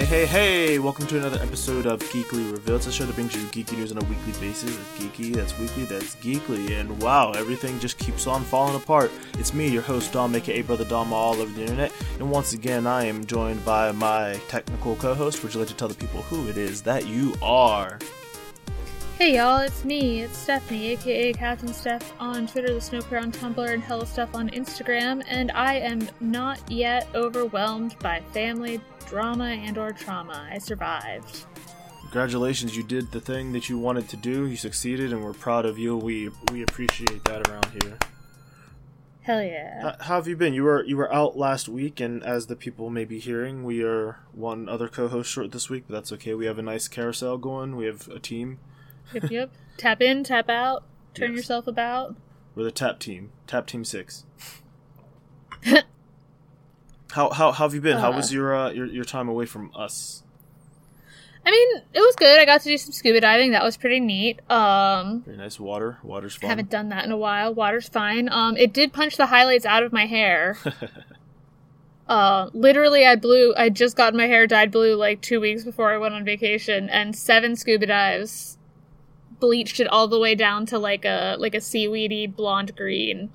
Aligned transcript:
Hey, 0.00 0.06
hey, 0.06 0.26
hey! 0.26 0.78
Welcome 0.78 1.06
to 1.08 1.18
another 1.18 1.38
episode 1.42 1.84
of 1.84 2.00
Geekly 2.04 2.50
Revealed. 2.50 2.78
It's 2.78 2.86
a 2.86 2.92
show 2.92 3.04
that 3.04 3.14
brings 3.14 3.36
you 3.36 3.42
geeky 3.48 3.76
news 3.76 3.92
on 3.92 3.98
a 3.98 4.04
weekly 4.06 4.32
basis. 4.40 4.74
That's 4.74 4.88
geeky, 4.98 5.34
that's 5.34 5.58
weekly, 5.58 5.84
that's 5.84 6.16
geekly. 6.16 6.70
And 6.70 6.98
wow, 7.02 7.32
everything 7.32 7.78
just 7.78 7.98
keeps 7.98 8.26
on 8.26 8.42
falling 8.42 8.74
apart. 8.74 9.10
It's 9.34 9.52
me, 9.52 9.68
your 9.68 9.82
host, 9.82 10.14
Dom, 10.14 10.34
aka 10.34 10.62
Brother 10.62 10.86
Dom, 10.86 11.12
all 11.12 11.34
over 11.34 11.52
the 11.52 11.60
internet. 11.60 11.92
And 12.18 12.30
once 12.30 12.54
again, 12.54 12.86
I 12.86 13.04
am 13.04 13.26
joined 13.26 13.62
by 13.62 13.92
my 13.92 14.40
technical 14.48 14.96
co 14.96 15.12
host. 15.12 15.42
Would 15.42 15.52
you 15.52 15.60
like 15.60 15.68
to 15.68 15.76
tell 15.76 15.88
the 15.88 15.94
people 15.94 16.22
who 16.22 16.48
it 16.48 16.56
is 16.56 16.80
that 16.80 17.06
you 17.06 17.34
are? 17.42 17.98
Hey 19.20 19.36
y'all, 19.36 19.58
it's 19.58 19.84
me, 19.84 20.22
it's 20.22 20.38
Stephanie, 20.38 20.92
aka 20.92 21.34
Captain 21.34 21.68
Steph 21.74 22.14
on 22.18 22.46
Twitter, 22.46 22.72
the 22.72 22.80
Snowcare 22.80 23.20
on 23.20 23.30
Tumblr, 23.30 23.70
and 23.70 23.82
Hella 23.82 24.06
Stuff 24.06 24.34
on 24.34 24.48
Instagram, 24.48 25.22
and 25.28 25.50
I 25.50 25.74
am 25.74 26.08
not 26.20 26.58
yet 26.70 27.06
overwhelmed 27.14 27.98
by 27.98 28.22
family 28.32 28.80
drama 29.06 29.44
and 29.44 29.76
or 29.76 29.92
trauma. 29.92 30.48
I 30.50 30.56
survived. 30.56 31.44
Congratulations, 32.00 32.74
you 32.74 32.82
did 32.82 33.12
the 33.12 33.20
thing 33.20 33.52
that 33.52 33.68
you 33.68 33.76
wanted 33.76 34.08
to 34.08 34.16
do. 34.16 34.46
You 34.46 34.56
succeeded, 34.56 35.12
and 35.12 35.22
we're 35.22 35.34
proud 35.34 35.66
of 35.66 35.78
you. 35.78 35.98
We 35.98 36.30
we 36.50 36.62
appreciate 36.62 37.22
that 37.24 37.46
around 37.46 37.66
here. 37.82 37.98
Hell 39.20 39.42
yeah. 39.42 39.82
How, 39.82 39.96
how 40.00 40.14
have 40.14 40.28
you 40.28 40.36
been? 40.36 40.54
You 40.54 40.62
were 40.62 40.82
you 40.82 40.96
were 40.96 41.12
out 41.12 41.36
last 41.36 41.68
week, 41.68 42.00
and 42.00 42.24
as 42.24 42.46
the 42.46 42.56
people 42.56 42.88
may 42.88 43.04
be 43.04 43.18
hearing, 43.18 43.64
we 43.64 43.84
are 43.84 44.20
one 44.32 44.66
other 44.66 44.88
co-host 44.88 45.30
short 45.30 45.52
this 45.52 45.68
week, 45.68 45.84
but 45.86 45.92
that's 45.92 46.10
okay. 46.12 46.32
We 46.32 46.46
have 46.46 46.58
a 46.58 46.62
nice 46.62 46.88
carousel 46.88 47.36
going. 47.36 47.76
We 47.76 47.84
have 47.84 48.08
a 48.08 48.18
team. 48.18 48.60
Yep, 49.14 49.30
yep. 49.30 49.50
tap 49.76 50.00
in, 50.02 50.24
tap 50.24 50.48
out, 50.48 50.84
turn 51.14 51.30
Yes. 51.32 51.38
yourself 51.38 51.66
about. 51.66 52.14
We're 52.54 52.64
the 52.64 52.70
tap 52.70 52.98
team. 52.98 53.30
Tap 53.46 53.66
team 53.66 53.84
six. 53.84 54.24
how, 55.64 55.80
how 57.12 57.30
how 57.30 57.52
have 57.52 57.74
you 57.74 57.80
been? 57.80 57.98
how 57.98 58.12
Uh. 58.12 58.16
was 58.16 58.32
your 58.32 58.54
uh, 58.54 58.70
your 58.70 58.86
your 58.86 59.04
time 59.04 59.28
away 59.28 59.46
from 59.46 59.70
us? 59.74 60.22
I 61.44 61.50
mean, 61.50 61.82
it 61.94 62.00
was 62.00 62.14
good. 62.16 62.38
I 62.38 62.44
got 62.44 62.60
to 62.60 62.68
do 62.68 62.76
some 62.76 62.92
scuba 62.92 63.18
diving. 63.20 63.52
That 63.52 63.62
was 63.64 63.78
pretty 63.78 63.98
neat. 63.98 64.40
Um, 64.50 65.22
Very 65.22 65.38
nice 65.38 65.58
water. 65.58 65.96
Water's 66.02 66.36
fun. 66.36 66.50
haven't 66.50 66.68
done 66.68 66.90
that 66.90 67.06
in 67.06 67.12
a 67.12 67.16
while. 67.16 67.54
Water's 67.54 67.88
fine. 67.88 68.28
Um, 68.30 68.58
it 68.58 68.74
did 68.74 68.92
punch 68.92 69.16
the 69.16 69.24
highlights 69.26 69.64
out 69.64 69.82
of 69.82 69.92
my 69.92 70.06
hair. 70.06 70.58
Uh, 72.08 72.50
literally, 72.52 73.06
I 73.06 73.14
blew. 73.14 73.54
I 73.56 73.68
just 73.68 73.96
got 73.96 74.14
my 74.14 74.26
hair 74.26 74.48
dyed 74.48 74.72
blue 74.72 74.96
like 74.96 75.20
two 75.20 75.38
weeks 75.40 75.62
before 75.62 75.92
I 75.92 75.96
went 75.96 76.12
on 76.12 76.24
vacation, 76.24 76.88
and 76.90 77.14
seven 77.14 77.54
scuba 77.54 77.86
dives 77.86 78.58
bleached 79.40 79.80
it 79.80 79.88
all 79.88 80.06
the 80.06 80.20
way 80.20 80.34
down 80.34 80.66
to 80.66 80.78
like 80.78 81.04
a 81.04 81.36
like 81.38 81.54
a 81.54 81.60
seaweedy 81.60 82.26
blonde 82.26 82.76
green. 82.76 83.30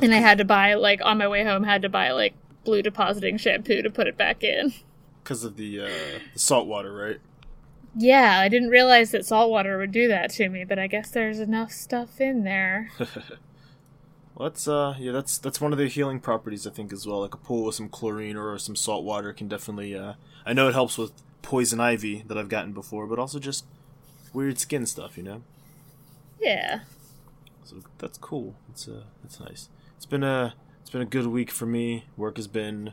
And 0.00 0.14
I 0.14 0.18
had 0.18 0.38
to 0.38 0.44
buy 0.44 0.74
like 0.74 1.00
on 1.04 1.18
my 1.18 1.28
way 1.28 1.44
home 1.44 1.64
had 1.64 1.82
to 1.82 1.88
buy 1.88 2.10
like 2.12 2.34
blue 2.64 2.82
depositing 2.82 3.36
shampoo 3.36 3.82
to 3.82 3.90
put 3.90 4.06
it 4.06 4.16
back 4.16 4.42
in. 4.42 4.72
Because 5.22 5.44
of 5.44 5.56
the 5.56 5.80
uh, 5.80 6.18
the 6.32 6.38
salt 6.38 6.66
water, 6.66 6.92
right? 6.92 7.20
Yeah, 7.96 8.40
I 8.40 8.48
didn't 8.48 8.70
realize 8.70 9.12
that 9.12 9.24
salt 9.24 9.50
water 9.50 9.78
would 9.78 9.92
do 9.92 10.08
that 10.08 10.30
to 10.30 10.48
me, 10.48 10.64
but 10.64 10.78
I 10.78 10.88
guess 10.88 11.10
there's 11.10 11.38
enough 11.38 11.70
stuff 11.70 12.20
in 12.20 12.44
there. 12.44 12.90
Well, 14.34 14.48
that's 14.48 14.66
uh 14.66 14.96
yeah, 14.98 15.12
that's 15.12 15.38
that's 15.38 15.60
one 15.60 15.72
of 15.72 15.78
the 15.78 15.86
healing 15.86 16.18
properties 16.18 16.66
I 16.66 16.70
think 16.70 16.92
as 16.92 17.06
well. 17.06 17.20
Like 17.20 17.34
a 17.34 17.38
pool 17.38 17.66
with 17.66 17.76
some 17.76 17.88
chlorine 17.88 18.36
or 18.36 18.58
some 18.58 18.74
salt 18.74 19.04
water 19.04 19.32
can 19.32 19.48
definitely. 19.48 19.96
Uh, 19.96 20.14
I 20.44 20.52
know 20.52 20.68
it 20.68 20.74
helps 20.74 20.98
with 20.98 21.12
poison 21.42 21.78
ivy 21.78 22.24
that 22.26 22.36
I've 22.36 22.48
gotten 22.48 22.72
before, 22.72 23.06
but 23.06 23.18
also 23.18 23.38
just 23.38 23.64
weird 24.34 24.58
skin 24.58 24.84
stuff, 24.84 25.16
you 25.16 25.22
know. 25.22 25.42
Yeah. 26.40 26.80
So 27.64 27.76
that's 27.96 28.18
cool. 28.18 28.54
It's 28.68 28.86
uh, 28.86 29.04
that's 29.22 29.40
nice. 29.40 29.70
It's 29.96 30.04
been 30.04 30.22
a 30.22 30.54
it's 30.82 30.90
been 30.90 31.00
a 31.00 31.06
good 31.06 31.28
week 31.28 31.50
for 31.50 31.64
me. 31.64 32.04
Work 32.16 32.36
has 32.36 32.46
been 32.46 32.92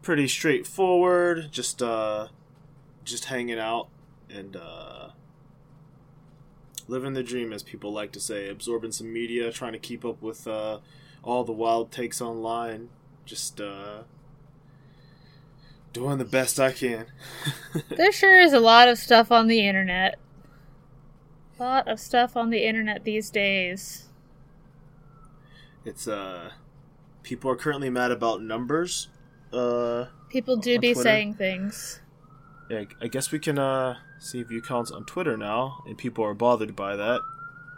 pretty 0.00 0.28
straightforward. 0.28 1.48
Just 1.52 1.82
uh, 1.82 2.28
just 3.04 3.26
hanging 3.26 3.58
out 3.58 3.88
and 4.30 4.56
uh, 4.56 5.08
living 6.88 7.12
the 7.12 7.22
dream, 7.22 7.52
as 7.52 7.62
people 7.62 7.92
like 7.92 8.12
to 8.12 8.20
say. 8.20 8.48
Absorbing 8.48 8.92
some 8.92 9.12
media, 9.12 9.52
trying 9.52 9.72
to 9.72 9.78
keep 9.78 10.04
up 10.04 10.22
with 10.22 10.46
uh, 10.46 10.78
all 11.22 11.44
the 11.44 11.52
wild 11.52 11.92
takes 11.92 12.22
online. 12.22 12.88
Just 13.26 13.60
uh, 13.60 14.04
doing 15.92 16.18
the 16.18 16.24
best 16.24 16.58
I 16.60 16.72
can. 16.72 17.06
There 17.90 18.12
sure 18.12 18.40
is 18.40 18.54
a 18.54 18.60
lot 18.60 18.88
of 18.88 18.96
stuff 18.98 19.30
on 19.30 19.48
the 19.48 19.66
internet. 19.66 20.18
A 21.58 21.62
lot 21.62 21.88
of 21.88 21.98
stuff 21.98 22.36
on 22.36 22.50
the 22.50 22.64
internet 22.64 23.04
these 23.04 23.30
days. 23.30 24.08
It's 25.84 26.06
uh, 26.06 26.50
people 27.22 27.50
are 27.50 27.56
currently 27.56 27.90
mad 27.90 28.10
about 28.10 28.42
numbers. 28.42 29.08
Uh. 29.52 30.06
People 30.28 30.56
do 30.56 30.78
be 30.78 30.92
Twitter? 30.92 31.08
saying 31.08 31.34
things. 31.34 32.00
Yeah, 32.68 32.84
I 33.00 33.06
guess 33.06 33.30
we 33.30 33.38
can 33.38 33.58
uh, 33.58 33.96
see 34.18 34.42
view 34.42 34.60
counts 34.60 34.90
on 34.90 35.04
Twitter 35.04 35.36
now, 35.36 35.84
and 35.86 35.96
people 35.96 36.24
are 36.24 36.34
bothered 36.34 36.74
by 36.74 36.96
that, 36.96 37.20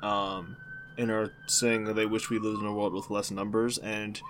um, 0.03 0.57
and 0.97 1.11
are 1.11 1.33
saying 1.47 1.85
that 1.85 1.95
they 1.95 2.07
wish 2.07 2.31
we 2.31 2.39
lived 2.39 2.61
in 2.61 2.67
a 2.67 2.73
world 2.73 2.95
with 2.95 3.11
less 3.11 3.31
numbers. 3.31 3.77
And 3.79 4.21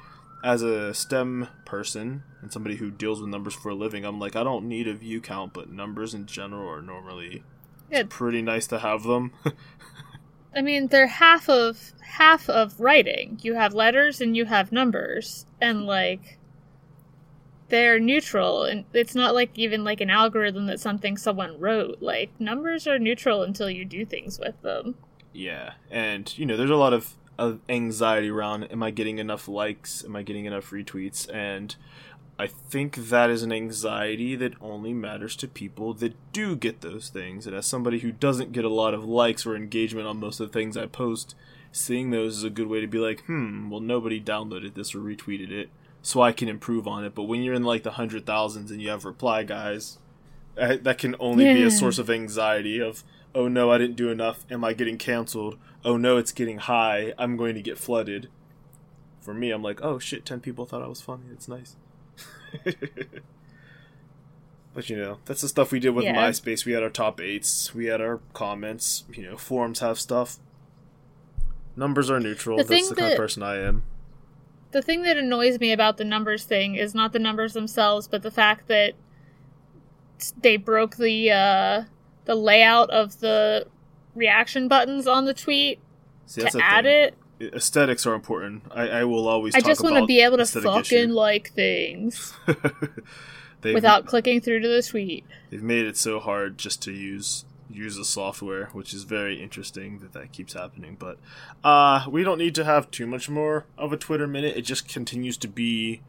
as 0.43 0.63
a 0.63 0.93
STEM 0.93 1.49
person 1.65 2.25
and 2.43 2.53
somebody 2.53 2.77
who 2.77 2.91
deals 2.91 3.21
with 3.21 3.31
numbers 3.31 3.55
for 3.55 3.71
a 3.71 3.75
living, 3.75 4.05
I'm 4.05 4.19
like, 4.19 4.35
I 4.35 4.43
don't 4.43 4.69
need 4.69 4.89
a 4.89 4.95
view 4.95 5.21
count, 5.21 5.53
but 5.53 5.71
numbers 5.71 6.13
in 6.13 6.27
general 6.27 6.69
are 6.69 6.83
normally 6.83 7.45
Yeah, 7.91 8.04
pretty 8.09 8.43
nice 8.43 8.66
to 8.69 8.78
have 8.78 9.04
them. 9.04 9.32
I 10.54 10.62
mean, 10.62 10.88
they're 10.88 11.06
half 11.06 11.49
of 11.49 11.93
half 12.03 12.49
of 12.49 12.81
writing. 12.81 13.38
You 13.43 13.54
have 13.54 13.75
letters 13.75 14.21
and 14.21 14.37
you 14.37 14.47
have 14.47 14.72
numbers, 14.72 15.47
and 15.60 15.87
like 15.87 16.38
they're 17.69 17.99
neutral, 17.99 18.65
and 18.65 18.84
it's 18.93 19.15
not 19.15 19.34
like 19.34 19.56
even 19.59 19.84
like 19.84 20.00
an 20.00 20.10
algorithm 20.10 20.66
that 20.66 20.81
something 20.81 21.16
someone 21.16 21.59
wrote. 21.60 21.99
Like 22.00 22.31
numbers 22.41 22.87
are 22.87 22.99
neutral 22.99 23.43
until 23.43 23.71
you 23.71 23.84
do 23.84 24.05
things 24.05 24.38
with 24.38 24.60
them. 24.62 24.97
Yeah, 25.32 25.75
and 25.91 26.37
you 26.38 26.47
know, 26.47 26.56
there's 26.56 26.70
a 26.70 26.76
lot 26.76 26.93
of, 26.93 27.15
of 27.38 27.60
anxiety 27.69 28.31
around 28.31 28.65
am 28.65 28.82
I 28.82 28.91
getting 28.91 29.19
enough 29.19 29.49
likes? 29.49 30.05
Am 30.05 30.16
I 30.16 30.22
getting 30.22 30.47
enough 30.47 30.70
retweets? 30.70 31.32
And 31.32 31.76
I 32.38 32.47
think 32.47 32.94
that 32.97 33.31
is 33.31 33.43
an 33.43 33.53
anxiety 33.53 34.37
that 34.37 34.54
only 34.60 34.94
matters 34.94 35.34
to 35.37 35.49
people 35.49 35.93
that 35.94 36.15
do 36.32 36.54
get 36.54 36.82
those 36.82 37.09
things. 37.09 37.49
And 37.49 37.56
as 37.56 37.66
somebody 37.66 37.99
who 37.99 38.12
doesn't 38.12 38.53
get 38.53 38.65
a 38.65 38.69
lot 38.69 38.94
of 38.94 39.04
likes 39.04 39.44
or 39.44 39.56
engagement 39.56 40.06
on 40.06 40.21
most 40.21 40.38
of 40.38 40.47
the 40.47 40.53
things 40.53 40.76
I 40.76 40.87
post, 40.87 41.34
seeing 41.72 42.10
those 42.10 42.38
is 42.38 42.44
a 42.44 42.50
good 42.50 42.69
way 42.69 42.81
to 42.81 42.87
be 42.87 42.99
like, 42.99 43.25
hmm, 43.25 43.71
well, 43.71 43.81
nobody 43.81 44.21
downloaded 44.21 44.75
this 44.75 44.94
or 44.94 44.99
retweeted 44.99 45.50
it, 45.50 45.71
so 46.00 46.22
I 46.22 46.31
can 46.31 46.49
improve 46.49 46.87
on 46.87 47.04
it. 47.04 47.15
But 47.15 47.25
when 47.25 47.43
you're 47.43 47.54
in 47.54 47.65
like 47.65 47.82
the 47.82 47.93
hundred 47.93 48.25
thousands 48.25 48.70
and 48.70 48.81
you 48.81 48.91
have 48.91 49.05
reply 49.05 49.43
guys, 49.43 49.99
that 50.55 50.99
can 50.99 51.16
only 51.19 51.44
be 51.44 51.65
a 51.65 51.70
source 51.72 51.99
of 51.99 52.09
anxiety 52.09 52.81
of 52.81 53.05
oh 53.34 53.47
no 53.47 53.70
i 53.70 53.78
didn't 53.78 53.97
do 53.97 54.10
enough. 54.10 54.47
Am 54.50 54.65
i 54.65 54.72
getting 54.72 54.99
canceled? 54.99 55.59
Oh 55.84 55.97
no 55.97 56.16
it's 56.16 56.32
getting 56.32 56.59
high. 56.59 57.15
I'm 57.19 57.37
going 57.37 57.55
to 57.55 57.62
get 57.62 57.78
flooded. 57.78 58.28
For 59.20 59.34
me 59.34 59.50
i'm 59.50 59.62
like 59.62 59.81
oh 59.82 59.99
shit 59.99 60.25
10 60.25 60.41
people 60.41 60.66
thought 60.66 60.82
i 60.82 60.88
was 60.88 61.00
funny. 61.00 61.25
It's 61.31 61.49
nice 61.49 61.76
but 64.75 64.89
you 64.91 64.97
know 64.97 65.19
that's 65.25 65.41
the 65.43 65.49
stuff 65.49 65.73
we 65.73 65.81
did 65.81 65.91
with 65.91 66.05
Yeah. 66.05 66.15
myspace 66.17 66.65
we 66.65 66.73
had 66.73 66.83
our 66.83 66.91
top 66.91 67.21
eights 67.21 67.75
we 67.75 67.87
had 67.87 68.01
our 68.01 68.21
comments 68.33 69.05
you 69.13 69.23
know 69.23 69.37
forums 69.37 69.81
have 69.81 69.99
stuff 69.99 70.39
numbers 71.77 72.11
are 72.11 72.21
neutral 72.21 72.59
The 72.59 72.65
that's 72.65 72.89
the 72.91 72.95
kind 72.97 73.13
of 73.13 73.17
person 73.17 73.43
i 73.43 73.57
am 73.59 73.83
The 74.73 74.83
thing 74.83 75.03
that 75.03 75.17
annoys 75.17 75.59
me 75.61 75.73
about 75.73 75.97
the 75.97 76.05
numbers 76.05 76.45
thing 76.45 76.75
is 76.75 76.95
not 76.95 77.13
the 77.13 77.19
numbers 77.19 77.55
themselves, 77.55 78.07
but 78.07 78.23
the 78.23 78.31
fact 78.31 78.69
that 78.69 78.93
they 80.43 80.57
broke 80.59 80.97
the 80.97 81.31
uh, 81.31 81.85
the 82.27 82.35
layout 82.35 82.91
of 82.91 83.21
the 83.21 83.67
reaction 84.15 84.69
buttons 84.69 85.07
on 85.07 85.25
the 85.25 85.33
tweet 85.33 85.79
See, 86.27 86.43
to 86.43 86.61
add 86.62 86.85
thing. 86.85 86.93
it. 86.94 87.18
Aesthetics 87.40 88.06
are 88.06 88.14
important 88.14 88.62
i, 88.73 88.88
I 88.88 89.05
will 89.05 89.29
always 89.29 89.55
I 89.55 89.61
just 89.61 89.82
want 89.82 89.96
to 89.96 90.06
be 90.06 90.20
able 90.20 90.38
to 90.38 90.46
fucking 90.46 91.11
like 91.26 91.52
things 91.52 92.35
without 93.62 94.06
clicking 94.06 94.40
through 94.40 94.61
to 94.61 94.69
the 94.69 94.82
tweet. 94.82 95.25
they've 95.50 95.62
made 95.62 95.87
it 95.87 95.96
so 95.96 96.20
hard 96.20 96.58
just 96.58 96.82
to 96.82 96.93
use 96.93 97.44
use 97.70 97.96
the 97.96 98.05
software, 98.05 98.67
which 98.73 98.94
is 98.94 99.05
very 99.05 99.43
interesting 99.43 99.99
that 99.99 100.12
that 100.12 100.32
keeps 100.32 100.55
happening. 100.55 100.96
But 100.99 101.19
uh, 101.62 102.06
we 102.11 102.25
don't 102.25 102.38
need 102.38 102.55
to 102.56 102.64
have 102.64 102.90
too 102.90 103.06
much 103.06 103.29
more 103.29 103.67
of 103.76 103.93
a 103.93 103.96
Twitter 103.96 104.26
minute. 104.26 104.56
It 104.56 104.62
just 104.62 104.88
continues 104.88 105.37
to 105.38 105.49
be 105.49 106.00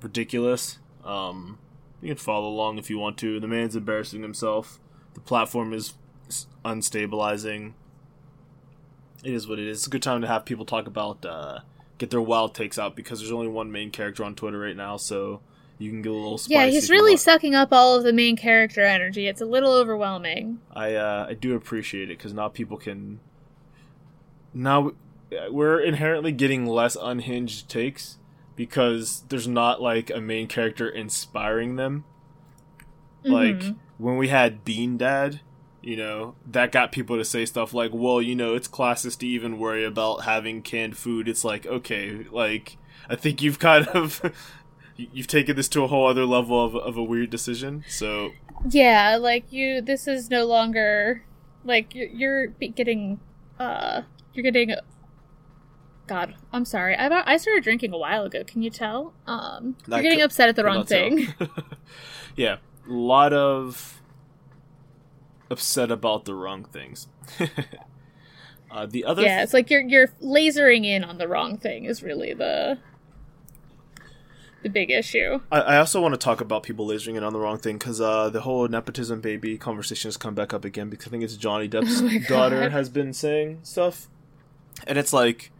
ridiculous. 0.00 0.78
Um, 1.04 1.58
you 2.00 2.08
can 2.08 2.16
follow 2.16 2.48
along 2.48 2.78
if 2.78 2.90
you 2.90 2.98
want 2.98 3.16
to. 3.18 3.38
The 3.40 3.46
man's 3.48 3.76
embarrassing 3.76 4.22
himself. 4.22 4.80
The 5.14 5.20
platform 5.20 5.72
is 5.72 5.94
unstabilizing. 6.64 7.72
It 9.24 9.32
is 9.34 9.46
what 9.46 9.58
it 9.58 9.66
is. 9.68 9.78
It's 9.78 9.86
a 9.86 9.90
good 9.90 10.02
time 10.02 10.20
to 10.22 10.26
have 10.26 10.44
people 10.44 10.64
talk 10.64 10.86
about 10.86 11.24
uh, 11.24 11.60
get 11.98 12.10
their 12.10 12.20
wild 12.22 12.54
takes 12.54 12.78
out 12.78 12.96
because 12.96 13.20
there's 13.20 13.30
only 13.32 13.48
one 13.48 13.70
main 13.70 13.90
character 13.90 14.24
on 14.24 14.34
Twitter 14.34 14.58
right 14.58 14.76
now, 14.76 14.96
so 14.96 15.40
you 15.78 15.90
can 15.90 16.02
get 16.02 16.10
a 16.10 16.14
little 16.14 16.38
spicy. 16.38 16.54
Yeah, 16.54 16.66
he's 16.66 16.90
really 16.90 17.16
sucking 17.16 17.54
up 17.54 17.68
all 17.72 17.96
of 17.96 18.02
the 18.04 18.12
main 18.12 18.36
character 18.36 18.80
energy. 18.82 19.26
It's 19.28 19.40
a 19.40 19.46
little 19.46 19.72
overwhelming. 19.74 20.58
I 20.74 20.94
uh, 20.94 21.26
I 21.28 21.34
do 21.34 21.54
appreciate 21.54 22.10
it 22.10 22.18
because 22.18 22.32
now 22.32 22.48
people 22.48 22.76
can. 22.76 23.20
Now 24.54 24.92
we're 25.50 25.80
inherently 25.80 26.32
getting 26.32 26.66
less 26.66 26.96
unhinged 27.00 27.68
takes 27.68 28.18
because 28.54 29.22
there's 29.28 29.48
not 29.48 29.80
like 29.80 30.10
a 30.10 30.20
main 30.20 30.46
character 30.46 30.88
inspiring 30.88 31.76
them. 31.76 32.04
Like 33.24 33.54
Mhm. 33.60 33.76
when 33.98 34.16
we 34.18 34.28
had 34.28 34.64
Bean 34.64 34.96
Dad, 34.98 35.40
you 35.82 35.96
know, 35.96 36.34
that 36.50 36.70
got 36.72 36.92
people 36.92 37.16
to 37.16 37.24
say 37.24 37.44
stuff 37.44 37.74
like, 37.74 37.90
"Well, 37.92 38.22
you 38.22 38.34
know, 38.34 38.54
it's 38.54 38.68
classist 38.68 39.18
to 39.18 39.26
even 39.26 39.58
worry 39.58 39.84
about 39.84 40.22
having 40.24 40.62
canned 40.62 40.96
food." 40.96 41.28
It's 41.28 41.44
like, 41.44 41.66
okay, 41.66 42.24
like 42.30 42.76
I 43.10 43.16
think 43.16 43.42
you've 43.42 43.58
kind 43.58 43.86
of 43.88 44.20
you- 44.96 45.08
you've 45.12 45.26
taken 45.26 45.56
this 45.56 45.68
to 45.70 45.82
a 45.84 45.88
whole 45.88 46.06
other 46.06 46.24
level 46.24 46.64
of, 46.64 46.76
of 46.76 46.96
a 46.96 47.02
weird 47.02 47.30
decision. 47.30 47.84
So 47.88 48.30
Yeah, 48.68 49.16
like 49.20 49.52
you. 49.52 49.80
This 49.82 50.06
is 50.06 50.30
no 50.30 50.44
longer 50.46 51.24
like 51.64 51.94
you're, 51.94 52.08
you're 52.08 52.46
getting. 52.46 53.18
Uh, 53.58 54.02
you're 54.34 54.42
getting. 54.44 54.74
God, 56.08 56.34
I'm 56.52 56.64
sorry. 56.64 56.96
I 56.96 57.08
I 57.32 57.36
started 57.36 57.62
drinking 57.64 57.92
a 57.92 57.98
while 57.98 58.24
ago. 58.24 58.42
Can 58.44 58.62
you 58.62 58.70
tell? 58.70 59.14
Um, 59.26 59.76
you're 59.86 60.02
getting 60.02 60.22
upset 60.22 60.48
at 60.48 60.56
the 60.56 60.64
wrong 60.64 60.84
thing. 60.84 61.28
yeah, 62.36 62.56
a 62.88 62.92
lot 62.92 63.32
of 63.32 64.01
upset 65.52 65.90
about 65.90 66.24
the 66.24 66.34
wrong 66.34 66.64
things. 66.64 67.06
uh, 68.70 68.86
the 68.86 69.04
other 69.04 69.22
yeah, 69.22 69.42
it's 69.42 69.54
like 69.54 69.70
you're 69.70 69.82
you're 69.82 70.08
lasering 70.22 70.84
in 70.84 71.04
on 71.04 71.18
the 71.18 71.28
wrong 71.28 71.58
thing. 71.58 71.84
Is 71.84 72.02
really 72.02 72.34
the 72.34 72.78
the 74.62 74.68
big 74.68 74.90
issue. 74.90 75.40
I, 75.50 75.60
I 75.60 75.78
also 75.78 76.00
want 76.00 76.14
to 76.14 76.18
talk 76.18 76.40
about 76.40 76.62
people 76.62 76.86
lasering 76.86 77.16
in 77.16 77.24
on 77.24 77.32
the 77.32 77.38
wrong 77.38 77.58
thing 77.58 77.78
because 77.78 78.00
uh, 78.00 78.30
the 78.30 78.40
whole 78.42 78.66
nepotism 78.68 79.20
baby 79.20 79.58
conversation 79.58 80.08
has 80.08 80.16
come 80.16 80.34
back 80.34 80.54
up 80.54 80.64
again 80.64 80.88
because 80.88 81.08
I 81.08 81.10
think 81.10 81.24
it's 81.24 81.36
Johnny 81.36 81.68
Depp's 81.70 82.00
Oh 82.02 82.28
daughter 82.28 82.70
has 82.70 82.88
been 82.88 83.12
saying 83.12 83.60
stuff, 83.62 84.08
and 84.86 84.98
it's 84.98 85.12
like 85.12 85.52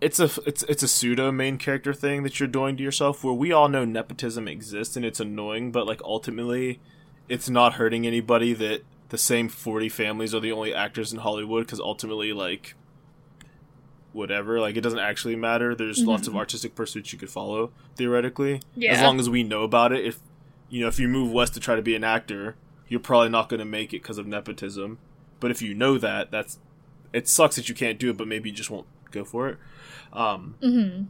it's 0.00 0.20
a 0.20 0.30
it's 0.46 0.62
it's 0.64 0.82
a 0.82 0.88
pseudo 0.88 1.32
main 1.32 1.56
character 1.56 1.94
thing 1.94 2.22
that 2.22 2.38
you're 2.38 2.48
doing 2.48 2.76
to 2.76 2.82
yourself 2.82 3.24
where 3.24 3.32
we 3.32 3.52
all 3.52 3.68
know 3.68 3.84
nepotism 3.84 4.46
exists 4.46 4.96
and 4.96 5.04
it's 5.04 5.20
annoying, 5.20 5.72
but 5.72 5.86
like 5.86 6.02
ultimately, 6.02 6.80
it's 7.28 7.48
not 7.48 7.74
hurting 7.74 8.06
anybody 8.06 8.52
that 8.54 8.82
the 9.10 9.18
same 9.18 9.48
forty 9.48 9.88
families 9.88 10.34
are 10.34 10.40
the 10.40 10.52
only 10.52 10.74
actors 10.74 11.12
in 11.12 11.18
Hollywood 11.20 11.66
because 11.66 11.80
ultimately 11.80 12.32
like 12.32 12.74
whatever. 14.12 14.60
Like 14.60 14.76
it 14.76 14.80
doesn't 14.82 14.98
actually 14.98 15.36
matter. 15.36 15.74
There's 15.74 16.04
lots 16.04 16.28
of 16.28 16.36
artistic 16.36 16.74
pursuits 16.74 17.12
you 17.12 17.18
could 17.18 17.30
follow 17.30 17.70
theoretically, 17.96 18.60
Yeah. 18.74 18.92
as 18.92 19.02
long 19.02 19.18
as 19.20 19.28
we 19.28 19.42
know 19.42 19.62
about 19.62 19.92
it. 19.92 20.04
If 20.04 20.20
you 20.68 20.80
know, 20.80 20.88
if 20.88 20.98
you 20.98 21.08
move 21.08 21.30
west 21.32 21.54
to 21.54 21.60
try 21.60 21.76
to 21.76 21.82
be 21.82 21.94
an 21.94 22.04
actor, 22.04 22.56
you're 22.88 23.00
probably 23.00 23.28
not 23.28 23.48
going 23.48 23.58
to 23.58 23.64
make 23.64 23.88
it 23.92 24.02
because 24.02 24.18
of 24.18 24.26
nepotism. 24.26 24.98
But 25.40 25.50
if 25.50 25.60
you 25.62 25.74
know 25.74 25.98
that, 25.98 26.30
that's 26.30 26.58
it 27.12 27.28
sucks 27.28 27.56
that 27.56 27.68
you 27.68 27.74
can't 27.74 27.98
do 27.98 28.10
it, 28.10 28.16
but 28.16 28.26
maybe 28.26 28.50
you 28.50 28.56
just 28.56 28.70
won't 28.70 28.86
go 29.10 29.24
for 29.24 29.48
it. 29.48 29.58
Um, 30.12 30.54
hmm 30.62 31.02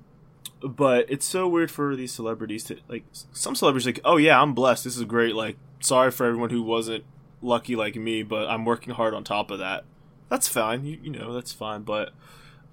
but 0.67 1.05
it's 1.11 1.27
so 1.27 1.47
weird 1.47 1.71
for 1.71 1.95
these 1.95 2.11
celebrities 2.11 2.65
to 2.65 2.79
like 2.89 3.05
some 3.33 3.55
celebrities 3.55 3.85
like 3.85 4.01
oh 4.03 4.17
yeah 4.17 4.41
i'm 4.41 4.55
blessed 4.55 4.85
this 4.85 4.97
is 4.97 5.05
great 5.05 5.35
like 5.35 5.59
sorry 5.85 6.11
for 6.11 6.27
everyone 6.27 6.51
who 6.51 6.63
wasn't 6.63 7.05
lucky 7.43 7.77
like 7.77 7.95
me 7.97 8.23
but 8.23 8.49
i'm 8.49 8.65
working 8.65 8.95
hard 8.95 9.13
on 9.15 9.23
top 9.25 9.51
of 9.51 9.59
that. 9.59 9.85
That's 10.31 10.49
fine. 10.49 10.85
You, 10.85 10.99
you 11.03 11.11
know 11.11 11.33
that's 11.35 11.53
fine 11.53 11.83
but 11.83 12.13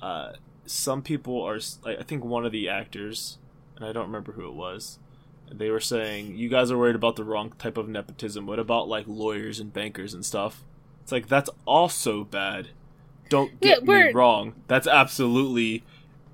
uh, 0.02 0.34
some 0.66 1.02
people 1.02 1.42
are 1.42 1.60
i 1.86 2.04
think 2.04 2.24
one 2.24 2.46
of 2.46 2.52
the 2.52 2.70
actors 2.70 3.38
and 3.76 3.86
i 3.86 3.92
don't 3.92 4.06
remember 4.08 4.32
who 4.32 4.48
it 4.48 4.54
was 4.54 4.98
they 5.52 5.70
were 5.70 5.80
saying 5.82 6.38
you 6.38 6.50
guys 6.50 6.72
are 6.72 6.78
worried 6.78 6.96
about 6.96 7.18
the 7.18 7.24
wrong 7.24 7.52
type 7.58 7.78
of 7.78 7.90
nepotism. 7.90 8.46
What 8.46 8.60
about 8.60 8.88
like 8.88 9.06
lawyers 9.08 9.60
and 9.60 9.74
bankers 9.74 10.14
and 10.14 10.26
stuff? 10.26 10.64
It's 11.04 11.12
like 11.12 11.28
that's 11.28 11.50
also 11.66 12.24
bad. 12.24 12.70
Don't 13.30 13.52
Yeah, 13.60 13.76
get 13.76 13.84
me 13.86 14.12
wrong. 14.14 14.54
That's 14.68 14.88
absolutely 14.88 15.84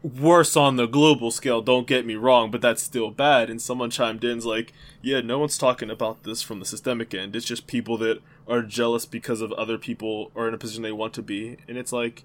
worse 0.07 0.55
on 0.55 0.75
the 0.75 0.85
global 0.85 1.31
scale 1.31 1.61
don't 1.61 1.87
get 1.87 2.05
me 2.05 2.15
wrong 2.15 2.49
but 2.49 2.61
that's 2.61 2.81
still 2.81 3.11
bad 3.11 3.49
and 3.49 3.61
someone 3.61 3.89
chimed 3.89 4.23
in's 4.23 4.45
like 4.45 4.71
yeah 5.01 5.19
no 5.21 5.37
one's 5.37 5.57
talking 5.57 5.89
about 5.89 6.23
this 6.23 6.41
from 6.41 6.59
the 6.59 6.65
systemic 6.65 7.13
end 7.13 7.35
it's 7.35 7.45
just 7.45 7.67
people 7.67 7.97
that 7.97 8.21
are 8.47 8.61
jealous 8.61 9.05
because 9.05 9.41
of 9.41 9.51
other 9.53 9.77
people 9.77 10.31
are 10.35 10.47
in 10.47 10.53
a 10.53 10.57
position 10.57 10.83
they 10.83 10.91
want 10.91 11.13
to 11.13 11.21
be 11.21 11.57
and 11.67 11.77
it's 11.77 11.91
like 11.91 12.23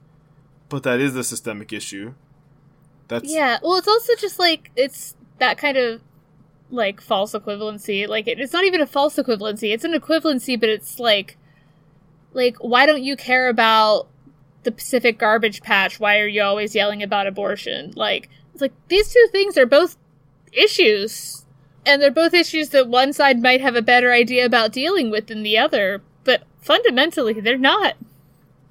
but 0.69 0.83
that 0.85 1.01
is 1.01 1.15
the 1.15 1.25
systemic 1.25 1.73
issue 1.73 2.15
that's 3.13 3.31
Yeah. 3.31 3.59
Well, 3.63 3.77
it's 3.77 3.89
also 3.89 4.15
just 4.19 4.39
like 4.39 4.71
it's 4.75 5.15
that 5.39 5.59
kind 5.59 5.77
of 5.77 6.01
like 6.71 7.01
false 7.01 7.33
equivalency. 7.33 8.09
Like 8.09 8.27
it, 8.27 8.41
it's 8.41 8.53
not 8.53 8.65
even 8.65 8.81
a 8.81 8.87
false 8.87 9.17
equivalency. 9.17 9.73
It's 9.73 9.85
an 9.85 9.93
equivalency, 9.93 10.59
but 10.59 10.69
it's 10.69 10.99
like 10.99 11.37
like 12.33 12.57
why 12.61 12.87
don't 12.87 13.03
you 13.03 13.17
care 13.17 13.49
about 13.49 14.09
the 14.65 14.73
Pacific 14.73 15.19
garbage 15.19 15.63
patch? 15.63 15.99
Why 16.01 16.19
are 16.19 16.27
you 16.27 16.43
always 16.43 16.75
yelling 16.75 17.03
about 17.03 17.27
abortion? 17.27 17.93
Like 17.97 18.29
it's 18.53 18.63
like 18.63 18.73
these 18.89 19.13
two 19.13 19.29
things 19.33 19.57
are 19.57 19.67
both 19.67 19.97
issues. 20.53 21.45
And 21.85 22.01
they're 22.01 22.13
both 22.13 22.33
issues 22.33 22.69
that 22.69 22.87
one 22.87 23.13
side 23.13 23.43
might 23.43 23.61
have 23.61 23.75
a 23.75 23.83
better 23.83 24.13
idea 24.13 24.47
about 24.47 24.71
dealing 24.71 25.11
with 25.11 25.27
than 25.27 25.43
the 25.43 25.59
other, 25.59 26.01
but 26.23 26.45
fundamentally 26.61 27.41
they're 27.41 27.59
not. 27.59 27.97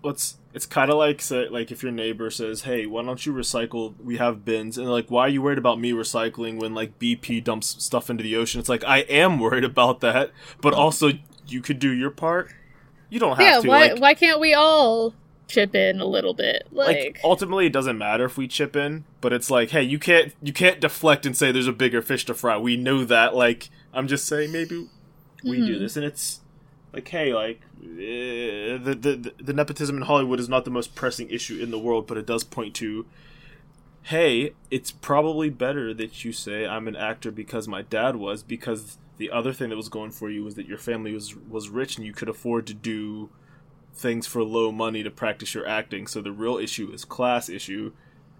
what's 0.02 0.38
it's 0.54 0.66
kind 0.66 0.92
of 0.92 0.98
like 0.98 1.22
say, 1.22 1.48
like 1.48 1.72
if 1.72 1.82
your 1.82 1.92
neighbor 1.92 2.30
says, 2.30 2.64
"Hey, 2.64 2.86
why 2.86 3.04
don't 3.04 3.26
you 3.26 3.34
recycle? 3.34 3.94
We 4.04 4.18
have 4.18 4.44
bins." 4.44 4.78
And 4.78 4.90
like, 4.90 5.10
"Why 5.10 5.22
are 5.24 5.30
you 5.30 5.42
worried 5.42 5.58
about 5.58 5.80
me 5.80 5.92
recycling 5.92 6.60
when 6.60 6.74
like 6.74 7.00
BP 7.00 7.44
dumps 7.44 7.82
stuff 7.84 8.10
into 8.10 8.24
the 8.24 8.36
ocean?" 8.36 8.60
It's 8.60 8.70
like 8.70 8.84
I 8.84 9.00
am 9.00 9.40
worried 9.40 9.64
about 9.64 10.02
that, 10.02 10.32
but 10.60 10.74
also 10.74 11.12
you 11.48 11.62
could 11.62 11.80
do 11.80 11.92
your 11.92 12.12
part. 12.12 12.52
You 13.10 13.20
don't 13.20 13.38
have 13.38 13.46
yeah, 13.46 13.60
to. 13.62 13.68
why 13.68 13.88
like, 13.88 14.02
why 14.02 14.14
can't 14.14 14.40
we 14.40 14.54
all 14.54 15.14
chip 15.52 15.76
in 15.76 16.00
a 16.00 16.06
little 16.06 16.34
bit? 16.34 16.68
like 16.72 16.98
Like, 16.98 17.20
ultimately 17.24 17.66
it 17.68 17.74
doesn't 17.74 17.98
matter 17.98 18.26
if 18.26 18.38
we 18.38 18.48
chip 18.48 18.76
in 18.76 19.04
but 19.22 19.34
it's 19.34 19.50
like 19.52 19.70
hey 19.72 19.84
you 19.84 20.00
can't 20.00 20.34
you 20.42 20.54
can't 20.54 20.80
deflect 20.80 21.26
and 21.26 21.36
say 21.36 21.52
there's 21.52 21.68
a 21.68 21.74
bigger 21.74 22.02
fish 22.02 22.26
to 22.26 22.34
fry 22.34 22.58
we 22.58 22.78
know 22.78 23.04
that 23.06 23.36
like 23.36 23.70
i'm 23.94 24.08
just 24.08 24.26
saying 24.26 24.52
maybe 24.52 24.88
we 25.44 25.58
do 25.66 25.76
Mhm. 25.76 25.80
this 25.80 25.96
and 25.98 26.06
it's 26.06 26.40
like 26.94 27.08
hey 27.08 27.34
like 27.34 27.62
eh, 27.84 28.78
the, 28.78 28.98
the 29.00 29.34
the 29.44 29.54
nepotism 29.54 29.96
in 29.98 30.04
hollywood 30.04 30.40
is 30.40 30.50
not 30.50 30.66
the 30.66 30.72
most 30.72 30.96
pressing 30.96 31.30
issue 31.30 31.58
in 31.62 31.72
the 31.72 31.80
world 31.80 32.08
but 32.08 32.18
it 32.18 32.26
does 32.26 32.44
point 32.44 32.74
to 32.76 33.06
hey 34.04 34.54
it's 34.72 34.92
probably 34.92 35.50
better 35.50 35.94
that 35.94 36.24
you 36.26 36.32
say 36.32 36.66
i'm 36.66 36.88
an 36.88 36.96
actor 36.96 37.32
because 37.32 37.68
my 37.68 37.82
dad 37.82 38.16
was 38.16 38.42
because 38.44 38.98
the 39.18 39.30
other 39.30 39.54
thing 39.54 39.70
that 39.70 39.76
was 39.76 39.90
going 39.90 40.10
for 40.12 40.30
you 40.30 40.44
was 40.44 40.56
that 40.56 40.68
your 40.68 40.78
family 40.78 41.14
was 41.14 41.36
was 41.36 41.70
rich 41.70 41.98
and 41.98 42.06
you 42.06 42.14
could 42.14 42.30
afford 42.30 42.66
to 42.66 42.74
do 42.74 43.30
things 43.94 44.26
for 44.28 44.44
low 44.44 44.72
money 44.72 45.04
to 45.04 45.12
practice 45.12 45.54
your 45.54 45.68
acting. 45.68 46.08
So 46.08 46.22
the 46.22 46.32
real 46.32 46.58
issue 46.58 46.90
is 46.92 47.06
class 47.06 47.50
issue, 47.50 47.92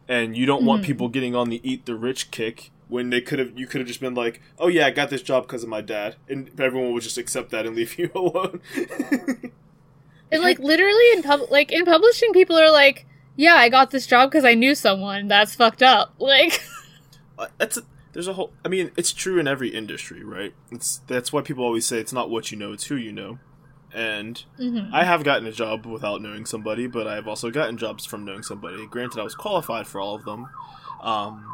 and 0.08 0.36
you 0.36 0.46
don't 0.46 0.64
want 0.66 0.82
Mhm. 0.84 0.86
people 0.86 1.08
getting 1.10 1.36
on 1.36 1.50
the 1.50 1.60
eat 1.70 1.86
the 1.86 1.96
rich 1.96 2.32
kick 2.32 2.72
when 2.88 3.10
they 3.10 3.22
could 3.22 3.40
have. 3.40 3.58
You 3.58 3.68
could 3.68 3.80
have 3.82 3.88
just 3.88 4.02
been 4.02 4.14
like, 4.16 4.42
"Oh 4.60 4.68
yeah, 4.68 4.86
I 4.88 4.92
got 4.92 5.10
this 5.10 5.22
job 5.22 5.44
because 5.48 5.64
of 5.64 5.70
my 5.70 5.82
dad," 5.82 6.16
and 6.30 6.50
everyone 6.60 6.94
would 6.94 7.04
just 7.04 7.18
accept 7.18 7.50
that 7.52 7.66
and 7.66 7.76
leave 7.76 7.98
you 8.00 8.10
alone. 8.16 8.62
and 10.32 10.42
like 10.42 10.60
literally 10.60 11.12
in 11.14 11.24
pub, 11.24 11.42
like 11.50 11.72
in 11.72 11.86
publishing, 11.86 12.34
people 12.34 12.58
are 12.58 12.72
like, 12.72 13.06
"Yeah, 13.36 13.56
I 13.56 13.70
got 13.70 13.92
this 13.92 14.08
job 14.08 14.32
because 14.32 14.46
I 14.46 14.54
knew 14.54 14.76
someone." 14.76 15.28
That's 15.28 15.56
fucked 15.56 15.84
up. 15.84 16.14
Like, 16.20 16.62
Uh, 17.38 17.48
that's 17.58 17.78
a, 17.78 17.82
there's 18.14 18.28
a 18.28 18.34
whole. 18.34 18.52
I 18.64 18.68
mean, 18.68 18.92
it's 18.98 19.12
true 19.14 19.40
in 19.40 19.48
every 19.48 19.70
industry, 19.70 20.24
right? 20.24 20.54
It's 20.72 21.02
that's 21.08 21.34
why 21.34 21.42
people 21.42 21.64
always 21.64 21.86
say 21.86 21.98
it's 22.00 22.14
not 22.14 22.30
what 22.30 22.52
you 22.52 22.58
know, 22.58 22.72
it's 22.74 22.86
who 22.86 22.96
you 22.96 23.12
know. 23.12 23.40
And 23.94 24.44
mhm. 24.60 24.90
I 24.94 25.04
have 25.04 25.24
gotten 25.24 25.46
a 25.46 25.52
job 25.52 25.86
without 25.86 26.22
knowing 26.22 26.46
somebody, 26.46 26.88
but 26.88 27.08
I've 27.08 27.28
also 27.28 27.52
gotten 27.52 27.78
jobs 27.78 28.06
from 28.06 28.24
knowing 28.24 28.44
somebody. 28.44 28.86
Granted, 28.88 29.20
I 29.20 29.24
was 29.24 29.36
qualified 29.36 29.86
for 29.88 30.00
all 30.00 30.16
of 30.16 30.24
them. 30.24 30.48
Um, 31.02 31.46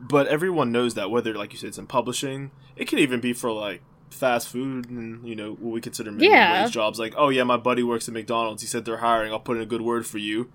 but 0.00 0.26
everyone 0.28 0.72
knows 0.72 0.94
that, 0.94 1.10
whether, 1.10 1.34
like 1.34 1.52
you 1.52 1.58
said, 1.58 1.68
it's 1.68 1.78
in 1.78 1.86
publishing, 1.86 2.50
it 2.76 2.86
can 2.88 2.98
even 2.98 3.20
be 3.20 3.32
for, 3.32 3.50
like, 3.52 3.82
fast 4.10 4.48
food 4.48 4.88
and, 4.90 5.26
you 5.26 5.36
know, 5.36 5.52
what 5.52 5.72
we 5.72 5.80
consider 5.80 6.10
minimum 6.10 6.32
Yeah. 6.32 6.64
wage 6.64 6.72
jobs. 6.72 6.98
Like, 6.98 7.14
oh, 7.16 7.28
yeah, 7.28 7.44
my 7.44 7.56
buddy 7.56 7.82
works 7.82 8.08
at 8.08 8.14
McDonald's. 8.14 8.62
He 8.62 8.68
said 8.68 8.84
they're 8.84 8.98
hiring. 8.98 9.32
I'll 9.32 9.38
put 9.40 9.56
in 9.56 9.62
a 9.62 9.66
good 9.66 9.82
word 9.82 10.06
for 10.06 10.18
you. 10.18 10.50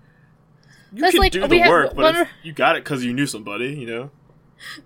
You 0.92 1.00
That's 1.02 1.12
can 1.12 1.20
like- 1.20 1.32
do 1.32 1.46
the 1.46 1.60
work, 1.68 1.94
but 1.94 2.28
you 2.42 2.52
got 2.52 2.76
it 2.76 2.84
because 2.84 3.04
you 3.04 3.12
knew 3.12 3.26
somebody, 3.26 3.74
you 3.74 3.86
know? 3.86 4.10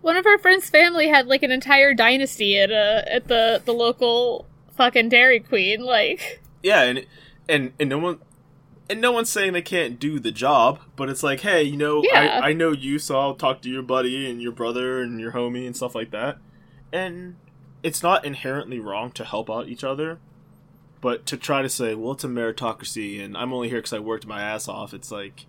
one 0.00 0.16
of 0.16 0.26
our 0.26 0.36
friends' 0.36 0.68
family 0.68 1.06
had 1.06 1.28
like 1.28 1.44
an 1.44 1.52
entire 1.52 1.94
dynasty 1.94 2.58
at 2.58 2.72
uh 2.72 3.02
at 3.06 3.28
the 3.28 3.62
the 3.64 3.72
local 3.72 4.44
fucking 4.80 5.10
Dairy 5.10 5.40
Queen. 5.40 5.84
Like, 5.84 6.40
Yeah, 6.62 6.82
and 6.82 7.06
and 7.48 7.72
and 7.78 7.90
no 7.90 7.98
one 7.98 8.18
and 8.88 9.00
no 9.00 9.12
one's 9.12 9.30
saying 9.30 9.52
they 9.52 9.62
can't 9.62 10.00
do 10.00 10.18
the 10.18 10.32
job, 10.32 10.80
but 10.96 11.08
it's 11.08 11.22
like, 11.22 11.40
hey, 11.40 11.62
you 11.62 11.76
know, 11.76 12.02
Yeah. 12.02 12.40
I, 12.42 12.48
I 12.48 12.52
know 12.54 12.72
you, 12.72 12.98
so 12.98 13.20
I'll 13.20 13.34
talk 13.34 13.62
to 13.62 13.70
your 13.70 13.82
buddy 13.82 14.28
and 14.28 14.42
your 14.42 14.52
brother 14.52 15.00
and 15.02 15.20
your 15.20 15.32
homie 15.32 15.66
and 15.66 15.76
stuff 15.76 15.94
like 15.94 16.10
that. 16.10 16.38
And 16.92 17.36
it's 17.82 18.02
not 18.02 18.24
inherently 18.24 18.80
wrong 18.80 19.12
to 19.12 19.24
help 19.24 19.48
out 19.48 19.68
each 19.68 19.84
other, 19.84 20.18
but 21.00 21.24
to 21.26 21.36
try 21.36 21.62
to 21.62 21.68
say, 21.68 21.94
well, 21.94 22.12
it's 22.12 22.24
a 22.24 22.28
meritocracy 22.28 23.22
and 23.24 23.36
I'm 23.36 23.52
only 23.52 23.68
here 23.68 23.78
because 23.78 23.92
I 23.92 24.00
worked 24.00 24.26
my 24.26 24.42
ass 24.42 24.66
off. 24.66 24.92
It's 24.92 25.12
like, 25.12 25.46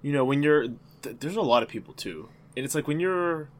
you 0.00 0.12
know, 0.12 0.24
when 0.24 0.42
you're 0.42 0.68
th- 1.02 1.16
there's 1.20 1.36
a 1.36 1.42
lot 1.42 1.62
of 1.62 1.68
people 1.68 1.92
too, 1.92 2.28
and 2.56 2.64
it's 2.64 2.74
like 2.74 2.88
when 2.88 2.98
you're, 2.98 3.50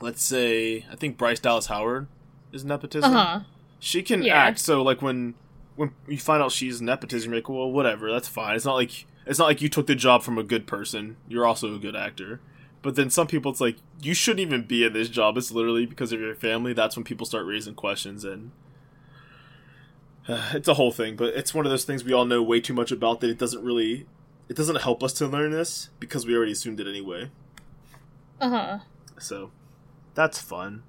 let's 0.00 0.24
say, 0.24 0.86
I 0.90 0.96
think 0.96 1.16
Bryce 1.16 1.38
Dallas 1.38 1.66
Howard 1.66 2.08
is 2.52 2.64
nepotism 2.64 3.14
uh 3.14 3.24
huh. 3.24 3.40
she 3.78 4.02
can 4.02 4.22
Yeah. 4.22 4.36
act 4.36 4.58
so 4.58 4.82
like 4.82 5.00
when 5.02 5.34
when 5.76 5.92
you 6.08 6.18
find 6.18 6.42
out 6.42 6.52
she's 6.52 6.80
nepotism 6.82 7.30
you're 7.32 7.40
like 7.40 7.48
well 7.48 7.70
whatever 7.70 8.10
that's 8.10 8.28
fine 8.28 8.56
it's 8.56 8.64
not 8.64 8.74
like 8.74 9.06
it's 9.26 9.38
not 9.38 9.46
like 9.46 9.62
you 9.62 9.68
took 9.68 9.86
the 9.86 9.94
job 9.94 10.22
from 10.22 10.38
a 10.38 10.42
good 10.42 10.66
person 10.66 11.16
you're 11.28 11.46
also 11.46 11.74
a 11.74 11.78
good 11.78 11.96
actor 11.96 12.40
But 12.82 12.94
then 12.96 13.10
some 13.10 13.26
people, 13.26 13.52
it's 13.52 13.60
like 13.60 13.76
you 14.00 14.14
shouldn't 14.14 14.40
even 14.40 14.62
be 14.66 14.84
in 14.86 14.94
this 14.94 15.10
job. 15.10 15.36
It's 15.36 15.52
literally 15.52 15.84
because 15.84 16.12
of 16.14 16.20
your 16.20 16.34
family. 16.34 16.72
That's 16.72 16.96
when 16.96 17.04
people 17.04 17.26
start 17.26 17.44
raising 17.44 17.74
questions, 17.74 18.24
and 18.24 18.52
uh, 20.26 20.52
it's 20.54 20.66
a 20.66 20.72
whole 20.80 20.90
thing. 20.90 21.14
But 21.14 21.34
it's 21.34 21.52
one 21.52 21.66
of 21.66 21.70
those 21.70 21.84
things 21.84 22.04
we 22.04 22.14
all 22.14 22.24
know 22.24 22.42
way 22.42 22.58
too 22.58 22.72
much 22.72 22.90
about 22.90 23.20
that 23.20 23.28
it 23.28 23.36
doesn't 23.38 23.62
really, 23.62 24.06
it 24.48 24.56
doesn't 24.56 24.80
help 24.80 25.02
us 25.02 25.12
to 25.20 25.26
learn 25.26 25.50
this 25.50 25.90
because 26.00 26.24
we 26.26 26.34
already 26.34 26.52
assumed 26.52 26.80
it 26.80 26.86
anyway. 26.88 27.30
Uh 28.40 28.48
huh. 28.48 28.78
So 29.18 29.50
that's 30.14 30.38
fun. 30.40 30.82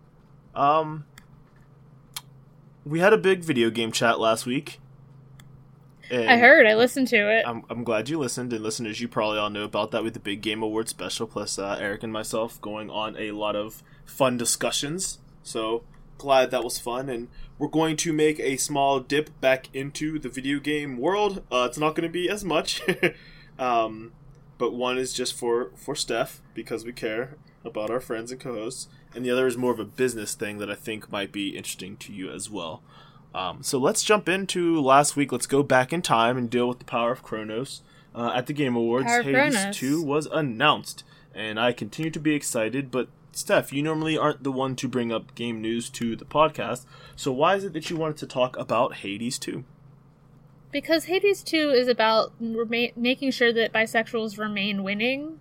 Um, 0.56 1.03
we 2.85 3.00
had 3.00 3.13
a 3.13 3.17
big 3.17 3.43
video 3.43 3.69
game 3.69 3.91
chat 3.91 4.19
last 4.19 4.45
week. 4.45 4.79
I 6.11 6.38
heard. 6.38 6.67
I 6.67 6.75
listened 6.75 7.07
to 7.09 7.17
it. 7.17 7.45
I'm, 7.47 7.63
I'm 7.69 7.83
glad 7.83 8.09
you 8.09 8.19
listened, 8.19 8.51
and 8.51 8.61
listeners, 8.61 9.00
you 9.00 9.07
probably 9.07 9.39
all 9.39 9.50
know 9.50 9.63
about 9.63 9.91
that 9.91 10.03
with 10.03 10.13
the 10.13 10.19
Big 10.19 10.41
Game 10.41 10.61
Award 10.61 10.89
special, 10.89 11.25
plus 11.25 11.57
uh, 11.57 11.77
Eric 11.79 12.03
and 12.03 12.11
myself 12.11 12.59
going 12.59 12.89
on 12.89 13.15
a 13.17 13.31
lot 13.31 13.55
of 13.55 13.81
fun 14.03 14.38
discussions. 14.38 15.19
So 15.41 15.83
glad 16.17 16.51
that 16.51 16.63
was 16.63 16.79
fun, 16.79 17.09
and 17.09 17.29
we're 17.57 17.69
going 17.69 17.95
to 17.97 18.11
make 18.11 18.39
a 18.39 18.57
small 18.57 19.00
dip 19.00 19.39
back 19.39 19.73
into 19.73 20.19
the 20.19 20.27
video 20.29 20.59
game 20.59 20.97
world. 20.97 21.43
Uh, 21.51 21.65
it's 21.69 21.77
not 21.77 21.95
going 21.95 22.07
to 22.07 22.11
be 22.11 22.29
as 22.29 22.43
much, 22.43 22.81
um, 23.59 24.11
but 24.57 24.73
one 24.73 24.97
is 24.97 25.13
just 25.13 25.33
for 25.33 25.71
for 25.75 25.95
Steph 25.95 26.41
because 26.53 26.83
we 26.83 26.91
care 26.91 27.38
about 27.63 27.89
our 27.89 28.01
friends 28.01 28.31
and 28.31 28.41
co-hosts, 28.41 28.89
and 29.15 29.25
the 29.25 29.32
other 29.32 29.48
is 29.48 29.58
more 29.58 29.72
of 29.72 29.80
a 29.80 29.86
business 29.86 30.34
thing 30.36 30.58
that 30.60 30.70
I 30.70 30.75
think 30.75 31.12
might 31.12 31.32
be 31.32 31.50
interesting 31.56 31.98
to 31.98 32.13
you 32.13 32.32
as 32.32 32.50
well. 32.50 32.82
Um, 33.34 33.63
so 33.63 33.77
let's 33.77 34.03
jump 34.03 34.27
into 34.27 34.80
last 34.82 35.15
week. 35.15 35.32
Let's 35.32 35.48
go 35.48 35.63
back 35.63 35.94
in 35.94 36.01
time 36.01 36.38
and 36.38 36.50
deal 36.50 36.68
with 36.68 36.80
the 36.80 36.86
power 36.86 37.12
of 37.12 37.24
Kronos. 37.24 37.82
Uh, 38.13 38.32
at 38.36 38.46
the 38.46 38.51
Game 38.53 38.75
Awards, 38.75 39.06
Power 39.06 39.22
Hades 39.24 39.56
Kronos. 39.56 39.77
2 39.77 40.03
was 40.03 40.25
announced, 40.27 41.06
and 41.34 41.58
I 41.58 41.72
continue 41.72 42.12
to 42.12 42.20
be 42.20 42.34
excited. 42.36 42.91
But 42.91 43.08
Steph, 43.32 43.72
you 43.72 43.82
normally 43.82 44.18
aren't 44.18 44.44
the 44.44 44.51
one 44.51 44.75
to 44.75 44.89
bring 44.89 45.13
up 45.13 45.34
game 45.34 45.62
news 45.62 45.89
to 45.91 46.18
the 46.18 46.25
podcast, 46.25 46.86
so 47.15 47.32
why 47.32 47.56
is 47.56 47.63
it 47.63 47.72
that 47.72 47.89
you 47.89 47.96
wanted 47.96 48.18
to 48.18 48.27
talk 48.27 48.58
about 48.58 48.96
Hades 48.96 49.39
2? 49.39 49.63
Because 50.74 51.06
Hades 51.06 51.41
2 51.41 51.70
is 51.70 51.88
about 51.88 52.34
rema- 52.41 52.91
making 52.98 53.32
sure 53.32 53.51
that 53.53 53.72
bisexuals 53.74 54.38
remain 54.38 54.84
winning 54.84 55.39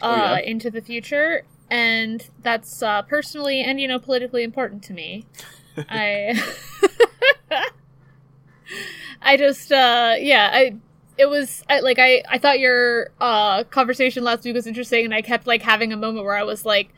uh, 0.00 0.06
Oh, 0.06 0.16
yeah? 0.36 0.38
into 0.38 0.70
the 0.70 0.80
future, 0.80 1.42
and 1.70 2.28
that's 2.42 2.82
uh, 2.82 3.02
personally 3.02 3.62
and, 3.62 3.80
you 3.80 3.86
know, 3.86 3.98
politically 3.98 4.42
important 4.42 4.82
to 4.84 4.92
me. 4.92 5.24
I. 5.88 6.42
I 9.22 9.36
just, 9.36 9.70
uh, 9.72 10.14
yeah, 10.18 10.50
I. 10.52 10.76
It 11.18 11.28
was 11.28 11.62
I, 11.68 11.80
like 11.80 11.98
I, 11.98 12.22
I 12.30 12.38
thought 12.38 12.58
your 12.58 13.10
uh, 13.20 13.64
conversation 13.64 14.24
last 14.24 14.42
week 14.44 14.54
was 14.54 14.66
interesting, 14.66 15.04
and 15.04 15.14
I 15.14 15.20
kept 15.20 15.46
like 15.46 15.60
having 15.60 15.92
a 15.92 15.96
moment 15.96 16.24
where 16.24 16.34
I 16.34 16.44
was 16.44 16.64
like, 16.64 16.94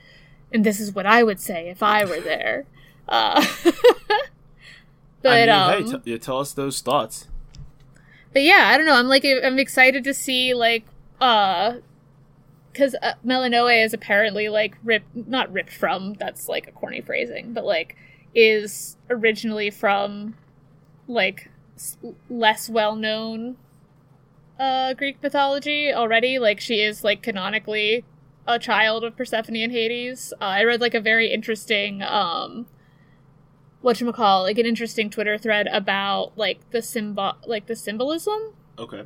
"And 0.53 0.65
this 0.65 0.79
is 0.79 0.95
what 0.95 1.07
I 1.07 1.25
would 1.25 1.41
say 1.41 1.69
if 1.69 1.83
I 1.83 2.05
were 2.05 2.21
there." 2.21 2.67
Uh, 3.09 3.45
but 5.23 5.33
I 5.33 5.41
mean, 5.41 5.49
um, 5.49 5.85
hey, 5.85 5.93
t- 5.93 6.11
yeah, 6.13 6.19
tell 6.19 6.39
us 6.39 6.53
those 6.53 6.81
thoughts. 6.81 7.27
but 8.33 8.43
yeah, 8.43 8.71
I 8.73 8.77
don't 8.77 8.87
know. 8.87 8.95
I'm 8.95 9.09
like 9.09 9.25
I'm 9.25 9.59
excited 9.59 10.05
to 10.05 10.15
see 10.15 10.55
like 10.55 10.85
uh 11.21 11.79
because 12.73 12.95
uh, 13.03 13.13
Melinoë 13.25 13.85
is 13.85 13.93
apparently 13.93 14.49
like 14.49 14.77
ripped, 14.83 15.15
not 15.15 15.53
ripped 15.53 15.73
from. 15.73 16.15
That's 16.15 16.49
like 16.49 16.67
a 16.69 16.73
corny 16.73 17.01
phrasing, 17.01 17.53
but 17.53 17.65
like 17.65 17.97
is 18.35 18.97
originally 19.11 19.71
from 19.71 20.35
like 21.07 21.51
s- 21.77 21.99
less 22.31 22.69
well 22.71 22.97
known 22.97 23.57
uh 24.59 24.95
Greek 24.95 25.23
mythology 25.23 25.93
already. 25.93 26.39
Like 26.39 26.61
she 26.61 26.81
is 26.81 27.05
like 27.05 27.23
canonically 27.23 28.05
a 28.47 28.59
child 28.59 29.05
of 29.05 29.17
Persephone 29.17 29.57
and 29.57 29.73
Hades. 29.73 30.33
Uh, 30.41 30.45
I 30.45 30.65
read 30.65 30.81
like 30.81 30.95
a 30.95 31.01
very 31.01 31.33
interesting 31.33 32.03
um 32.03 32.67
what 33.81 34.01
you 34.01 34.11
call 34.13 34.43
like 34.43 34.59
an 34.59 34.67
interesting 34.67 35.11
Twitter 35.11 35.37
thread 35.37 35.67
about 35.67 36.37
like 36.37 36.71
the 36.71 36.81
symbol 36.83 37.35
like 37.47 37.67
the 37.67 37.77
symbolism. 37.77 38.55
Okay. 38.79 39.05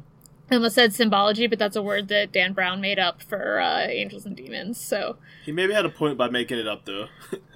I 0.51 0.55
almost 0.55 0.77
said 0.77 0.93
symbology, 0.95 1.47
but 1.49 1.59
that's 1.59 1.75
a 1.77 1.83
word 1.83 2.09
that 2.09 2.31
Dan 2.31 2.53
Brown 2.53 2.81
made 2.81 2.99
up 3.01 3.21
for 3.23 3.61
uh, 3.61 3.87
angels 3.89 4.25
and 4.27 4.37
demons. 4.37 4.81
So 4.81 5.17
He 5.45 5.51
maybe 5.53 5.73
had 5.73 5.85
a 5.85 5.91
point 5.91 6.17
by 6.17 6.29
making 6.29 6.59
it 6.59 6.69
up, 6.69 6.85
though. 6.85 7.09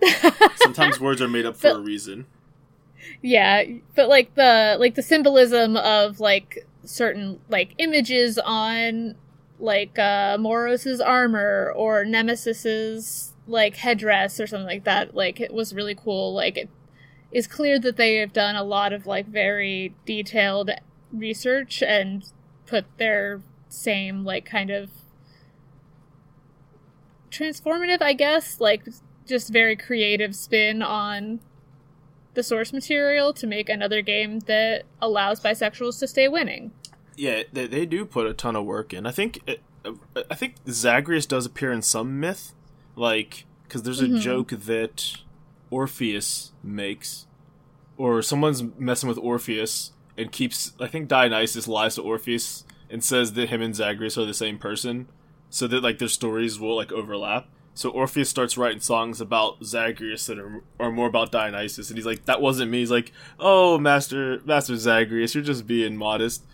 Sometimes 0.56 0.98
words 0.98 1.22
are 1.22 1.28
made 1.28 1.46
up 1.46 1.56
for 1.56 1.68
a 1.68 1.78
reason. 1.78 2.26
yeah, 3.22 3.62
but 3.94 4.08
like 4.08 4.34
the 4.34 4.76
like 4.80 4.94
the 4.96 5.02
symbolism 5.02 5.76
of 5.76 6.18
like 6.20 6.66
certain 6.84 7.40
like 7.48 7.74
images 7.78 8.38
on 8.38 9.14
like 9.60 9.98
uh 9.98 10.36
Moros's 10.40 11.00
armor 11.00 11.72
or 11.76 12.04
Nemesis's 12.04 13.34
like 13.46 13.76
headdress 13.76 14.40
or 14.40 14.46
something 14.46 14.66
like 14.66 14.84
that. 14.84 15.14
Like 15.14 15.40
it 15.40 15.52
was 15.52 15.74
really 15.74 15.94
cool. 15.94 16.34
Like 16.34 16.56
it 16.56 16.68
is 17.30 17.46
clear 17.46 17.78
that 17.78 17.96
they 17.96 18.16
have 18.16 18.32
done 18.32 18.56
a 18.56 18.64
lot 18.64 18.92
of 18.92 19.06
like 19.06 19.26
very 19.26 19.94
detailed 20.04 20.70
research 21.12 21.82
and 21.82 22.24
put 22.70 22.84
their 22.98 23.42
same 23.68 24.24
like 24.24 24.44
kind 24.44 24.70
of 24.70 24.90
transformative, 27.30 28.00
I 28.00 28.12
guess, 28.12 28.60
like 28.60 28.84
just 29.26 29.52
very 29.52 29.76
creative 29.76 30.34
spin 30.34 30.82
on 30.82 31.40
the 32.34 32.42
source 32.42 32.72
material 32.72 33.32
to 33.34 33.46
make 33.46 33.68
another 33.68 34.02
game 34.02 34.40
that 34.40 34.84
allows 35.00 35.40
bisexuals 35.40 35.98
to 36.00 36.06
stay 36.08 36.28
winning. 36.28 36.72
Yeah, 37.16 37.42
they, 37.52 37.66
they 37.66 37.86
do 37.86 38.04
put 38.04 38.26
a 38.26 38.32
ton 38.32 38.56
of 38.56 38.64
work 38.64 38.94
in. 38.94 39.06
I 39.06 39.10
think 39.10 39.40
it, 39.46 39.60
I 40.30 40.34
think 40.34 40.54
Zagreus 40.68 41.26
does 41.26 41.46
appear 41.46 41.72
in 41.72 41.82
some 41.82 42.20
myth, 42.20 42.54
like 42.96 43.44
because 43.64 43.82
there's 43.82 44.00
a 44.00 44.06
Mhm. 44.08 44.20
joke 44.20 44.50
that 44.50 45.16
Orpheus 45.70 46.52
makes, 46.62 47.26
or 47.96 48.22
someone's 48.22 48.62
messing 48.78 49.08
with 49.08 49.18
Orpheus 49.18 49.92
and 50.20 50.30
keeps. 50.30 50.72
I 50.78 50.86
think 50.86 51.08
Dionysus 51.08 51.66
lies 51.66 51.94
to 51.94 52.02
Orpheus 52.02 52.64
and 52.88 53.02
says 53.02 53.32
that 53.32 53.48
him 53.48 53.62
and 53.62 53.74
Zagreus 53.74 54.18
are 54.18 54.26
the 54.26 54.34
same 54.34 54.58
person, 54.58 55.08
so 55.48 55.66
that 55.66 55.82
like 55.82 55.98
their 55.98 56.08
stories 56.08 56.60
will 56.60 56.76
like 56.76 56.92
overlap. 56.92 57.48
So 57.72 57.88
Orpheus 57.88 58.28
starts 58.28 58.58
writing 58.58 58.80
songs 58.80 59.20
about 59.20 59.64
Zagreus 59.64 60.26
that 60.26 60.38
are, 60.38 60.62
are 60.78 60.90
more 60.90 61.06
about 61.06 61.32
Dionysus, 61.32 61.88
and 61.88 61.96
he's 61.96 62.06
like, 62.06 62.26
"That 62.26 62.40
wasn't 62.42 62.70
me." 62.70 62.80
He's 62.80 62.90
like, 62.90 63.12
"Oh, 63.38 63.78
Master 63.78 64.40
Master 64.44 64.76
Zagreus, 64.76 65.34
you're 65.34 65.44
just 65.44 65.66
being 65.66 65.96
modest." 65.96 66.44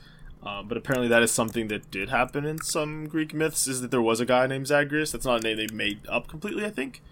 Um, 0.42 0.68
but 0.68 0.76
apparently, 0.76 1.08
that 1.08 1.23
is 1.23 1.32
something 1.32 1.68
that 1.68 1.90
did 1.90 2.11
happen 2.11 2.44
in 2.44 2.61
some 2.62 3.08
Greek 3.08 3.35
myths. 3.35 3.66
Is 3.66 3.80
that 3.80 3.90
there 3.90 4.02
was 4.02 4.20
a 4.20 4.26
guy 4.26 4.46
named 4.46 4.68
Zagreus? 4.68 5.11
That's 5.11 5.26
not 5.26 5.40
a 5.40 5.42
name 5.42 5.56
they 5.56 5.75
made 5.75 6.06
up 6.08 6.28
completely, 6.28 6.64
I 6.64 6.70
think. 6.70 7.02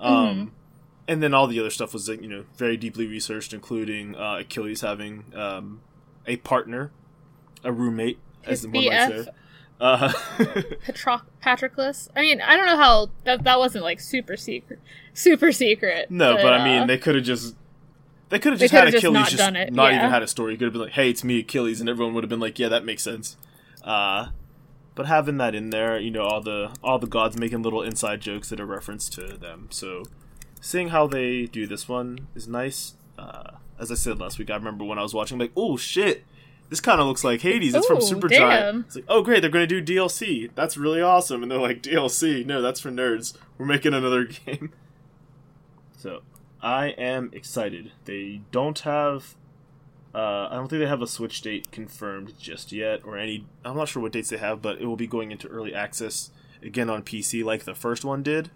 Um, 0.00 0.52
And 1.06 1.22
then 1.22 1.34
all 1.34 1.46
the 1.48 1.58
other 1.58 1.70
stuff 1.70 1.92
was, 1.92 2.08
like, 2.08 2.22
you 2.22 2.28
know, 2.28 2.44
very 2.56 2.76
deeply 2.76 3.06
researched, 3.06 3.52
including 3.52 4.14
uh, 4.16 4.38
Achilles 4.40 4.80
having 4.80 5.24
um, 5.34 5.80
a 6.26 6.36
partner, 6.38 6.90
a 7.64 7.72
roommate, 7.72 8.18
as 8.44 8.66
one 8.66 8.72
might 8.72 8.90
BF. 8.90 9.24
say. 9.24 9.30
Uh, 9.80 10.12
Patro- 10.84 11.22
Patroclus. 11.42 12.08
I 12.14 12.20
mean, 12.20 12.40
I 12.40 12.56
don't 12.56 12.66
know 12.66 12.76
how 12.76 13.10
that 13.24 13.44
that 13.44 13.58
wasn't 13.58 13.84
like 13.84 13.98
super 13.98 14.36
secret, 14.36 14.78
super 15.14 15.52
secret. 15.52 16.10
no, 16.10 16.36
but 16.36 16.52
I 16.52 16.64
mean, 16.64 16.82
uh, 16.82 16.86
they 16.86 16.98
could 16.98 17.14
have 17.14 17.24
just. 17.24 17.56
They 18.28 18.38
could 18.38 18.52
have 18.52 18.60
just 18.60 18.72
had 18.72 18.84
just 18.84 18.98
Achilles 18.98 19.14
not 19.14 19.28
just 19.28 19.54
it, 19.56 19.72
not 19.72 19.90
yeah. 19.90 19.98
even 19.98 20.10
had 20.10 20.22
a 20.22 20.28
story. 20.28 20.52
You 20.52 20.58
could 20.58 20.66
have 20.66 20.72
been 20.72 20.82
like, 20.82 20.92
"Hey, 20.92 21.10
it's 21.10 21.24
me, 21.24 21.40
Achilles," 21.40 21.80
and 21.80 21.88
everyone 21.88 22.14
would 22.14 22.22
have 22.22 22.28
been 22.28 22.38
like, 22.38 22.58
"Yeah, 22.58 22.68
that 22.68 22.84
makes 22.84 23.02
sense." 23.02 23.36
Uh, 23.82 24.28
but 24.94 25.06
having 25.06 25.38
that 25.38 25.54
in 25.54 25.70
there, 25.70 25.98
you 25.98 26.10
know, 26.10 26.22
all 26.22 26.40
the 26.40 26.70
all 26.84 26.98
the 26.98 27.06
gods 27.06 27.36
making 27.36 27.62
little 27.62 27.82
inside 27.82 28.20
jokes 28.20 28.50
that 28.50 28.60
are 28.60 28.66
referenced 28.66 29.12
to 29.14 29.36
them. 29.36 29.68
So, 29.70 30.04
seeing 30.60 30.88
how 30.88 31.06
they 31.06 31.46
do 31.46 31.66
this 31.66 31.88
one 31.88 32.28
is 32.34 32.46
nice. 32.46 32.94
Uh, 33.18 33.52
as 33.80 33.90
I 33.90 33.94
said 33.94 34.20
last 34.20 34.38
week, 34.38 34.50
I 34.50 34.54
remember 34.56 34.84
when 34.84 34.98
I 34.98 35.02
was 35.02 35.14
watching, 35.14 35.38
like, 35.38 35.52
"Oh 35.56 35.76
shit, 35.76 36.24
this 36.68 36.80
kind 36.80 37.00
of 37.00 37.06
looks 37.06 37.24
like 37.24 37.40
Hades. 37.40 37.74
It's 37.74 37.86
from 37.86 37.96
Ooh, 37.96 38.00
Supergiant." 38.00 38.30
damn. 38.30 38.80
It's 38.80 38.96
like, 38.96 39.06
"Oh 39.08 39.22
great, 39.22 39.40
they're 39.40 39.50
going 39.50 39.66
to 39.66 39.80
do 39.80 39.94
DLC. 39.94 40.50
That's 40.54 40.76
really 40.76 41.00
awesome." 41.00 41.42
And 41.42 41.50
they're 41.50 41.58
like, 41.58 41.82
"DLC? 41.82 42.44
No, 42.44 42.60
that's 42.62 42.80
for 42.80 42.90
nerds. 42.90 43.36
We're 43.58 43.66
making 43.66 43.94
another 43.94 44.24
game." 44.46 44.72
So, 45.96 46.22
I 46.62 46.88
am 46.88 47.30
excited. 47.32 47.92
They 48.04 48.42
don't 48.52 48.78
have. 48.80 49.34
Uh, 50.14 50.48
I 50.50 50.54
don't 50.56 50.68
think 50.68 50.80
they 50.80 50.88
have 50.88 51.02
a 51.02 51.06
Switch 51.06 51.40
date 51.40 51.70
confirmed 51.70 52.34
just 52.38 52.72
yet, 52.72 53.00
or 53.04 53.16
any. 53.16 53.46
I'm 53.64 53.76
not 53.76 53.88
sure 53.88 54.02
what 54.02 54.12
dates 54.12 54.30
they 54.30 54.38
have, 54.38 54.60
but 54.60 54.80
it 54.80 54.86
will 54.86 54.96
be 54.96 55.06
going 55.06 55.30
into 55.32 55.48
early 55.48 55.74
access 55.74 56.30
again 56.62 56.90
on 56.90 57.02
PC, 57.02 57.42
like 57.44 57.64
the 57.64 57.74
first 57.74 58.04
one 58.04 58.22
did. 58.22 58.50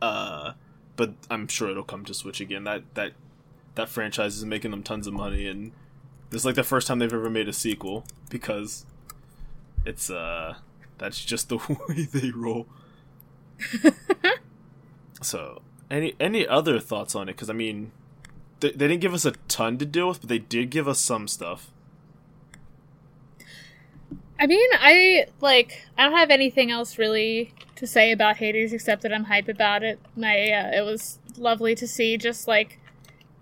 Uh, 0.00 0.52
but 0.96 1.14
I'm 1.30 1.48
sure 1.48 1.70
it'll 1.70 1.84
come 1.84 2.04
to 2.06 2.14
Switch 2.14 2.40
again. 2.40 2.64
That 2.64 2.82
that 2.94 3.12
that 3.78 3.88
franchise 3.88 4.36
is 4.36 4.44
making 4.44 4.72
them 4.72 4.82
tons 4.82 5.06
of 5.06 5.14
money, 5.14 5.46
and 5.46 5.70
this 6.30 6.42
is 6.42 6.44
like 6.44 6.56
the 6.56 6.64
first 6.64 6.88
time 6.88 6.98
they've 6.98 7.12
ever 7.12 7.30
made 7.30 7.48
a 7.48 7.52
sequel 7.52 8.04
because 8.28 8.84
it's 9.86 10.10
uh 10.10 10.56
that's 10.98 11.24
just 11.24 11.48
the 11.48 11.56
way 11.88 12.08
they 12.12 12.30
roll. 12.30 12.66
so, 15.22 15.62
any 15.90 16.14
any 16.18 16.46
other 16.46 16.80
thoughts 16.80 17.14
on 17.14 17.28
it? 17.28 17.32
Because 17.36 17.48
I 17.48 17.52
mean, 17.52 17.92
they, 18.58 18.72
they 18.72 18.88
didn't 18.88 19.00
give 19.00 19.14
us 19.14 19.24
a 19.24 19.32
ton 19.46 19.78
to 19.78 19.86
deal 19.86 20.08
with, 20.08 20.20
but 20.22 20.28
they 20.28 20.40
did 20.40 20.70
give 20.70 20.88
us 20.88 21.00
some 21.00 21.28
stuff. 21.28 21.70
I 24.40 24.48
mean, 24.48 24.68
I 24.72 25.26
like 25.40 25.86
I 25.96 26.02
don't 26.02 26.18
have 26.18 26.30
anything 26.30 26.72
else 26.72 26.98
really 26.98 27.54
to 27.76 27.86
say 27.86 28.10
about 28.10 28.38
Hades 28.38 28.72
except 28.72 29.02
that 29.02 29.12
I'm 29.12 29.24
hype 29.24 29.48
about 29.48 29.84
it. 29.84 30.00
My 30.16 30.50
uh, 30.50 30.76
it 30.76 30.84
was 30.84 31.20
lovely 31.36 31.76
to 31.76 31.86
see 31.86 32.16
just 32.16 32.48
like 32.48 32.80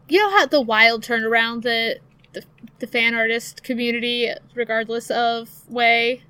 you 0.08 0.18
know 0.18 0.30
how 0.30 0.46
the 0.46 0.60
wild 0.60 1.02
turnaround 1.02 1.62
that 1.62 1.98
the, 2.32 2.42
the 2.78 2.86
fan 2.86 3.14
artist 3.14 3.62
community 3.62 4.30
regardless 4.54 5.10
of 5.10 5.68
way 5.68 6.22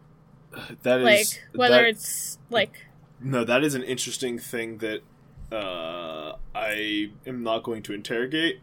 That 0.83 1.01
is 1.01 1.05
like 1.05 1.43
whether 1.55 1.83
that- 1.83 1.89
it's 1.89 2.39
like 2.51 2.73
No, 3.21 3.45
that 3.45 3.63
is 3.65 3.75
an 3.75 3.83
interesting 3.83 4.39
thing 4.39 4.79
that 4.79 5.01
uh, 5.53 6.37
I 6.55 7.11
am 7.27 7.43
not 7.43 7.63
going 7.63 7.83
to 7.85 7.93
interrogate, 7.95 8.61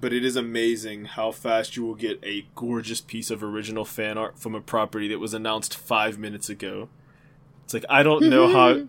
but 0.00 0.12
it 0.14 0.24
is 0.24 0.34
amazing 0.34 1.04
how 1.04 1.30
fast 1.30 1.76
you 1.76 1.84
will 1.84 1.94
get 1.94 2.18
a 2.24 2.46
gorgeous 2.54 3.00
piece 3.02 3.30
of 3.30 3.42
original 3.42 3.84
fan 3.84 4.16
art 4.16 4.38
from 4.38 4.54
a 4.54 4.60
property 4.60 5.08
that 5.08 5.18
was 5.18 5.34
announced 5.34 5.76
five 5.76 6.18
minutes 6.18 6.48
ago. 6.48 6.88
It's 7.64 7.74
like 7.74 7.84
I 7.90 8.02
don't 8.02 8.28
know 8.30 8.48
how 8.52 8.84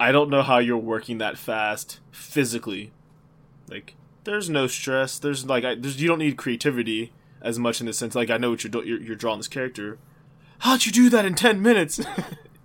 I 0.00 0.12
don't 0.12 0.30
know 0.30 0.42
how 0.42 0.58
you're 0.58 0.76
working 0.76 1.18
that 1.18 1.38
fast 1.38 2.00
physically. 2.10 2.92
Like 3.70 3.94
there's 4.28 4.50
no 4.50 4.66
stress. 4.66 5.18
There's 5.18 5.46
like 5.46 5.64
I, 5.64 5.74
there's, 5.74 6.00
you 6.00 6.06
don't 6.06 6.18
need 6.18 6.36
creativity 6.36 7.12
as 7.40 7.58
much 7.58 7.80
in 7.80 7.86
the 7.86 7.92
sense 7.92 8.14
like 8.14 8.28
I 8.30 8.36
know 8.36 8.50
what 8.50 8.62
you're, 8.62 8.70
do- 8.70 8.84
you're 8.84 9.00
you're 9.00 9.16
drawing 9.16 9.38
this 9.38 9.48
character. 9.48 9.98
How'd 10.60 10.84
you 10.84 10.92
do 10.92 11.08
that 11.08 11.24
in 11.24 11.34
ten 11.34 11.62
minutes? 11.62 12.00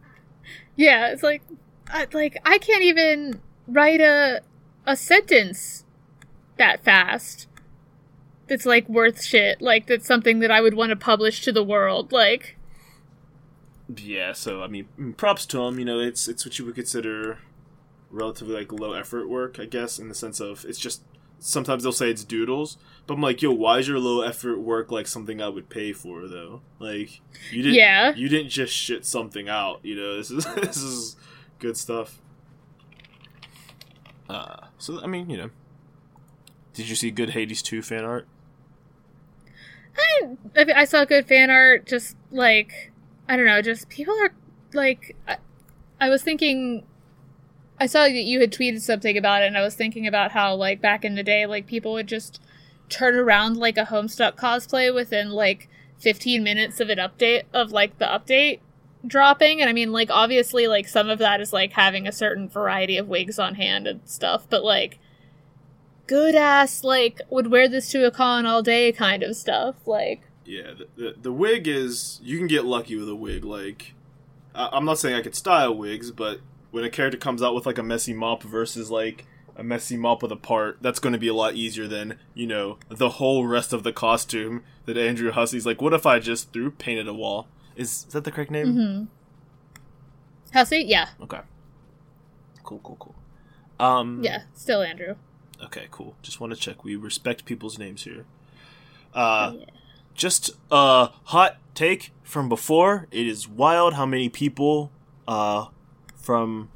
yeah 0.75 1.08
it's 1.12 1.24
like 1.24 1.41
I, 1.88 2.08
like 2.13 2.38
I 2.46 2.58
can't 2.58 2.84
even 2.84 3.39
write 3.67 4.01
a 4.01 4.41
a 4.86 4.98
sentence 4.98 5.86
that 6.58 6.84
fast 6.84 7.48
that's 8.48 8.65
like 8.65 8.89
worth 8.89 9.24
shit 9.24 9.62
like 9.62 9.88
that's 9.88 10.05
something 10.05 10.39
that 10.39 10.51
I 10.51 10.60
would 10.60 10.74
want 10.74 10.89
to 10.89 10.96
publish 10.96 11.41
to 11.43 11.51
the 11.53 11.63
world 11.63 12.12
like 12.12 12.58
Yeah, 13.96 14.34
so 14.34 14.62
I 14.63 14.67
mean, 14.67 14.88
mm, 15.00 15.15
props 15.15 15.46
to 15.48 15.62
him. 15.62 15.79
You 15.79 15.86
know, 15.86 16.00
it's 16.00 16.27
it's 16.27 16.46
what 16.46 16.58
you 16.60 16.65
would 16.65 16.75
consider 16.75 17.39
relatively 18.10 18.55
like 18.55 18.72
low 18.72 18.93
effort 18.93 19.29
work, 19.29 19.60
I 19.60 19.65
guess, 19.65 20.00
in 20.00 20.10
the 20.10 20.15
sense 20.15 20.39
of 20.39 20.65
it's 20.65 20.79
just 20.79 21.03
sometimes 21.46 21.84
they'll 21.84 21.92
say 21.92 22.10
it's 22.10 22.24
doodles, 22.24 22.78
but 23.06 23.16
I'm 23.16 23.22
like, 23.22 23.42
yo, 23.42 23.52
why 23.52 23.80
is 23.80 23.88
your 23.88 24.00
low 24.00 24.22
effort 24.22 24.60
work 24.60 24.92
like 24.92 25.08
something 25.08 25.42
I 25.42 25.50
would 25.50 25.70
pay 25.70 25.92
for 25.94 26.28
though? 26.28 26.62
Like 26.80 27.20
you 27.52 27.62
didn't, 27.64 27.76
Yeah. 27.76 28.14
you 28.16 28.30
didn't 28.30 28.50
just 28.50 28.74
shit 28.74 29.06
something 29.06 29.50
out. 29.50 29.80
You 29.84 29.96
know, 29.96 30.18
this 30.18 30.32
is 30.32 30.46
this 30.56 30.78
is 30.78 31.16
good 31.60 31.78
stuff. 31.78 32.20
Uh, 34.30 34.68
so 34.78 35.02
I 35.02 35.08
mean, 35.08 35.30
you 35.30 35.38
know, 35.38 35.50
did 36.74 36.88
you 36.90 36.96
see 36.96 37.12
good 37.12 37.32
Hades 37.32 37.62
two 37.62 37.82
fan 37.82 38.04
art? 38.06 38.28
I, 40.56 40.66
I 40.76 40.86
saw 40.86 41.06
good 41.06 41.28
fan 41.28 41.50
art. 41.50 41.86
Just 41.86 42.16
like 42.32 42.92
I 43.28 43.36
don't 43.36 43.46
know, 43.46 43.62
just 43.62 43.90
people 43.90 44.16
are 44.22 44.32
like. 44.74 45.16
I, 45.28 45.38
I 46.02 46.10
was 46.10 46.22
thinking. 46.24 46.84
I 47.80 47.86
saw 47.86 48.03
that 48.03 48.12
you 48.12 48.39
had 48.39 48.51
tweeted 48.51 48.82
something 48.82 49.18
about 49.18 49.44
it, 49.44 49.48
and 49.48 49.58
I 49.58 49.62
was 49.62 49.75
thinking 49.75 50.08
about 50.08 50.32
how 50.32 50.56
like 50.56 50.82
back 50.82 51.03
in 51.03 51.15
the 51.15 51.24
day, 51.24 51.46
like 51.46 51.68
people 51.68 51.94
would 51.94 52.08
just 52.08 52.42
turn 52.89 53.15
around 53.15 53.58
like 53.58 53.77
a 53.77 53.86
Homestuck 53.86 54.36
cosplay 54.36 54.94
within 54.94 55.32
like 55.32 55.70
15 56.00 56.44
minutes 56.44 56.80
of 56.80 56.89
an 56.89 56.98
update 56.98 57.44
of 57.53 57.72
like 57.72 57.98
the 57.98 58.06
update 58.06 58.60
dropping 59.06 59.60
and 59.60 59.70
i 59.70 59.74
mean 59.74 59.92
like 59.92 60.10
obviously 60.10 60.65
like 60.65 60.88
some 60.88 61.10
of 61.10 61.20
that 61.20 61.42
is 61.42 61.51
like 61.51 61.74
having 61.74 62.08
a 62.08 62.12
certain 62.12 62.48
variety 62.48 62.98
of 62.98 63.10
wigs 63.10 63.38
on 63.38 63.56
hand 63.56 63.86
and 63.86 64.00
stuff 64.06 64.48
but 64.50 64.63
like 64.63 64.98
good 66.08 66.36
ass 66.36 66.86
like 66.86 67.20
would 67.30 67.51
wear 67.51 67.68
this 67.68 67.89
to 67.89 68.06
a 68.06 68.12
con 68.12 68.46
all 68.46 68.62
day 68.62 68.94
kind 68.94 69.22
of 69.22 69.36
stuff 69.36 69.75
like 69.86 70.22
Yeah, 70.46 70.74
the, 70.77 70.88
the, 70.96 71.15
the 71.22 71.34
wig 71.34 71.68
is 71.68 72.20
you 72.24 72.38
can 72.38 72.48
get 72.48 72.65
lucky 72.65 72.95
with 72.95 73.08
a 73.08 73.15
wig. 73.15 73.45
Like, 73.45 73.93
I, 74.54 74.69
I'm 74.71 74.86
not 74.86 75.00
saying 75.00 75.15
I 75.15 75.21
could 75.21 75.36
style 75.36 75.76
wigs, 75.76 76.12
but 76.12 76.39
when 76.74 76.84
a 76.84 76.90
character 76.90 77.18
comes 77.20 77.44
out 77.44 77.54
with 77.54 77.66
like 77.68 77.78
a 77.78 77.84
messy 77.84 78.14
mop 78.14 78.42
versus 78.42 78.90
like 78.90 79.26
a 79.56 79.64
messy 79.64 79.96
mop 79.96 80.24
with 80.24 80.32
a 80.32 80.36
part, 80.36 80.80
that's 80.82 81.00
going 81.00 81.14
to 81.14 81.20
be 81.20 81.28
a 81.28 81.34
lot 81.34 81.54
easier 81.54 81.88
than 81.88 82.18
you 82.34 82.48
know 82.48 82.80
the 82.90 83.10
whole 83.12 83.46
rest 83.46 83.72
of 83.74 83.84
the 83.84 83.94
costume 83.94 84.64
that 84.86 84.98
Andrew 84.98 85.32
Hussie's 85.32 85.66
like. 85.66 85.82
What 85.82 85.94
if 85.94 86.06
I 86.08 86.18
just 86.20 86.52
threw 86.52 86.72
painted 86.72 87.08
a 87.08 87.14
wall? 87.14 87.48
Is, 87.76 88.06
is 88.08 88.14
that 88.14 88.24
the 88.24 88.32
correct 88.32 88.52
name? 88.52 88.68
mm-hmm 88.68 90.58
Hussie? 90.58 90.84
yeah 90.88 91.10
Okay. 91.22 91.40
Cool, 92.64 92.80
cool, 92.84 92.98
cool. 93.00 93.16
Um, 93.80 94.22
yeah 94.24 94.44
still 94.54 94.82
andrew 94.82 95.16
Okay, 95.64 95.88
cool. 95.92 96.16
Just 96.22 96.42
want 96.42 96.54
to 96.54 96.60
check. 96.60 96.84
We 96.84 96.96
respect 96.98 97.46
people's 97.46 97.80
names 97.80 98.04
here. 98.04 98.26
Uh, 99.14 99.54
Yeah. 99.58 99.66
just 100.14 100.50
a 100.70 101.10
hot 101.26 101.58
take 101.74 102.12
from 102.22 102.50
before. 102.50 103.08
It 103.12 103.28
is 103.28 103.48
wild 103.48 103.94
how 103.94 104.06
many 104.06 104.28
people 104.28 104.92
uh, 105.26 105.68
from, 106.24 106.70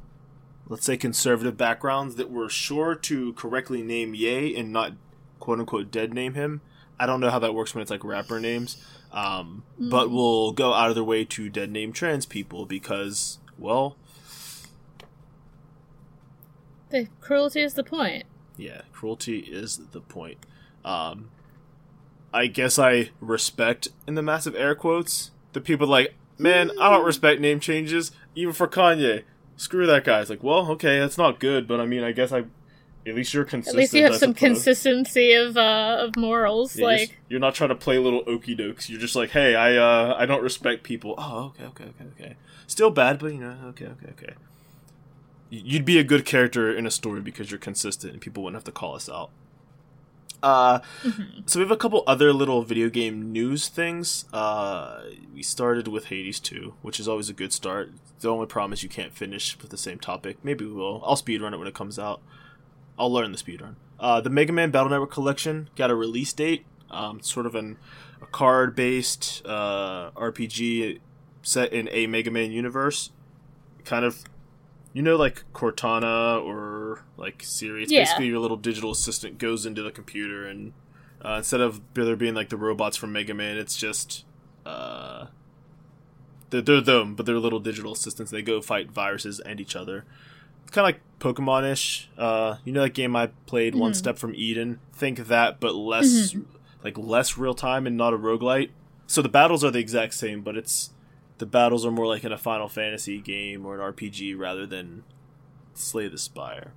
let's 0.68 0.84
say, 0.84 0.96
conservative 0.96 1.56
backgrounds 1.56 2.16
that 2.16 2.30
were 2.30 2.50
sure 2.50 2.94
to 2.94 3.32
correctly 3.32 3.82
name 3.82 4.14
Ye 4.14 4.54
and 4.54 4.72
not 4.72 4.92
quote 5.40 5.58
unquote 5.58 5.90
dead 5.90 6.12
name 6.12 6.34
him. 6.34 6.60
I 7.00 7.06
don't 7.06 7.20
know 7.20 7.30
how 7.30 7.38
that 7.38 7.54
works 7.54 7.74
when 7.74 7.82
it's 7.82 7.90
like 7.90 8.04
rapper 8.04 8.38
names, 8.38 8.84
um, 9.12 9.64
but 9.78 10.10
will 10.10 10.52
go 10.52 10.74
out 10.74 10.90
of 10.90 10.94
their 10.94 11.04
way 11.04 11.24
to 11.24 11.48
dead 11.48 11.70
name 11.70 11.92
trans 11.92 12.26
people 12.26 12.66
because, 12.66 13.38
well, 13.56 13.96
the 16.90 17.08
cruelty 17.20 17.60
is 17.60 17.74
the 17.74 17.84
point 17.84 18.24
Yeah, 18.56 18.82
cruelty 18.92 19.38
is 19.38 19.78
the 19.92 20.00
point. 20.00 20.38
Um, 20.84 21.30
I 22.32 22.46
guess 22.46 22.78
I 22.78 23.10
respect, 23.20 23.88
in 24.06 24.14
the 24.14 24.22
massive 24.22 24.54
air 24.54 24.74
quotes, 24.74 25.30
the 25.52 25.60
people 25.60 25.86
like, 25.86 26.14
man, 26.36 26.70
I 26.80 26.90
don't 26.90 27.04
respect 27.04 27.40
name 27.40 27.60
changes, 27.60 28.12
even 28.34 28.52
for 28.52 28.68
Kanye. 28.68 29.24
Screw 29.58 29.86
that 29.86 30.04
guy. 30.04 30.20
It's 30.20 30.30
like, 30.30 30.42
well, 30.42 30.70
okay, 30.72 30.98
that's 31.00 31.18
not 31.18 31.40
good, 31.40 31.66
but 31.68 31.80
I 31.80 31.84
mean, 31.84 32.04
I 32.04 32.12
guess 32.12 32.32
I, 32.32 32.44
at 33.06 33.14
least 33.14 33.34
you're 33.34 33.44
consistent. 33.44 33.74
at 33.76 33.78
least 33.78 33.92
you 33.92 34.04
have 34.04 34.14
some 34.14 34.30
suppose. 34.30 34.38
consistency 34.38 35.32
of 35.32 35.56
uh 35.56 35.96
of 36.00 36.16
morals 36.16 36.76
Yeah, 36.76 36.80
you're 36.80 36.90
like 36.92 37.00
just- 37.08 37.12
you're 37.28 37.40
not 37.40 37.54
trying 37.56 37.70
to 37.70 37.74
play 37.74 37.98
little 37.98 38.22
okey 38.26 38.56
dokes. 38.56 38.88
You're 38.88 39.00
just 39.00 39.16
like, 39.16 39.30
hey, 39.30 39.54
I 39.56 39.76
uh, 39.76 40.14
I 40.16 40.26
don't 40.26 40.42
respect 40.42 40.84
people. 40.84 41.14
Oh, 41.18 41.46
okay, 41.56 41.64
okay, 41.64 41.84
okay, 41.84 42.04
okay. 42.16 42.36
Still 42.68 42.90
bad, 42.90 43.18
but 43.18 43.32
you 43.32 43.40
know, 43.40 43.56
okay, 43.70 43.86
okay, 43.86 44.10
okay. 44.12 44.34
You'd 45.50 45.84
be 45.84 45.98
a 45.98 46.04
good 46.04 46.24
character 46.24 46.72
in 46.72 46.86
a 46.86 46.90
story 46.90 47.20
because 47.20 47.50
you're 47.50 47.58
consistent, 47.58 48.12
and 48.12 48.22
people 48.22 48.42
wouldn't 48.44 48.56
have 48.56 48.64
to 48.64 48.72
call 48.72 48.94
us 48.94 49.08
out. 49.08 49.30
Uh, 50.42 50.80
so 51.46 51.58
we 51.58 51.62
have 51.62 51.70
a 51.70 51.76
couple 51.76 52.04
other 52.06 52.32
little 52.32 52.62
video 52.62 52.88
game 52.88 53.32
news 53.32 53.68
things. 53.68 54.24
Uh, 54.32 55.02
we 55.34 55.42
started 55.42 55.88
with 55.88 56.06
Hades 56.06 56.40
2, 56.40 56.74
which 56.82 57.00
is 57.00 57.08
always 57.08 57.28
a 57.28 57.32
good 57.32 57.52
start. 57.52 57.92
The 58.20 58.28
only 58.28 58.46
problem 58.46 58.72
is 58.72 58.82
you 58.82 58.88
can't 58.88 59.12
finish 59.12 59.56
with 59.60 59.70
the 59.70 59.76
same 59.76 59.98
topic. 59.98 60.38
Maybe 60.42 60.64
we 60.64 60.72
will. 60.72 61.02
I'll 61.04 61.16
speedrun 61.16 61.52
it 61.52 61.58
when 61.58 61.68
it 61.68 61.74
comes 61.74 61.98
out. 61.98 62.20
I'll 62.98 63.12
learn 63.12 63.32
the 63.32 63.38
speedrun. 63.38 63.74
Uh, 63.98 64.20
the 64.20 64.30
Mega 64.30 64.52
Man 64.52 64.70
Battle 64.70 64.90
Network 64.90 65.10
Collection 65.10 65.70
got 65.76 65.90
a 65.90 65.94
release 65.94 66.32
date. 66.32 66.64
Um, 66.90 67.20
sort 67.20 67.46
of 67.46 67.54
an, 67.54 67.76
a 68.22 68.26
card 68.26 68.74
based 68.74 69.42
uh, 69.44 70.10
RPG 70.12 71.00
set 71.42 71.72
in 71.72 71.88
a 71.92 72.06
Mega 72.06 72.30
Man 72.30 72.50
universe. 72.50 73.10
Kind 73.84 74.04
of, 74.04 74.24
you 74.92 75.02
know, 75.02 75.16
like 75.16 75.44
Cortana 75.52 76.42
or 76.44 77.04
like 77.16 77.42
Siri. 77.44 77.82
It's 77.82 77.92
Yeah. 77.92 78.00
basically 78.02 78.26
your 78.26 78.38
little 78.40 78.56
digital 78.56 78.90
assistant 78.90 79.38
goes 79.38 79.66
into 79.66 79.82
the 79.82 79.90
computer, 79.90 80.46
and 80.46 80.72
uh, 81.24 81.34
instead 81.38 81.60
of 81.60 81.80
there 81.94 82.16
being 82.16 82.34
like 82.34 82.48
the 82.48 82.56
robots 82.56 82.96
from 82.96 83.12
Mega 83.12 83.34
Man, 83.34 83.56
it's 83.56 83.76
just. 83.76 84.24
Uh, 84.66 85.26
they're, 86.50 86.62
they're 86.62 86.80
them, 86.80 87.14
but 87.14 87.26
they're 87.26 87.38
little 87.38 87.60
digital 87.60 87.92
assistants. 87.92 88.30
They 88.30 88.42
go 88.42 88.60
fight 88.60 88.90
viruses 88.90 89.40
and 89.40 89.60
each 89.60 89.76
other. 89.76 90.04
It's 90.62 90.70
kind 90.72 90.86
of 90.88 90.94
like 90.94 91.00
Pokemon-ish. 91.34 92.10
Uh, 92.18 92.56
you 92.64 92.72
know 92.72 92.82
that 92.82 92.94
game 92.94 93.16
I 93.16 93.28
played, 93.46 93.74
One 93.74 93.94
Step 93.94 94.18
from 94.18 94.34
Eden. 94.34 94.80
Think 94.92 95.26
that, 95.28 95.60
but 95.60 95.74
less 95.74 96.34
like 96.84 96.96
less 96.98 97.36
real 97.38 97.54
time 97.54 97.86
and 97.86 97.96
not 97.96 98.12
a 98.14 98.18
roguelite. 98.18 98.70
So 99.06 99.22
the 99.22 99.28
battles 99.28 99.64
are 99.64 99.70
the 99.70 99.78
exact 99.78 100.14
same, 100.14 100.42
but 100.42 100.56
it's 100.56 100.90
the 101.38 101.46
battles 101.46 101.86
are 101.86 101.90
more 101.90 102.06
like 102.06 102.24
in 102.24 102.32
a 102.32 102.38
Final 102.38 102.68
Fantasy 102.68 103.18
game 103.18 103.64
or 103.64 103.74
an 103.74 103.94
RPG 103.94 104.38
rather 104.38 104.66
than 104.66 105.04
Slay 105.74 106.08
the 106.08 106.18
Spire. 106.18 106.72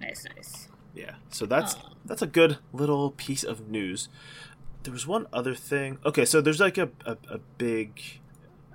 nice 0.00 0.26
nice 0.34 0.68
Yeah. 0.94 1.14
So 1.28 1.46
that's 1.46 1.74
Aw. 1.74 1.90
that's 2.04 2.22
a 2.22 2.26
good 2.26 2.58
little 2.72 3.12
piece 3.12 3.44
of 3.44 3.68
news. 3.68 4.08
There 4.82 4.92
was 4.92 5.06
one 5.06 5.26
other 5.32 5.54
thing. 5.54 5.98
Okay, 6.04 6.24
so 6.24 6.40
there's 6.40 6.60
like 6.60 6.78
a 6.78 6.90
a, 7.04 7.16
a 7.28 7.38
big, 7.58 8.00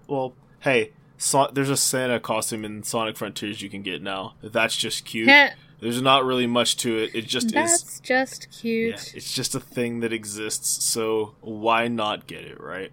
well, 0.07 0.33
hey, 0.59 0.91
so, 1.17 1.49
there's 1.51 1.69
a 1.69 1.77
Santa 1.77 2.19
costume 2.19 2.65
in 2.65 2.83
Sonic 2.83 3.17
Frontiers 3.17 3.61
you 3.61 3.69
can 3.69 3.81
get 3.81 4.01
now. 4.01 4.35
That's 4.41 4.75
just 4.75 5.05
cute. 5.05 5.29
There's 5.79 6.01
not 6.01 6.25
really 6.25 6.47
much 6.47 6.77
to 6.77 6.97
it. 6.97 7.13
It 7.13 7.25
just 7.25 7.47
is. 7.47 7.51
that's 7.53 7.99
just 7.99 8.49
cute. 8.51 8.95
Yeah, 8.95 9.17
it's 9.17 9.33
just 9.33 9.55
a 9.55 9.59
thing 9.59 9.99
that 9.99 10.13
exists. 10.13 10.83
So 10.83 11.35
why 11.41 11.87
not 11.87 12.27
get 12.27 12.43
it 12.45 12.59
right? 12.59 12.91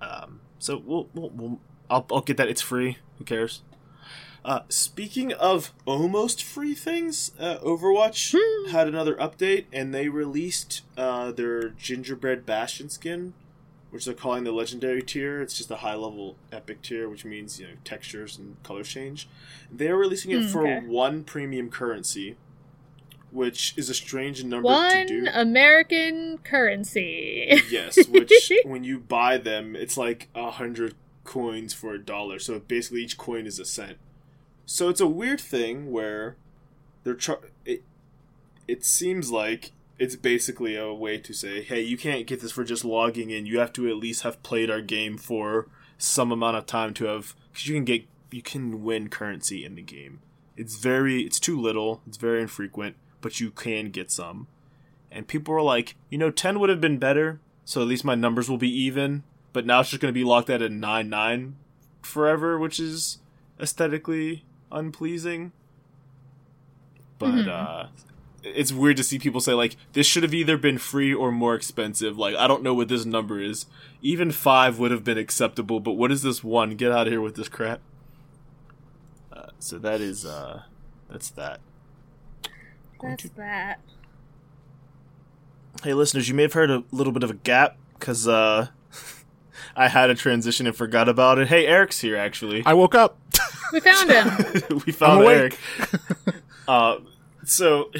Um. 0.00 0.40
So 0.58 0.82
we'll, 0.84 1.08
we'll, 1.14 1.30
we'll 1.30 1.60
I'll 1.90 2.06
I'll 2.10 2.20
get 2.20 2.36
that. 2.36 2.48
It's 2.48 2.62
free. 2.62 2.98
Who 3.18 3.24
cares? 3.24 3.62
Uh, 4.44 4.60
speaking 4.68 5.32
of 5.32 5.74
almost 5.84 6.42
free 6.42 6.74
things, 6.74 7.32
uh, 7.38 7.58
Overwatch 7.58 8.34
had 8.70 8.88
another 8.88 9.14
update, 9.16 9.64
and 9.72 9.92
they 9.92 10.08
released 10.08 10.82
uh, 10.96 11.32
their 11.32 11.68
gingerbread 11.70 12.46
Bastion 12.46 12.88
skin 12.88 13.34
which 13.90 14.04
they're 14.04 14.14
calling 14.14 14.44
the 14.44 14.52
legendary 14.52 15.02
tier. 15.02 15.40
It's 15.40 15.56
just 15.56 15.70
a 15.70 15.76
high 15.76 15.94
level 15.94 16.36
epic 16.52 16.82
tier, 16.82 17.08
which 17.08 17.24
means 17.24 17.58
you 17.60 17.66
know 17.68 17.72
textures 17.84 18.36
and 18.38 18.62
color 18.62 18.82
change. 18.84 19.28
They're 19.70 19.96
releasing 19.96 20.30
it 20.32 20.40
Mm, 20.42 20.50
for 20.52 20.66
okay. 20.66 20.86
one 20.86 21.24
premium 21.24 21.70
currency, 21.70 22.36
which 23.30 23.74
is 23.76 23.90
a 23.90 23.94
strange 23.94 24.42
number 24.44 24.68
to 24.68 24.74
One 24.74 25.06
do. 25.06 25.26
American 25.32 26.38
currency. 26.38 27.60
yes, 27.70 28.06
which 28.08 28.32
when 28.64 28.84
you 28.84 28.98
buy 28.98 29.38
them, 29.38 29.74
it's 29.76 29.96
like 29.96 30.28
a 30.34 30.50
hundred 30.50 30.94
coins 31.24 31.74
for 31.74 31.94
a 31.94 31.98
dollar. 31.98 32.38
So 32.38 32.58
basically, 32.58 33.02
each 33.02 33.18
coin 33.18 33.46
is 33.46 33.58
a 33.58 33.64
cent. 33.64 33.98
So 34.66 34.88
it's 34.88 35.00
a 35.00 35.06
weird 35.06 35.40
thing 35.40 35.90
where 35.90 36.36
they're 37.04 37.14
char- 37.14 37.40
it. 37.64 37.82
It 38.66 38.84
seems 38.84 39.30
like 39.30 39.72
it's 39.98 40.16
basically 40.16 40.76
a 40.76 40.92
way 40.92 41.18
to 41.18 41.32
say, 41.32 41.62
"Hey, 41.62 41.80
you 41.82 41.96
can't 41.96 42.26
get 42.26 42.40
this 42.40 42.52
for 42.52 42.64
just 42.64 42.84
logging 42.84 43.30
in. 43.30 43.46
You 43.46 43.58
have 43.58 43.72
to 43.74 43.88
at 43.88 43.96
least 43.96 44.22
have 44.22 44.42
played 44.42 44.70
our 44.70 44.80
game 44.80 45.16
for 45.18 45.66
some 45.98 46.30
amount 46.30 46.56
of 46.56 46.66
time 46.66 46.94
to 46.94 47.06
have 47.06 47.34
because 47.52 47.66
you 47.66 47.74
can 47.74 47.84
get 47.84 48.04
you 48.30 48.42
can 48.42 48.84
win 48.84 49.08
currency 49.08 49.64
in 49.64 49.74
the 49.74 49.82
game. 49.82 50.20
It's 50.56 50.76
very 50.76 51.22
it's 51.22 51.40
too 51.40 51.60
little. 51.60 52.02
It's 52.06 52.16
very 52.16 52.40
infrequent, 52.42 52.96
but 53.20 53.40
you 53.40 53.50
can 53.50 53.90
get 53.90 54.10
some." 54.10 54.46
And 55.10 55.26
people 55.26 55.54
were 55.54 55.62
like, 55.62 55.96
"You 56.10 56.18
know, 56.18 56.30
ten 56.30 56.60
would 56.60 56.68
have 56.70 56.80
been 56.80 56.98
better, 56.98 57.40
so 57.64 57.80
at 57.82 57.88
least 57.88 58.04
my 58.04 58.14
numbers 58.14 58.48
will 58.48 58.58
be 58.58 58.70
even." 58.70 59.24
But 59.52 59.66
now 59.66 59.80
it's 59.80 59.90
just 59.90 60.00
going 60.02 60.12
to 60.12 60.18
be 60.20 60.24
locked 60.24 60.50
at 60.50 60.62
a 60.62 60.68
nine 60.68 61.08
nine 61.08 61.56
forever, 62.02 62.58
which 62.58 62.78
is 62.78 63.18
aesthetically 63.58 64.44
unpleasing. 64.70 65.50
But 67.18 67.34
Mhm. 67.34 67.48
uh 67.48 67.86
it's 68.42 68.72
weird 68.72 68.96
to 68.96 69.04
see 69.04 69.18
people 69.18 69.40
say 69.40 69.52
like 69.52 69.76
this 69.92 70.06
should 70.06 70.22
have 70.22 70.34
either 70.34 70.56
been 70.56 70.78
free 70.78 71.12
or 71.12 71.32
more 71.32 71.54
expensive. 71.54 72.16
Like 72.18 72.36
I 72.36 72.46
don't 72.46 72.62
know 72.62 72.74
what 72.74 72.88
this 72.88 73.04
number 73.04 73.40
is. 73.40 73.66
Even 74.00 74.30
five 74.30 74.78
would 74.78 74.90
have 74.90 75.04
been 75.04 75.18
acceptable, 75.18 75.80
but 75.80 75.92
what 75.92 76.12
is 76.12 76.22
this 76.22 76.44
one? 76.44 76.76
Get 76.76 76.92
out 76.92 77.06
of 77.06 77.12
here 77.12 77.20
with 77.20 77.36
this 77.36 77.48
crap. 77.48 77.80
Uh, 79.32 79.48
so 79.58 79.78
that 79.78 80.00
is 80.00 80.24
uh 80.24 80.62
that's 81.10 81.30
that. 81.30 81.60
That's 83.02 83.22
to- 83.24 83.36
that. 83.36 83.80
Hey 85.82 85.94
listeners, 85.94 86.28
you 86.28 86.34
may 86.34 86.42
have 86.42 86.52
heard 86.52 86.70
a 86.70 86.84
little 86.90 87.12
bit 87.12 87.22
of 87.22 87.30
a 87.30 87.34
gap 87.34 87.76
because 87.98 88.26
uh 88.28 88.68
I 89.76 89.88
had 89.88 90.10
a 90.10 90.14
transition 90.14 90.66
and 90.66 90.76
forgot 90.76 91.08
about 91.08 91.38
it. 91.38 91.48
Hey, 91.48 91.66
Eric's 91.66 92.00
here 92.00 92.16
actually. 92.16 92.62
I 92.64 92.74
woke 92.74 92.94
up. 92.94 93.18
We 93.72 93.80
found 93.80 94.10
him. 94.10 94.80
we 94.86 94.92
found 94.92 95.24
Eric. 95.24 95.58
Uh, 96.66 96.98
so 97.48 97.90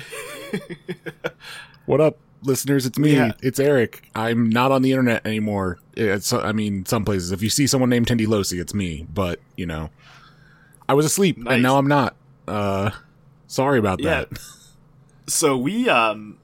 What 1.86 2.00
up, 2.00 2.18
listeners? 2.42 2.84
It's 2.86 2.98
me. 2.98 3.14
Yeah. 3.14 3.32
It's 3.42 3.58
Eric. 3.58 4.08
I'm 4.14 4.50
not 4.50 4.72
on 4.72 4.82
the 4.82 4.92
internet 4.92 5.26
anymore. 5.26 5.78
It's, 5.96 6.32
I 6.32 6.52
mean, 6.52 6.84
some 6.86 7.04
places. 7.04 7.32
If 7.32 7.42
you 7.42 7.48
see 7.50 7.66
someone 7.66 7.88
named 7.90 8.06
Tindy 8.06 8.26
Losi, 8.26 8.60
it's 8.60 8.74
me. 8.74 9.06
But 9.12 9.40
you 9.56 9.66
know, 9.66 9.90
I 10.88 10.94
was 10.94 11.06
asleep 11.06 11.38
Nice. 11.38 11.54
and 11.54 11.62
now 11.62 11.78
I'm 11.78 11.88
not. 11.88 12.14
Uh, 12.46 12.90
sorry 13.46 13.78
about 13.78 14.00
Yeah. 14.00 14.24
that. 14.24 14.38
so 15.26 15.56
we 15.56 15.88
um 15.88 16.38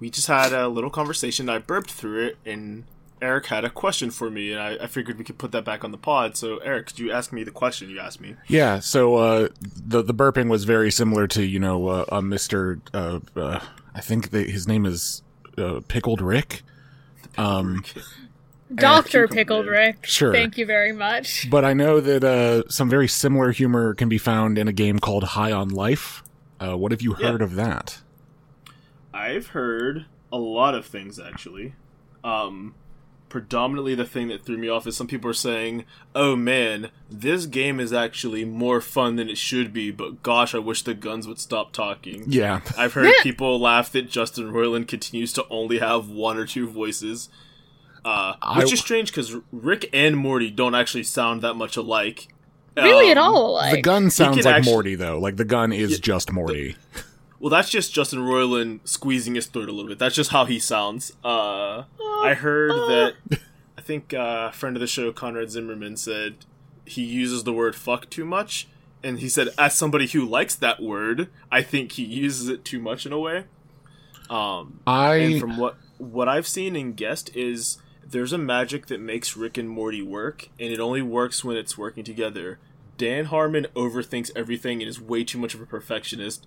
we 0.00 0.10
just 0.10 0.26
had 0.28 0.52
a 0.52 0.68
little 0.68 0.90
conversation. 0.90 1.48
I 1.48 1.58
burped 1.58 1.90
through 1.90 2.26
it, 2.26 2.36
and 2.46 2.84
Eric 3.20 3.46
had 3.46 3.64
a 3.64 3.70
question 3.70 4.10
for 4.10 4.30
me, 4.30 4.52
and 4.52 4.60
I, 4.60 4.84
I 4.84 4.86
figured 4.86 5.18
we 5.18 5.24
could 5.24 5.38
put 5.38 5.52
that 5.52 5.64
back 5.64 5.84
on 5.84 5.90
the 5.90 5.98
pod. 5.98 6.36
So 6.36 6.58
Eric, 6.58 6.86
could 6.88 6.98
you 6.98 7.10
ask 7.12 7.32
me 7.32 7.44
the 7.44 7.50
question 7.50 7.90
you 7.90 7.98
asked 8.00 8.20
me? 8.20 8.36
Yeah. 8.46 8.78
So 8.80 9.16
uh, 9.16 9.48
the 9.60 10.02
the 10.02 10.14
burping 10.14 10.48
was 10.48 10.64
very 10.64 10.90
similar 10.90 11.26
to 11.28 11.44
you 11.44 11.58
know 11.58 11.88
uh, 11.88 12.04
uh, 12.10 12.20
Mister. 12.20 12.80
Uh, 12.94 13.20
uh, 13.36 13.60
I 13.94 14.00
think 14.00 14.30
that 14.30 14.48
his 14.50 14.68
name 14.68 14.86
is 14.86 15.22
uh, 15.56 15.80
Pickled 15.88 16.20
Rick. 16.20 16.62
Um, 17.36 17.84
Doctor. 18.74 19.26
Pickled 19.28 19.66
Rick. 19.66 20.04
Sure. 20.06 20.32
Thank 20.32 20.58
you 20.58 20.66
very 20.66 20.92
much. 20.92 21.48
But 21.50 21.64
I 21.64 21.72
know 21.72 22.00
that 22.00 22.22
uh, 22.22 22.68
some 22.68 22.90
very 22.90 23.08
similar 23.08 23.50
humor 23.50 23.94
can 23.94 24.08
be 24.08 24.18
found 24.18 24.58
in 24.58 24.68
a 24.68 24.72
game 24.72 24.98
called 24.98 25.24
High 25.24 25.52
on 25.52 25.70
Life. 25.70 26.22
Uh, 26.60 26.76
what 26.76 26.92
have 26.92 27.00
you 27.00 27.16
Yeah. 27.18 27.30
heard 27.32 27.42
of 27.42 27.54
that? 27.54 28.00
I've 29.14 29.48
heard 29.48 30.04
a 30.30 30.36
lot 30.38 30.74
of 30.74 30.84
things 30.86 31.18
actually. 31.18 31.74
Um, 32.22 32.74
predominantly, 33.28 33.94
the 33.94 34.04
thing 34.04 34.28
that 34.28 34.44
threw 34.44 34.56
me 34.56 34.68
off 34.68 34.86
is 34.86 34.96
some 34.96 35.06
people 35.06 35.30
are 35.30 35.34
saying, 35.34 35.84
"Oh 36.14 36.34
man, 36.36 36.90
this 37.10 37.46
game 37.46 37.78
is 37.80 37.92
actually 37.92 38.44
more 38.44 38.80
fun 38.80 39.16
than 39.16 39.28
it 39.28 39.38
should 39.38 39.72
be." 39.72 39.90
But 39.90 40.22
gosh, 40.22 40.54
I 40.54 40.58
wish 40.58 40.82
the 40.82 40.94
guns 40.94 41.26
would 41.28 41.38
stop 41.38 41.72
talking. 41.72 42.24
Yeah. 42.26 42.60
I've 42.76 42.94
heard 42.94 43.12
people 43.22 43.58
laugh 43.60 43.90
that 43.92 44.08
Justin 44.10 44.52
Roiland 44.52 44.88
continues 44.88 45.32
to 45.34 45.46
only 45.50 45.78
have 45.78 46.08
one 46.08 46.36
or 46.36 46.46
two 46.46 46.68
voices, 46.68 47.28
uh, 48.04 48.34
I- 48.40 48.58
which 48.58 48.72
is 48.72 48.80
strange 48.80 49.10
because 49.10 49.36
Rick 49.52 49.88
and 49.92 50.16
Morty 50.16 50.50
don't 50.50 50.74
actually 50.74 51.04
sound 51.04 51.42
that 51.42 51.54
much 51.54 51.76
alike. 51.76 52.28
Really, 52.76 53.10
at 53.10 53.18
Um, 53.18 53.24
all 53.34 53.50
alike. 53.52 53.74
the 53.74 53.82
gun 53.82 54.08
sounds 54.08 54.44
like 54.44 54.54
actu- 54.54 54.70
Morty 54.70 54.94
though. 54.94 55.18
Like 55.18 55.36
the 55.36 55.44
gun 55.44 55.72
is 55.72 55.98
just 55.98 56.30
Morty. 56.32 56.76
Well, 57.40 57.50
that's 57.50 57.70
just 57.70 57.94
Justin 57.94 58.20
Roiland 58.20 58.80
squeezing 58.84 59.34
his 59.34 59.46
throat 59.46 59.68
a 59.68 59.72
little 59.72 59.88
bit. 59.88 59.98
That's 59.98 60.14
just 60.14 60.30
how 60.30 60.44
he 60.44 60.58
sounds. 60.58 61.12
Uh, 61.24 61.84
I 62.22 62.34
heard 62.34 62.72
that. 62.72 63.14
I 63.76 63.80
think 63.80 64.12
uh, 64.12 64.48
a 64.50 64.52
friend 64.52 64.76
of 64.76 64.80
the 64.80 64.86
show, 64.86 65.12
Conrad 65.12 65.50
Zimmerman, 65.50 65.96
said 65.96 66.34
he 66.84 67.02
uses 67.02 67.44
the 67.44 67.52
word 67.52 67.76
"fuck" 67.76 68.10
too 68.10 68.24
much, 68.24 68.68
and 69.02 69.20
he 69.20 69.28
said, 69.28 69.48
as 69.56 69.74
somebody 69.74 70.06
who 70.08 70.24
likes 70.24 70.56
that 70.56 70.82
word, 70.82 71.28
I 71.50 71.62
think 71.62 71.92
he 71.92 72.04
uses 72.04 72.48
it 72.48 72.64
too 72.64 72.80
much 72.80 73.06
in 73.06 73.12
a 73.12 73.18
way. 73.18 73.44
Um, 74.28 74.80
and 74.86 75.34
I 75.34 75.38
from 75.38 75.56
what 75.56 75.76
what 75.98 76.28
I've 76.28 76.46
seen 76.46 76.76
and 76.76 76.96
guessed 76.96 77.34
is 77.36 77.78
there's 78.04 78.32
a 78.32 78.38
magic 78.38 78.86
that 78.86 79.00
makes 79.00 79.36
Rick 79.36 79.58
and 79.58 79.68
Morty 79.68 80.02
work, 80.02 80.48
and 80.58 80.72
it 80.72 80.80
only 80.80 81.02
works 81.02 81.44
when 81.44 81.56
it's 81.56 81.78
working 81.78 82.04
together. 82.04 82.58
Dan 82.96 83.26
Harmon 83.26 83.68
overthinks 83.76 84.30
everything 84.34 84.82
and 84.82 84.88
is 84.88 85.00
way 85.00 85.22
too 85.22 85.38
much 85.38 85.54
of 85.54 85.60
a 85.60 85.66
perfectionist. 85.66 86.46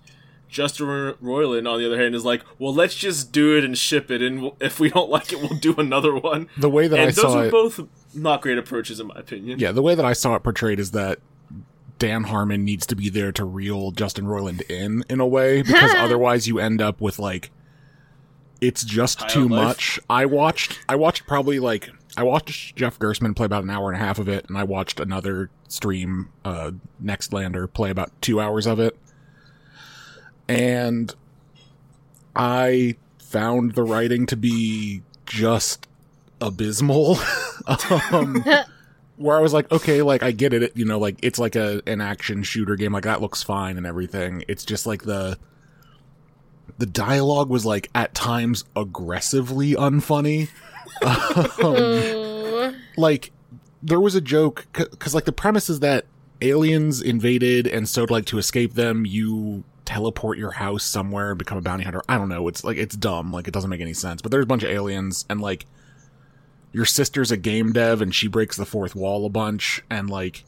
Justin 0.52 0.86
Roiland, 1.22 1.68
on 1.68 1.80
the 1.80 1.86
other 1.86 1.98
hand, 2.00 2.14
is 2.14 2.24
like, 2.24 2.42
well, 2.58 2.72
let's 2.74 2.94
just 2.94 3.32
do 3.32 3.56
it 3.56 3.64
and 3.64 3.76
ship 3.76 4.10
it, 4.10 4.22
and 4.22 4.36
w- 4.36 4.54
if 4.60 4.78
we 4.78 4.90
don't 4.90 5.10
like 5.10 5.32
it, 5.32 5.40
we'll 5.40 5.58
do 5.58 5.74
another 5.78 6.14
one. 6.14 6.48
the 6.58 6.70
way 6.70 6.86
that 6.86 6.98
I 7.00 7.02
and 7.04 7.10
I 7.10 7.14
those 7.14 7.34
are 7.34 7.50
both 7.50 7.80
not 8.14 8.42
great 8.42 8.58
approaches, 8.58 9.00
in 9.00 9.06
my 9.08 9.16
opinion. 9.16 9.58
Yeah, 9.58 9.72
the 9.72 9.82
way 9.82 9.94
that 9.94 10.04
I 10.04 10.12
saw 10.12 10.34
it 10.36 10.42
portrayed 10.42 10.78
is 10.78 10.90
that 10.92 11.18
Dan 11.98 12.24
Harmon 12.24 12.64
needs 12.64 12.86
to 12.86 12.94
be 12.96 13.08
there 13.08 13.32
to 13.32 13.44
reel 13.44 13.90
Justin 13.92 14.26
Roiland 14.26 14.62
in 14.70 15.04
in 15.08 15.20
a 15.20 15.26
way 15.26 15.62
because 15.62 15.92
otherwise 15.96 16.46
you 16.46 16.58
end 16.58 16.82
up 16.82 17.00
with 17.00 17.18
like 17.18 17.50
it's 18.60 18.84
just 18.84 19.20
High 19.22 19.28
too 19.28 19.48
much. 19.48 19.98
I 20.10 20.26
watched 20.26 20.78
I 20.88 20.96
watched 20.96 21.26
probably 21.26 21.60
like 21.60 21.90
I 22.16 22.24
watched 22.24 22.76
Jeff 22.76 22.98
Gerstmann 22.98 23.34
play 23.34 23.46
about 23.46 23.64
an 23.64 23.70
hour 23.70 23.90
and 23.90 24.00
a 24.00 24.04
half 24.04 24.18
of 24.18 24.28
it 24.28 24.46
and 24.48 24.58
I 24.58 24.64
watched 24.64 25.00
another 25.00 25.48
stream 25.68 26.28
uh 26.44 26.72
Nextlander 27.02 27.72
play 27.72 27.90
about 27.90 28.10
2 28.20 28.40
hours 28.40 28.66
of 28.66 28.78
it. 28.80 28.96
And 30.52 31.14
I 32.36 32.96
found 33.18 33.74
the 33.74 33.82
writing 33.82 34.26
to 34.26 34.36
be 34.36 35.02
just 35.26 35.86
abysmal. 36.40 37.18
um, 38.10 38.44
where 39.16 39.36
I 39.36 39.40
was 39.40 39.52
like, 39.52 39.70
okay, 39.70 40.02
like 40.02 40.22
I 40.22 40.32
get 40.32 40.52
it, 40.52 40.76
you 40.76 40.84
know, 40.84 40.98
like 40.98 41.16
it's 41.22 41.38
like 41.38 41.56
a 41.56 41.82
an 41.86 42.00
action 42.00 42.42
shooter 42.42 42.76
game, 42.76 42.92
like 42.92 43.04
that 43.04 43.20
looks 43.20 43.42
fine 43.42 43.76
and 43.76 43.86
everything. 43.86 44.44
It's 44.48 44.64
just 44.64 44.86
like 44.86 45.02
the 45.02 45.38
the 46.78 46.86
dialogue 46.86 47.48
was 47.48 47.64
like 47.64 47.88
at 47.94 48.14
times 48.14 48.64
aggressively 48.74 49.74
unfunny. 49.74 50.48
um, 51.62 52.76
like 52.96 53.32
there 53.82 54.00
was 54.00 54.14
a 54.14 54.20
joke 54.20 54.66
because 54.72 55.14
like 55.14 55.24
the 55.24 55.32
premise 55.32 55.68
is 55.68 55.80
that 55.80 56.04
aliens 56.40 57.00
invaded 57.00 57.66
and 57.66 57.88
so 57.88 58.04
like 58.10 58.24
to 58.24 58.36
escape 58.36 58.74
them 58.74 59.06
you 59.06 59.62
teleport 59.84 60.38
your 60.38 60.52
house 60.52 60.84
somewhere 60.84 61.30
and 61.30 61.38
become 61.38 61.58
a 61.58 61.62
bounty 61.62 61.84
hunter 61.84 62.02
i 62.08 62.16
don't 62.16 62.28
know 62.28 62.46
it's 62.48 62.64
like 62.64 62.76
it's 62.76 62.96
dumb 62.96 63.32
like 63.32 63.48
it 63.48 63.54
doesn't 63.54 63.70
make 63.70 63.80
any 63.80 63.94
sense 63.94 64.22
but 64.22 64.30
there's 64.30 64.44
a 64.44 64.46
bunch 64.46 64.62
of 64.62 64.70
aliens 64.70 65.24
and 65.28 65.40
like 65.40 65.66
your 66.72 66.84
sister's 66.84 67.30
a 67.30 67.36
game 67.36 67.72
dev 67.72 68.00
and 68.00 68.14
she 68.14 68.28
breaks 68.28 68.56
the 68.56 68.64
fourth 68.64 68.94
wall 68.94 69.26
a 69.26 69.28
bunch 69.28 69.82
and 69.90 70.08
like 70.08 70.44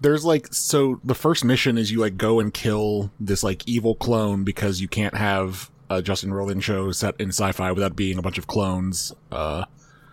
there's 0.00 0.24
like 0.24 0.52
so 0.52 1.00
the 1.02 1.14
first 1.14 1.44
mission 1.44 1.76
is 1.76 1.90
you 1.90 1.98
like 1.98 2.16
go 2.16 2.38
and 2.40 2.54
kill 2.54 3.10
this 3.18 3.42
like 3.42 3.66
evil 3.66 3.94
clone 3.94 4.44
because 4.44 4.80
you 4.80 4.88
can't 4.88 5.16
have 5.16 5.70
a 5.90 6.02
Justin 6.02 6.30
Roiland 6.30 6.62
show 6.62 6.92
set 6.92 7.18
in 7.20 7.28
sci-fi 7.28 7.72
without 7.72 7.96
being 7.96 8.18
a 8.18 8.22
bunch 8.22 8.38
of 8.38 8.46
clones. 8.46 9.12
Uh, 9.32 9.64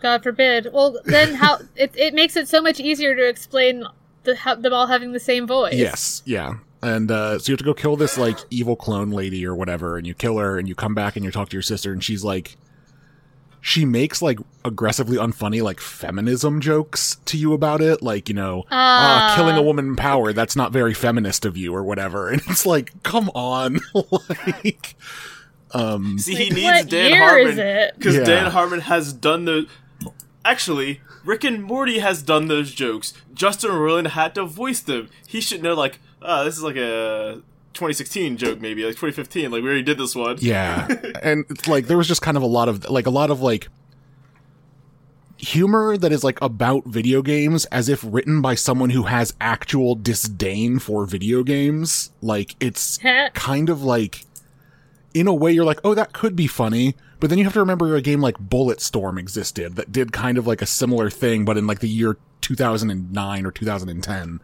God 0.01 0.23
forbid. 0.23 0.69
Well, 0.71 0.99
then 1.05 1.35
how 1.35 1.59
it 1.75 1.91
it 1.95 2.13
makes 2.13 2.35
it 2.35 2.47
so 2.47 2.61
much 2.61 2.79
easier 2.79 3.15
to 3.15 3.27
explain 3.27 3.85
the 4.23 4.37
them 4.59 4.73
all 4.73 4.87
having 4.87 5.11
the 5.11 5.19
same 5.19 5.45
voice. 5.47 5.75
Yes, 5.75 6.23
yeah. 6.25 6.55
And 6.81 7.09
uh, 7.09 7.39
so 7.39 7.49
you 7.49 7.53
have 7.53 7.59
to 7.59 7.63
go 7.65 7.73
kill 7.73 7.95
this 7.95 8.17
like 8.17 8.37
evil 8.49 8.75
clone 8.75 9.09
lady 9.11 9.45
or 9.45 9.55
whatever, 9.55 9.97
and 9.97 10.05
you 10.05 10.13
kill 10.13 10.37
her, 10.37 10.57
and 10.57 10.67
you 10.67 10.75
come 10.75 10.93
back 10.93 11.15
and 11.15 11.25
you 11.25 11.31
talk 11.31 11.49
to 11.49 11.55
your 11.55 11.61
sister, 11.63 11.91
and 11.91 12.03
she's 12.03 12.23
like, 12.23 12.57
she 13.61 13.83
makes 13.85 14.21
like 14.21 14.37
aggressively 14.63 15.17
unfunny 15.17 15.63
like 15.63 15.79
feminism 15.79 16.61
jokes 16.61 17.17
to 17.25 17.37
you 17.37 17.53
about 17.53 17.81
it, 17.81 18.03
like 18.03 18.29
you 18.29 18.35
know, 18.35 18.63
ah, 18.69 19.31
Ah. 19.31 19.35
killing 19.35 19.55
a 19.55 19.61
woman 19.63 19.87
in 19.87 19.95
power, 19.95 20.31
that's 20.33 20.55
not 20.55 20.71
very 20.71 20.93
feminist 20.93 21.45
of 21.45 21.57
you 21.57 21.73
or 21.73 21.83
whatever, 21.83 22.29
and 22.31 22.41
it's 22.47 22.65
like, 22.65 22.91
come 23.01 23.29
on, 23.33 23.79
like, 24.11 24.93
um, 25.71 26.19
See, 26.19 26.35
he 26.35 26.43
Like, 26.45 26.53
needs 26.53 26.65
what 26.83 26.89
Dan 26.89 27.09
year 27.11 27.27
Harmon 27.27 27.89
because 27.97 28.15
Yeah. 28.15 28.23
Dan 28.25 28.51
Harmon 28.51 28.81
has 28.81 29.11
done 29.13 29.45
the 29.45 29.67
actually, 30.43 31.01
Rick 31.23 31.43
and 31.43 31.63
Morty 31.63 31.97
has 31.99 32.21
done 32.21 32.47
those 32.47 32.71
jokes. 32.71 33.13
Justin 33.33 33.71
Roiland 33.71 34.09
had 34.09 34.35
to 34.35 34.45
voice 34.45 34.79
them. 34.81 35.09
He 35.27 35.41
should 35.41 35.63
know, 35.63 35.73
like, 35.73 35.97
uh, 36.25 36.43
this 36.43 36.57
is 36.57 36.63
like 36.63 36.75
a 36.75 37.41
2016 37.73 38.37
joke, 38.37 38.61
maybe 38.61 38.83
like 38.83 38.93
2015. 38.93 39.51
Like 39.51 39.61
we 39.61 39.67
already 39.67 39.83
did 39.83 39.97
this 39.97 40.15
one. 40.15 40.37
Yeah, 40.39 40.87
and 41.23 41.45
like 41.67 41.87
there 41.87 41.97
was 41.97 42.07
just 42.07 42.21
kind 42.21 42.37
of 42.37 42.43
a 42.43 42.47
lot 42.47 42.67
of 42.67 42.89
like 42.89 43.05
a 43.05 43.11
lot 43.11 43.29
of 43.29 43.41
like 43.41 43.67
humor 45.37 45.97
that 45.97 46.11
is 46.11 46.23
like 46.23 46.41
about 46.41 46.85
video 46.85 47.21
games 47.21 47.65
as 47.65 47.89
if 47.89 48.03
written 48.07 48.41
by 48.41 48.55
someone 48.55 48.89
who 48.89 49.03
has 49.03 49.33
actual 49.41 49.95
disdain 49.95 50.79
for 50.79 51.05
video 51.05 51.43
games. 51.43 52.11
Like 52.21 52.55
it's 52.59 52.99
kind 53.33 53.69
of 53.69 53.83
like 53.83 54.25
in 55.13 55.27
a 55.27 55.33
way 55.33 55.51
you're 55.51 55.65
like, 55.65 55.79
"Oh, 55.83 55.93
that 55.93 56.13
could 56.13 56.35
be 56.35 56.47
funny." 56.47 56.95
But 57.19 57.29
then 57.29 57.39
you 57.39 57.45
have 57.45 57.53
to 57.53 57.59
remember 57.59 57.95
a 57.95 58.01
game 58.01 58.21
like 58.21 58.37
Bulletstorm 58.37 59.17
existed 59.17 59.77
that 59.77 59.91
did 59.91 60.11
kind 60.11 60.37
of 60.37 60.45
like 60.45 60.61
a 60.61 60.65
similar 60.65 61.09
thing 61.09 61.45
but 61.45 61.57
in 61.57 61.65
like 61.65 61.79
the 61.79 61.87
year 61.87 62.17
2009 62.41 63.45
or 63.45 63.51
2010. 63.51 64.39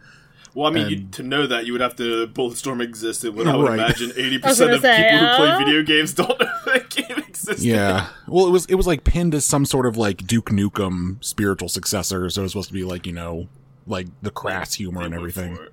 Well, 0.54 0.70
I 0.70 0.74
mean, 0.74 0.84
And- 0.84 0.92
you, 0.92 1.08
to 1.14 1.24
know 1.24 1.48
that 1.48 1.66
you 1.66 1.72
would 1.72 1.82
have 1.82 1.96
to 1.98 2.28
Bulletstorm 2.28 2.82
existed. 2.82 3.34
When 3.36 3.48
I 3.48 3.56
would 3.58 3.70
Right. 3.70 3.80
imagine 3.80 4.12
eighty 4.18 4.38
percent 4.38 4.72
of 4.74 4.82
say, 4.82 5.10
people 5.10 5.28
who 5.28 5.36
play 5.38 5.58
video 5.66 5.84
games 5.84 6.14
don't 6.14 6.40
know 6.40 6.48
that 6.66 6.90
game 6.90 7.18
existed. 7.20 7.64
Yeah. 7.66 8.08
Well, 8.28 8.48
it 8.48 8.52
was 8.52 8.66
it 8.66 8.76
was 8.76 8.86
like 8.88 9.04
pinned 9.04 9.34
as 9.34 9.46
some 9.46 9.66
sort 9.66 9.86
of 9.86 9.96
like 9.98 10.28
Duke 10.28 10.50
Nukem 10.50 11.24
spiritual 11.24 11.70
successor, 11.70 12.30
so 12.30 12.42
it 12.42 12.44
was 12.44 12.52
supposed 12.52 12.68
to 12.70 12.74
be 12.74 12.84
like 12.84 13.06
you 13.08 13.14
know 13.14 13.48
like 13.88 14.08
the 14.22 14.32
crass 14.32 14.74
humor 14.74 15.02
and 15.04 15.14
everything. 15.14 15.54
It, 15.54 15.72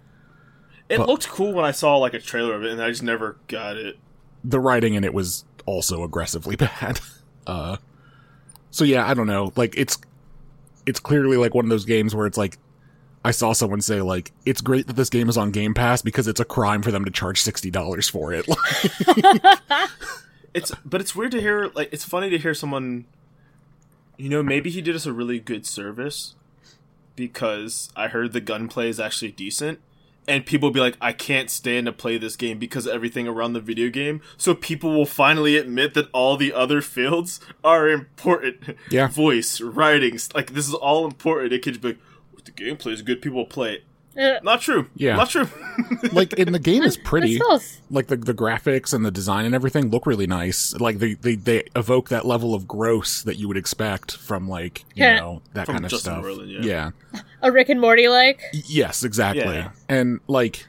It 0.91 0.99
But- 0.99 1.09
looked 1.09 1.29
cool 1.29 1.53
when 1.53 1.65
I 1.65 1.73
saw 1.73 1.97
like 1.97 2.15
a 2.15 2.21
trailer 2.21 2.55
of 2.55 2.63
it, 2.65 2.71
and 2.73 2.81
I 2.83 2.89
just 2.89 3.03
never 3.03 3.37
got 3.49 3.77
it. 3.77 3.99
The 4.45 4.61
writing 4.61 4.95
in 4.95 5.03
it 5.05 5.13
was 5.13 5.45
also 5.67 6.03
aggressively 6.05 6.55
bad. 6.67 7.01
Uh, 7.47 7.77
so 8.71 8.85
yeah, 8.85 9.07
I 9.09 9.15
don't 9.15 9.27
know. 9.27 9.53
Like 9.57 9.75
it's 9.77 9.99
it's 10.87 11.01
clearly 11.01 11.37
like 11.37 11.53
one 11.55 11.65
of 11.65 11.69
those 11.69 11.85
games 11.85 12.15
where 12.15 12.27
it's 12.27 12.39
like 12.39 12.59
I 13.25 13.31
saw 13.33 13.53
someone 13.53 13.81
say 13.81 14.01
like 14.01 14.33
it's 14.47 14.61
great 14.61 14.87
that 14.87 14.97
this 14.97 15.11
game 15.11 15.29
is 15.29 15.37
on 15.37 15.51
Game 15.51 15.75
Pass 15.75 16.03
because 16.03 16.29
it's 16.29 16.41
a 16.41 16.45
crime 16.45 16.83
for 16.83 16.91
them 16.91 17.05
to 17.05 17.11
charge 17.11 17.41
sixty 17.41 17.71
dollars 17.71 18.09
for 18.09 18.33
it. 18.33 18.47
It's 20.55 20.73
but 20.85 21.01
it's 21.01 21.15
weird 21.15 21.33
to 21.33 21.41
hear. 21.41 21.71
Like 21.75 21.91
it's 21.93 22.05
funny 22.05 22.31
to 22.31 22.39
hear 22.39 22.55
someone. 22.55 23.05
You 24.17 24.29
know, 24.29 24.43
maybe 24.43 24.71
he 24.71 24.83
did 24.83 24.97
us 24.97 25.07
a 25.07 25.13
really 25.13 25.39
good 25.39 25.65
service 25.65 26.35
because 27.15 27.91
I 27.95 28.09
heard 28.09 28.33
the 28.33 28.41
gunplay 28.41 28.89
is 28.89 28.99
actually 28.99 29.33
decent. 29.33 29.81
And 30.27 30.45
people 30.45 30.71
be 30.71 30.81
like, 30.81 30.97
I 31.01 31.15
can't 31.15 31.49
stand 31.49 31.87
to 31.87 31.93
play 31.93 32.19
this 32.19 32.37
game 32.37 32.59
because 32.59 32.87
everything 32.87 33.27
around 33.27 33.55
the 33.55 33.61
video 33.61 33.89
game. 33.89 34.21
So 34.37 34.55
people 34.55 34.93
will 34.93 35.07
finally 35.07 35.57
admit 35.57 35.95
that 35.95 36.11
all 36.13 36.37
the 36.37 36.53
other 36.53 36.83
fields 36.83 37.41
are 37.65 37.89
important. 37.89 38.77
Yeah. 38.91 39.07
Voice, 39.09 39.61
writing, 39.61 40.19
like 40.35 40.53
this 40.53 40.69
is 40.69 40.75
all 40.75 41.07
important. 41.07 41.53
It 41.53 41.63
could 41.63 41.81
be 41.81 41.89
like, 41.89 41.99
the 42.49 42.65
gameplay 42.65 42.93
is 42.93 43.03
good, 43.03 43.23
people 43.23 43.45
play 43.45 43.75
it. 43.75 43.85
Uh, 44.19 44.41
Not 44.43 44.61
true. 44.61 44.89
Yeah. 44.97 45.15
Not 45.15 45.31
true. 45.31 45.49
like 46.13 46.33
in 46.33 46.51
the 46.53 46.59
game 46.59 46.83
is 46.83 46.97
pretty. 47.05 47.37
still- 47.37 47.61
like 47.89 48.09
the 48.09 48.17
the 48.17 48.35
graphics 48.35 48.93
and 48.93 49.05
the 49.07 49.13
design 49.13 49.45
and 49.45 49.55
everything 49.55 49.91
look 49.91 50.07
really 50.07 50.27
nice. 50.27 50.75
Like 50.75 50.99
they 50.99 51.15
they, 51.15 51.37
they 51.37 51.69
evoke 51.77 52.09
that 52.09 52.27
level 52.27 52.53
of 52.53 52.67
gross 52.67 53.23
that 53.23 53.37
you 53.37 53.47
would 53.47 53.57
expect 53.57 54.17
from 54.17 54.49
like 54.49 54.81
you 54.97 55.05
Yeah. 55.05 55.21
know 55.21 55.43
that 55.55 55.67
From 55.67 55.77
kind 55.77 55.85
of 55.85 55.91
Justin 55.93 56.15
stuff. 56.15 56.25
Roiland, 56.25 56.65
yeah. 56.65 56.91
a 57.43 57.53
Rick 57.53 57.69
and 57.69 57.81
Morty 57.81 58.09
like. 58.09 58.41
Yes, 58.53 59.05
exactly. 59.05 59.55
Yeah. 59.55 59.71
And 59.89 60.19
like 60.27 60.67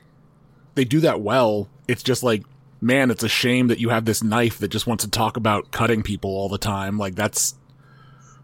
they 0.75 0.85
do 0.85 0.99
that 0.99 1.21
well. 1.21 1.69
It's 1.87 2.03
just 2.03 2.21
like 2.21 2.43
man, 2.81 3.09
it's 3.09 3.23
a 3.23 3.29
shame 3.29 3.67
that 3.69 3.79
you 3.79 3.89
have 3.89 4.05
this 4.05 4.21
knife 4.23 4.59
that 4.59 4.67
just 4.67 4.85
wants 4.85 5.03
to 5.05 5.09
talk 5.09 5.37
about 5.37 5.71
cutting 5.71 6.03
people 6.03 6.29
all 6.29 6.49
the 6.49 6.57
time. 6.59 6.99
Like 6.99 7.15
that's 7.15 7.55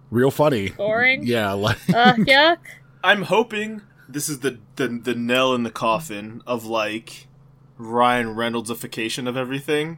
real 0.09 0.31
funny. 0.31 0.69
Boring. 0.69 1.25
Yeah, 1.27 1.51
like 1.51 1.77
Uh, 1.89 2.13
yuck. 2.15 2.57
I'm 3.05 3.23
hoping 3.23 3.81
this 4.09 4.27
is 4.29 4.39
the, 4.39 4.59
the 4.75 4.87
the 4.87 5.15
nail 5.15 5.53
in 5.53 5.63
the 5.63 5.71
coffin 5.71 6.41
of 6.45 6.65
like 6.65 7.27
Ryan 7.77 8.35
Reynolds'ification 8.35 9.27
of 9.27 9.37
everything. 9.37 9.97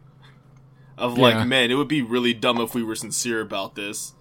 Of 0.97 1.17
like, 1.17 1.35
Yeah. 1.35 1.43
man, 1.43 1.69
it 1.69 1.75
would 1.75 1.87
be 1.87 2.01
really 2.01 2.33
dumb 2.33 2.59
if 2.59 2.73
we 2.73 2.83
were 2.83 2.95
sincere 2.95 3.39
about 3.41 3.75
this. 3.75 4.13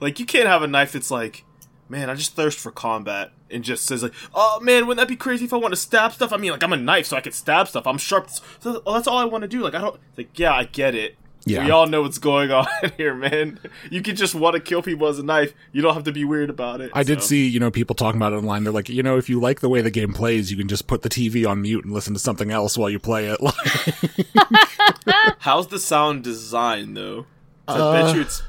Like, 0.00 0.18
you 0.18 0.24
can't 0.24 0.46
have 0.46 0.62
a 0.62 0.66
knife 0.66 0.92
that's 0.92 1.10
like, 1.10 1.44
man, 1.90 2.08
I 2.08 2.14
just 2.14 2.34
thirst 2.34 2.58
for 2.58 2.70
combat, 2.70 3.32
and 3.50 3.62
just 3.62 3.84
says 3.84 4.02
like, 4.02 4.14
oh 4.34 4.58
man, 4.60 4.86
wouldn't 4.86 5.06
that 5.06 5.12
be 5.12 5.16
crazy 5.16 5.44
if 5.44 5.52
I 5.52 5.58
want 5.58 5.72
to 5.72 5.76
stab 5.80 6.12
stuff? 6.12 6.32
I 6.32 6.38
mean, 6.38 6.50
like, 6.52 6.62
I'm 6.62 6.72
a 6.72 6.76
knife, 6.78 7.06
so 7.06 7.18
I 7.18 7.20
can 7.20 7.32
stab 7.32 7.68
stuff. 7.68 7.86
I'm 7.86 7.98
sharp. 7.98 8.30
So 8.60 8.82
oh, 8.86 8.94
that's 8.94 9.06
all 9.06 9.18
I 9.18 9.24
want 9.26 9.42
to 9.42 9.48
do. 9.48 9.62
Like, 9.62 9.74
I 9.74 9.80
don't. 9.82 10.00
Like, 10.16 10.38
yeah, 10.38 10.54
I 10.54 10.64
get 10.64 10.94
it. 10.94 11.16
Yeah. 11.44 11.64
We 11.64 11.70
all 11.72 11.86
know 11.86 12.02
what's 12.02 12.18
going 12.18 12.52
on 12.52 12.66
here, 12.96 13.14
man. 13.14 13.58
You 13.90 14.00
can 14.00 14.14
just 14.14 14.34
want 14.34 14.54
to 14.54 14.60
kill 14.60 14.80
people 14.80 15.08
as 15.08 15.18
a 15.18 15.24
knife. 15.24 15.52
You 15.72 15.82
don't 15.82 15.94
have 15.94 16.04
to 16.04 16.12
be 16.12 16.24
weird 16.24 16.50
about 16.50 16.80
it. 16.80 16.92
I 16.94 17.02
did 17.02 17.20
see, 17.22 17.48
you 17.48 17.58
know, 17.58 17.70
people 17.70 17.94
talking 17.96 18.18
about 18.20 18.32
it 18.32 18.36
online. 18.36 18.62
They're 18.64 18.72
like, 18.72 18.88
you 18.88 19.02
know, 19.02 19.16
if 19.18 19.28
you 19.28 19.40
like 19.40 19.58
the 19.60 19.68
way 19.68 19.80
the 19.80 19.90
game 19.90 20.12
plays, 20.12 20.50
you 20.52 20.56
can 20.56 20.68
just 20.68 20.86
put 20.86 21.02
the 21.02 21.08
TV 21.08 21.44
on 21.48 21.62
mute 21.62 21.84
and 21.84 21.92
listen 21.92 22.14
to 22.14 22.20
something 22.20 22.50
else 22.52 22.78
while 22.78 22.90
you 22.90 23.00
play 23.00 23.26
it. 23.26 23.40
How's 25.38 25.66
the 25.68 25.78
sound 25.78 26.22
design 26.24 26.94
though? 26.94 27.26
'Cause 27.66 27.80
I 27.80 27.84
Uh, 28.00 28.06
bet 28.06 28.14
you 28.14 28.20
it's 28.22 28.42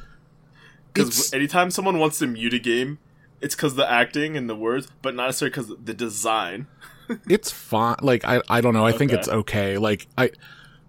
because 0.94 1.34
anytime 1.34 1.72
someone 1.72 1.98
wants 1.98 2.20
to 2.20 2.28
mute 2.28 2.54
a 2.54 2.60
game, 2.60 3.00
it's 3.42 3.56
because 3.56 3.76
the 3.76 3.90
acting 3.90 4.38
and 4.38 4.50
the 4.50 4.56
words, 4.56 4.88
but 5.02 5.16
not 5.16 5.26
necessarily 5.26 5.50
because 5.52 5.72
the 5.84 5.94
design. 5.94 6.68
it's 7.28 7.52
fine. 7.52 7.96
Like 8.02 8.24
I, 8.26 8.42
I 8.50 8.62
don't 8.62 8.74
know. 8.74 8.86
I 8.86 8.92
think 8.92 9.12
it's 9.12 9.28
okay. 9.28 9.78
Like 9.78 10.08
I, 10.18 10.32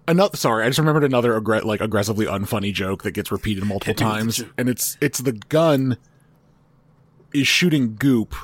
another. 0.09 0.37
Sorry, 0.37 0.65
I 0.65 0.69
just 0.69 0.79
remembered 0.79 1.05
another 1.05 1.39
aggre- 1.41 1.65
like 1.65 1.81
aggressively 1.81 2.27
unfunny 2.27 2.73
joke 2.73 3.03
that 3.05 3.13
gets 3.13 3.31
repeated 3.33 3.65
multiple 3.65 3.93
Hit 3.93 4.01
me 4.01 4.07
with 4.07 4.37
the 4.37 4.43
times, 4.43 4.53
and 4.59 4.69
it's 4.69 4.97
it's 5.01 5.19
the 5.21 5.33
gun 5.33 5.97
is 7.33 7.47
shooting 7.49 7.97
goop. 7.97 8.35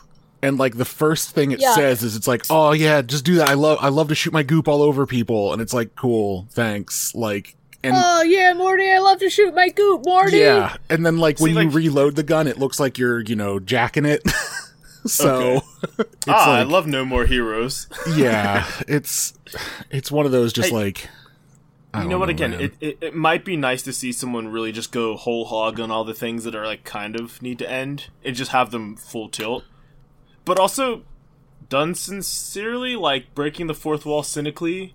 And 0.42 0.56
like 0.58 0.78
the 0.78 0.86
first 0.86 1.32
thing 1.32 1.52
it 1.52 1.60
Yeah. 1.60 1.74
says 1.74 2.02
is 2.02 2.16
it's 2.16 2.26
like, 2.26 2.44
oh 2.48 2.72
yeah, 2.72 3.02
just 3.02 3.24
do 3.26 3.34
that. 3.36 3.48
I 3.48 3.54
love 3.54 3.76
I 3.82 3.88
love 3.88 4.08
to 4.08 4.14
shoot 4.14 4.32
my 4.32 4.42
goop 4.42 4.68
all 4.68 4.80
over 4.82 5.06
people, 5.06 5.52
and 5.52 5.60
it's 5.60 5.74
like, 5.74 5.94
cool, 5.96 6.46
thanks. 6.52 7.14
Like, 7.14 7.56
and 7.84 7.94
Oh 7.94 8.22
yeah, 8.22 8.54
Morty, 8.54 8.90
I 8.90 9.00
love 9.00 9.18
to 9.20 9.28
shoot 9.28 9.54
my 9.54 9.68
goop, 9.68 10.06
Morty. 10.06 10.38
yeah, 10.38 10.76
and 10.88 11.04
then 11.04 11.18
like 11.18 11.40
when 11.40 11.54
See, 11.54 11.60
you 11.60 11.68
reload 11.68 12.16
the 12.16 12.22
gun, 12.22 12.46
it 12.46 12.58
looks 12.58 12.80
like 12.80 12.96
you're 12.96 13.20
you 13.20 13.36
know 13.36 13.58
jacking 13.60 14.06
it. 14.06 14.22
so 15.06 15.60
it's 15.98 16.26
ah, 16.26 16.54
I 16.56 16.62
love 16.62 16.86
No 16.86 17.04
More 17.04 17.26
Heroes. 17.26 17.86
yeah, 18.16 18.66
it's 18.88 19.34
it's 19.90 20.10
one 20.10 20.24
of 20.24 20.32
those 20.32 20.54
just 20.54 20.70
Hey, 20.70 20.74
like 20.74 21.06
I 21.06 21.08
you 21.94 22.00
don't 22.00 22.08
know 22.08 22.18
what? 22.18 22.28
Again, 22.28 22.54
it, 22.54 22.74
it 22.80 22.98
it 23.00 23.14
might 23.14 23.44
be 23.44 23.56
nice 23.56 23.82
to 23.82 23.92
see 23.92 24.12
someone 24.12 24.48
really 24.48 24.72
just 24.72 24.92
go 24.92 25.16
whole 25.16 25.44
hog 25.46 25.80
on 25.80 25.90
all 25.90 26.04
the 26.04 26.14
things 26.14 26.44
that 26.44 26.54
are 26.54 26.64
like 26.66 26.84
kind 26.84 27.18
of 27.18 27.40
need 27.42 27.58
to 27.58 27.70
end 27.70 28.08
and 28.24 28.36
just 28.36 28.52
have 28.52 28.70
them 28.70 28.96
full 28.96 29.28
tilt, 29.28 29.64
but 30.44 30.58
also 30.58 31.02
done 31.68 31.94
sincerely, 31.94 32.96
like 32.96 33.34
breaking 33.34 33.66
the 33.66 33.74
fourth 33.74 34.04
wall 34.06 34.22
cynically. 34.22 34.94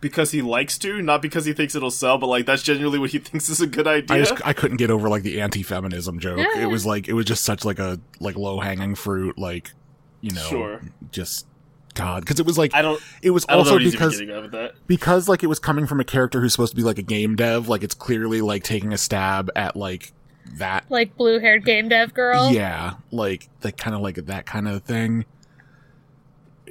Because 0.00 0.32
he 0.32 0.42
likes 0.42 0.78
to, 0.78 1.00
not 1.00 1.22
because 1.22 1.44
he 1.44 1.52
thinks 1.52 1.76
it'll 1.76 1.88
sell, 1.92 2.18
but 2.18 2.26
like 2.26 2.44
that's 2.44 2.64
genuinely 2.64 2.98
what 2.98 3.10
he 3.10 3.18
thinks 3.20 3.48
is 3.48 3.60
a 3.60 3.68
good 3.68 3.86
idea. 3.86 4.16
I 4.16 4.20
just 4.20 4.46
I 4.46 4.52
couldn't 4.52 4.78
get 4.78 4.90
over 4.90 5.08
like 5.08 5.22
the 5.22 5.40
anti-feminism 5.40 6.18
joke. 6.18 6.38
Yeah. 6.38 6.62
It 6.62 6.66
was 6.66 6.84
like 6.84 7.06
it 7.06 7.12
was 7.12 7.24
just 7.24 7.44
such 7.44 7.64
like 7.64 7.78
a 7.78 8.00
like 8.18 8.34
low 8.36 8.58
hanging 8.58 8.96
fruit, 8.96 9.38
like 9.38 9.70
you 10.20 10.32
know, 10.32 10.42
Sure. 10.42 10.80
just 11.12 11.46
God, 11.94 12.20
because 12.20 12.40
it 12.40 12.46
was 12.46 12.56
like 12.56 12.74
I 12.74 12.82
don't. 12.82 13.00
it 13.22 13.30
was 13.30 13.44
don't 13.44 13.58
also 13.58 13.72
what 13.74 13.82
he's 13.82 13.94
even 13.94 14.06
because 14.06 14.18
getting 14.18 14.34
at 14.34 14.42
with 14.42 14.52
that. 14.52 14.74
because 14.86 15.28
like 15.28 15.42
it 15.42 15.48
was 15.48 15.58
coming 15.58 15.86
from 15.86 16.00
a 16.00 16.04
character 16.04 16.40
who's 16.40 16.52
supposed 16.52 16.72
to 16.72 16.76
be 16.76 16.82
like 16.82 16.98
a 16.98 17.02
game 17.02 17.36
dev, 17.36 17.68
like 17.68 17.82
it's 17.82 17.94
clearly 17.94 18.40
like 18.40 18.62
taking 18.62 18.92
a 18.92 18.98
stab 18.98 19.50
at 19.54 19.76
like 19.76 20.12
that. 20.54 20.84
Like 20.88 21.16
blue 21.16 21.38
haired 21.38 21.64
game 21.64 21.88
dev 21.88 22.14
girl. 22.14 22.50
Yeah, 22.50 22.94
like 23.10 23.48
like 23.62 23.76
kind 23.76 23.94
of 23.94 24.02
like 24.02 24.16
that 24.16 24.46
kind 24.46 24.68
of 24.68 24.82
thing. 24.84 25.26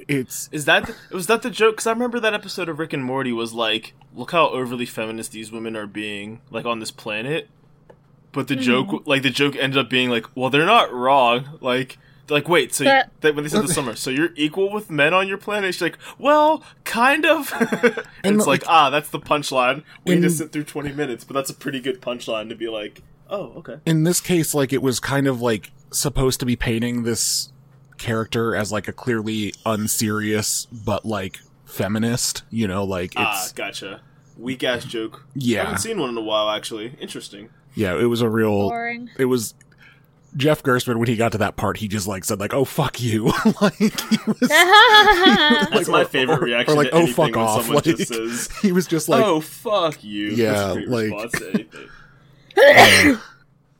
It's 0.08 0.48
Is 0.50 0.64
that 0.64 0.90
was 1.10 1.26
that 1.28 1.42
the 1.42 1.50
joke? 1.50 1.76
Because 1.76 1.86
I 1.86 1.92
remember 1.92 2.18
that 2.20 2.34
episode 2.34 2.68
of 2.68 2.78
Rick 2.78 2.92
and 2.92 3.04
Morty 3.04 3.32
was 3.32 3.52
like, 3.52 3.94
look 4.14 4.32
how 4.32 4.48
overly 4.48 4.86
feminist 4.86 5.32
these 5.32 5.52
women 5.52 5.76
are 5.76 5.86
being, 5.86 6.40
like 6.50 6.64
on 6.64 6.80
this 6.80 6.90
planet. 6.90 7.48
But 8.32 8.48
the 8.48 8.54
hmm. 8.54 8.62
joke, 8.62 9.02
like 9.06 9.22
the 9.22 9.30
joke, 9.30 9.54
ended 9.56 9.78
up 9.78 9.90
being 9.90 10.10
like, 10.10 10.26
well, 10.34 10.50
they're 10.50 10.66
not 10.66 10.92
wrong. 10.92 11.58
Like, 11.60 11.98
they're 12.00 12.11
like, 12.28 12.48
wait, 12.48 12.74
so 12.74 12.84
That- 12.84 13.10
you, 13.22 13.32
when 13.32 13.44
they 13.44 13.50
said 13.50 13.62
the 13.64 13.68
summer, 13.72 13.94
so 13.94 14.10
you're 14.10 14.30
equal 14.36 14.70
with 14.72 14.90
men 14.90 15.12
on 15.14 15.28
your 15.28 15.38
planet? 15.38 15.74
She's 15.74 15.82
like, 15.82 15.98
well, 16.18 16.62
kind 16.84 17.24
of. 17.26 17.52
and 18.24 18.36
it's 18.36 18.46
like, 18.46 18.62
like, 18.62 18.64
ah, 18.68 18.90
that's 18.90 19.10
the 19.10 19.20
punchline. 19.20 19.82
We 20.04 20.14
in- 20.14 20.22
just 20.22 20.38
sit 20.38 20.52
through 20.52 20.64
twenty 20.64 20.92
minutes, 20.92 21.24
but 21.24 21.34
that's 21.34 21.50
a 21.50 21.54
pretty 21.54 21.80
good 21.80 22.00
punchline 22.00 22.48
to 22.48 22.54
be 22.54 22.68
like, 22.68 23.02
oh, 23.28 23.52
okay. 23.56 23.76
in 23.86 24.04
this 24.04 24.20
case, 24.20 24.54
like 24.54 24.72
it 24.72 24.82
was 24.82 25.00
kind 25.00 25.26
of 25.26 25.40
like 25.40 25.70
supposed 25.90 26.40
to 26.40 26.46
be 26.46 26.56
painting 26.56 27.02
this 27.02 27.50
character 27.98 28.56
as 28.56 28.72
like 28.72 28.88
a 28.88 28.92
clearly 28.92 29.52
unserious 29.66 30.66
but 30.66 31.04
like 31.04 31.40
feminist. 31.66 32.42
You 32.50 32.68
know, 32.68 32.84
like 32.84 33.12
Ah, 33.16 33.42
it's 33.42 33.52
gotcha. 33.52 34.00
Weak 34.38 34.64
ass 34.64 34.84
joke. 34.84 35.26
Yeah. 35.34 35.60
I 35.60 35.64
haven't 35.66 35.78
seen 35.80 35.98
one 36.00 36.08
in 36.10 36.16
a 36.16 36.22
while, 36.22 36.48
actually. 36.50 36.96
Interesting. 37.00 37.50
yeah. 37.74 37.98
It 37.98 38.06
was 38.06 38.22
a 38.22 38.28
real. 38.28 38.68
Boring. 38.70 39.10
It 39.18 39.26
was. 39.26 39.54
Jeff 40.36 40.62
Gerstmann, 40.62 40.96
when 40.96 41.08
he 41.08 41.16
got 41.16 41.32
to 41.32 41.38
that 41.38 41.56
part, 41.56 41.76
he 41.76 41.88
just 41.88 42.06
like 42.06 42.24
said 42.24 42.40
like, 42.40 42.54
"Oh 42.54 42.64
fuck 42.64 43.00
you," 43.00 43.26
like 43.60 43.74
he 43.76 43.90
was, 44.26 44.38
That's 44.48 45.72
like, 45.74 45.88
my 45.88 46.02
or- 46.02 46.04
favorite 46.06 46.36
or- 46.38 46.42
or 46.42 46.44
reaction. 46.46 46.76
like, 46.76 46.90
to 46.90 46.94
"Oh 46.96 47.06
fuck 47.06 47.36
off," 47.36 47.60
Someone 47.66 47.74
like 47.76 47.84
just 47.96 48.08
says, 48.12 48.48
he 48.62 48.72
was 48.72 48.86
just 48.86 49.08
like, 49.08 49.22
"Oh 49.24 49.40
fuck 49.40 50.02
you." 50.02 50.28
Yeah, 50.30 50.52
That's 50.52 50.76
a 50.76 50.84
great 50.86 50.88
like- 50.88 51.22
response 51.24 51.32
to 51.32 51.50
anything. 52.56 53.18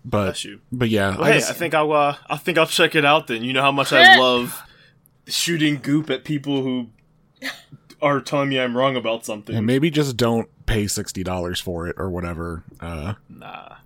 But 0.04 0.44
but 0.72 0.88
yeah, 0.88 1.10
Well, 1.16 1.24
I 1.24 1.32
hey, 1.32 1.38
just- 1.38 1.50
I 1.52 1.54
think 1.54 1.74
I'll 1.74 1.92
uh, 1.92 2.16
I 2.28 2.36
think 2.36 2.58
I'll 2.58 2.66
check 2.66 2.96
it 2.96 3.04
out 3.04 3.28
then. 3.28 3.44
You 3.44 3.52
know 3.52 3.62
how 3.62 3.70
much 3.70 3.92
I 3.92 4.18
love 4.18 4.60
shooting 5.28 5.78
goop 5.80 6.10
at 6.10 6.24
people 6.24 6.62
who 6.62 6.88
are 8.00 8.20
telling 8.20 8.48
me 8.48 8.58
I'm 8.58 8.76
wrong 8.76 8.96
about 8.96 9.24
something. 9.24 9.54
yeah, 9.54 9.60
maybe 9.60 9.90
just 9.90 10.16
don't 10.16 10.48
pay 10.66 10.88
sixty 10.88 11.22
dollars 11.22 11.60
for 11.60 11.86
it 11.86 11.94
or 11.98 12.10
whatever. 12.10 12.64
Uh, 12.80 13.14
Nah, 13.28 13.46
nah 13.48 13.76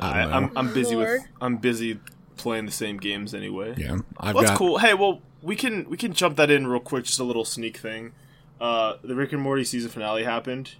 I 0.00 0.22
don't 0.22 0.32
I, 0.32 0.36
am. 0.36 0.52
I'm 0.56 0.72
busy 0.74 0.96
Lord. 0.96 1.20
with 1.20 1.28
I'm 1.40 1.56
busy 1.58 2.00
playing 2.36 2.66
the 2.66 2.72
same 2.72 2.96
games 2.98 3.32
anyway. 3.34 3.74
yeah, 3.76 3.98
I've 4.18 4.34
Well, 4.34 4.42
that's 4.42 4.50
got 4.52 4.58
cool. 4.58 4.78
Hey, 4.78 4.94
well, 4.94 5.20
we 5.42 5.56
can 5.56 5.88
we 5.88 5.96
can 5.96 6.12
jump 6.12 6.36
that 6.36 6.50
in 6.50 6.66
real 6.66 6.80
quick. 6.80 7.04
Just 7.04 7.20
a 7.20 7.24
little 7.24 7.44
sneak 7.44 7.76
thing. 7.76 8.12
Uh, 8.60 8.94
the 9.02 9.14
Rick 9.14 9.32
and 9.32 9.42
Morty 9.42 9.64
season 9.64 9.90
finale 9.90 10.24
happened. 10.24 10.76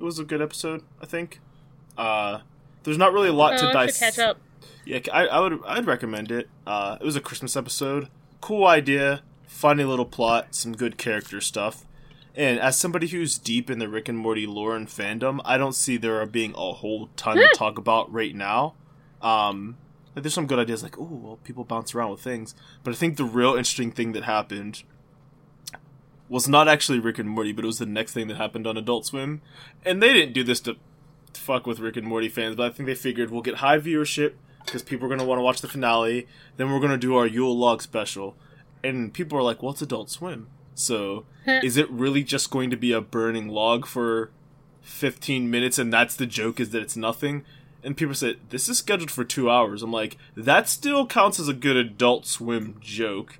It 0.00 0.04
was 0.04 0.18
a 0.18 0.24
good 0.24 0.40
episode, 0.42 0.82
I 1.02 1.06
think. 1.06 1.40
Uh, 1.96 2.40
there's 2.84 2.98
not 2.98 3.12
really 3.12 3.28
a 3.28 3.32
lot 3.32 3.54
Oh, 3.54 3.58
to 3.72 3.78
I 3.78 3.86
dissect. 3.86 4.16
catch 4.16 4.24
up. 4.26 4.38
Yeah, 4.84 5.00
I, 5.12 5.26
I 5.26 5.40
would 5.40 5.60
I'd 5.66 5.86
recommend 5.86 6.30
it. 6.30 6.48
Uh, 6.66 6.96
it 7.00 7.04
was 7.04 7.16
a 7.16 7.20
Christmas 7.20 7.56
episode. 7.56 8.08
Cool 8.40 8.66
idea, 8.66 9.22
funny 9.46 9.84
little 9.84 10.04
plot, 10.06 10.54
some 10.54 10.72
good 10.74 10.96
character 10.98 11.40
stuff. 11.40 11.84
And 12.38 12.60
as 12.60 12.78
somebody 12.78 13.08
who's 13.08 13.36
deep 13.36 13.68
in 13.68 13.80
the 13.80 13.88
Rick 13.88 14.08
and 14.08 14.16
Morty 14.16 14.46
lore 14.46 14.76
and 14.76 14.86
fandom, 14.86 15.40
I 15.44 15.58
don't 15.58 15.74
see 15.74 15.96
there 15.96 16.24
being 16.24 16.54
a 16.56 16.72
whole 16.72 17.10
ton 17.16 17.36
to 17.36 17.50
talk 17.52 17.78
about 17.78 18.10
right 18.12 18.32
now. 18.32 18.74
Um, 19.20 19.76
like 20.14 20.22
there's 20.22 20.34
some 20.34 20.46
good 20.46 20.60
ideas, 20.60 20.84
like 20.84 20.96
oh, 20.96 21.08
well, 21.10 21.38
people 21.42 21.64
bounce 21.64 21.96
around 21.96 22.12
with 22.12 22.20
things. 22.20 22.54
But 22.84 22.92
I 22.92 22.94
think 22.94 23.16
the 23.16 23.24
real 23.24 23.56
interesting 23.56 23.90
thing 23.90 24.12
that 24.12 24.22
happened 24.22 24.84
was 26.28 26.48
not 26.48 26.68
actually 26.68 27.00
Rick 27.00 27.18
and 27.18 27.28
Morty, 27.28 27.50
but 27.50 27.64
it 27.64 27.66
was 27.66 27.80
the 27.80 27.86
next 27.86 28.12
thing 28.12 28.28
that 28.28 28.36
happened 28.36 28.68
on 28.68 28.76
Adult 28.76 29.06
Swim. 29.06 29.42
And 29.84 30.00
they 30.00 30.12
didn't 30.12 30.32
do 30.32 30.44
this 30.44 30.60
to 30.60 30.76
fuck 31.34 31.66
with 31.66 31.80
Rick 31.80 31.96
and 31.96 32.06
Morty 32.06 32.28
fans, 32.28 32.54
but 32.54 32.70
I 32.70 32.72
think 32.72 32.86
they 32.86 32.94
figured 32.94 33.30
we'll 33.30 33.42
get 33.42 33.56
high 33.56 33.78
viewership 33.78 34.34
because 34.64 34.84
people 34.84 35.06
are 35.06 35.08
going 35.08 35.18
to 35.18 35.26
want 35.26 35.40
to 35.40 35.42
watch 35.42 35.60
the 35.60 35.66
finale. 35.66 36.28
Then 36.56 36.70
we're 36.70 36.78
going 36.78 36.92
to 36.92 36.98
do 36.98 37.16
our 37.16 37.26
Yule 37.26 37.56
log 37.58 37.82
special. 37.82 38.36
And 38.84 39.12
people 39.12 39.36
are 39.36 39.42
like, 39.42 39.60
what's 39.60 39.82
Adult 39.82 40.08
Swim? 40.08 40.46
So 40.78 41.24
is 41.62 41.76
it 41.76 41.90
really 41.90 42.22
just 42.22 42.50
going 42.50 42.70
to 42.70 42.76
be 42.76 42.92
a 42.92 43.00
burning 43.00 43.48
log 43.48 43.86
for 43.86 44.30
15 44.82 45.50
minutes 45.50 45.78
and 45.78 45.92
that's 45.92 46.16
the 46.16 46.26
joke 46.26 46.60
is 46.60 46.70
that 46.70 46.82
it's 46.82 46.96
nothing? 46.96 47.44
And 47.82 47.96
people 47.96 48.14
said, 48.14 48.38
this 48.50 48.68
is 48.68 48.78
scheduled 48.78 49.10
for 49.10 49.24
two 49.24 49.50
hours. 49.50 49.82
I'm 49.82 49.92
like, 49.92 50.16
that 50.36 50.68
still 50.68 51.06
counts 51.06 51.38
as 51.38 51.48
a 51.48 51.54
good 51.54 51.76
Adult 51.76 52.26
Swim 52.26 52.76
joke. 52.80 53.38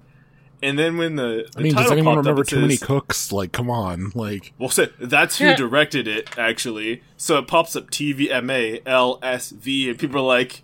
And 0.63 0.79
then 0.79 0.97
when 0.97 1.17
the, 1.17 1.49
the 1.53 1.59
I 1.59 1.63
mean, 1.63 1.75
does 1.75 1.83
title 1.83 1.93
anyone 1.93 2.15
popped 2.17 2.19
up, 2.19 2.25
remember 2.25 2.43
it 2.43 2.49
too 2.49 2.61
many 2.61 2.77
cooks? 2.77 3.31
Like, 3.31 3.53
come 3.53 3.71
on, 3.71 4.11
like 4.17 4.53
well, 4.59 4.71
so 4.71 4.87
that's 4.99 5.39
who 5.39 5.55
directed 5.55 6.09
it, 6.09 6.37
actually. 6.37 7.03
So 7.17 7.39
it 7.39 7.47
pops 7.47 7.77
up 7.77 7.91
TVMA 7.91 8.83
LSV, 8.83 9.91
and 9.91 9.99
people 9.99 10.19
are 10.19 10.23
like, 10.23 10.63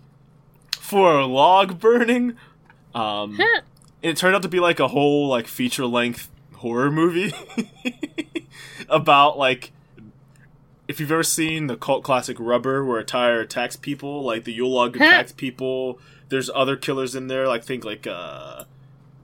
for 0.71 1.17
a 1.17 1.25
log 1.25 1.79
burning? 1.79 2.35
Um, 2.93 3.39
and 3.39 4.11
it 4.11 4.17
turned 4.17 4.35
out 4.35 4.41
to 4.41 4.49
be 4.49 4.59
like 4.59 4.81
a 4.81 4.89
whole 4.89 5.27
like 5.29 5.47
feature 5.47 5.85
length 5.85 6.29
horror 6.55 6.91
movie 6.91 7.33
about 8.89 9.37
like 9.37 9.71
if 10.87 10.99
you've 10.99 11.11
ever 11.11 11.23
seen 11.23 11.65
the 11.67 11.75
cult 11.75 12.03
classic 12.03 12.37
Rubber, 12.39 12.85
where 12.85 12.99
a 12.99 13.03
tire 13.03 13.39
attacks 13.41 13.75
people, 13.75 14.21
like 14.21 14.43
the 14.43 14.53
Yule 14.53 14.69
log 14.71 14.95
attacks 14.95 15.31
people. 15.31 15.99
There's 16.29 16.49
other 16.53 16.75
killers 16.75 17.15
in 17.15 17.27
there, 17.27 17.47
like 17.47 17.63
think 17.63 17.83
like 17.83 18.05
uh, 18.05 18.65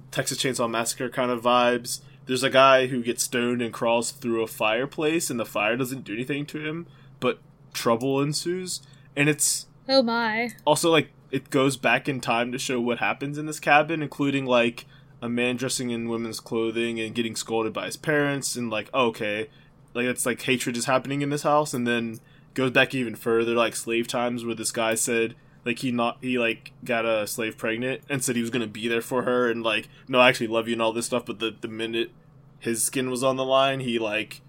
Texas 0.10 0.38
Chainsaw 0.40 0.70
Massacre 0.70 1.10
kind 1.10 1.30
of 1.32 1.42
vibes. 1.44 2.02
There's 2.26 2.44
a 2.44 2.50
guy 2.50 2.88
who 2.88 3.04
gets 3.04 3.24
stoned 3.24 3.62
and 3.62 3.74
crawls 3.74 4.12
through 4.12 4.42
a 4.44 4.48
fireplace, 4.48 5.30
and 5.30 5.40
the 5.40 5.46
fire 5.46 5.76
doesn't 5.78 6.04
do 6.04 6.14
anything 6.14 6.46
to 6.48 6.66
him, 6.66 6.88
but 7.20 7.40
trouble 7.74 8.22
ensues. 8.22 8.82
And 9.16 9.30
it's 9.30 9.68
Oh 9.88 10.02
my. 10.02 10.50
also 10.66 10.90
like 10.90 11.10
it 11.32 11.50
goes 11.52 11.78
back 11.78 12.10
in 12.10 12.22
time 12.22 12.52
to 12.52 12.58
show 12.60 12.82
what 12.82 12.98
happens 13.00 13.38
in 13.38 13.46
this 13.46 13.60
cabin, 13.60 14.02
including 14.02 14.46
like 14.46 14.86
a 15.22 15.30
man 15.30 15.56
dressing 15.56 15.92
in 15.92 16.10
women's 16.10 16.40
clothing 16.40 17.00
and 17.00 17.16
getting 17.16 17.36
scolded 17.36 17.74
by 17.74 17.86
his 17.86 17.98
parents, 17.98 18.56
and 18.56 18.70
like 18.70 18.94
okay, 18.94 19.50
like 19.94 20.06
it's 20.06 20.26
like 20.26 20.42
hatred 20.42 20.76
is 20.78 20.86
happening 20.86 21.22
in 21.22 21.30
this 21.30 21.44
house, 21.44 21.74
and 21.74 21.88
then 21.88 22.20
goes 22.54 22.72
back 22.72 22.94
even 22.94 23.16
further, 23.16 23.54
like 23.54 23.76
slave 23.76 24.08
times, 24.08 24.44
where 24.44 24.56
this 24.56 24.72
guy 24.72 24.96
said 24.96 25.36
like 25.64 25.80
he 25.80 25.92
not 25.92 26.18
he 26.22 26.40
like 26.40 26.72
got 26.84 27.06
a 27.06 27.28
slave 27.28 27.58
pregnant 27.58 28.02
and 28.10 28.24
said 28.24 28.36
he 28.36 28.42
was 28.42 28.50
gonna 28.50 28.68
be 28.68 28.88
there 28.88 29.02
for 29.02 29.24
her, 29.24 29.50
and 29.50 29.64
like 29.64 29.88
no, 30.08 30.20
I 30.20 30.30
actually 30.30 30.48
love 30.48 30.68
you 30.68 30.74
and 30.74 30.82
all 30.82 30.94
this 30.94 31.06
stuff, 31.06 31.26
but 31.26 31.40
the 31.40 31.56
the 31.60 31.68
minute 31.68 32.12
his 32.60 32.84
skin 32.84 33.10
was 33.10 33.24
on 33.24 33.38
the 33.38 33.46
line, 33.46 33.80
he 33.82 34.00
like 34.00 34.42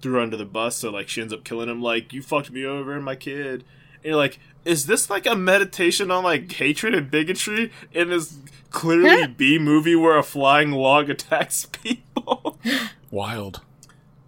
threw 0.00 0.20
under 0.20 0.36
the 0.36 0.44
bus, 0.44 0.76
so 0.76 0.90
like 0.90 1.08
she 1.08 1.20
ends 1.20 1.32
up 1.32 1.44
killing 1.44 1.68
him, 1.68 1.82
like 1.82 2.12
you 2.12 2.22
fucked 2.22 2.50
me 2.50 2.64
over 2.64 2.94
and 2.94 3.04
my 3.04 3.14
kid. 3.16 3.64
And 4.02 4.04
you're 4.04 4.16
like, 4.16 4.38
is 4.64 4.86
this 4.86 5.10
like 5.10 5.26
a 5.26 5.36
meditation 5.36 6.10
on 6.10 6.24
like 6.24 6.50
hatred 6.50 6.94
and 6.94 7.10
bigotry? 7.10 7.70
In 7.92 8.08
this 8.08 8.38
clearly 8.70 9.26
B 9.36 9.58
movie 9.58 9.96
where 9.96 10.16
a 10.16 10.22
flying 10.22 10.72
log 10.72 11.10
attacks 11.10 11.66
people? 11.66 12.58
wild. 13.10 13.60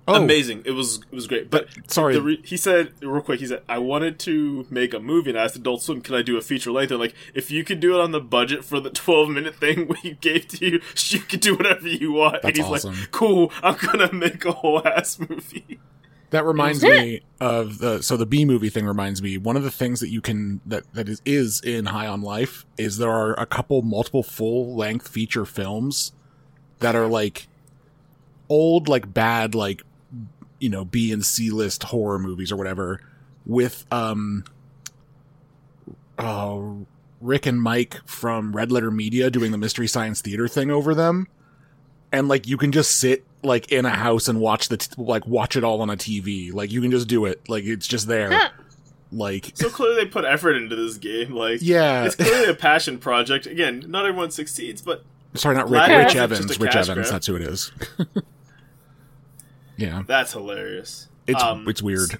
Oh, 0.08 0.20
Amazing! 0.20 0.62
It 0.64 0.72
was 0.72 0.96
it 0.96 1.12
was 1.14 1.28
great. 1.28 1.48
But 1.48 1.66
uh, 1.66 1.82
sorry. 1.86 2.14
the 2.14 2.22
re- 2.22 2.42
he 2.44 2.56
said 2.56 2.92
real 3.00 3.22
quick. 3.22 3.38
He 3.38 3.46
said, 3.46 3.62
"I 3.68 3.78
wanted 3.78 4.18
to 4.20 4.66
make 4.68 4.92
a 4.94 4.98
movie, 4.98 5.30
and 5.30 5.38
I 5.38 5.44
asked 5.44 5.54
Adult 5.54 5.80
Swim, 5.80 6.00
can 6.00 6.16
I 6.16 6.22
do 6.22 6.36
a 6.36 6.40
feature 6.40 6.72
length?" 6.72 6.88
They're 6.88 6.98
like, 6.98 7.14
"If 7.34 7.52
you 7.52 7.62
could 7.62 7.78
do 7.78 7.94
it 7.94 8.00
on 8.00 8.10
the 8.10 8.20
budget 8.20 8.64
for 8.64 8.80
the 8.80 8.90
twelve 8.90 9.28
minute 9.30 9.54
thing 9.54 9.86
we 10.02 10.14
gave 10.20 10.48
to 10.48 10.66
you, 10.66 10.80
you 10.96 11.20
could 11.20 11.38
do 11.38 11.54
whatever 11.54 11.86
you 11.86 12.10
want." 12.12 12.42
That's 12.42 12.46
and 12.46 12.56
he's 12.56 12.66
awesome. 12.66 12.94
like, 12.96 13.12
"Cool, 13.12 13.52
I'm 13.62 13.76
gonna 13.76 14.12
make 14.12 14.44
a 14.44 14.50
whole 14.50 14.84
ass 14.86 15.20
movie." 15.20 15.78
That 16.32 16.46
reminds 16.46 16.82
me 16.82 17.20
of 17.40 17.78
the 17.78 18.02
so 18.02 18.16
the 18.16 18.24
B 18.24 18.46
movie 18.46 18.70
thing 18.70 18.86
reminds 18.86 19.20
me 19.20 19.36
one 19.36 19.54
of 19.54 19.64
the 19.64 19.70
things 19.70 20.00
that 20.00 20.08
you 20.08 20.22
can 20.22 20.62
that 20.64 20.90
that 20.94 21.06
is 21.06 21.20
is 21.26 21.60
in 21.60 21.86
High 21.86 22.06
on 22.06 22.22
Life 22.22 22.64
is 22.78 22.96
there 22.96 23.10
are 23.10 23.38
a 23.38 23.44
couple 23.44 23.82
multiple 23.82 24.22
full 24.22 24.74
length 24.74 25.08
feature 25.08 25.44
films 25.44 26.12
that 26.78 26.96
are 26.96 27.06
like 27.06 27.48
old 28.48 28.88
like 28.88 29.12
bad 29.12 29.54
like 29.54 29.82
you 30.58 30.70
know 30.70 30.86
B 30.86 31.12
and 31.12 31.22
C 31.22 31.50
list 31.50 31.82
horror 31.82 32.18
movies 32.18 32.50
or 32.50 32.56
whatever 32.56 32.98
with 33.44 33.84
um 33.92 34.44
oh 36.18 36.86
Rick 37.20 37.44
and 37.44 37.60
Mike 37.60 38.00
from 38.06 38.56
Red 38.56 38.72
Letter 38.72 38.90
Media 38.90 39.30
doing 39.30 39.52
the 39.52 39.58
Mystery 39.58 39.86
Science 39.86 40.22
Theater 40.22 40.48
thing 40.48 40.70
over 40.70 40.94
them. 40.94 41.28
And 42.10 42.26
like 42.26 42.46
you 42.46 42.56
can 42.56 42.72
just 42.72 42.98
sit 42.98 43.24
like 43.42 43.72
in 43.72 43.84
a 43.84 43.90
house 43.90 44.28
and 44.28 44.40
watch 44.40 44.68
the 44.68 44.76
t- 44.76 44.88
like 44.96 45.26
watch 45.26 45.56
it 45.56 45.64
all 45.64 45.80
on 45.82 45.90
a 45.90 45.96
TV. 45.96 46.52
Like 46.52 46.70
you 46.70 46.80
can 46.80 46.90
just 46.90 47.08
do 47.08 47.24
it. 47.26 47.48
Like 47.48 47.64
it's 47.64 47.86
just 47.86 48.06
there. 48.08 48.30
Huh. 48.32 48.48
Like 49.10 49.50
So 49.54 49.68
clearly, 49.68 50.04
they 50.04 50.10
put 50.10 50.24
effort 50.24 50.54
into 50.54 50.74
this 50.74 50.96
game. 50.96 51.32
Like, 51.34 51.58
yeah, 51.60 52.04
it's 52.04 52.16
clearly 52.16 52.48
a 52.50 52.54
passion 52.54 52.98
project. 52.98 53.46
Again, 53.46 53.84
not 53.86 54.06
everyone 54.06 54.30
succeeds, 54.30 54.80
but 54.80 55.04
sorry, 55.34 55.54
not 55.54 55.68
Rick. 55.68 55.86
Rich 55.88 56.16
Evans. 56.16 56.58
Rich 56.58 56.74
Evans. 56.74 56.88
grab. 56.88 57.06
That's 57.06 57.26
who 57.26 57.36
it 57.36 57.42
is. 57.42 57.72
yeah, 59.76 60.02
that's 60.06 60.32
hilarious. 60.32 61.08
it's 61.26 61.42
Um, 61.42 61.66
it's 61.68 61.82
weird. 61.82 62.18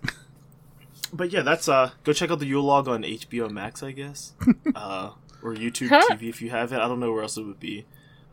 But 1.14 1.30
yeah, 1.30 1.42
that's 1.42 1.68
uh 1.68 1.90
go 2.04 2.12
check 2.12 2.30
out 2.30 2.38
the 2.38 2.46
Yule 2.46 2.64
log 2.64 2.88
on 2.88 3.02
HBO 3.02 3.50
Max, 3.50 3.82
I 3.82 3.92
guess. 3.92 4.32
uh 4.74 5.11
or 5.42 5.54
YouTube 5.54 5.88
Huh. 5.88 6.02
TV 6.11 6.28
if 6.28 6.40
you 6.42 6.50
have 6.50 6.72
it. 6.72 6.78
I 6.78 6.88
don't 6.88 7.00
know 7.00 7.12
where 7.12 7.22
else 7.22 7.37
it 7.37 7.42
would 7.44 7.61
be. 7.61 7.85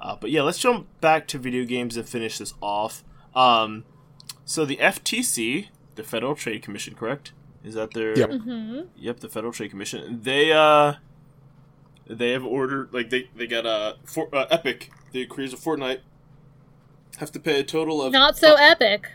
Uh, 0.01 0.15
but 0.15 0.31
yeah, 0.31 0.41
let's 0.41 0.57
jump 0.59 0.87
back 1.01 1.27
to 1.27 1.37
video 1.37 1.65
games 1.65 1.97
and 1.97 2.07
finish 2.07 2.37
this 2.37 2.53
off. 2.61 3.03
Um 3.35 3.83
so 4.45 4.65
the 4.65 4.77
FTC, 4.77 5.67
the 5.95 6.03
Federal 6.03 6.35
Trade 6.35 6.61
Commission, 6.63 6.95
correct? 6.95 7.33
Is 7.63 7.73
that 7.75 7.93
their 7.93 8.17
Yep. 8.17 8.29
Mm-hmm. 8.29 8.79
Yep, 8.97 9.19
the 9.19 9.29
Federal 9.29 9.53
Trade 9.53 9.69
Commission. 9.71 10.21
They 10.23 10.51
uh 10.51 10.93
they 12.07 12.31
have 12.31 12.43
ordered 12.45 12.93
like 12.93 13.09
they 13.09 13.29
they 13.35 13.45
got 13.47 13.65
a 13.65 13.97
for, 14.05 14.27
uh 14.33 14.45
Epic, 14.49 14.91
the 15.11 15.25
creators 15.27 15.53
of 15.53 15.59
Fortnite 15.59 15.99
have 17.17 17.31
to 17.33 17.39
pay 17.39 17.59
a 17.59 17.63
total 17.63 18.01
of 18.01 18.13
Not 18.13 18.37
so 18.37 18.55
epic. 18.55 19.09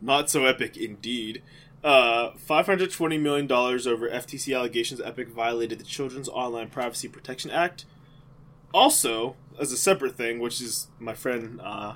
not 0.00 0.30
so 0.30 0.44
epic 0.46 0.76
indeed. 0.76 1.42
Uh, 1.82 2.32
$520 2.48 3.18
million 3.20 3.50
over 3.50 4.08
FTC 4.08 4.54
allegations 4.54 5.00
Epic 5.00 5.28
violated 5.30 5.80
the 5.80 5.84
Children's 5.84 6.28
Online 6.28 6.68
Privacy 6.68 7.08
Protection 7.08 7.50
Act. 7.50 7.86
Also, 8.72 9.36
as 9.58 9.72
a 9.72 9.76
separate 9.76 10.16
thing, 10.16 10.38
which 10.38 10.60
is 10.60 10.88
my 10.98 11.14
friend, 11.14 11.60
uh, 11.62 11.94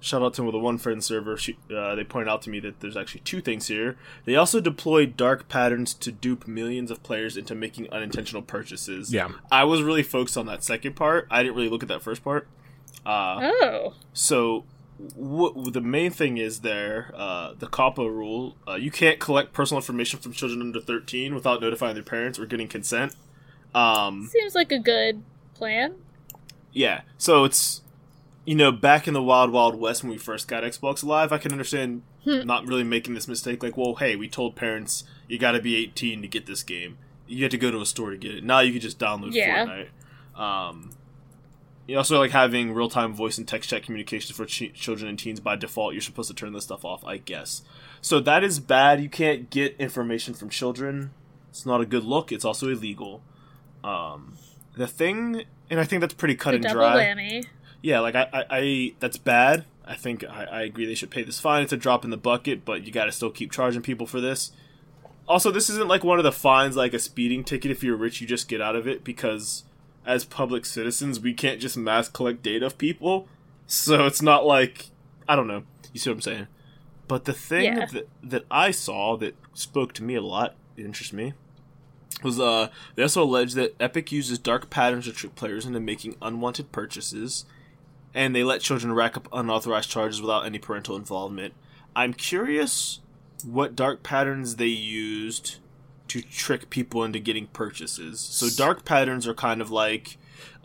shout 0.00 0.22
out 0.22 0.34
to 0.34 0.42
him 0.42 0.46
with 0.46 0.54
a 0.54 0.58
one 0.58 0.78
friend 0.78 1.02
server, 1.02 1.36
she, 1.36 1.56
uh, 1.74 1.94
they 1.94 2.04
pointed 2.04 2.28
out 2.30 2.42
to 2.42 2.50
me 2.50 2.60
that 2.60 2.80
there's 2.80 2.96
actually 2.96 3.20
two 3.22 3.40
things 3.40 3.66
here. 3.68 3.96
They 4.24 4.36
also 4.36 4.60
deployed 4.60 5.16
dark 5.16 5.48
patterns 5.48 5.94
to 5.94 6.12
dupe 6.12 6.46
millions 6.46 6.90
of 6.90 7.02
players 7.02 7.36
into 7.36 7.54
making 7.54 7.90
unintentional 7.92 8.42
purchases. 8.42 9.12
Yeah. 9.12 9.28
I 9.50 9.64
was 9.64 9.82
really 9.82 10.02
focused 10.02 10.36
on 10.36 10.46
that 10.46 10.62
second 10.62 10.94
part. 10.94 11.26
I 11.30 11.42
didn't 11.42 11.56
really 11.56 11.68
look 11.70 11.82
at 11.82 11.88
that 11.88 12.02
first 12.02 12.22
part. 12.22 12.46
Uh, 13.06 13.38
Oh. 13.62 13.94
so, 14.12 14.64
what 15.14 15.72
the 15.72 15.80
main 15.80 16.10
thing 16.10 16.38
is 16.38 16.60
there, 16.60 17.12
uh, 17.16 17.54
the 17.58 17.66
COPPA 17.68 18.08
rule, 18.08 18.56
uh, 18.68 18.74
you 18.74 18.90
can't 18.90 19.20
collect 19.20 19.52
personal 19.52 19.78
information 19.78 20.18
from 20.18 20.32
children 20.32 20.60
under 20.60 20.80
13 20.80 21.34
without 21.34 21.60
notifying 21.60 21.94
their 21.94 22.02
parents 22.02 22.36
or 22.38 22.46
getting 22.46 22.66
consent. 22.68 23.14
Um, 23.74 24.28
Seems 24.32 24.54
like 24.56 24.72
a 24.72 24.78
good 24.78 25.22
plan. 25.58 25.94
yeah, 26.72 27.02
so 27.18 27.44
it's, 27.44 27.82
you 28.44 28.54
know, 28.54 28.70
back 28.72 29.06
in 29.08 29.14
the 29.14 29.22
Wild 29.22 29.50
Wild 29.50 29.78
West 29.78 30.02
when 30.02 30.10
we 30.10 30.18
first 30.18 30.48
got 30.48 30.62
Xbox 30.62 31.04
Live, 31.04 31.32
I 31.32 31.38
can 31.38 31.52
understand 31.52 32.02
Hmm. 32.24 32.44
not 32.46 32.66
really 32.66 32.84
making 32.84 33.14
this 33.14 33.28
mistake. 33.28 33.62
Like, 33.62 33.76
well, 33.76 33.94
hey, 33.94 34.16
we 34.16 34.28
told 34.28 34.54
parents 34.56 35.04
you 35.28 35.38
gotta 35.38 35.60
be 35.60 35.76
18 35.76 36.20
to 36.22 36.28
get 36.28 36.46
this 36.46 36.62
game. 36.62 36.98
you 37.30 37.42
had 37.44 37.50
to 37.50 37.58
go 37.58 37.70
to 37.70 37.78
a 37.80 37.84
store 37.86 38.10
to 38.10 38.16
get 38.16 38.34
it. 38.36 38.42
Now 38.42 38.60
you 38.60 38.72
can 38.72 38.80
just 38.80 38.98
download 38.98 39.34
Yeah. 39.34 39.66
Fortnite. 39.66 40.40
Um, 40.40 40.90
you 41.86 41.96
also 41.98 42.18
like 42.18 42.30
having 42.30 42.72
real 42.72 42.88
time 42.88 43.12
voice 43.14 43.36
and 43.36 43.46
text 43.46 43.68
chat 43.68 43.82
communication 43.82 44.34
for 44.34 44.46
ch- 44.46 44.72
children 44.74 45.08
and 45.10 45.18
teens 45.18 45.38
by 45.38 45.54
default. 45.54 45.92
You're 45.92 46.00
supposed 46.00 46.28
to 46.30 46.34
turn 46.34 46.54
this 46.54 46.64
stuff 46.64 46.86
off, 46.86 47.04
I 47.04 47.18
guess. 47.18 47.60
So 48.00 48.18
that 48.20 48.42
is 48.44 48.60
bad. 48.60 49.02
You 49.02 49.10
can't 49.10 49.50
get 49.50 49.76
information 49.78 50.32
from 50.32 50.48
children. 50.48 51.10
It's 51.50 51.66
not 51.66 51.82
a 51.82 51.86
good 51.86 52.04
look. 52.04 52.32
It's 52.32 52.46
also 52.46 52.68
illegal. 52.70 53.22
Um, 53.84 54.34
the 54.78 54.86
thing, 54.86 55.44
and 55.70 55.78
I 55.80 55.84
think 55.84 56.00
that's 56.00 56.14
pretty 56.14 56.34
cut 56.34 56.50
The 56.52 56.56
and 56.56 56.64
double 56.64 56.80
dry 56.80 57.04
whammy. 57.04 57.46
yeah, 57.82 58.00
like 58.00 58.14
I, 58.14 58.28
I, 58.32 58.44
I 58.50 58.94
that's 59.00 59.16
bad. 59.18 59.64
I 59.84 59.94
think 59.94 60.24
I, 60.24 60.44
I 60.44 60.62
agree 60.62 60.86
they 60.86 60.94
should 60.94 61.10
pay 61.10 61.22
this 61.22 61.40
fine. 61.40 61.62
It's 61.62 61.72
a 61.72 61.76
drop 61.76 62.04
in 62.04 62.10
the 62.10 62.16
bucket, 62.16 62.64
but 62.64 62.84
you 62.84 62.92
got 62.92 63.06
to 63.06 63.12
still 63.12 63.30
keep 63.30 63.50
charging 63.52 63.82
people 63.82 64.06
for 64.06 64.20
this. 64.20 64.52
Also, 65.26 65.50
this 65.50 65.68
isn't 65.68 65.88
like 65.88 66.04
one 66.04 66.18
of 66.18 66.24
the 66.24 66.32
fines 66.32 66.74
like 66.76 66.94
a 66.94 66.98
speeding 66.98 67.44
ticket. 67.44 67.70
If 67.70 67.82
you're 67.82 67.96
rich, 67.96 68.20
you 68.20 68.26
just 68.26 68.48
get 68.48 68.60
out 68.62 68.76
of 68.76 68.86
it 68.88 69.04
because 69.04 69.64
as 70.06 70.24
public 70.24 70.64
citizens, 70.64 71.20
we 71.20 71.34
can't 71.34 71.60
just 71.60 71.76
mass 71.76 72.08
collect 72.08 72.42
data 72.42 72.64
of 72.66 72.78
people. 72.78 73.28
So 73.66 74.06
it's 74.06 74.22
not 74.22 74.46
like 74.46 74.86
I 75.28 75.36
don't 75.36 75.46
know. 75.46 75.64
You 75.92 76.00
see 76.00 76.10
what 76.10 76.14
I'm 76.16 76.20
saying? 76.22 76.46
But 77.08 77.24
the 77.24 77.32
thing 77.34 77.64
Yeah. 77.64 77.86
that 77.86 78.08
that 78.22 78.44
I 78.50 78.70
saw 78.70 79.16
that 79.18 79.34
spoke 79.54 79.92
to 79.94 80.02
me 80.02 80.14
a 80.14 80.20
lot, 80.22 80.54
it 80.76 80.84
interests 80.84 81.12
me, 81.12 81.32
was 82.22 82.40
uh 82.40 82.68
they 82.94 83.02
also 83.02 83.22
allege 83.22 83.54
that 83.54 83.74
Epic 83.80 84.12
uses 84.12 84.38
dark 84.38 84.70
patterns 84.70 85.04
to 85.04 85.12
trick 85.12 85.34
players 85.34 85.66
into 85.66 85.80
making 85.80 86.16
unwanted 86.20 86.72
purchases, 86.72 87.44
and 88.14 88.34
they 88.34 88.44
let 88.44 88.60
children 88.60 88.92
rack 88.92 89.16
up 89.16 89.28
unauthorized 89.32 89.90
charges 89.90 90.20
without 90.20 90.46
any 90.46 90.58
parental 90.58 90.96
involvement. 90.96 91.54
I'm 91.94 92.14
curious 92.14 93.00
what 93.44 93.76
dark 93.76 94.02
patterns 94.02 94.56
they 94.56 94.66
used 94.66 95.56
to 96.08 96.22
trick 96.22 96.70
people 96.70 97.04
into 97.04 97.18
getting 97.18 97.46
purchases. 97.48 98.20
So 98.20 98.48
dark 98.48 98.84
patterns 98.84 99.26
are 99.26 99.34
kind 99.34 99.60
of 99.60 99.70
like 99.70 100.16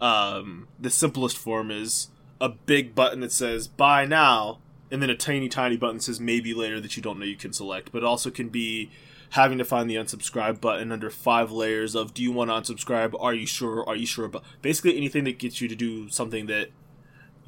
um, 0.02 0.68
the 0.80 0.90
simplest 0.90 1.38
form 1.38 1.70
is 1.70 2.10
a 2.42 2.50
big 2.50 2.96
button 2.96 3.22
that 3.22 3.32
says 3.32 3.68
buy 3.68 4.06
now 4.06 4.60
and 4.92 5.02
then 5.02 5.10
a 5.10 5.16
tiny 5.16 5.48
tiny 5.48 5.78
button 5.78 5.98
that 5.98 6.04
says 6.04 6.20
maybe 6.20 6.54
later 6.54 6.80
that 6.80 6.98
you 6.98 7.04
don't 7.04 7.18
know 7.18 7.26
you 7.26 7.38
can 7.38 7.54
select 7.54 7.92
but 7.92 8.00
it 8.00 8.04
also 8.04 8.30
can 8.30 8.50
be 8.50 8.92
having 9.34 9.58
to 9.58 9.66
find 9.66 9.90
the 9.90 9.96
unsubscribe 9.96 10.62
button 10.62 10.92
under 10.92 11.10
five 11.10 11.52
layers 11.52 11.96
of 11.96 12.14
do 12.14 12.22
you 12.22 12.32
want 12.32 12.50
to 12.50 12.74
unsubscribe 12.74 13.14
are 13.20 13.34
you 13.34 13.46
sure 13.48 13.84
are 13.88 13.96
you 13.96 14.06
sure 14.06 14.26
about 14.26 14.44
basically 14.62 14.96
anything 14.96 15.24
that 15.24 15.38
gets 15.40 15.60
you 15.60 15.68
to 15.68 15.76
do 15.76 16.08
something 16.10 16.46
that 16.46 16.70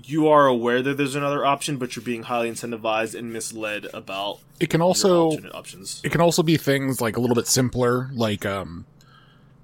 you 0.03 0.27
are 0.27 0.45
aware 0.47 0.81
that 0.81 0.97
there's 0.97 1.15
another 1.15 1.45
option 1.45 1.77
but 1.77 1.95
you're 1.95 2.03
being 2.03 2.23
highly 2.23 2.49
incentivized 2.49 3.17
and 3.17 3.31
misled 3.31 3.85
about 3.93 4.39
It 4.59 4.69
can 4.69 4.81
also 4.81 5.25
alternate 5.29 5.53
options 5.55 6.01
it 6.03 6.11
can 6.11 6.21
also 6.21 6.43
be 6.43 6.57
things 6.57 7.01
like 7.01 7.17
a 7.17 7.19
little 7.19 7.35
bit 7.35 7.47
simpler, 7.47 8.09
like 8.13 8.45
um, 8.45 8.85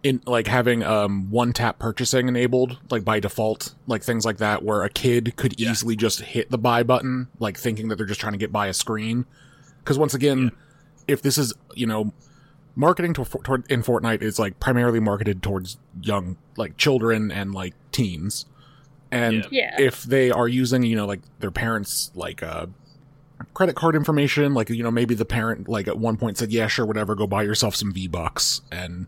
in 0.04 0.22
like 0.26 0.48
having 0.48 0.84
um 0.84 1.30
one 1.30 1.54
tap 1.54 1.80
purchasing 1.80 2.28
enabled, 2.28 2.78
like 2.90 3.04
by 3.04 3.20
default, 3.20 3.74
like 3.88 4.04
things 4.04 4.26
like 4.26 4.38
that, 4.38 4.64
where 4.64 4.84
a 4.84 4.90
kid 4.90 5.36
could 5.36 5.60
Yeah. 5.60 5.72
easily 5.72 5.96
just 5.96 6.22
hit 6.22 6.50
the 6.50 6.58
buy 6.58 6.82
button, 6.84 7.28
like 7.40 7.58
thinking 7.58 7.90
that 7.90 7.98
they're 7.98 8.08
just 8.08 8.20
trying 8.22 8.34
to 8.34 8.40
get 8.40 8.52
by 8.52 8.68
a 8.68 8.74
screen. 8.74 9.26
Because 9.80 9.98
once 10.00 10.14
again, 10.14 10.52
if 11.12 11.22
this 11.22 11.38
is 11.38 11.54
you 11.76 11.86
know 11.86 12.14
marketing 12.76 13.14
to, 13.14 13.26
toward, 13.26 13.70
in 13.70 13.84
Fortnite 13.84 14.22
is 14.22 14.40
like 14.40 14.60
primarily 14.60 15.00
marketed 15.00 15.44
towards 15.44 15.78
young 16.02 16.38
like 16.58 16.78
children 16.78 17.32
and 17.32 17.54
like 17.54 17.74
teens, 17.92 18.46
and 19.12 19.46
Yeah. 19.52 19.76
if 19.80 20.04
they 20.04 20.32
are 20.32 20.48
using 20.48 20.84
you 20.84 20.96
know 20.96 21.06
like 21.06 21.22
their 21.40 21.52
parents 21.52 22.12
like 22.16 22.42
uh 22.42 22.68
credit 23.54 23.76
card 23.76 23.96
information 23.96 24.54
like 24.54 24.70
you 24.70 24.84
know 24.84 24.92
maybe 24.92 25.16
the 25.16 25.26
parent 25.26 25.68
like 25.68 25.88
at 25.88 25.98
one 25.98 26.16
point 26.16 26.38
said 26.38 26.52
yeah 26.52 26.68
sure 26.68 26.86
whatever 26.86 27.16
go 27.16 27.26
buy 27.26 27.42
yourself 27.42 27.76
some 27.76 27.92
v 27.92 28.08
bucks 28.08 28.62
and 28.72 29.08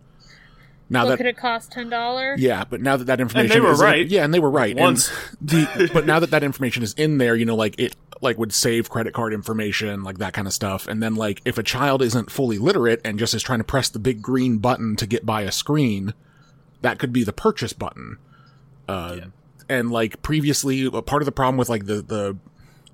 now 0.89 1.03
What 1.05 1.09
that 1.11 1.17
could 1.17 1.25
it 1.27 1.37
cost? 1.37 1.71
Ten 1.71 1.87
dollars. 1.89 2.41
yeah 2.41 2.63
but 2.67 2.81
now 2.81 2.97
that 2.97 3.05
that 3.05 3.21
information 3.21 3.53
they 3.53 3.61
were 3.61 3.71
is 3.73 3.79
in- 3.79 3.85
right. 3.85 4.07
yeah 4.07 4.23
and 4.25 4.33
they 4.33 4.39
were 4.39 4.49
right 4.49 4.71
And 4.71 4.79
Once. 4.79 5.11
the 5.39 5.89
but 5.93 6.05
now 6.07 6.19
that 6.19 6.31
that 6.31 6.43
information 6.43 6.81
is 6.81 6.93
in 6.95 7.19
there 7.19 7.35
you 7.35 7.45
know 7.45 7.55
like 7.55 7.75
it 7.79 7.95
like 8.23 8.37
would 8.37 8.53
save 8.53 8.89
credit 8.89 9.13
card 9.13 9.33
information 9.33 10.03
like 10.03 10.17
that 10.17 10.33
kind 10.33 10.47
of 10.47 10.53
stuff. 10.53 10.87
And 10.87 11.01
then 11.03 11.15
like 11.15 11.41
if 11.45 11.57
a 11.57 11.63
child 11.63 12.01
isn't 12.01 12.31
fully 12.31 12.57
literate 12.57 13.01
and 13.05 13.19
just 13.19 13.33
is 13.33 13.43
trying 13.43 13.59
to 13.59 13.63
press 13.65 13.89
the 13.89 13.99
big 13.99 14.21
green 14.21 14.57
button 14.57 14.95
to 14.95 15.05
get 15.05 15.25
by 15.25 15.41
a 15.41 15.51
screen 15.51 16.13
that 16.81 16.99
could 16.99 17.13
be 17.13 17.23
the 17.23 17.33
purchase 17.33 17.73
button. 17.73 18.17
Uh 18.87 19.15
Yeah. 19.19 19.25
and 19.69 19.91
like 19.91 20.21
previously 20.21 20.85
a 20.85 21.01
part 21.01 21.21
of 21.21 21.25
the 21.25 21.31
problem 21.31 21.57
with 21.57 21.69
like 21.69 21.85
the 21.85 22.01
the 22.01 22.37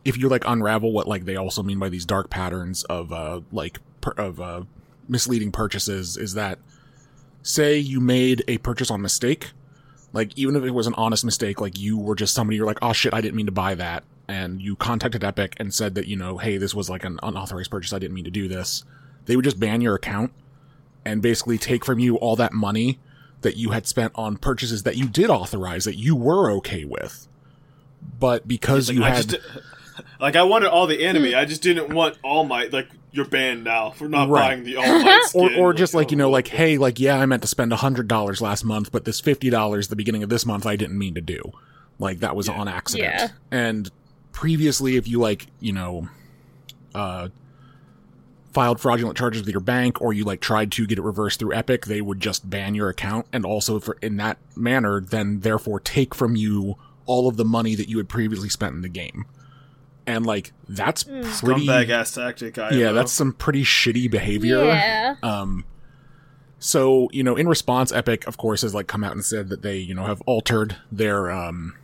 if 0.05 0.17
you 0.17 0.29
like 0.29 0.43
unravel 0.47 0.91
what 0.91 1.07
like 1.07 1.25
they 1.25 1.35
also 1.35 1.61
mean 1.63 1.79
by 1.79 1.89
these 1.89 2.05
dark 2.05 2.29
patterns 2.29 2.83
of 2.85 3.11
uh 3.11 3.41
like 3.51 3.79
per, 4.01 4.11
of 4.11 4.39
uh 4.39 4.61
misleading 5.07 5.51
purchases 5.51 6.15
is 6.17 6.33
that 6.35 6.59
say 7.41 7.77
you 7.77 7.99
made 7.99 8.43
a 8.47 8.57
purchase 8.59 8.91
on 8.91 9.01
mistake 9.01 9.51
like 10.13 10.31
even 10.37 10.55
if 10.55 10.63
it 10.63 10.71
was 10.71 10.85
an 10.87 10.93
honest 10.95 11.25
mistake 11.25 11.59
like 11.59 11.77
you 11.79 11.97
were 11.97 12.15
just 12.15 12.33
somebody 12.33 12.57
you're 12.57 12.65
like 12.67 12.77
oh 12.81 12.93
shit 12.93 13.13
i 13.13 13.21
didn't 13.21 13.35
mean 13.35 13.45
to 13.47 13.51
buy 13.51 13.73
that 13.75 14.03
and 14.29 14.61
you 14.61 14.75
contacted 14.75 15.23
epic 15.23 15.55
and 15.57 15.73
said 15.73 15.95
that 15.95 16.07
you 16.07 16.15
know 16.15 16.37
hey 16.37 16.57
this 16.57 16.73
was 16.75 16.89
like 16.89 17.03
an 17.03 17.19
unauthorized 17.23 17.69
purchase 17.71 17.91
i 17.91 17.99
didn't 17.99 18.13
mean 18.13 18.23
to 18.23 18.31
do 18.31 18.47
this 18.47 18.83
they 19.25 19.35
would 19.35 19.43
just 19.45 19.59
ban 19.59 19.81
your 19.81 19.95
account 19.95 20.31
and 21.05 21.21
basically 21.21 21.57
take 21.57 21.83
from 21.83 21.97
you 21.99 22.15
all 22.17 22.35
that 22.35 22.53
money 22.53 22.99
that 23.41 23.57
you 23.57 23.71
had 23.71 23.87
spent 23.87 24.11
on 24.15 24.37
purchases 24.37 24.83
that 24.83 24.95
you 24.97 25.07
did 25.07 25.29
authorize 25.29 25.83
that 25.85 25.97
you 25.97 26.15
were 26.15 26.51
okay 26.51 26.85
with 26.85 27.27
but 28.19 28.47
because 28.47 28.89
Like, 28.89 28.97
you 28.97 29.03
I 29.03 29.09
had 29.09 29.29
just, 29.29 29.45
like 30.19 30.35
I 30.35 30.43
wanted 30.43 30.69
all 30.69 30.87
the 30.87 31.05
anime. 31.05 31.29
Hmm. 31.31 31.35
I 31.37 31.45
just 31.45 31.61
didn't 31.61 31.93
want 31.93 32.17
All 32.23 32.43
Might. 32.45 32.71
Like 32.71 32.87
you're 33.11 33.25
banned 33.25 33.63
now 33.63 33.89
for 33.89 34.07
not 34.07 34.29
Right. 34.29 34.49
buying 34.49 34.63
the 34.63 34.77
All 34.77 34.83
Might 35.03 35.19
or, 35.33 35.49
skin. 35.49 35.59
or 35.59 35.73
just 35.73 35.93
like 35.93 36.07
oh, 36.07 36.11
you 36.11 36.17
know 36.17 36.29
like 36.29 36.47
hey 36.47 36.77
like 36.77 36.99
yeah 36.99 37.17
i 37.19 37.25
meant 37.25 37.41
to 37.41 37.47
spend 37.47 37.73
a 37.73 37.77
hundred 37.77 38.07
dollars 38.07 38.39
last 38.41 38.63
month 38.63 38.91
but 38.91 39.05
this 39.05 39.19
fifty 39.19 39.49
dollars 39.49 39.87
the 39.87 39.95
beginning 39.95 40.21
of 40.23 40.29
this 40.29 40.45
month 40.45 40.65
i 40.65 40.75
didn't 40.75 40.97
mean 40.97 41.13
to 41.15 41.21
do 41.21 41.41
like 41.97 42.19
that 42.19 42.35
was 42.35 42.47
Yeah. 42.47 42.53
on 42.59 42.67
accident 42.67 43.13
Yeah. 43.13 43.27
and 43.51 43.89
previously 44.39 44.95
if 44.95 45.05
you 45.05 45.19
like 45.19 45.47
you 45.59 45.73
know 45.73 46.07
uh 46.95 47.27
filed 48.53 48.79
fraudulent 48.79 49.17
charges 49.17 49.41
with 49.41 49.49
your 49.51 49.59
bank 49.59 50.01
or 50.01 50.13
you 50.13 50.23
like 50.23 50.39
tried 50.39 50.71
to 50.71 50.87
get 50.87 50.97
it 50.97 51.01
reversed 51.01 51.39
through 51.39 51.53
epic 51.53 51.85
they 51.87 51.99
would 51.99 52.21
just 52.21 52.49
ban 52.49 52.73
your 52.73 52.87
account 52.87 53.25
and 53.33 53.45
also 53.45 53.79
for 53.81 53.97
in 54.01 54.15
that 54.15 54.37
manner 54.55 55.01
then 55.01 55.41
therefore 55.41 55.77
take 55.79 56.15
from 56.15 56.37
you 56.37 56.77
all 57.05 57.27
of 57.27 57.35
the 57.35 57.43
money 57.43 57.75
that 57.75 57.89
you 57.89 57.97
had 57.97 58.07
previously 58.07 58.47
spent 58.47 58.73
in 58.73 58.81
the 58.81 58.87
game 58.87 59.25
and 60.07 60.25
like 60.25 60.53
that's 60.69 61.03
pretty 61.03 61.27
scumbag 61.67 61.89
ass 61.89 62.13
tactic. 62.13 62.57
I 62.57 62.69
yeah 62.71 62.85
know. 62.87 62.93
that's 62.93 63.11
some 63.11 63.33
pretty 63.33 63.63
shitty 63.63 64.09
behavior 64.09 64.63
Yeah. 64.63 65.15
um, 65.21 65.65
so 66.59 67.09
you 67.11 67.23
know, 67.23 67.35
in 67.35 67.47
response, 67.47 67.91
Epic, 67.91 68.25
of 68.27 68.37
course, 68.37 68.63
has 68.63 68.73
like 68.73 68.87
come 68.87 69.03
out 69.03 69.11
and 69.13 69.23
said 69.23 69.49
that 69.49 69.61
they 69.61 69.77
you 69.77 69.93
know 69.93 70.05
have 70.05 70.21
altered 70.25 70.77
their 70.91 71.29
um 71.29 71.75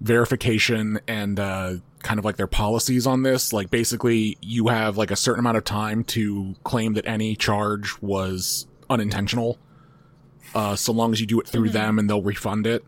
verification 0.00 0.98
and 1.06 1.38
uh 1.38 1.74
kind 2.02 2.18
of 2.18 2.24
like 2.24 2.36
their 2.36 2.46
policies 2.46 3.06
on 3.06 3.22
this. 3.22 3.52
Like 3.52 3.70
basically, 3.70 4.38
you 4.40 4.68
have 4.68 4.96
like 4.96 5.10
a 5.10 5.16
certain 5.16 5.40
amount 5.40 5.58
of 5.58 5.64
time 5.64 6.02
to 6.04 6.54
claim 6.64 6.94
that 6.94 7.06
any 7.06 7.36
charge 7.36 8.00
was 8.00 8.66
unintentional. 8.88 9.58
Uh, 10.54 10.74
so 10.74 10.92
long 10.92 11.12
as 11.12 11.20
you 11.20 11.26
do 11.26 11.38
it 11.38 11.46
through 11.46 11.68
them, 11.68 11.98
and 11.98 12.08
they'll 12.10 12.22
refund 12.22 12.66
it. 12.66 12.82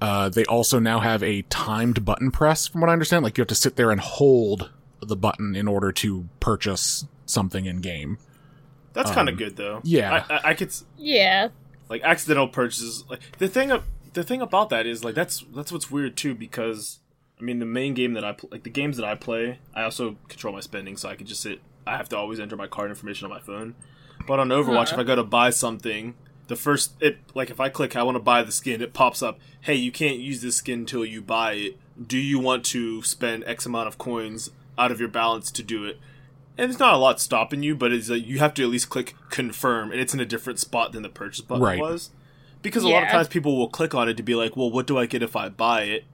Uh, 0.00 0.28
they 0.28 0.44
also 0.44 0.78
now 0.78 1.00
have 1.00 1.22
a 1.22 1.42
timed 1.42 2.04
button 2.04 2.30
press, 2.30 2.66
from 2.68 2.80
what 2.82 2.90
I 2.90 2.92
understand. 2.92 3.24
Like 3.24 3.36
you 3.38 3.42
have 3.42 3.48
to 3.48 3.54
sit 3.54 3.76
there 3.76 3.90
and 3.90 4.00
hold 4.00 4.70
the 5.00 5.16
button 5.16 5.56
in 5.56 5.66
order 5.66 5.90
to 5.92 6.28
purchase 6.40 7.06
something 7.26 7.64
in 7.64 7.80
game. 7.80 8.18
that's 8.92 9.10
kind 9.10 9.28
of 9.28 9.32
um, 9.34 9.38
good 9.38 9.56
though. 9.56 9.80
yeah. 9.82 10.24
I, 10.28 10.34
I, 10.34 10.40
I 10.50 10.54
could 10.54 10.72
Yeah. 10.98 11.48
like 11.88 12.02
accidental 12.02 12.48
purchases. 12.48 13.04
Like 13.08 13.20
the 13.38 13.48
thing, 13.48 13.70
of, 13.72 13.82
the 14.12 14.22
thing 14.24 14.40
about 14.40 14.70
that 14.70 14.86
is 14.86 15.04
like 15.04 15.14
that's 15.14 15.44
that's 15.54 15.70
what's 15.72 15.90
weird 15.90 16.16
too 16.16 16.34
because 16.34 16.98
I 17.40 17.42
mean 17.42 17.58
the 17.58 17.66
main 17.66 17.94
game 17.94 18.14
that 18.14 18.24
I 18.24 18.32
pl- 18.32 18.48
like 18.52 18.62
the 18.64 18.70
games 18.70 18.96
that 18.96 19.04
I 19.06 19.14
play, 19.14 19.58
I 19.74 19.82
also 19.84 20.16
control 20.28 20.52
my 20.54 20.60
spending, 20.60 20.96
so 20.96 21.08
I 21.08 21.14
can 21.16 21.26
just 21.26 21.40
sit. 21.42 21.60
I 21.86 21.96
have 21.96 22.08
to 22.10 22.16
always 22.16 22.38
enter 22.40 22.56
my 22.56 22.66
card 22.66 22.90
information 22.90 23.24
on 23.24 23.30
my 23.30 23.40
phone. 23.40 23.74
But 24.26 24.38
on 24.38 24.48
Overwatch, 24.50 24.88
Huh. 24.90 24.94
if 24.96 24.98
I 24.98 25.04
go 25.04 25.16
to 25.16 25.24
buy 25.24 25.50
something, 25.50 26.14
the 26.48 26.56
first 26.56 26.92
it 27.00 27.18
like 27.34 27.50
if 27.50 27.60
I 27.60 27.68
click 27.68 27.96
I 27.96 28.02
want 28.02 28.16
to 28.16 28.20
buy 28.22 28.42
the 28.42 28.52
skin, 28.52 28.82
it 28.82 28.92
pops 28.92 29.22
up. 29.22 29.38
Hey, 29.62 29.74
you 29.74 29.90
can't 29.92 30.18
use 30.18 30.42
this 30.42 30.56
skin 30.56 30.80
until 30.80 31.04
you 31.04 31.22
buy 31.22 31.52
it. 31.52 31.78
Do 32.06 32.18
you 32.18 32.38
want 32.38 32.64
to 32.66 33.02
spend 33.02 33.44
X 33.46 33.66
amount 33.66 33.88
of 33.88 33.98
coins 33.98 34.50
out 34.78 34.90
of 34.90 35.00
your 35.00 35.08
balance 35.08 35.50
to 35.52 35.62
do 35.62 35.84
it? 35.84 35.98
And 36.58 36.68
there's 36.70 36.78
not 36.78 36.92
a 36.94 36.98
lot 36.98 37.20
stopping 37.20 37.62
you, 37.62 37.74
but 37.74 37.92
it's 37.92 38.10
like 38.10 38.26
you 38.26 38.38
have 38.40 38.52
to 38.54 38.62
at 38.62 38.68
least 38.68 38.90
click 38.90 39.14
confirm, 39.30 39.90
and 39.92 40.00
it's 40.00 40.12
in 40.12 40.20
a 40.20 40.26
different 40.26 40.58
spot 40.58 40.92
than 40.92 41.02
the 41.02 41.08
purchase 41.08 41.40
button 41.40 41.62
Right. 41.64 41.78
was. 41.80 42.10
Because 42.62 42.84
a 42.84 42.88
lot 42.88 43.02
of 43.04 43.08
times 43.08 43.28
people 43.28 43.56
will 43.56 43.68
click 43.68 43.94
on 43.94 44.08
it 44.08 44.16
to 44.18 44.22
be 44.22 44.34
like, 44.34 44.56
well, 44.56 44.70
what 44.70 44.86
do 44.86 44.98
I 44.98 45.06
get 45.06 45.22
if 45.22 45.34
I 45.36 45.48
buy 45.48 45.82
it? 45.84 46.04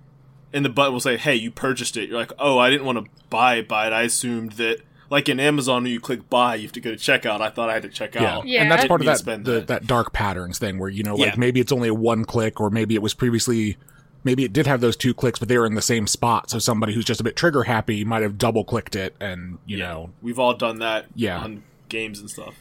And 0.52 0.64
the 0.64 0.68
button 0.68 0.92
will 0.92 1.00
say, 1.00 1.16
hey, 1.16 1.34
you 1.34 1.50
purchased 1.50 1.96
it. 1.96 2.08
You're 2.08 2.18
like, 2.18 2.32
oh, 2.38 2.58
I 2.58 2.70
didn't 2.70 2.86
want 2.86 3.04
to 3.04 3.10
buy 3.30 3.56
it, 3.56 3.66
buy 3.68 3.88
it. 3.88 3.92
I 3.92 4.02
assumed 4.02 4.52
that, 4.52 4.78
like 5.10 5.28
in 5.28 5.40
Amazon, 5.40 5.82
when 5.82 5.92
you 5.92 6.00
click 6.00 6.30
buy, 6.30 6.54
you 6.54 6.62
have 6.62 6.72
to 6.72 6.80
go 6.80 6.94
to 6.94 6.96
checkout. 6.96 7.40
I 7.40 7.50
thought 7.50 7.68
I 7.68 7.72
had 7.74 7.82
to 7.82 7.88
check 7.88 8.14
Yeah. 8.14 8.36
out. 8.38 8.46
Yeah. 8.46 8.62
And 8.62 8.70
that's 8.70 8.86
part 8.86 9.00
of 9.00 9.06
that, 9.06 9.18
spend 9.18 9.44
the, 9.44 9.52
that. 9.52 9.66
that 9.68 9.86
dark 9.86 10.12
patterns 10.12 10.58
thing 10.58 10.78
where, 10.78 10.88
you 10.88 11.02
know, 11.02 11.16
like 11.16 11.32
Yeah. 11.32 11.34
maybe 11.36 11.60
it's 11.60 11.72
only 11.72 11.88
a 11.88 11.94
one 11.94 12.24
click 12.24 12.60
or 12.60 12.70
maybe 12.70 12.94
it 12.94 13.02
was 13.02 13.12
previously, 13.12 13.76
maybe 14.24 14.44
it 14.44 14.52
did 14.52 14.66
have 14.66 14.80
those 14.80 14.96
two 14.96 15.14
clicks, 15.14 15.38
but 15.40 15.48
they 15.48 15.58
were 15.58 15.66
in 15.66 15.74
the 15.74 15.82
same 15.82 16.06
spot. 16.06 16.48
So 16.50 16.58
somebody 16.60 16.94
who's 16.94 17.04
just 17.04 17.20
a 17.20 17.24
bit 17.24 17.34
trigger 17.36 17.64
happy 17.64 18.04
might 18.04 18.22
have 18.22 18.38
double 18.38 18.64
clicked 18.64 18.94
it 18.96 19.14
and, 19.20 19.58
you 19.66 19.78
know, 19.78 20.10
We've 20.22 20.38
all 20.38 20.54
done 20.54 20.78
that 20.78 21.06
Yeah. 21.16 21.38
on 21.40 21.64
games 21.88 22.20
and 22.20 22.30
stuff. 22.30 22.54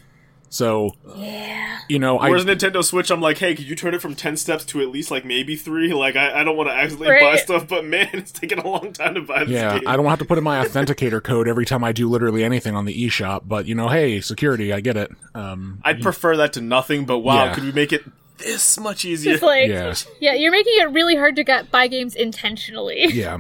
So 0.56 0.96
Yeah. 1.18 1.80
you 1.90 2.00
know, 2.00 2.18
I 2.18 2.30
Nintendo 2.30 2.82
Switch, 2.82 3.12
I'm 3.12 3.20
like, 3.20 3.38
hey, 3.40 3.56
could 3.56 3.66
you 3.68 3.76
turn 3.76 3.94
it 3.94 4.02
from 4.02 4.16
ten 4.16 4.38
steps 4.38 4.64
to 4.66 4.82
at 4.82 4.88
least 4.88 5.12
like 5.12 5.26
maybe 5.26 5.58
three? 5.58 5.92
Like, 5.94 6.16
I, 6.16 6.40
I 6.40 6.44
don't 6.46 6.56
want 6.56 6.70
to 6.70 6.74
accidentally 6.74 7.20
buy 7.20 7.36
stuff, 7.36 7.68
but 7.68 7.84
man, 7.84 8.08
it's 8.14 8.32
taking 8.32 8.60
a 8.60 8.68
long 8.68 8.94
time 8.94 9.16
to 9.16 9.22
buy 9.22 9.44
this 9.44 9.50
yeah, 9.50 9.80
game. 9.80 9.88
I 9.88 9.98
don't 9.98 10.06
have 10.06 10.20
to 10.20 10.26
put 10.26 10.38
in 10.38 10.46
my 10.46 10.66
authenticator 10.66 11.22
code 11.22 11.50
every 11.50 11.66
time 11.66 11.84
I 11.84 11.92
do 11.92 12.10
literally 12.10 12.44
anything 12.46 12.74
on 12.74 12.86
the 12.86 13.06
eShop. 13.08 13.42
But 13.46 13.66
you 13.66 13.76
know, 13.76 13.90
hey, 13.90 14.22
security, 14.22 14.72
I 14.72 14.80
get 14.80 14.96
it. 14.96 15.12
Um, 15.34 15.82
I'd 15.84 16.02
prefer 16.02 16.38
that 16.38 16.54
to 16.54 16.62
nothing, 16.62 17.06
but 17.06 17.20
wow, 17.20 17.46
Yeah. 17.46 17.54
could 17.54 17.66
we 17.66 17.74
make 17.74 17.92
it 17.92 18.06
this 18.38 18.80
much 18.80 19.04
easier? 19.04 19.38
Like 19.40 19.68
yeah, 19.68 19.94
yeah, 20.22 20.34
you're 20.36 20.52
making 20.52 20.74
it 20.78 20.90
really 20.92 21.18
hard 21.18 21.36
to 21.36 21.44
get 21.44 21.70
buy 21.70 21.88
games 21.88 22.16
intentionally. 22.16 23.08
yeah. 23.12 23.40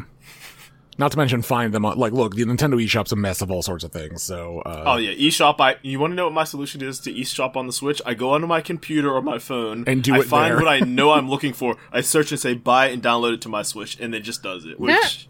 Not 0.97 1.11
to 1.11 1.17
mention 1.17 1.41
find 1.41 1.73
them 1.73 1.83
on 1.85 1.97
like 1.97 2.13
look, 2.13 2.35
the 2.35 2.45
Nintendo 2.45 2.81
eShop's 2.81 3.11
a 3.11 3.17
mess 3.17 3.41
of 3.41 3.51
all 3.51 3.61
sorts 3.61 3.83
of 3.83 3.91
things. 3.91 4.23
So 4.23 4.61
uh, 4.61 4.83
Oh 4.87 4.95
yeah, 4.97 5.11
eShop. 5.11 5.59
I 5.59 5.75
you 5.81 5.99
want 5.99 6.11
to 6.11 6.15
know 6.15 6.25
what 6.25 6.33
my 6.33 6.45
solution 6.45 6.81
is 6.81 6.99
to 7.01 7.13
eShop 7.13 7.55
on 7.57 7.67
the 7.67 7.73
Switch? 7.73 8.01
I 8.05 8.13
go 8.13 8.31
onto 8.31 8.47
my 8.47 8.61
computer 8.61 9.11
or 9.11 9.21
my 9.21 9.37
phone 9.37 9.83
And 9.87 10.01
do 10.01 10.15
I 10.15 10.19
it 10.19 10.25
find 10.25 10.51
there. 10.53 10.59
what 10.63 10.67
I 10.69 10.79
know 10.85 11.11
I'm 11.11 11.29
looking 11.29 11.51
for. 11.51 11.75
I 11.91 11.99
search 12.01 12.31
and 12.31 12.39
say 12.39 12.53
buy 12.53 12.87
and 12.87 13.03
download 13.03 13.33
it 13.33 13.41
to 13.41 13.49
my 13.49 13.61
Switch, 13.61 13.99
and 13.99 14.15
it 14.15 14.21
just 14.21 14.41
does 14.41 14.65
it. 14.65 14.79
Which 14.79 15.27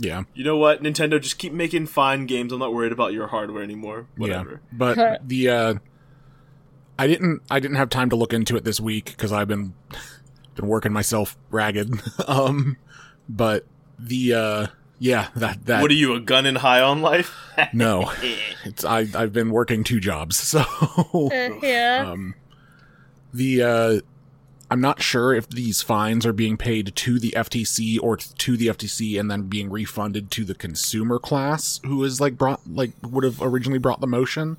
yeah, 0.00 0.24
you 0.34 0.44
know 0.44 0.56
what, 0.56 0.82
Nintendo, 0.82 1.20
just 1.20 1.38
keep 1.38 1.52
making 1.52 1.86
fine 1.86 2.26
games. 2.26 2.52
I'm 2.52 2.58
not 2.60 2.72
worried 2.74 2.92
about 2.92 3.12
your 3.12 3.28
hardware 3.28 3.62
anymore. 3.62 4.06
yeah. 4.16 4.20
Whatever. 4.20 4.60
But 4.72 5.28
the 5.28 5.48
uh, 5.48 5.74
I 6.98 7.06
didn't 7.06 7.42
I 7.50 7.60
didn't 7.60 7.76
have 7.76 7.88
time 7.90 8.10
to 8.10 8.16
look 8.16 8.32
into 8.32 8.56
it 8.56 8.64
this 8.64 8.80
week 8.80 9.06
because 9.06 9.32
I've 9.32 9.48
been 9.48 9.74
been 10.56 10.66
working 10.66 10.92
myself 10.92 11.36
ragged. 11.50 12.00
um, 12.26 12.76
but 13.28 13.64
the 13.98 14.34
uh, 14.34 14.66
yeah 14.98 15.28
that 15.36 15.66
that 15.66 15.82
What 15.82 15.90
are 15.90 15.94
you, 15.94 16.14
a 16.14 16.20
gun 16.20 16.46
and 16.46 16.58
high 16.58 16.80
on 16.80 17.00
life? 17.02 17.34
no, 17.72 18.12
it's 18.64 18.84
I 18.84 19.06
I've 19.14 19.32
been 19.32 19.50
working 19.50 19.84
two 19.84 20.00
jobs 20.00 20.36
so. 20.36 20.60
Uh, 20.60 21.58
yeah. 21.62 22.04
Um, 22.10 22.34
the 23.32 23.62
uh, 23.62 24.00
I'm 24.70 24.80
not 24.80 25.00
sure 25.02 25.32
if 25.34 25.48
these 25.48 25.80
fines 25.82 26.26
are 26.26 26.32
being 26.32 26.56
paid 26.56 26.94
to 26.94 27.18
the 27.18 27.32
FTC 27.36 27.98
or 28.02 28.16
to 28.18 28.56
the 28.56 28.66
FTC 28.68 29.18
and 29.18 29.30
then 29.30 29.42
being 29.44 29.70
refunded 29.70 30.30
to 30.32 30.44
the 30.44 30.54
consumer 30.54 31.18
class 31.18 31.80
who 31.86 32.02
is 32.04 32.20
like 32.20 32.36
brought 32.36 32.60
like 32.70 32.90
would 33.02 33.24
have 33.24 33.40
originally 33.40 33.78
brought 33.78 34.00
the 34.00 34.06
motion. 34.06 34.56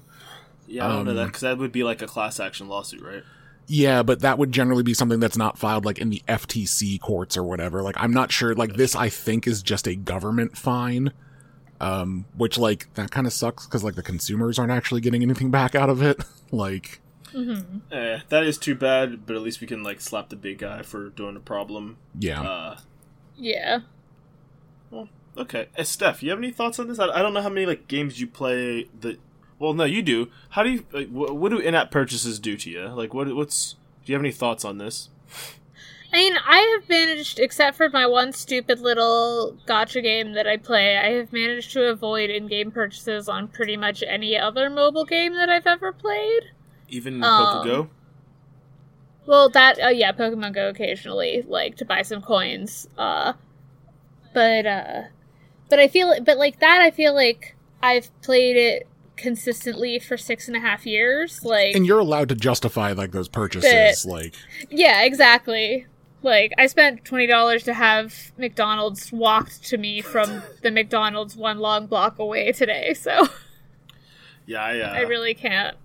yeah, 0.68 0.86
I 0.86 0.94
don't 0.94 1.06
know 1.06 1.12
Um, 1.12 1.18
that 1.18 1.26
because 1.28 1.42
that 1.42 1.58
would 1.58 1.72
be 1.72 1.84
like 1.84 2.02
a 2.02 2.08
class 2.08 2.40
action 2.40 2.68
lawsuit, 2.68 3.02
right? 3.02 3.24
Yeah, 3.72 4.02
but 4.02 4.22
that 4.22 4.40
would 4.40 4.52
generally 4.52 4.82
be 4.82 4.96
something 4.96 5.20
that's 5.20 5.38
not 5.38 5.58
filed 5.60 5.86
like 5.86 6.00
in 6.00 6.10
the 6.10 6.24
FTC 6.28 7.00
courts 7.00 7.38
or 7.38 7.44
whatever. 7.44 7.84
Like 7.84 7.96
I'm 8.00 8.12
not 8.12 8.32
sure 8.32 8.56
like 8.56 8.74
this 8.74 8.96
I 8.96 9.10
think 9.10 9.46
is 9.46 9.62
just 9.62 9.88
a 9.88 9.96
government 9.96 10.58
fine. 10.58 11.14
Um 11.80 12.26
which 12.36 12.58
like 12.58 12.92
that 12.96 13.12
kind 13.12 13.28
of 13.28 13.32
sucks 13.34 13.68
cuz 13.68 13.84
like 13.84 13.94
the 13.94 14.02
consumers 14.02 14.58
aren't 14.58 14.72
actually 14.72 15.02
getting 15.02 15.22
anything 15.22 15.52
back 15.52 15.76
out 15.76 15.90
of 15.90 16.02
it. 16.02 16.24
like 16.52 17.00
Eh, 17.92 18.20
that 18.30 18.44
is 18.44 18.58
too 18.58 18.74
bad, 18.74 19.28
but 19.28 19.36
at 19.36 19.44
least 19.44 19.62
we 19.62 19.68
can 19.68 19.84
like 19.84 20.02
slap 20.02 20.30
the 20.30 20.36
big 20.36 20.58
guy 20.58 20.82
for 20.82 21.10
doing 21.10 21.36
a 21.36 21.40
problem. 21.40 21.98
yeah. 22.18 22.42
Uh, 22.42 22.78
yeah. 23.38 23.82
Okay, 25.38 25.68
uh, 25.78 25.84
Steph, 25.84 26.22
you 26.24 26.32
have 26.32 26.40
any 26.40 26.52
thoughts 26.52 26.80
on 26.80 26.88
this? 26.88 27.00
I, 27.00 27.08
I 27.08 27.22
don't 27.22 27.34
know 27.34 27.42
how 27.42 27.50
many 27.50 27.66
like 27.66 27.88
games 27.88 28.20
you 28.20 28.28
play. 28.28 28.90
That 29.02 29.20
well, 29.60 29.74
no, 29.74 29.84
you 29.84 30.02
do. 30.02 30.30
How 30.52 30.64
do 30.64 30.70
you? 30.70 30.86
Like, 30.92 31.10
wh- 31.10 31.36
what 31.36 31.50
do 31.50 31.60
in-app 31.60 31.92
purchases 31.92 32.40
do 32.40 32.58
to 32.58 32.70
you? 32.70 32.88
Like, 32.88 33.14
what? 33.14 33.34
What's? 33.36 33.74
Do 34.06 34.12
you 34.12 34.16
have 34.16 34.22
any 34.24 34.32
thoughts 34.32 34.66
on 34.66 34.78
this? 34.78 35.10
I 36.12 36.18
mean, 36.18 36.38
I 36.44 36.80
have 36.80 36.90
managed, 36.90 37.40
except 37.40 37.78
for 37.78 37.88
my 37.90 38.08
one 38.08 38.34
stupid 38.34 38.80
little 38.80 39.56
gotcha 39.68 40.02
game 40.02 40.34
that 40.34 40.48
I 40.48 40.58
play, 40.58 40.98
I 40.98 41.12
have 41.12 41.32
managed 41.32 41.72
to 41.74 41.84
avoid 41.88 42.32
in 42.32 42.48
game 42.48 42.72
purchases 42.72 43.30
on 43.30 43.48
pretty 43.48 43.78
much 43.78 44.04
any 44.08 44.36
other 44.36 44.72
mobile 44.72 45.06
game 45.06 45.36
that 45.36 45.50
I've 45.50 45.68
ever 45.68 45.94
played. 45.94 46.46
Even 46.88 47.24
Um, 47.24 47.64
Go. 47.64 47.90
Well, 49.28 49.50
that, 49.50 49.80
uh, 49.80 49.90
yeah, 49.90 50.12
Pokemon 50.12 50.56
Go 50.56 50.70
occasionally, 50.70 51.44
like, 51.48 51.76
to 51.78 51.86
buy 51.86 52.02
some 52.02 52.24
coins. 52.24 52.88
Uh, 52.98 53.34
but, 54.34 54.66
uh, 54.66 55.02
but 55.70 55.78
I 55.78 55.88
feel, 55.88 56.20
but 56.24 56.38
like 56.40 56.60
that, 56.60 56.82
I 56.82 56.90
feel 56.90 57.14
like 57.14 57.56
I've 57.84 58.10
played 58.24 58.58
it 58.58 58.88
consistently 59.20 60.00
for 60.00 60.18
six 60.18 60.48
and 60.48 60.58
a 60.58 60.60
half 60.60 60.86
years. 60.86 61.44
Like, 61.46 61.76
and 61.76 61.86
you're 61.86 62.00
allowed 62.00 62.30
to 62.30 62.36
justify 62.36 62.94
like 62.94 63.12
those 63.12 63.28
purchases 63.28 64.06
like 64.06 64.34
Yeah, 64.72 65.04
exactly. 65.04 65.86
Like 66.24 66.54
I 66.58 66.68
spent 66.68 67.06
twenty 67.06 67.28
dollars 67.28 67.64
to 67.64 67.74
have 67.74 68.32
McDonald's 68.38 69.12
walked 69.12 69.64
to 69.66 69.78
me 69.78 70.02
from 70.02 70.42
the 70.64 70.72
McDonald's 70.72 71.36
one 71.36 71.60
long 71.60 71.86
block 71.86 72.18
away 72.20 72.52
today, 72.52 72.94
so 72.94 73.28
Yeah, 74.46 74.64
I. 74.64 74.80
Uh, 74.80 74.94
I 74.94 75.00
really 75.02 75.34
can't. 75.36 75.78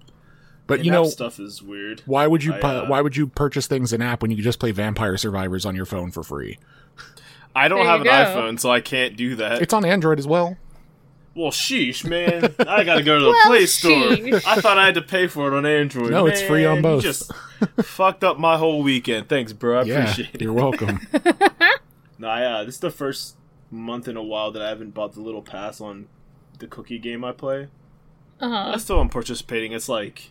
but 0.66 0.84
you 0.84 0.90
in-app 0.90 1.02
know 1.04 1.08
stuff 1.10 1.38
is 1.38 1.62
weird. 1.62 2.02
Why 2.06 2.26
would 2.26 2.42
you 2.42 2.54
I, 2.54 2.60
uh, 2.60 2.86
why 2.88 3.00
would 3.00 3.16
you 3.16 3.26
purchase 3.26 3.66
things 3.66 3.92
in 3.92 4.00
app 4.02 4.22
when 4.22 4.30
you 4.30 4.36
could 4.38 4.44
just 4.44 4.58
play 4.58 4.70
Vampire 4.72 5.16
Survivors 5.16 5.66
on 5.66 5.76
your 5.76 5.84
phone 5.86 6.10
for 6.10 6.22
free? 6.22 6.58
I 7.54 7.68
don't 7.68 7.78
There 7.80 7.86
have 7.86 8.00
an 8.00 8.06
go. 8.06 8.10
iPhone, 8.10 8.58
so 8.58 8.70
I 8.70 8.80
can't 8.80 9.16
do 9.16 9.36
that. 9.36 9.62
It's 9.62 9.72
on 9.72 9.84
Android 9.84 10.18
as 10.18 10.26
well. 10.26 10.56
Well, 11.34 11.50
sheesh, 11.50 12.08
man, 12.08 12.54
I 12.60 12.84
gotta 12.84 13.02
go 13.02 13.18
to 13.18 13.24
the 13.24 13.30
Well, 13.44 13.46
Play 13.46 13.66
Store. 13.66 13.90
sheesh. 13.90 14.44
I 14.46 14.60
thought 14.60 14.78
I 14.78 14.86
had 14.86 14.94
to 14.94 15.02
pay 15.02 15.26
for 15.26 15.52
it 15.52 15.56
on 15.56 15.66
Android. 15.66 16.10
No, 16.10 16.26
it's 16.26 16.42
free 16.42 16.64
on 16.64 16.82
both. 16.82 17.02
You 17.02 17.10
just 17.10 17.32
fucked 17.82 18.22
up 18.24 18.38
my 18.38 18.56
whole 18.56 18.82
weekend. 18.82 19.28
Thanks, 19.28 19.52
bro. 19.52 19.80
I 19.80 19.82
yeah, 19.82 20.02
appreciate 20.02 20.34
it. 20.36 20.40
you're 20.40 20.52
welcome. 20.52 21.00
No, 22.18 22.28
I, 22.28 22.44
uh, 22.44 22.64
this 22.64 22.76
is 22.76 22.80
the 22.80 22.90
first 22.90 23.36
month 23.70 24.06
in 24.06 24.16
a 24.16 24.22
while 24.22 24.52
that 24.52 24.62
I 24.62 24.68
haven't 24.68 24.94
bought 24.94 25.14
the 25.14 25.20
little 25.20 25.42
pass 25.42 25.80
on 25.80 26.06
the 26.58 26.66
cookie 26.66 26.98
game 26.98 27.24
I 27.24 27.32
play. 27.32 27.68
Uh 28.40 28.48
huh. 28.48 28.72
I 28.74 28.76
still 28.78 29.00
am 29.00 29.08
participating. 29.08 29.72
It's 29.72 29.88
like 29.88 30.30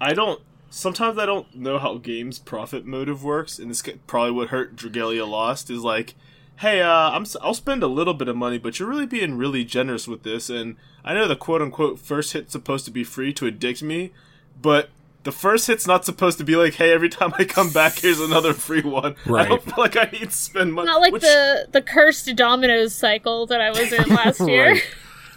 I 0.00 0.12
don't. 0.14 0.40
Sometimes 0.70 1.16
I 1.18 1.24
don't 1.24 1.54
know 1.54 1.78
how 1.78 1.96
games 1.96 2.38
profit 2.38 2.84
motive 2.84 3.24
works, 3.24 3.58
and 3.58 3.70
this 3.70 3.82
probably 4.06 4.32
what 4.32 4.48
hurt 4.48 4.76
Dragalia 4.76 5.26
Lost 5.26 5.70
is 5.70 5.82
like, 5.82 6.14
hey, 6.58 6.80
uh, 6.82 6.88
I'm 7.10 7.22
s- 7.22 7.36
I'll 7.42 7.54
spend 7.54 7.82
a 7.82 7.86
little 7.88 8.14
bit 8.14 8.28
of 8.28 8.36
money, 8.36 8.58
but 8.58 8.78
you're 8.78 8.88
really 8.88 9.06
being 9.06 9.36
really 9.36 9.64
generous 9.64 10.06
with 10.08 10.22
this, 10.22 10.48
and 10.50 10.76
I 11.04 11.14
know 11.14 11.26
the 11.28 11.36
quote 11.36 11.62
unquote 11.62 11.98
first 11.98 12.32
hit's 12.32 12.52
supposed 12.52 12.84
to 12.86 12.90
be 12.90 13.04
free 13.04 13.32
to 13.34 13.46
addict 13.46 13.82
me, 13.82 14.12
but 14.60 14.90
the 15.24 15.32
first 15.32 15.66
hit's 15.66 15.86
not 15.86 16.04
supposed 16.04 16.38
to 16.38 16.44
be 16.44 16.56
like, 16.56 16.74
hey, 16.74 16.92
every 16.92 17.08
time 17.08 17.34
I 17.38 17.44
come 17.44 17.70
back, 17.70 17.98
here's 17.98 18.20
another 18.20 18.54
free 18.54 18.82
one. 18.82 19.14
I 19.26 19.30
Right. 19.30 19.48
don't 19.48 19.62
feel 19.62 19.74
like 19.76 19.96
I 19.96 20.08
need 20.12 20.30
to 20.30 20.36
spend 20.36 20.72
money. 20.72 20.86
Not 20.86 21.00
like 21.00 21.12
which- 21.12 21.22
the 21.22 21.66
the 21.72 21.82
cursed 21.82 22.34
dominoes 22.36 22.94
cycle 22.94 23.44
that 23.46 23.60
I 23.60 23.70
was 23.70 23.92
in 23.92 24.08
last 24.14 24.40
year. 24.40 24.72
Right. 24.72 24.82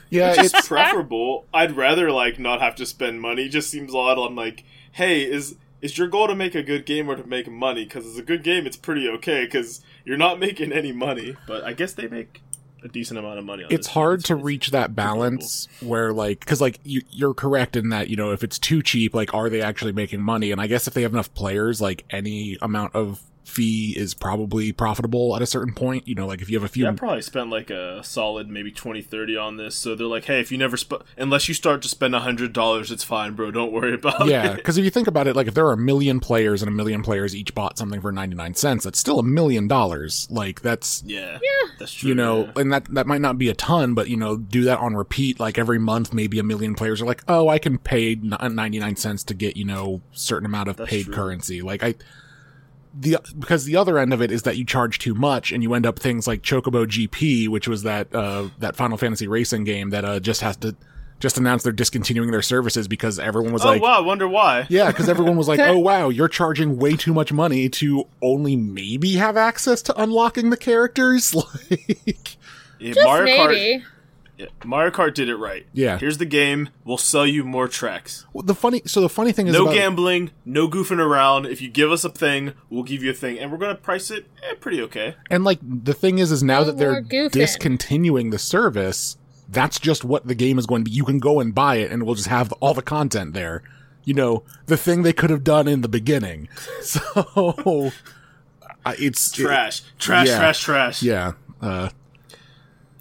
Yeah, 0.09 0.31
Which 0.31 0.51
it's 0.53 0.67
preferable. 0.67 1.45
I'd 1.53 1.77
rather 1.77 2.11
like 2.11 2.37
not 2.37 2.59
have 2.61 2.75
to 2.75 2.85
spend 2.85 3.21
money. 3.21 3.45
It 3.45 3.49
just 3.49 3.69
seems 3.69 3.95
odd. 3.95 4.17
I'm 4.19 4.35
like, 4.35 4.65
hey, 4.91 5.21
is 5.23 5.55
is 5.81 5.97
your 5.97 6.07
goal 6.07 6.27
to 6.27 6.35
make 6.35 6.55
a 6.55 6.63
good 6.63 6.85
game 6.85 7.09
or 7.09 7.15
to 7.15 7.27
make 7.27 7.49
money? 7.49 7.83
Because 7.83 8.05
it's 8.05 8.17
a 8.19 8.23
good 8.23 8.43
game, 8.43 8.65
it's 8.67 8.77
pretty 8.77 9.07
okay. 9.09 9.45
Because 9.45 9.81
you're 10.05 10.17
not 10.17 10.39
making 10.47 10.71
any 10.71 10.91
money, 10.91 11.35
but 11.47 11.63
I 11.63 11.73
guess 11.73 11.93
they 11.93 12.07
make 12.07 12.41
a 12.83 12.87
decent 12.87 13.19
amount 13.19 13.37
of 13.37 13.45
money. 13.45 13.63
on 13.63 13.71
it's 13.71 13.85
this 13.87 13.93
hard 13.93 14.19
game, 14.21 14.23
to 14.23 14.33
it's- 14.33 14.45
reach 14.45 14.71
that 14.71 14.95
balance 14.95 15.67
where 15.81 16.11
like 16.11 16.39
because 16.39 16.59
like 16.59 16.79
you, 16.83 17.01
you're 17.11 17.33
correct 17.35 17.75
in 17.75 17.89
that 17.89 18.09
you 18.09 18.15
know 18.15 18.31
if 18.31 18.43
it's 18.43 18.57
too 18.57 18.81
cheap 18.81 19.13
like 19.13 19.33
are 19.35 19.51
they 19.51 19.61
actually 19.61 19.91
making 19.91 20.19
money 20.19 20.51
and 20.51 20.59
i 20.59 20.65
guess 20.65 20.87
if 20.87 20.95
they 20.95 21.03
have 21.03 21.13
enough 21.13 21.31
players 21.35 21.79
like 21.79 22.03
any 22.09 22.57
amount 22.59 22.95
of 22.95 23.21
fee 23.43 23.93
is 23.97 24.13
probably 24.13 24.71
profitable 24.71 25.35
at 25.35 25.41
a 25.41 25.45
certain 25.45 25.73
point 25.73 26.07
you 26.07 26.13
know 26.15 26.27
like 26.27 26.41
if 26.41 26.49
you 26.49 26.55
have 26.57 26.63
a 26.63 26.67
few 26.71 26.83
Yeah, 26.85 26.91
I 26.91 26.93
probably 26.95 27.21
spent 27.21 27.49
like 27.49 27.69
a 27.69 28.03
solid 28.03 28.49
maybe 28.49 28.71
20, 28.71 29.01
30 29.01 29.35
on 29.37 29.57
this. 29.57 29.75
So 29.75 29.95
they're 29.95 30.07
like, 30.07 30.25
hey, 30.25 30.39
if 30.39 30.51
you 30.51 30.57
never 30.57 30.77
sp- 30.77 31.03
unless 31.17 31.47
you 31.47 31.53
start 31.53 31.81
to 31.81 31.87
spend 31.89 32.13
a 32.15 32.19
hundred 32.21 32.53
dollars, 32.53 32.91
it's 32.91 33.03
fine, 33.03 33.33
bro. 33.33 33.51
Don't 33.51 33.71
worry 33.71 33.93
about 33.95 34.27
yeah 34.27 34.51
it. 34.51 34.55
because 34.57 34.77
if 34.77 34.85
you 34.85 34.91
think 34.91 35.07
about 35.07 35.27
it 35.27 35.35
like 35.35 35.47
if 35.47 35.53
there 35.53 35.65
are 35.65 35.73
a 35.73 35.77
million 35.77 36.19
players 36.19 36.61
and 36.61 36.69
a 36.69 36.71
million 36.71 37.01
players 37.01 37.35
each 37.35 37.53
bought 37.55 37.77
something 37.77 37.99
for 38.01 38.11
99 38.11 38.53
cents 38.53 38.83
that's 38.83 38.99
still 38.99 39.19
a 39.19 39.23
million 39.23 39.67
dollars 39.67 40.27
like 40.29 40.61
that's 40.61 41.03
Yeah, 41.05 41.39
yeah, 41.41 41.69
that's 41.79 41.93
true. 41.93 42.09
you 42.09 42.15
know 42.15 42.45
yeah. 42.45 42.51
and 42.57 42.71
that 42.73 42.85
that 42.93 43.07
might 43.07 43.21
not 43.21 43.37
be 43.37 43.49
a 43.49 43.53
ton 43.55 43.93
but 43.93 44.07
you 44.09 44.17
know 44.17 44.37
do 44.37 44.63
that 44.65 44.79
on 44.79 44.95
repeat 44.95 45.39
like 45.39 45.57
every 45.57 45.79
month 45.79 46.13
maybe 46.13 46.37
a 46.39 46.43
million 46.43 46.75
players 46.75 47.01
are 47.01 47.05
like 47.05 47.23
oh 47.27 47.47
i 47.49 47.57
can 47.59 47.77
pay 47.77 48.15
99 48.15 48.95
cents 48.95 49.23
to 49.23 49.33
get 49.33 49.57
you 49.57 49.65
know 49.65 50.01
certain 50.11 50.45
amount 50.45 50.69
of 50.69 50.77
That's 50.77 50.89
paid 50.89 51.05
true. 51.05 51.13
currency 51.13 51.61
like 51.61 51.83
i 51.83 51.95
the 52.93 53.17
because 53.39 53.65
the 53.65 53.75
other 53.75 53.97
end 53.97 54.11
of 54.13 54.21
it 54.21 54.31
is 54.31 54.43
that 54.43 54.57
you 54.57 54.65
charge 54.65 54.99
too 54.99 55.13
much 55.13 55.51
and 55.51 55.63
you 55.63 55.73
end 55.73 55.85
up 55.85 55.97
things 55.97 56.27
like 56.27 56.41
chocobo 56.41 56.85
gp 56.85 57.47
which 57.47 57.67
was 57.67 57.83
that 57.83 58.13
uh 58.13 58.49
that 58.59 58.75
final 58.75 58.97
fantasy 58.97 59.27
racing 59.27 59.63
game 59.63 59.91
that 59.91 60.03
uh 60.03 60.19
just 60.19 60.41
has 60.41 60.57
to 60.57 60.75
just 61.19 61.37
announced 61.37 61.63
they're 61.63 61.71
discontinuing 61.71 62.31
their 62.31 62.41
services 62.41 62.87
because 62.87 63.17
everyone 63.19 63.53
was 63.53 63.63
Oh 63.63 63.67
like 63.69 63.81
"Oh 63.81 63.85
wow, 63.85 63.97
I 63.97 64.01
wonder 64.01 64.27
why. 64.27 64.65
yeah, 64.69 64.87
because 64.87 65.07
everyone 65.07 65.37
was 65.37 65.47
like, 65.47 65.59
"Oh 65.61 65.77
wow, 65.77 66.09
you're 66.09 66.27
charging 66.27 66.77
way 66.79 66.95
too 66.95 67.13
much 67.13 67.31
money 67.31 67.69
to 67.69 68.07
only 68.23 68.55
maybe 68.55 69.13
have 69.17 69.37
access 69.37 69.83
to 69.83 70.01
unlocking 70.01 70.49
the 70.49 70.57
characters." 70.57 71.33
Like, 71.69 72.37
Yeah, 72.79 72.93
Just 72.93 73.05
Mario 73.05 73.37
Kart. 73.37 73.49
maybe. 73.49 73.85
Yeah, 74.41 74.47
Mario 74.65 74.91
Kart 74.91 75.13
did 75.13 75.29
it 75.29 75.35
right. 75.35 75.65
Yeah. 75.73 75.97
Here's 75.99 76.17
the 76.17 76.25
game. 76.25 76.69
We'll 76.83 76.97
sell 76.97 77.27
you 77.27 77.43
more 77.43 77.67
tracks. 77.67 78.25
Well, 78.33 78.41
the 78.43 78.55
funny, 78.55 78.81
so 78.85 78.99
the 79.01 79.09
funny 79.09 79.31
thing 79.31 79.47
is 79.47 79.53
No 79.53 79.63
about, 79.63 79.75
gambling, 79.75 80.31
no 80.45 80.67
goofing 80.67 80.97
around. 80.99 81.45
If 81.45 81.61
you 81.61 81.69
give 81.69 81.91
us 81.91 82.03
a 82.03 82.09
thing, 82.09 82.53
we'll 82.69 82.83
give 82.83 83.03
you 83.03 83.11
a 83.11 83.13
thing, 83.13 83.37
and 83.37 83.51
we're 83.51 83.59
gonna 83.59 83.75
price 83.75 84.09
it 84.09 84.25
eh, 84.49 84.55
pretty 84.59 84.81
okay. 84.81 85.15
and 85.29 85.43
like 85.43 85.59
the 85.61 85.93
thing 85.93 86.17
is, 86.17 86.31
is 86.31 86.41
now 86.41 86.59
No 86.61 86.65
that 86.65 86.77
they're 86.77 87.01
goofing. 87.03 87.31
discontinuing 87.31 88.31
the 88.31 88.39
service, 88.39 89.17
that's 89.47 89.79
just 89.79 90.03
what 90.03 90.25
the 90.27 90.35
game 90.35 90.57
is 90.57 90.65
going 90.65 90.83
to 90.85 90.89
be. 90.89 90.95
You 90.95 91.03
can 91.05 91.19
go 91.19 91.39
and 91.39 91.53
buy 91.53 91.75
it, 91.75 91.91
and 91.91 92.03
we'll 92.03 92.15
just 92.15 92.29
have 92.29 92.51
all 92.53 92.73
the 92.73 92.81
content 92.81 93.33
there. 93.33 93.61
you 94.03 94.15
know, 94.15 94.43
the 94.65 94.77
thing 94.77 95.03
they 95.03 95.13
could 95.13 95.29
have 95.29 95.43
done 95.43 95.67
in 95.67 95.81
the 95.81 95.87
beginning. 95.89 96.49
So 96.81 97.91
I- 98.85 98.95
it's 98.97 99.37
it- 99.37 99.43
Trash, 99.43 99.81
trash, 99.99 100.27
yeah. 100.27 100.37
trash, 100.39 100.59
trash. 100.61 101.03
yeah. 101.03 101.33
Uh, 101.61 101.89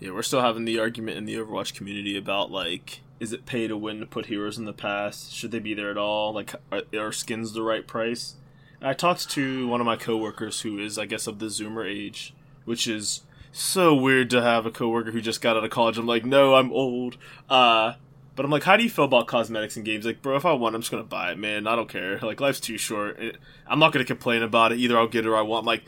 Yeah, 0.00 0.12
we're 0.12 0.22
still 0.22 0.40
having 0.40 0.64
the 0.64 0.80
argument 0.80 1.18
in 1.18 1.26
the 1.26 1.36
Overwatch 1.36 1.74
community 1.74 2.16
about 2.16 2.50
like, 2.50 3.02
is 3.20 3.34
it 3.34 3.44
pay 3.44 3.68
to 3.68 3.76
win 3.76 4.00
to 4.00 4.06
put 4.06 4.26
heroes 4.26 4.56
in 4.56 4.64
the 4.64 4.72
past? 4.72 5.32
Should 5.32 5.50
they 5.50 5.58
be 5.58 5.74
there 5.74 5.90
at 5.90 5.98
all? 5.98 6.32
Like, 6.32 6.54
are, 6.72 6.82
are 6.98 7.12
skins 7.12 7.52
the 7.52 7.62
right 7.62 7.86
price? 7.86 8.36
And 8.80 8.88
I 8.88 8.94
talked 8.94 9.28
to 9.30 9.68
one 9.68 9.80
of 9.80 9.86
my 9.86 9.96
coworkers 9.96 10.62
who 10.62 10.78
is, 10.78 10.98
I 10.98 11.04
guess, 11.04 11.26
of 11.26 11.38
the 11.38 11.46
Zoomer 11.46 11.86
age, 11.86 12.34
which 12.64 12.88
is 12.88 13.24
so 13.52 13.94
weird 13.94 14.30
to 14.30 14.40
have 14.40 14.64
a 14.64 14.70
coworker 14.70 15.10
who 15.10 15.20
just 15.20 15.42
got 15.42 15.56
out 15.56 15.64
of 15.64 15.70
college. 15.70 15.98
I'm 15.98 16.06
like, 16.06 16.24
no, 16.24 16.54
I'm 16.54 16.72
old. 16.72 17.18
Uh, 17.50 17.94
but 18.36 18.44
I'm 18.46 18.50
like, 18.50 18.62
how 18.62 18.78
do 18.78 18.82
you 18.82 18.88
feel 18.88 19.04
about 19.04 19.26
cosmetics 19.26 19.76
in 19.76 19.84
games? 19.84 20.06
Like, 20.06 20.22
bro, 20.22 20.36
if 20.36 20.46
I 20.46 20.54
want, 20.54 20.74
I'm 20.74 20.80
just 20.80 20.90
gonna 20.90 21.02
buy 21.02 21.32
it, 21.32 21.38
man. 21.38 21.66
I 21.66 21.76
don't 21.76 21.90
care. 21.90 22.18
Like, 22.20 22.40
life's 22.40 22.60
too 22.60 22.78
short. 22.78 23.20
I'm 23.66 23.78
not 23.78 23.92
gonna 23.92 24.06
complain 24.06 24.42
about 24.42 24.72
it. 24.72 24.78
Either 24.78 24.96
I'll 24.96 25.08
get 25.08 25.26
it 25.26 25.28
or 25.28 25.36
I 25.36 25.42
want. 25.42 25.64
I'm 25.64 25.66
like, 25.66 25.84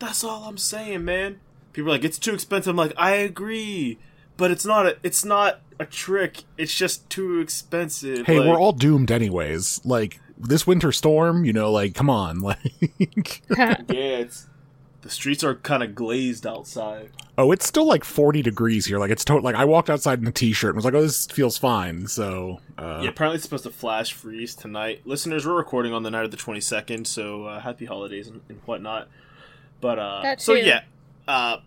that's 0.00 0.22
all 0.22 0.44
I'm 0.44 0.58
saying, 0.58 1.06
man. 1.06 1.40
People 1.74 1.90
are 1.90 1.94
like, 1.94 2.04
it's 2.04 2.18
too 2.18 2.32
expensive. 2.32 2.70
I'm 2.70 2.76
like, 2.76 2.94
I 2.96 3.10
agree, 3.16 3.98
but 4.38 4.50
it's 4.50 4.64
not 4.64 4.86
a, 4.86 4.96
it's 5.02 5.24
not 5.24 5.60
a 5.78 5.84
trick. 5.84 6.44
It's 6.56 6.74
just 6.74 7.10
too 7.10 7.40
expensive. 7.40 8.26
hey, 8.26 8.38
Like, 8.40 8.48
we're 8.48 8.58
all 8.58 8.72
doomed 8.72 9.10
anyways. 9.10 9.82
Like 9.84 10.20
this 10.38 10.66
winter 10.66 10.90
storm, 10.92 11.44
you 11.44 11.52
know, 11.52 11.70
like 11.70 11.94
come 11.94 12.08
on, 12.08 12.38
like 12.40 13.42
yeah. 13.58 13.76
It's 13.88 14.46
the 15.02 15.10
streets 15.10 15.44
are 15.44 15.56
kind 15.56 15.82
of 15.82 15.94
glazed 15.94 16.46
outside. 16.46 17.10
oh, 17.36 17.52
it's 17.52 17.66
still 17.66 17.86
like 17.86 18.04
40 18.04 18.40
degrees 18.40 18.86
here. 18.86 18.98
Like 18.98 19.10
it's 19.10 19.24
to- 19.26 19.36
like 19.38 19.54
I 19.54 19.64
walked 19.66 19.90
outside 19.90 20.18
in 20.20 20.26
a 20.26 20.32
t-shirt 20.32 20.70
and 20.70 20.76
was 20.76 20.84
like, 20.86 20.94
"Oh, 20.94 21.02
this 21.02 21.26
feels 21.26 21.58
fine." 21.58 22.06
So, 22.06 22.60
uh 22.78 23.00
yeah, 23.02 23.10
apparently 23.10 23.34
it's 23.36 23.44
supposed 23.44 23.64
to 23.64 23.70
flash 23.70 24.12
freeze 24.14 24.54
tonight. 24.54 25.02
Listeners, 25.04 25.44
we're 25.46 25.54
recording 25.56 25.92
on 25.92 26.04
the 26.04 26.10
night 26.10 26.24
of 26.24 26.30
the 26.30 26.36
22nd, 26.38 27.06
so 27.06 27.44
uh, 27.44 27.60
happy 27.60 27.84
holidays 27.84 28.28
and, 28.28 28.40
and 28.48 28.60
whatnot. 28.64 29.08
But 29.82 29.98
uh, 29.98 30.22
That 30.22 30.40
so 30.40 30.54
yeah, 30.54 30.84
uh, 31.26 31.58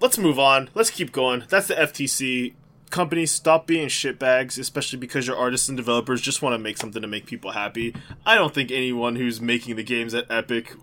let's 0.00 0.18
move 0.18 0.38
on. 0.38 0.70
Let's 0.74 0.90
keep 0.90 1.12
going. 1.12 1.44
That's 1.48 1.68
the 1.68 1.74
FTC. 1.74 2.54
Companies 2.90 3.30
stop 3.30 3.66
being 3.66 3.86
shitbags, 3.88 4.58
especially 4.58 4.98
because 4.98 5.26
your 5.26 5.36
artists 5.36 5.68
and 5.68 5.76
developers 5.76 6.20
just 6.20 6.42
want 6.42 6.54
to 6.54 6.58
make 6.58 6.76
something 6.76 7.02
to 7.02 7.06
make 7.08 7.26
people 7.26 7.52
happy. 7.52 7.94
I 8.26 8.34
don't 8.34 8.52
think 8.52 8.72
anyone 8.72 9.14
who's 9.14 9.40
making 9.40 9.76
the 9.76 9.84
games 9.84 10.12
at 10.12 10.28
Epic 10.28 10.74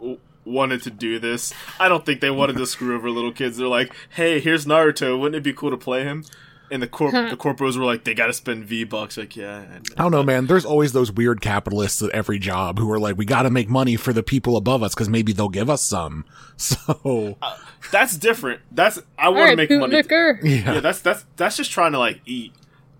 wanted 0.45 0.81
to 0.83 0.89
do 0.89 1.19
this. 1.19 1.53
I 1.79 1.89
don't 1.89 2.05
think 2.05 2.21
they 2.21 2.31
wanted 2.31 2.55
to 2.57 2.65
screw 2.65 2.95
over 2.95 3.09
little 3.09 3.33
kids. 3.33 3.57
They're 3.57 3.67
like, 3.67 3.93
"Hey, 4.11 4.39
here's 4.39 4.65
Naruto. 4.65 5.19
Wouldn't 5.19 5.35
it 5.35 5.43
be 5.43 5.51
cool 5.53 5.69
to 5.69 5.77
play 5.77 6.03
him?" 6.03 6.23
And 6.69 6.81
the 6.83 6.87
corp 6.87 7.13
the 7.13 7.37
corporos 7.37 7.77
were 7.77 7.85
like, 7.85 8.03
"They 8.03 8.13
got 8.13 8.27
to 8.27 8.33
spend 8.33 8.65
V 8.65 8.83
bucks." 8.83 9.17
Like, 9.17 9.35
yeah, 9.35 9.59
I 9.59 9.61
know. 9.61 9.81
I 9.97 10.01
don't 10.03 10.11
know, 10.11 10.23
man. 10.23 10.47
There's 10.47 10.65
always 10.65 10.91
those 10.91 11.11
weird 11.11 11.39
capitalists 11.39 12.01
at 12.01 12.09
every 12.11 12.39
job 12.39 12.77
who 12.77 12.91
are 12.91 12.99
like, 12.99 13.17
"We 13.17 13.23
got 13.25 13.43
to 13.43 13.49
make 13.49 13.69
money 13.69 13.95
for 13.95 14.11
the 14.11 14.21
people 14.23 14.57
above 14.57 14.83
us 14.83 14.93
because 14.93 15.07
maybe 15.07 15.31
they'll 15.31 15.47
give 15.49 15.69
us 15.69 15.83
some." 15.83 16.25
So, 16.59 17.37
uh, 17.39 17.55
That's 17.91 18.17
different. 18.17 18.61
That's 18.71 18.97
I 19.17 19.27
All 19.27 19.35
want 19.35 19.51
to 19.51 19.55
make 19.57 19.69
money. 19.69 19.95
yeah. 20.43 20.73
Yeah, 20.73 20.79
that's 20.79 21.01
that's 21.01 21.23
that's 21.35 21.55
just 21.55 21.69
trying 21.71 21.91
to 21.91 21.99
like 21.99 22.19
eat. 22.25 22.51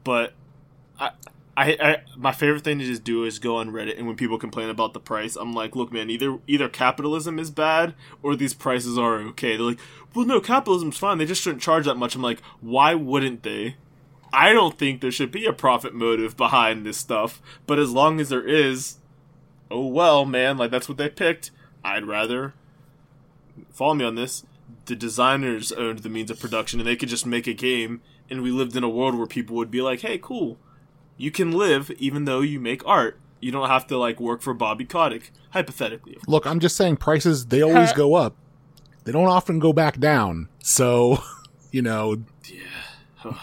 But 0.04 0.34
I, 1.00 1.10
I, 1.58 1.76
I, 1.82 1.98
my 2.16 2.34
favorite 2.34 2.64
thing 2.64 2.78
to 2.78 2.86
just 2.86 3.04
do 3.04 3.24
is 3.24 3.40
go 3.40 3.58
on 3.58 3.72
Reddit, 3.72 3.98
and 3.98 4.06
when 4.06 4.16
people 4.16 4.38
complain 4.38 4.70
about 4.70 4.94
the 4.94 5.00
price, 5.00 5.36
I'm 5.36 5.54
like, 5.54 5.76
look, 5.76 5.92
man, 5.92 6.12
either 6.12 6.38
either 6.46 6.70
capitalism 6.70 7.40
is 7.40 7.50
bad 7.50 7.96
or 8.22 8.36
these 8.36 8.54
prices 8.54 8.96
are 8.96 9.16
okay. 9.30 9.58
They're 9.58 9.66
like, 9.66 9.80
well, 10.14 10.28
no, 10.28 10.40
capitalism's 10.40 11.00
fine. 11.00 11.18
They 11.18 11.26
just 11.26 11.42
shouldn't 11.42 11.64
charge 11.64 11.86
that 11.86 11.96
much. 11.98 12.14
I'm 12.14 12.22
like, 12.22 12.44
why 12.62 12.94
wouldn't 12.94 13.42
they? 13.42 13.76
I 14.32 14.54
don't 14.54 14.78
think 14.78 15.02
there 15.02 15.12
should 15.12 15.32
be 15.32 15.48
a 15.48 15.54
profit 15.54 15.96
motive 15.96 16.38
behind 16.38 16.86
this 16.86 16.98
stuff. 16.98 17.42
But 17.66 17.80
as 17.80 17.90
long 17.90 18.20
as 18.20 18.30
there 18.30 18.48
is, 18.48 18.98
oh 19.72 19.88
well, 19.88 20.26
man, 20.26 20.60
like 20.60 20.70
that's 20.70 20.88
what 20.88 21.00
they 21.00 21.10
picked. 21.10 21.50
I'd 21.84 22.06
rather 22.06 22.54
follow 23.72 23.96
me 23.96 24.06
on 24.06 24.14
this. 24.14 24.46
The 24.86 24.96
designers 24.96 25.72
owned 25.72 26.00
the 26.00 26.10
means 26.10 26.30
of 26.30 26.40
production, 26.40 26.80
and 26.80 26.88
they 26.88 26.96
could 26.96 27.10
just 27.10 27.26
make 27.26 27.48
a 27.48 27.54
game. 27.54 28.02
And 28.30 28.44
we 28.44 28.52
lived 28.52 28.76
in 28.76 28.84
a 28.84 28.90
world 28.90 29.16
where 29.16 29.26
people 29.26 29.56
would 29.56 29.72
be 29.72 29.82
like, 29.82 30.02
"Hey, 30.02 30.20
cool, 30.22 30.60
you 31.18 31.32
can 31.32 31.52
live 31.52 31.92
even 31.92 32.26
though 32.26 32.42
you 32.42 32.60
make 32.60 32.86
art. 32.86 33.20
You 33.40 33.52
don't 33.52 33.68
have 33.70 33.86
to 33.88 33.98
like 33.98 34.20
work 34.20 34.42
for 34.42 34.54
Bobby 34.54 34.86
Kotick." 34.86 35.32
Hypothetically, 35.52 36.18
Look, 36.28 36.46
I'm 36.46 36.60
just 36.60 36.76
saying 36.76 36.98
prices 36.98 37.48
they 37.48 37.62
always 37.62 37.94
go 37.94 38.16
up. 38.16 38.36
They 39.06 39.12
don't 39.12 39.28
often 39.28 39.60
go 39.60 39.72
back 39.74 40.00
down. 40.00 40.50
So, 40.62 41.24
you 41.72 41.82
know, 41.82 42.24
yeah. 42.46 43.34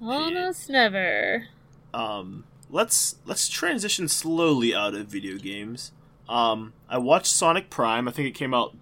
Almost 0.00 0.70
never. 0.70 1.46
um, 1.92 2.44
let's 2.70 3.16
let's 3.26 3.48
transition 3.48 4.08
slowly 4.08 4.74
out 4.74 4.94
of 4.94 5.08
video 5.08 5.36
games. 5.38 5.92
Um, 6.28 6.72
I 6.88 6.98
watched 6.98 7.26
Sonic 7.26 7.70
Prime. 7.70 8.06
I 8.06 8.12
think 8.12 8.28
it 8.28 8.34
came 8.34 8.54
out 8.54 8.76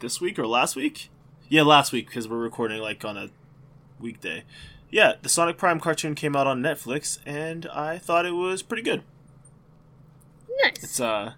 this 0.00 0.20
week 0.20 0.38
or 0.38 0.46
last 0.46 0.76
week. 0.76 1.10
Yeah, 1.48 1.62
last 1.62 1.92
week 1.92 2.06
because 2.08 2.28
we're 2.28 2.36
recording 2.38 2.80
like 2.80 3.04
on 3.04 3.16
a 3.16 3.30
weekday. 3.98 4.44
Yeah, 4.90 5.14
the 5.22 5.28
Sonic 5.28 5.58
Prime 5.58 5.80
cartoon 5.80 6.14
came 6.14 6.34
out 6.34 6.46
on 6.46 6.62
Netflix, 6.62 7.18
and 7.26 7.66
I 7.66 7.98
thought 7.98 8.24
it 8.26 8.32
was 8.32 8.62
pretty 8.62 8.82
good. 8.82 9.02
Nice. 10.62 10.82
It's 10.82 11.00
uh 11.00 11.34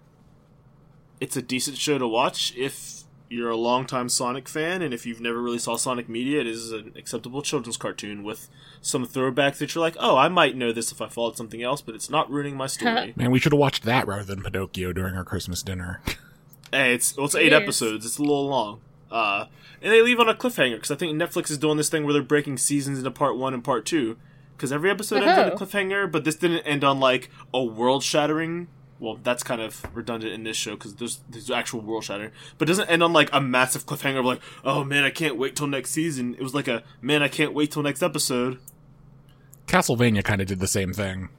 it's 1.19 1.37
a 1.37 1.41
decent 1.41 1.77
show 1.77 1.97
to 1.97 2.07
watch 2.07 2.53
if 2.55 3.03
you're 3.29 3.49
a 3.51 3.55
longtime 3.55 4.09
Sonic 4.09 4.49
fan, 4.49 4.81
and 4.81 4.93
if 4.93 5.05
you've 5.05 5.21
never 5.21 5.41
really 5.41 5.59
saw 5.59 5.77
Sonic 5.77 6.09
media, 6.09 6.41
it 6.41 6.47
is 6.47 6.71
an 6.73 6.91
acceptable 6.97 7.41
children's 7.41 7.77
cartoon 7.77 8.23
with 8.23 8.49
some 8.81 9.05
throwbacks 9.05 9.57
that 9.59 9.73
you're 9.73 9.81
like, 9.81 9.95
oh, 9.99 10.17
I 10.17 10.27
might 10.27 10.57
know 10.57 10.73
this 10.73 10.91
if 10.91 11.01
I 11.01 11.07
followed 11.07 11.37
something 11.37 11.61
else, 11.63 11.81
but 11.81 11.95
it's 11.95 12.09
not 12.09 12.29
ruining 12.29 12.57
my 12.57 12.67
story. 12.67 13.13
man, 13.17 13.31
we 13.31 13.39
should 13.39 13.53
have 13.53 13.59
watched 13.59 13.83
that 13.83 14.05
rather 14.05 14.23
than 14.23 14.41
Pinocchio 14.43 14.91
during 14.91 15.15
our 15.15 15.23
Christmas 15.23 15.63
dinner. 15.63 16.01
hey, 16.73 16.93
it's 16.95 17.15
well, 17.15 17.25
it's 17.27 17.35
eight 17.35 17.51
Yes. 17.53 17.61
episodes. 17.61 18.05
It's 18.05 18.17
a 18.17 18.21
little 18.21 18.47
long. 18.49 18.81
Uh, 19.11 19.45
and 19.81 19.91
they 19.91 20.01
leave 20.01 20.19
on 20.19 20.29
a 20.29 20.33
cliffhanger 20.33 20.75
because 20.75 20.91
I 20.91 20.95
think 20.95 21.19
Netflix 21.19 21.51
is 21.51 21.57
doing 21.57 21.77
this 21.77 21.89
thing 21.89 22.03
where 22.05 22.13
they're 22.13 22.23
breaking 22.23 22.57
seasons 22.57 22.97
into 22.97 23.11
part 23.11 23.37
one 23.37 23.53
and 23.53 23.63
part 23.63 23.85
two. 23.85 24.17
Because 24.55 24.71
every 24.71 24.91
episode 24.91 25.23
ends 25.23 25.39
on 25.39 25.47
a 25.47 25.55
cliffhanger, 25.55 26.11
but 26.11 26.23
this 26.23 26.35
didn't 26.35 26.59
end 26.59 26.83
on 26.83 26.99
like 26.99 27.29
a 27.53 27.63
world 27.63 28.03
shattering. 28.03 28.67
Well, 28.99 29.19
that's 29.23 29.41
kind 29.41 29.59
of 29.59 29.83
redundant 29.95 30.33
in 30.33 30.43
this 30.43 30.55
show 30.55 30.75
because 30.75 30.95
there's 30.95 31.21
there's 31.27 31.49
actual 31.49 31.81
world 31.81 32.03
shattering, 32.03 32.29
but 32.59 32.69
it 32.69 32.71
doesn't 32.71 32.87
end 32.87 33.01
on 33.01 33.11
like 33.11 33.29
a 33.33 33.41
massive 33.41 33.87
cliffhanger 33.87 34.19
of 34.19 34.25
like, 34.25 34.39
oh 34.63 34.83
man, 34.83 35.03
I 35.03 35.09
can't 35.09 35.35
wait 35.35 35.55
till 35.55 35.65
next 35.65 35.89
season. 35.89 36.35
It 36.35 36.43
was 36.43 36.53
like 36.53 36.67
a 36.67 36.83
man, 37.01 37.23
I 37.23 37.27
can't 37.27 37.55
wait 37.55 37.71
till 37.71 37.81
next 37.81 38.03
episode. 38.03 38.59
Castlevania 39.65 40.23
kind 40.23 40.41
of 40.41 40.47
did 40.47 40.59
the 40.59 40.67
same 40.67 40.93
thing. 40.93 41.29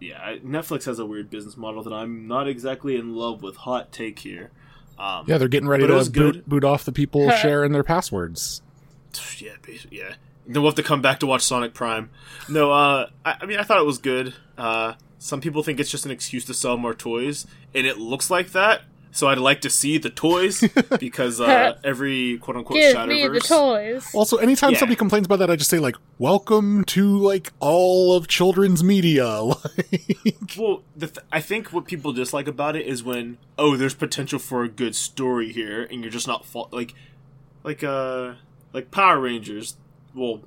Yeah, 0.00 0.36
Netflix 0.44 0.86
has 0.86 0.98
a 0.98 1.06
weird 1.06 1.30
business 1.30 1.56
model 1.56 1.84
that 1.84 1.92
I'm 1.92 2.26
not 2.26 2.48
exactly 2.48 2.96
in 2.96 3.14
love 3.14 3.42
with. 3.42 3.54
Hot 3.58 3.92
take 3.92 4.18
here. 4.20 4.50
Um, 5.00 5.24
Yeah, 5.26 5.38
they're 5.38 5.48
getting 5.48 5.68
ready 5.68 5.86
to 5.86 6.10
boot, 6.10 6.48
boot 6.48 6.64
off 6.64 6.84
the 6.84 6.92
people 6.92 7.30
sharing 7.42 7.72
their 7.72 7.82
passwords. 7.82 8.60
yeah, 9.38 9.52
basically, 9.62 9.98
yeah. 9.98 10.14
Then 10.46 10.62
we'll 10.62 10.70
have 10.70 10.76
to 10.76 10.82
come 10.82 11.00
back 11.00 11.20
to 11.20 11.26
watch 11.26 11.42
Sonic 11.42 11.74
Prime. 11.74 12.10
No, 12.48 12.72
uh, 12.72 13.08
I, 13.24 13.36
I 13.40 13.46
mean, 13.46 13.58
I 13.58 13.62
thought 13.62 13.78
it 13.78 13.86
was 13.86 13.98
good. 13.98 14.34
Uh, 14.58 14.94
some 15.18 15.40
people 15.40 15.62
think 15.62 15.80
it's 15.80 15.90
just 15.90 16.04
an 16.04 16.10
excuse 16.10 16.44
to 16.46 16.54
sell 16.54 16.76
more 16.76 16.94
toys, 16.94 17.46
and 17.74 17.86
it 17.86 17.98
looks 17.98 18.30
like 18.30 18.52
that. 18.52 18.82
So 19.12 19.28
I'd 19.28 19.38
like 19.38 19.60
to 19.62 19.70
see 19.70 19.98
the 19.98 20.08
toys 20.10 20.62
because 21.00 21.40
uh, 21.40 21.74
every 21.84 22.38
quote 22.38 22.56
unquote 22.58 22.76
Give 22.78 22.94
Shatterverse. 22.96 23.08
me 23.08 23.28
the 23.28 23.40
toys. 23.40 24.14
Also, 24.14 24.36
anytime 24.36 24.72
Yeah. 24.72 24.78
somebody 24.78 24.96
complains 24.96 25.26
about 25.26 25.40
that, 25.40 25.50
I 25.50 25.56
just 25.56 25.68
say 25.68 25.78
like, 25.80 25.96
"Welcome 26.18 26.84
to 26.84 27.18
like 27.18 27.52
all 27.58 28.14
of 28.14 28.28
children's 28.28 28.84
media." 28.84 29.26
Like, 30.22 30.54
Well, 30.58 30.82
the 30.96 31.06
th- 31.08 31.26
I 31.32 31.40
think 31.40 31.72
what 31.72 31.86
people 31.86 32.12
dislike 32.12 32.46
about 32.48 32.76
it 32.76 32.86
is 32.86 33.02
when 33.02 33.38
oh, 33.58 33.76
there's 33.76 33.94
potential 33.94 34.38
for 34.38 34.62
a 34.62 34.68
good 34.68 34.94
story 34.94 35.52
here, 35.52 35.82
and 35.90 36.02
you're 36.02 36.10
just 36.12 36.26
not 36.28 36.44
fa- 36.44 36.64
like, 36.72 36.94
like 37.64 37.82
uh, 37.84 38.34
like 38.72 38.90
Power 38.90 39.18
Rangers. 39.20 39.76
Well, 40.14 40.42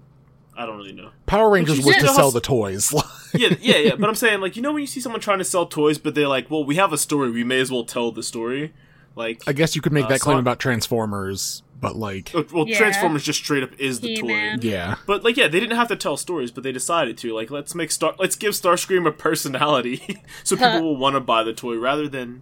I 0.55 0.65
don't 0.65 0.77
really 0.77 0.93
know. 0.93 1.09
Power 1.25 1.49
Rangers 1.49 1.83
was 1.83 1.95
to 1.97 2.07
sell 2.09 2.29
the 2.31 2.39
toys. 2.41 2.93
yeah, 3.33 3.55
yeah, 3.59 3.77
yeah. 3.77 3.95
But 3.95 4.07
I'm 4.09 4.15
saying, 4.15 4.39
like, 4.41 4.55
you 4.55 4.61
know, 4.61 4.71
when 4.73 4.81
you 4.81 4.87
see 4.87 4.99
someone 4.99 5.19
trying 5.21 5.39
to 5.39 5.43
sell 5.43 5.65
toys, 5.65 5.97
but 5.97 6.13
they're 6.15 6.27
like, 6.27 6.51
"Well, 6.51 6.63
we 6.63 6.75
have 6.75 6.93
a 6.93 6.97
story. 6.97 7.31
We 7.31 7.43
may 7.43 7.59
as 7.59 7.71
well 7.71 7.83
tell 7.83 8.11
the 8.11 8.21
story." 8.23 8.73
Like, 9.15 9.41
I 9.47 9.53
guess 9.53 9.75
you 9.75 9.81
could 9.81 9.93
make 9.93 10.05
Uh, 10.05 10.09
that 10.09 10.19
claim 10.21 10.35
Son- 10.35 10.39
about 10.41 10.59
Transformers, 10.59 11.61
but 11.79 11.95
like, 11.95 12.33
uh, 12.33 12.43
well, 12.51 12.67
Yeah. 12.67 12.77
Transformers 12.77 13.23
just 13.23 13.39
straight 13.39 13.61
up 13.63 13.69
is 13.79 13.99
the 13.99 14.15
He-Man. 14.15 14.59
toy. 14.59 14.67
yeah, 14.67 14.95
But 15.05 15.23
like, 15.23 15.37
yeah, 15.37 15.47
they 15.47 15.59
didn't 15.59 15.75
have 15.77 15.87
to 15.89 15.95
tell 15.95 16.17
stories, 16.17 16.49
but 16.51 16.63
they 16.63 16.71
decided 16.71 17.17
to. 17.19 17.33
Like, 17.33 17.51
let's 17.51 17.75
make 17.75 17.91
Star, 17.91 18.15
let's 18.19 18.35
give 18.35 18.53
Starscream 18.53 19.07
a 19.07 19.11
personality, 19.11 20.21
so 20.43 20.55
people 20.55 20.81
will 20.81 20.97
want 20.97 21.15
to 21.15 21.19
buy 21.19 21.43
the 21.43 21.53
toy 21.53 21.77
rather 21.77 22.07
than 22.07 22.41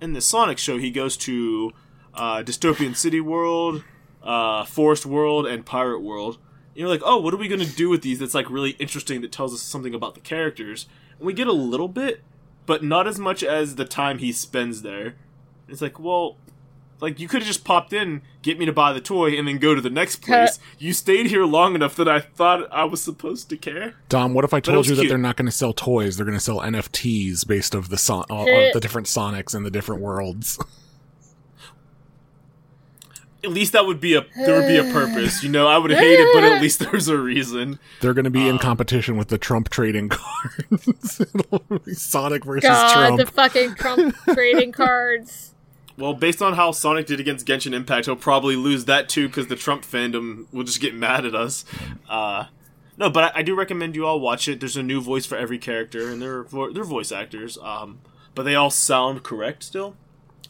in 0.00 0.12
the 0.12 0.20
Sonic 0.20 0.58
show. 0.58 0.76
He 0.78 0.90
goes 0.90 1.16
to 1.18 1.72
uh, 2.14 2.42
Dystopian 2.42 2.96
City 2.96 3.20
World, 3.20 3.84
uh, 4.22 4.64
Forest 4.64 5.06
World, 5.06 5.46
and 5.46 5.64
Pirate 5.64 6.00
World. 6.00 6.38
And 6.78 6.82
you're 6.82 6.90
like, 6.90 7.02
oh, 7.04 7.18
what 7.18 7.34
are 7.34 7.38
we 7.38 7.48
gonna 7.48 7.64
do 7.66 7.88
with 7.88 8.02
these? 8.02 8.20
That's 8.20 8.34
like 8.34 8.48
really 8.48 8.70
interesting. 8.78 9.20
That 9.22 9.32
tells 9.32 9.52
us 9.52 9.60
something 9.60 9.96
about 9.96 10.14
the 10.14 10.20
characters. 10.20 10.86
And 11.18 11.26
we 11.26 11.32
get 11.32 11.48
a 11.48 11.52
little 11.52 11.88
bit, 11.88 12.22
but 12.66 12.84
not 12.84 13.08
as 13.08 13.18
much 13.18 13.42
as 13.42 13.74
the 13.74 13.84
time 13.84 14.18
he 14.18 14.30
spends 14.30 14.82
there. 14.82 15.16
It's 15.68 15.82
like, 15.82 15.98
well, 15.98 16.36
like 17.00 17.18
you 17.18 17.26
could 17.26 17.40
have 17.42 17.48
just 17.48 17.64
popped 17.64 17.92
in, 17.92 18.22
get 18.42 18.60
me 18.60 18.66
to 18.66 18.72
buy 18.72 18.92
the 18.92 19.00
toy, 19.00 19.36
and 19.36 19.48
then 19.48 19.58
go 19.58 19.74
to 19.74 19.80
the 19.80 19.90
next 19.90 20.16
place. 20.22 20.60
you 20.78 20.92
stayed 20.92 21.26
here 21.26 21.44
long 21.44 21.74
enough 21.74 21.96
that 21.96 22.08
I 22.08 22.20
thought 22.20 22.72
I 22.72 22.84
was 22.84 23.02
supposed 23.02 23.50
to 23.50 23.56
care. 23.56 23.96
Dom, 24.08 24.32
what 24.32 24.44
if 24.44 24.54
I 24.54 24.60
told 24.60 24.78
was 24.78 24.88
you 24.88 24.94
that 24.94 25.08
they're 25.08 25.18
not 25.18 25.34
going 25.36 25.46
to 25.46 25.52
sell 25.52 25.72
toys? 25.72 26.16
They're 26.16 26.26
going 26.26 26.38
to 26.38 26.44
sell 26.44 26.60
NFTs 26.60 27.44
based 27.44 27.74
of 27.74 27.88
the 27.88 27.98
son- 27.98 28.26
uh, 28.30 28.42
uh, 28.42 28.72
the 28.72 28.78
different 28.80 29.08
Sonics 29.08 29.52
and 29.52 29.66
the 29.66 29.70
different 29.72 30.00
worlds. 30.00 30.60
At 33.44 33.50
least 33.50 33.72
that 33.72 33.86
would 33.86 34.00
be 34.00 34.14
a 34.16 34.24
there 34.36 34.58
would 34.58 34.66
be 34.66 34.76
a 34.76 34.92
purpose, 34.92 35.44
you 35.44 35.48
know. 35.48 35.68
I 35.68 35.78
would 35.78 35.92
hate 35.92 36.18
it, 36.18 36.28
but 36.34 36.42
at 36.42 36.60
least 36.60 36.80
there's 36.80 37.06
a 37.06 37.16
reason. 37.16 37.78
They're 38.00 38.12
going 38.14 38.24
to 38.24 38.30
be 38.30 38.46
Uh. 38.48 38.52
in 38.54 38.58
competition 38.58 39.16
with 39.16 39.28
the 39.28 39.38
Trump 39.38 39.68
trading 39.70 40.08
cards. 40.08 41.22
Sonic 41.92 42.44
versus 42.44 42.64
God, 42.68 42.92
Trump. 42.92 43.20
the 43.20 43.26
fucking 43.26 43.74
Trump 43.76 44.16
trading 44.34 44.72
cards. 44.72 45.54
Well, 45.96 46.14
based 46.14 46.40
on 46.42 46.54
how 46.54 46.70
Sonic 46.72 47.06
did 47.06 47.18
against 47.20 47.46
Genshin 47.46 47.72
Impact, 47.74 48.06
he'll 48.06 48.16
probably 48.16 48.56
lose 48.56 48.84
that 48.86 49.08
too 49.08 49.28
because 49.28 49.48
the 49.48 49.56
Trump 49.56 49.82
fandom 49.84 50.46
will 50.52 50.64
just 50.64 50.80
get 50.80 50.94
mad 50.94 51.24
at 51.24 51.34
us. 51.34 51.64
Uh, 52.08 52.46
no, 52.96 53.10
but 53.10 53.32
I, 53.36 53.40
I 53.40 53.42
do 53.42 53.54
recommend 53.54 53.94
you 53.96 54.06
all 54.06 54.18
watch 54.20 54.48
it. 54.48 54.60
There's 54.60 54.76
a 54.76 54.82
new 54.82 55.00
voice 55.00 55.26
for 55.26 55.36
every 55.36 55.58
character, 55.58 56.08
and 56.10 56.20
they're 56.22 56.42
vo- 56.44 56.72
they're 56.72 56.84
voice 56.84 57.12
actors, 57.12 57.58
um, 57.62 58.00
but 58.34 58.42
they 58.44 58.54
all 58.56 58.70
sound 58.70 59.22
correct 59.22 59.62
still. 59.62 59.96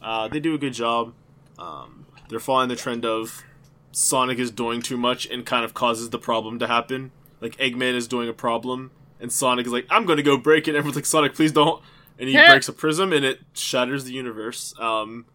Uh, 0.01 0.27
they 0.27 0.39
do 0.39 0.53
a 0.53 0.57
good 0.57 0.73
job. 0.73 1.13
Um, 1.57 2.05
they're 2.29 2.39
following 2.39 2.69
the 2.69 2.75
trend 2.75 3.05
of 3.05 3.43
Sonic 3.91 4.39
is 4.39 4.51
doing 4.51 4.81
too 4.81 4.97
much 4.97 5.25
and 5.25 5.45
kind 5.45 5.65
of 5.65 5.73
causes 5.73 6.09
the 6.11 6.19
problem 6.19 6.59
to 6.59 6.67
happen. 6.67 7.11
Like 7.41 7.57
Eggman 7.57 7.95
is 7.95 8.07
doing 8.07 8.29
a 8.29 8.33
problem, 8.33 8.91
and 9.19 9.31
Sonic 9.31 9.65
is 9.65 9.71
like, 9.71 9.85
"I'm 9.89 10.05
going 10.05 10.17
to 10.17 10.23
go 10.23 10.37
break 10.37 10.67
it." 10.67 10.75
Everyone's 10.75 10.95
like, 10.95 11.05
"Sonic, 11.05 11.35
please 11.35 11.51
don't!" 11.51 11.81
And 12.17 12.27
he 12.27 12.35
breaks 12.51 12.67
a 12.67 12.73
prism, 12.73 13.13
and 13.13 13.23
it 13.25 13.39
shatters 13.53 14.03
the 14.03 14.11
universe. 14.11 14.73
Um, 14.79 15.25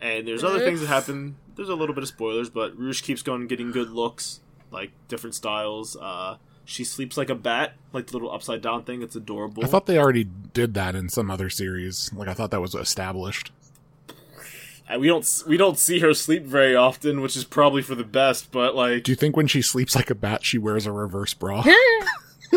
and 0.00 0.26
there's 0.26 0.42
other 0.44 0.58
things 0.60 0.80
that 0.80 0.86
happen. 0.86 1.36
There's 1.54 1.68
a 1.68 1.74
little 1.74 1.94
bit 1.94 2.02
of 2.02 2.08
spoilers, 2.08 2.50
but 2.50 2.76
Rouge 2.76 3.02
keeps 3.02 3.22
going, 3.22 3.46
getting 3.46 3.72
good 3.72 3.90
looks, 3.90 4.40
like 4.70 4.90
different 5.08 5.34
styles. 5.34 5.96
Uh, 5.96 6.36
she 6.64 6.82
sleeps 6.84 7.16
like 7.16 7.30
a 7.30 7.34
bat, 7.34 7.74
like 7.92 8.08
the 8.08 8.12
little 8.14 8.30
upside 8.30 8.60
down 8.62 8.84
thing. 8.84 9.02
It's 9.02 9.16
adorable. 9.16 9.64
I 9.64 9.68
thought 9.68 9.86
they 9.86 9.98
already 9.98 10.24
did 10.24 10.74
that 10.74 10.94
in 10.94 11.08
some 11.08 11.30
other 11.30 11.48
series. 11.48 12.12
Like 12.12 12.28
I 12.28 12.34
thought 12.34 12.50
that 12.50 12.60
was 12.60 12.74
established. 12.74 13.52
Uh, 14.88 14.98
we 14.98 15.08
don't 15.08 15.42
we 15.46 15.56
don't 15.56 15.78
see 15.78 15.98
her 15.98 16.14
sleep 16.14 16.44
very 16.44 16.76
often, 16.76 17.20
which 17.20 17.36
is 17.36 17.44
probably 17.44 17.82
for 17.82 17.94
the 17.94 18.04
best. 18.04 18.50
But 18.52 18.74
like 18.74 19.02
Do 19.02 19.12
you 19.12 19.16
think 19.16 19.36
when 19.36 19.46
she 19.46 19.62
sleeps 19.62 19.96
like 19.96 20.10
a 20.10 20.14
bat, 20.14 20.44
she 20.44 20.58
wears 20.58 20.86
a 20.86 20.92
reverse 20.92 21.34
bra? 21.34 21.64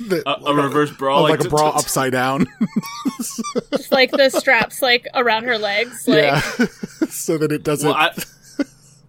The- 0.00 0.22
a, 0.26 0.50
a 0.50 0.54
reverse 0.54 0.90
bra, 0.90 1.18
oh, 1.18 1.22
like, 1.22 1.44
a 1.44 1.48
bra 1.48 1.72
t- 1.72 1.72
t- 1.72 1.78
upside 1.80 2.12
down. 2.12 2.46
Just 3.18 3.92
like 3.92 4.10
the 4.10 4.30
straps 4.30 4.80
like 4.80 5.06
around 5.14 5.44
her 5.44 5.58
legs. 5.58 6.08
Like 6.08 6.22
yeah, 6.22 6.40
so 7.10 7.36
that 7.38 7.52
it 7.52 7.62
doesn't. 7.62 7.88
Well, 7.88 7.96
I, 7.96 8.14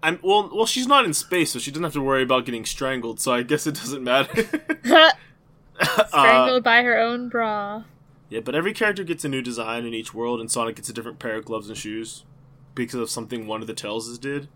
I'm 0.03 0.19
well. 0.21 0.51
Well, 0.53 0.65
she's 0.65 0.87
not 0.87 1.05
in 1.05 1.13
space, 1.13 1.51
so 1.51 1.59
she 1.59 1.71
doesn't 1.71 1.83
have 1.83 1.93
to 1.93 2.01
worry 2.01 2.23
about 2.23 2.45
getting 2.45 2.65
strangled. 2.65 3.21
So 3.21 3.33
I 3.33 3.43
guess 3.43 3.65
it 3.65 3.75
doesn't 3.75 4.03
matter. 4.03 4.43
strangled 6.07 6.63
by 6.63 6.83
her 6.83 6.99
own 6.99 7.29
bra. 7.29 7.83
Yeah, 8.29 8.41
but 8.41 8.55
every 8.55 8.73
character 8.73 9.03
gets 9.03 9.23
a 9.23 9.29
new 9.29 9.41
design 9.41 9.85
in 9.85 9.93
each 9.93 10.13
world, 10.13 10.41
and 10.41 10.51
Sonic 10.51 10.75
gets 10.75 10.89
a 10.89 10.93
different 10.93 11.19
pair 11.19 11.35
of 11.35 11.45
gloves 11.45 11.69
and 11.69 11.77
shoes 11.77 12.23
because 12.75 12.99
of 12.99 13.09
something 13.09 13.47
one 13.47 13.61
of 13.61 13.67
the 13.67 13.73
Tailses 13.73 14.19
did. 14.19 14.47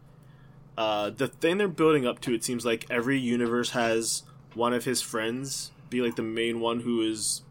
Uh, 0.78 1.10
the 1.10 1.28
thing 1.28 1.58
they're 1.58 1.68
building 1.68 2.06
up 2.06 2.22
to, 2.22 2.34
it 2.34 2.44
seems 2.44 2.66
like 2.66 2.86
every 2.90 3.18
universe 3.18 3.72
has 3.72 4.24
one 4.54 4.74
of 4.74 4.86
his 4.86 5.02
friends 5.02 5.72
be 5.90 6.02
like 6.02 6.16
the 6.16 6.22
main 6.22 6.60
one 6.60 6.82
who 6.82 7.02
is 7.02 7.42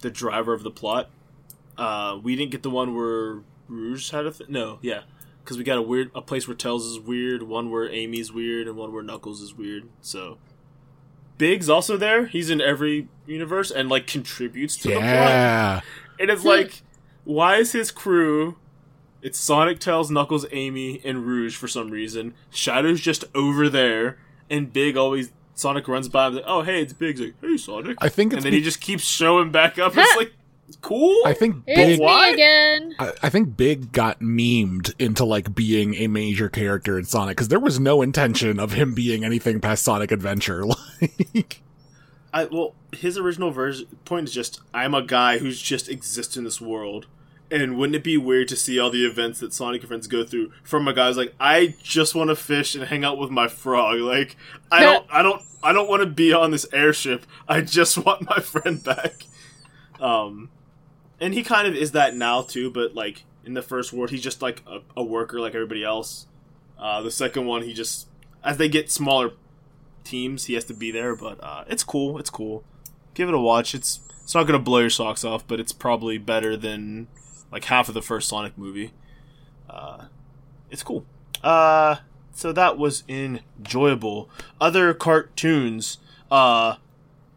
the 0.00 0.10
driver 0.10 0.52
of 0.52 0.62
the 0.62 0.70
plot. 0.70 1.08
Uh, 1.78 2.18
we 2.22 2.36
didn't 2.36 2.50
get 2.52 2.62
the 2.62 2.70
one 2.70 2.94
where 2.94 3.40
Rouge 3.68 4.10
had 4.10 4.26
a 4.26 4.30
th- 4.30 4.48
no, 4.48 4.78
yeah, 4.82 5.02
because 5.42 5.58
we 5.58 5.64
got 5.64 5.78
a 5.78 5.82
weird 5.82 6.10
a 6.14 6.22
place 6.22 6.46
where 6.46 6.56
Tails 6.56 6.86
is 6.86 7.00
weird, 7.00 7.42
one 7.42 7.70
where 7.70 7.88
Amy's 7.90 8.32
weird, 8.32 8.66
and 8.68 8.76
one 8.76 8.92
where 8.92 9.02
Knuckles 9.02 9.40
is 9.40 9.54
weird. 9.54 9.88
So 10.00 10.38
Big's 11.38 11.68
also 11.68 11.96
there. 11.96 12.26
He's 12.26 12.48
in 12.50 12.60
every 12.60 13.08
universe 13.26 13.70
and 13.70 13.88
like 13.88 14.06
contributes 14.06 14.76
to 14.78 14.88
the 14.88 14.94
plot. 14.94 15.02
And 16.18 16.30
it's 16.30 16.44
like, 16.44 16.82
why 17.24 17.56
is 17.56 17.72
his 17.72 17.90
crew? 17.90 18.56
It's 19.26 19.40
Sonic, 19.40 19.80
Tails, 19.80 20.08
Knuckles, 20.08 20.46
Amy, 20.52 21.00
and 21.04 21.26
Rouge 21.26 21.56
for 21.56 21.66
some 21.66 21.90
reason. 21.90 22.32
Shadow's 22.48 23.00
just 23.00 23.24
over 23.34 23.68
there, 23.68 24.18
and 24.48 24.72
Big 24.72 24.96
always 24.96 25.32
Sonic 25.56 25.88
runs 25.88 26.08
by 26.08 26.28
him 26.28 26.36
like, 26.36 26.44
"Oh 26.46 26.62
hey, 26.62 26.80
it's 26.80 26.92
Big." 26.92 27.18
He's 27.18 27.26
like, 27.26 27.34
"Hey, 27.40 27.56
Sonic," 27.56 27.98
I 28.00 28.08
think 28.08 28.32
it's 28.32 28.36
and 28.36 28.44
then 28.44 28.52
be- 28.52 28.58
he 28.58 28.62
just 28.62 28.80
keeps 28.80 29.02
showing 29.02 29.50
back 29.50 29.80
up. 29.80 29.94
It's 29.96 30.16
like, 30.16 30.32
cool. 30.80 31.26
I 31.26 31.32
think 31.32 31.64
It's 31.66 31.98
Big. 31.98 32.00
Me 32.00 32.32
again. 32.34 32.94
I, 33.00 33.12
I 33.24 33.28
think 33.28 33.56
Big 33.56 33.90
got 33.90 34.20
memed 34.20 34.94
into 35.00 35.24
like 35.24 35.52
being 35.56 35.94
a 35.96 36.06
major 36.06 36.48
character 36.48 36.96
in 36.96 37.04
Sonic 37.04 37.36
because 37.36 37.48
there 37.48 37.58
was 37.58 37.80
no 37.80 38.02
intention 38.02 38.60
of 38.60 38.74
him 38.74 38.94
being 38.94 39.24
anything 39.24 39.60
past 39.60 39.82
Sonic 39.82 40.12
Adventure. 40.12 40.64
Like, 41.34 41.62
I 42.32 42.44
well, 42.44 42.74
his 42.92 43.18
original 43.18 43.50
version 43.50 43.88
point 44.04 44.28
is 44.28 44.34
just 44.34 44.60
I'm 44.72 44.94
a 44.94 45.02
guy 45.02 45.38
who's 45.38 45.60
just 45.60 45.88
exists 45.88 46.36
in 46.36 46.44
this 46.44 46.60
world. 46.60 47.06
And 47.50 47.78
wouldn't 47.78 47.94
it 47.94 48.02
be 48.02 48.16
weird 48.16 48.48
to 48.48 48.56
see 48.56 48.78
all 48.78 48.90
the 48.90 49.06
events 49.06 49.38
that 49.38 49.52
Sonic 49.52 49.82
and 49.82 49.88
friends 49.88 50.08
go 50.08 50.24
through 50.24 50.52
from 50.64 50.88
a 50.88 50.92
guy 50.92 51.06
who's 51.06 51.16
like, 51.16 51.34
I 51.38 51.76
just 51.82 52.14
want 52.14 52.30
to 52.30 52.36
fish 52.36 52.74
and 52.74 52.84
hang 52.84 53.04
out 53.04 53.18
with 53.18 53.30
my 53.30 53.46
frog. 53.46 54.00
Like, 54.00 54.36
I 54.72 54.82
don't, 54.82 55.06
I 55.10 55.22
don't, 55.22 55.42
I 55.62 55.72
don't 55.72 55.88
want 55.88 56.00
to 56.00 56.06
be 56.06 56.32
on 56.32 56.50
this 56.50 56.66
airship. 56.72 57.24
I 57.48 57.60
just 57.60 57.98
want 58.04 58.28
my 58.28 58.40
friend 58.40 58.82
back. 58.82 59.12
Um, 60.00 60.50
and 61.20 61.34
he 61.34 61.42
kind 61.42 61.66
of 61.66 61.74
is 61.74 61.92
that 61.92 62.14
now 62.14 62.42
too. 62.42 62.70
But 62.70 62.94
like 62.94 63.24
in 63.44 63.54
the 63.54 63.62
first 63.62 63.92
world, 63.92 64.10
he's 64.10 64.22
just 64.22 64.42
like 64.42 64.62
a, 64.66 64.80
a 64.96 65.02
worker 65.02 65.40
like 65.40 65.54
everybody 65.54 65.84
else. 65.84 66.26
Uh, 66.78 67.02
the 67.02 67.10
second 67.10 67.46
one, 67.46 67.62
he 67.62 67.72
just 67.72 68.08
as 68.44 68.58
they 68.58 68.68
get 68.68 68.90
smaller 68.90 69.32
teams, 70.04 70.44
he 70.44 70.54
has 70.54 70.64
to 70.64 70.74
be 70.74 70.90
there. 70.90 71.16
But 71.16 71.42
uh, 71.42 71.64
it's 71.68 71.84
cool. 71.84 72.18
It's 72.18 72.30
cool. 72.30 72.64
Give 73.14 73.28
it 73.28 73.34
a 73.34 73.38
watch. 73.38 73.74
It's 73.74 74.00
it's 74.22 74.34
not 74.34 74.46
gonna 74.46 74.58
blow 74.58 74.80
your 74.80 74.90
socks 74.90 75.24
off, 75.24 75.46
but 75.46 75.60
it's 75.60 75.72
probably 75.72 76.18
better 76.18 76.56
than 76.56 77.06
like 77.50 77.64
half 77.64 77.88
of 77.88 77.94
the 77.94 78.02
first 78.02 78.28
Sonic 78.28 78.56
movie. 78.56 78.92
Uh, 79.68 80.06
it's 80.70 80.82
cool. 80.82 81.04
Uh, 81.42 81.96
so 82.32 82.52
that 82.52 82.78
was 82.78 83.04
enjoyable. 83.08 84.28
Other 84.60 84.94
cartoons. 84.94 85.98
Uh, 86.30 86.76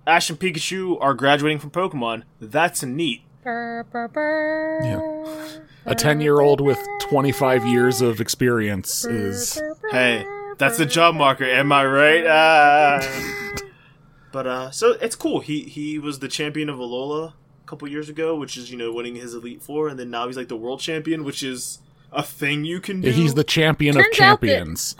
Ash 0.06 0.30
and 0.30 0.40
Pikachu 0.40 0.98
are 1.02 1.14
graduating 1.14 1.60
from 1.60 1.72
Pokemon. 1.72 2.24
That's 2.42 2.84
neat. 2.84 3.22
Burr, 3.44 3.84
burr, 3.92 4.08
burr. 4.08 4.80
Yeah. 4.84 5.60
a 5.86 5.96
ten-year-old 5.96 6.60
with 6.60 6.80
twenty-five 7.00 7.66
years 7.66 8.02
of 8.02 8.20
experience 8.20 9.06
is 9.06 9.62
Hey, 9.92 10.26
that's 10.58 10.78
the 10.78 10.86
job 10.86 11.16
marker. 11.16 11.46
Am 11.46 11.72
I 11.72 11.86
right? 11.86 12.26
Ah. 12.28 13.60
but 14.32 14.48
uh, 14.48 14.72
so 14.72 14.92
it's 15.02 15.16
cool. 15.16 15.40
He 15.40 15.64
he 15.64 15.98
was 16.00 16.20
the 16.20 16.28
champion 16.28 16.70
of 16.70 16.78
Alola 16.78 17.34
a 17.49 17.49
couple 17.70 17.88
years 17.88 18.10
ago, 18.10 18.36
which 18.36 18.58
is 18.58 18.72
you 18.72 18.78
know 18.78 18.92
winning 18.92 19.16
his 19.16 19.34
Elite 19.34 19.62
Four, 19.62 19.88
and 19.90 20.00
then 20.00 20.10
now 20.10 20.28
he's 20.28 20.38
like 20.38 20.48
the 20.48 20.58
world 20.58 20.80
champion, 20.80 21.24
which 21.24 21.44
is 21.44 21.80
a 22.12 22.24
thing 22.24 22.66
you 22.66 22.80
can 22.80 23.02
do. 23.02 23.12
he's 23.12 23.34
the 23.36 23.44
champion 23.44 23.96
of 23.98 24.04
Turns 24.04 24.20
out 24.20 24.42
that- 24.42 24.48
champions. 24.48 24.96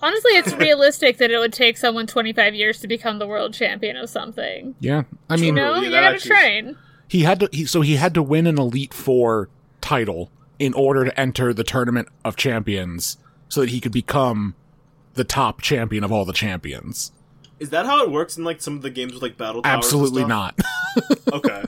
Honestly, 0.00 0.30
it's 0.32 0.52
realistic 0.56 1.18
that 1.18 1.30
it 1.32 1.38
would 1.38 1.52
take 1.52 1.76
someone 1.76 2.06
25 2.06 2.54
years 2.54 2.78
to 2.80 2.86
become 2.88 3.18
the 3.18 3.26
world 3.26 3.52
champion 3.52 3.96
of 3.96 4.08
something. 4.08 4.74
Yeah, 4.80 5.02
I 5.28 5.34
mean, 5.36 5.44
You 5.46 5.52
know, 5.52 5.74
yeah, 5.74 5.80
you 5.82 5.90
that 5.90 6.00
gotta 6.02 6.14
actually 6.14 6.34
is- 6.36 6.40
train. 6.40 6.76
he 7.08 7.22
had 7.22 7.40
to. 7.40 7.48
He, 7.52 7.64
so 7.66 7.80
he 7.80 7.96
had 7.96 8.14
to 8.14 8.22
win 8.22 8.46
an 8.46 8.58
Elite 8.58 8.94
Four 8.94 9.48
title 9.80 10.30
in 10.58 10.72
order 10.74 11.04
to 11.04 11.20
enter 11.20 11.52
the 11.52 11.64
tournament 11.64 12.08
of 12.24 12.36
champions, 12.36 13.18
so 13.48 13.60
that 13.60 13.70
he 13.70 13.80
could 13.80 13.92
become 13.92 14.54
the 15.14 15.24
top 15.24 15.60
champion 15.60 16.04
of 16.04 16.12
all 16.12 16.24
the 16.24 16.32
champions. 16.32 17.12
Is 17.58 17.70
that 17.70 17.86
how 17.86 18.02
it 18.04 18.10
works 18.12 18.36
in 18.38 18.44
like 18.44 18.62
some 18.62 18.76
of 18.76 18.82
the 18.82 18.90
games 18.90 19.12
with 19.12 19.22
like 19.22 19.36
battle? 19.36 19.62
Towers 19.62 19.72
and 19.74 19.84
Absolutely 19.84 20.22
stuff? 20.22 20.28
not. 20.28 20.60
Okay. 21.32 21.64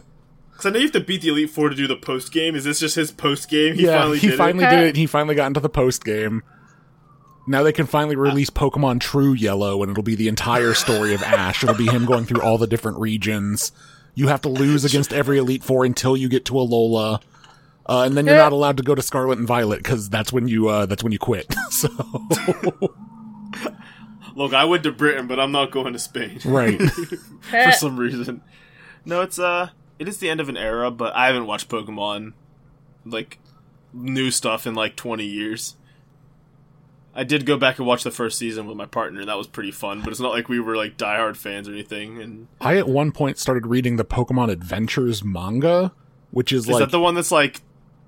Because 0.60 0.72
I 0.72 0.72
know 0.74 0.78
you 0.80 0.84
have 0.84 0.92
to 0.92 1.00
beat 1.00 1.22
the 1.22 1.28
Elite 1.28 1.48
Four 1.48 1.70
to 1.70 1.74
do 1.74 1.86
the 1.86 1.96
post 1.96 2.32
game. 2.32 2.54
Is 2.54 2.64
this 2.64 2.80
just 2.80 2.94
his 2.94 3.10
post 3.10 3.48
game? 3.48 3.76
He 3.76 3.86
yeah, 3.86 4.00
finally 4.00 4.18
he 4.18 4.28
did 4.28 4.36
finally 4.36 4.64
it. 4.66 4.70
did 4.70 4.88
it. 4.88 4.96
He 4.96 5.06
finally 5.06 5.34
got 5.34 5.46
into 5.46 5.60
the 5.60 5.70
post 5.70 6.04
game. 6.04 6.42
Now 7.46 7.62
they 7.62 7.72
can 7.72 7.86
finally 7.86 8.14
release 8.14 8.50
Pokemon 8.50 9.00
True 9.00 9.32
Yellow, 9.32 9.82
and 9.82 9.90
it'll 9.90 10.02
be 10.02 10.16
the 10.16 10.28
entire 10.28 10.74
story 10.74 11.14
of 11.14 11.22
Ash. 11.22 11.64
It'll 11.64 11.74
be 11.74 11.86
him 11.86 12.04
going 12.04 12.26
through 12.26 12.42
all 12.42 12.58
the 12.58 12.66
different 12.66 12.98
regions. 12.98 13.72
You 14.14 14.28
have 14.28 14.42
to 14.42 14.50
lose 14.50 14.84
against 14.84 15.14
every 15.14 15.38
Elite 15.38 15.64
Four 15.64 15.86
until 15.86 16.14
you 16.14 16.28
get 16.28 16.44
to 16.44 16.52
Alola, 16.52 17.22
uh, 17.86 18.02
and 18.02 18.14
then 18.14 18.26
you're 18.26 18.36
not 18.36 18.52
allowed 18.52 18.76
to 18.76 18.82
go 18.82 18.94
to 18.94 19.00
Scarlet 19.00 19.38
and 19.38 19.48
Violet 19.48 19.78
because 19.78 20.10
that's 20.10 20.30
when 20.30 20.46
you 20.46 20.68
uh, 20.68 20.84
that's 20.84 21.02
when 21.02 21.12
you 21.12 21.18
quit. 21.18 21.54
so 21.70 21.88
Look, 24.36 24.52
I 24.52 24.66
went 24.66 24.82
to 24.82 24.92
Britain, 24.92 25.26
but 25.26 25.40
I'm 25.40 25.52
not 25.52 25.70
going 25.70 25.94
to 25.94 25.98
Spain. 25.98 26.38
right, 26.44 26.78
for 27.40 27.72
some 27.72 27.96
reason. 27.96 28.42
No, 29.06 29.22
it's 29.22 29.38
uh, 29.38 29.70
it 30.00 30.08
is 30.08 30.18
the 30.18 30.30
end 30.30 30.40
of 30.40 30.48
an 30.48 30.56
era, 30.56 30.90
but 30.90 31.14
I 31.14 31.26
haven't 31.26 31.46
watched 31.46 31.68
Pokemon 31.68 32.32
like 33.04 33.38
new 33.92 34.30
stuff 34.30 34.66
in 34.66 34.74
like 34.74 34.96
20 34.96 35.24
years. 35.24 35.76
I 37.14 37.22
did 37.22 37.44
go 37.44 37.58
back 37.58 37.78
and 37.78 37.86
watch 37.86 38.02
the 38.02 38.10
first 38.10 38.38
season 38.38 38.66
with 38.66 38.78
my 38.78 38.86
partner, 38.86 39.20
and 39.20 39.28
that 39.28 39.36
was 39.36 39.46
pretty 39.46 39.72
fun. 39.72 40.00
But 40.00 40.10
it's 40.10 40.20
not 40.20 40.32
like 40.32 40.48
we 40.48 40.58
were 40.58 40.74
like 40.74 40.96
diehard 40.96 41.36
fans 41.36 41.68
or 41.68 41.72
anything. 41.72 42.22
And 42.22 42.48
I 42.62 42.78
at 42.78 42.88
one 42.88 43.12
point 43.12 43.36
started 43.36 43.66
reading 43.66 43.96
the 43.96 44.04
Pokemon 44.04 44.50
Adventures 44.50 45.22
manga, 45.22 45.92
which 46.30 46.50
is, 46.50 46.64
is 46.64 46.70
like 46.70 46.80
that 46.80 46.90
the 46.90 47.00
one 47.00 47.14
that's 47.14 47.32
like 47.32 47.60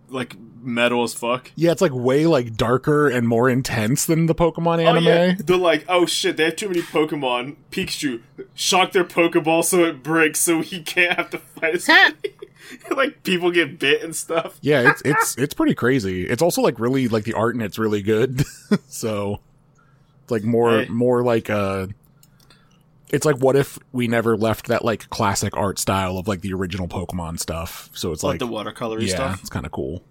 like 0.09 0.37
metal 0.63 1.03
as 1.03 1.15
fuck. 1.15 1.51
Yeah, 1.57 1.73
it's 1.73 1.83
like 1.83 1.93
way 1.95 2.27
like 2.27 2.57
darker 2.57 3.09
and 3.09 3.27
more 3.29 3.49
intense 3.49 4.07
than 4.07 4.27
the 4.27 4.35
Pokemon 4.35 4.85
anime. 4.85 5.07
Oh 5.07 5.11
yeah, 5.11 5.35
they're 5.39 5.57
like, 5.57 5.85
oh 5.89 6.07
shit, 6.07 6.37
they 6.37 6.45
have 6.45 6.57
too 6.57 6.69
many 6.69 6.83
Pokemon. 6.83 7.57
Pikachu 7.71 8.23
shock 8.55 8.93
their 8.93 9.05
Pokeball 9.05 9.65
so 9.65 9.85
it 9.85 10.03
breaks, 10.03 10.41
so 10.41 10.61
he 10.61 10.83
can't 10.83 11.17
have 11.17 11.31
to 11.31 11.39
fight 11.39 11.75
as 11.75 11.89
many. 11.89 12.15
like 12.97 13.23
people 13.23 13.51
get 13.51 13.79
bit 13.79 14.03
and 14.03 14.15
stuff. 14.17 14.57
Yeah, 14.63 14.89
it's 14.91 15.03
it's 15.05 15.37
it's 15.37 15.53
pretty 15.55 15.75
crazy. 15.75 16.27
It's 16.27 16.43
also 16.43 16.63
like 16.63 16.79
really 16.81 17.09
like 17.09 17.25
the 17.25 17.35
art 17.35 17.55
in 17.55 17.61
it's 17.61 17.79
really 17.79 18.03
good. 18.03 18.45
so 18.89 19.41
it's 20.23 20.31
like 20.31 20.45
more 20.45 20.81
Hey. 20.83 20.89
more 20.89 21.23
like 21.23 21.51
uh 21.51 21.89
it's 23.11 23.27
like 23.27 23.37
what 23.37 23.57
if 23.57 23.79
we 23.93 24.09
never 24.09 24.37
left 24.39 24.69
that 24.69 24.85
like 24.85 25.11
classic 25.11 25.55
art 25.55 25.79
style 25.79 26.17
of 26.17 26.27
like 26.29 26.41
the 26.41 26.55
original 26.55 26.89
Pokemon 26.89 27.39
stuff. 27.39 27.91
So 27.93 28.13
it's 28.13 28.23
Like, 28.23 28.41
like 28.41 28.49
the 28.51 28.55
watercolory 28.55 29.07
yeah, 29.07 29.15
stuff. 29.17 29.41
it's 29.41 29.51
kind 29.51 29.67
of 29.67 29.73
cool. 29.73 30.03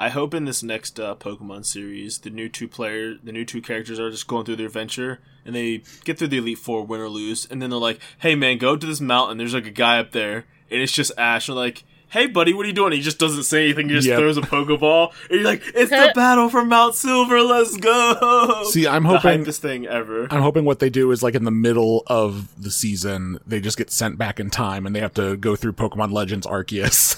I 0.00 0.08
hope 0.08 0.32
in 0.32 0.46
this 0.46 0.62
next 0.62 0.98
uh, 0.98 1.14
Pokemon 1.14 1.66
series, 1.66 2.16
the 2.20 2.30
new 2.30 2.48
two 2.48 2.66
player, 2.68 3.16
the 3.22 3.32
new 3.32 3.44
two 3.44 3.60
characters 3.60 4.00
are 4.00 4.10
just 4.10 4.26
going 4.26 4.46
through 4.46 4.56
their 4.56 4.66
adventure, 4.68 5.20
and 5.44 5.54
they 5.54 5.82
get 6.04 6.18
through 6.18 6.28
the 6.28 6.38
Elite 6.38 6.56
Four, 6.58 6.86
win 6.86 7.02
or 7.02 7.08
lose, 7.10 7.46
and 7.50 7.60
then 7.60 7.68
they're 7.68 7.78
like, 7.78 8.00
"Hey 8.20 8.34
man, 8.34 8.56
go 8.56 8.76
to 8.76 8.86
this 8.86 9.02
mountain. 9.02 9.36
There's 9.36 9.52
like 9.52 9.66
a 9.66 9.70
guy 9.70 9.98
up 9.98 10.12
there, 10.12 10.46
and 10.70 10.80
it's 10.80 10.92
just 10.92 11.12
Ash." 11.18 11.48
And 11.50 11.56
like, 11.58 11.84
"Hey 12.08 12.26
buddy, 12.26 12.54
what 12.54 12.64
are 12.64 12.68
you 12.70 12.72
doing?" 12.74 12.92
he 12.92 13.02
just 13.02 13.18
doesn't 13.18 13.42
say 13.42 13.64
anything. 13.64 13.90
He 13.90 13.94
just 13.96 14.08
Yep. 14.08 14.18
throws 14.18 14.38
a 14.38 14.40
Pokeball, 14.40 15.12
and 15.28 15.40
you're 15.40 15.44
like, 15.44 15.60
"It's 15.74 15.90
the 15.90 16.12
battle 16.14 16.48
for 16.48 16.64
Mount 16.64 16.94
Silver. 16.94 17.42
Let's 17.42 17.76
go!" 17.76 18.62
See, 18.70 18.86
I'm 18.88 19.04
hoping 19.04 19.44
hypest 19.44 19.58
thing 19.58 19.86
ever. 19.86 20.28
I'm 20.30 20.40
hoping 20.40 20.64
what 20.64 20.78
they 20.78 20.88
do 20.88 21.10
is 21.10 21.22
like 21.22 21.34
in 21.34 21.44
the 21.44 21.50
middle 21.50 22.04
of 22.06 22.48
the 22.58 22.70
season, 22.70 23.38
they 23.46 23.60
just 23.60 23.76
get 23.76 23.90
sent 23.90 24.16
back 24.16 24.40
in 24.40 24.48
time 24.48 24.86
and 24.86 24.96
they 24.96 25.00
have 25.00 25.12
to 25.14 25.36
go 25.36 25.56
through 25.56 25.74
Pokemon 25.74 26.10
Legends 26.10 26.46
Arceus. 26.46 27.16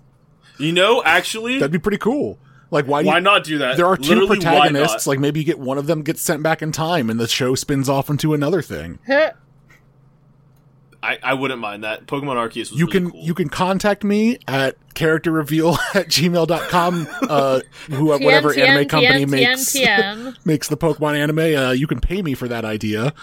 You 0.60 0.72
know, 0.72 1.02
actually, 1.04 1.58
That'd 1.58 1.72
be 1.72 1.78
pretty 1.78 1.98
cool. 1.98 2.38
Like 2.70 2.86
why 2.86 3.02
do 3.02 3.08
why 3.08 3.16
you, 3.16 3.20
not 3.22 3.42
do 3.42 3.58
that? 3.58 3.76
there 3.76 3.86
are 3.86 3.96
two 3.96 4.10
Literally, 4.10 4.36
protagonists, 4.38 5.06
like 5.06 5.18
maybe 5.18 5.40
you 5.40 5.46
get 5.46 5.58
one 5.58 5.76
of 5.78 5.86
them 5.88 6.02
gets 6.02 6.22
sent 6.22 6.42
back 6.42 6.62
in 6.62 6.70
time 6.70 7.10
and 7.10 7.18
the 7.18 7.26
show 7.26 7.56
spins 7.56 7.88
off 7.88 8.08
into 8.08 8.32
another 8.32 8.62
thing. 8.62 9.00
I, 11.02 11.18
I 11.22 11.34
wouldn't 11.34 11.60
mind 11.60 11.82
that. 11.82 12.06
Pokemon 12.06 12.36
Arceus 12.36 12.70
was 12.70 12.72
You 12.72 12.86
really 12.86 12.92
can 12.92 13.10
cool. 13.10 13.20
you 13.24 13.34
can 13.34 13.48
contact 13.48 14.04
me 14.04 14.38
at 14.46 14.76
character 14.94 15.32
reveal 15.32 15.70
at 15.94 16.06
gmail.com 16.08 17.08
uh 17.22 17.60
who 17.88 18.06
whatever 18.06 18.52
TM, 18.54 18.58
anime 18.66 18.84
TM, 18.84 18.88
company 18.88 19.24
TM, 19.24 19.30
makes 19.30 19.72
TM. 19.74 20.46
makes 20.46 20.68
the 20.68 20.76
Pokemon 20.76 21.16
anime, 21.16 21.38
uh 21.38 21.70
you 21.72 21.86
can 21.86 22.00
pay 22.00 22.20
me 22.22 22.34
for 22.34 22.46
that 22.48 22.64
idea. 22.64 23.14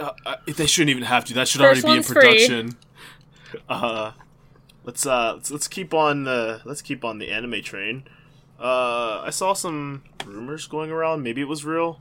Uh, 0.00 0.12
uh, 0.26 0.36
they 0.46 0.66
shouldn't 0.66 0.90
even 0.90 1.02
have 1.04 1.24
to. 1.24 1.34
That 1.34 1.48
should 1.48 1.60
First 1.60 1.84
already 1.84 1.86
be 1.86 1.88
in 1.88 1.96
one's 1.96 2.06
free. 2.06 2.14
production. 2.46 2.76
Uh, 3.68 4.12
let's 4.88 5.04
uh, 5.04 5.34
let's, 5.34 5.50
let's 5.50 5.68
keep 5.68 5.92
on 5.92 6.24
the 6.24 6.62
let's 6.64 6.80
keep 6.80 7.04
on 7.04 7.18
the 7.18 7.30
anime 7.30 7.60
train. 7.62 8.04
Uh, 8.58 9.20
I 9.22 9.30
saw 9.30 9.52
some 9.52 10.02
rumors 10.24 10.66
going 10.66 10.90
around. 10.90 11.22
Maybe 11.22 11.42
it 11.42 11.48
was 11.48 11.62
real. 11.62 12.00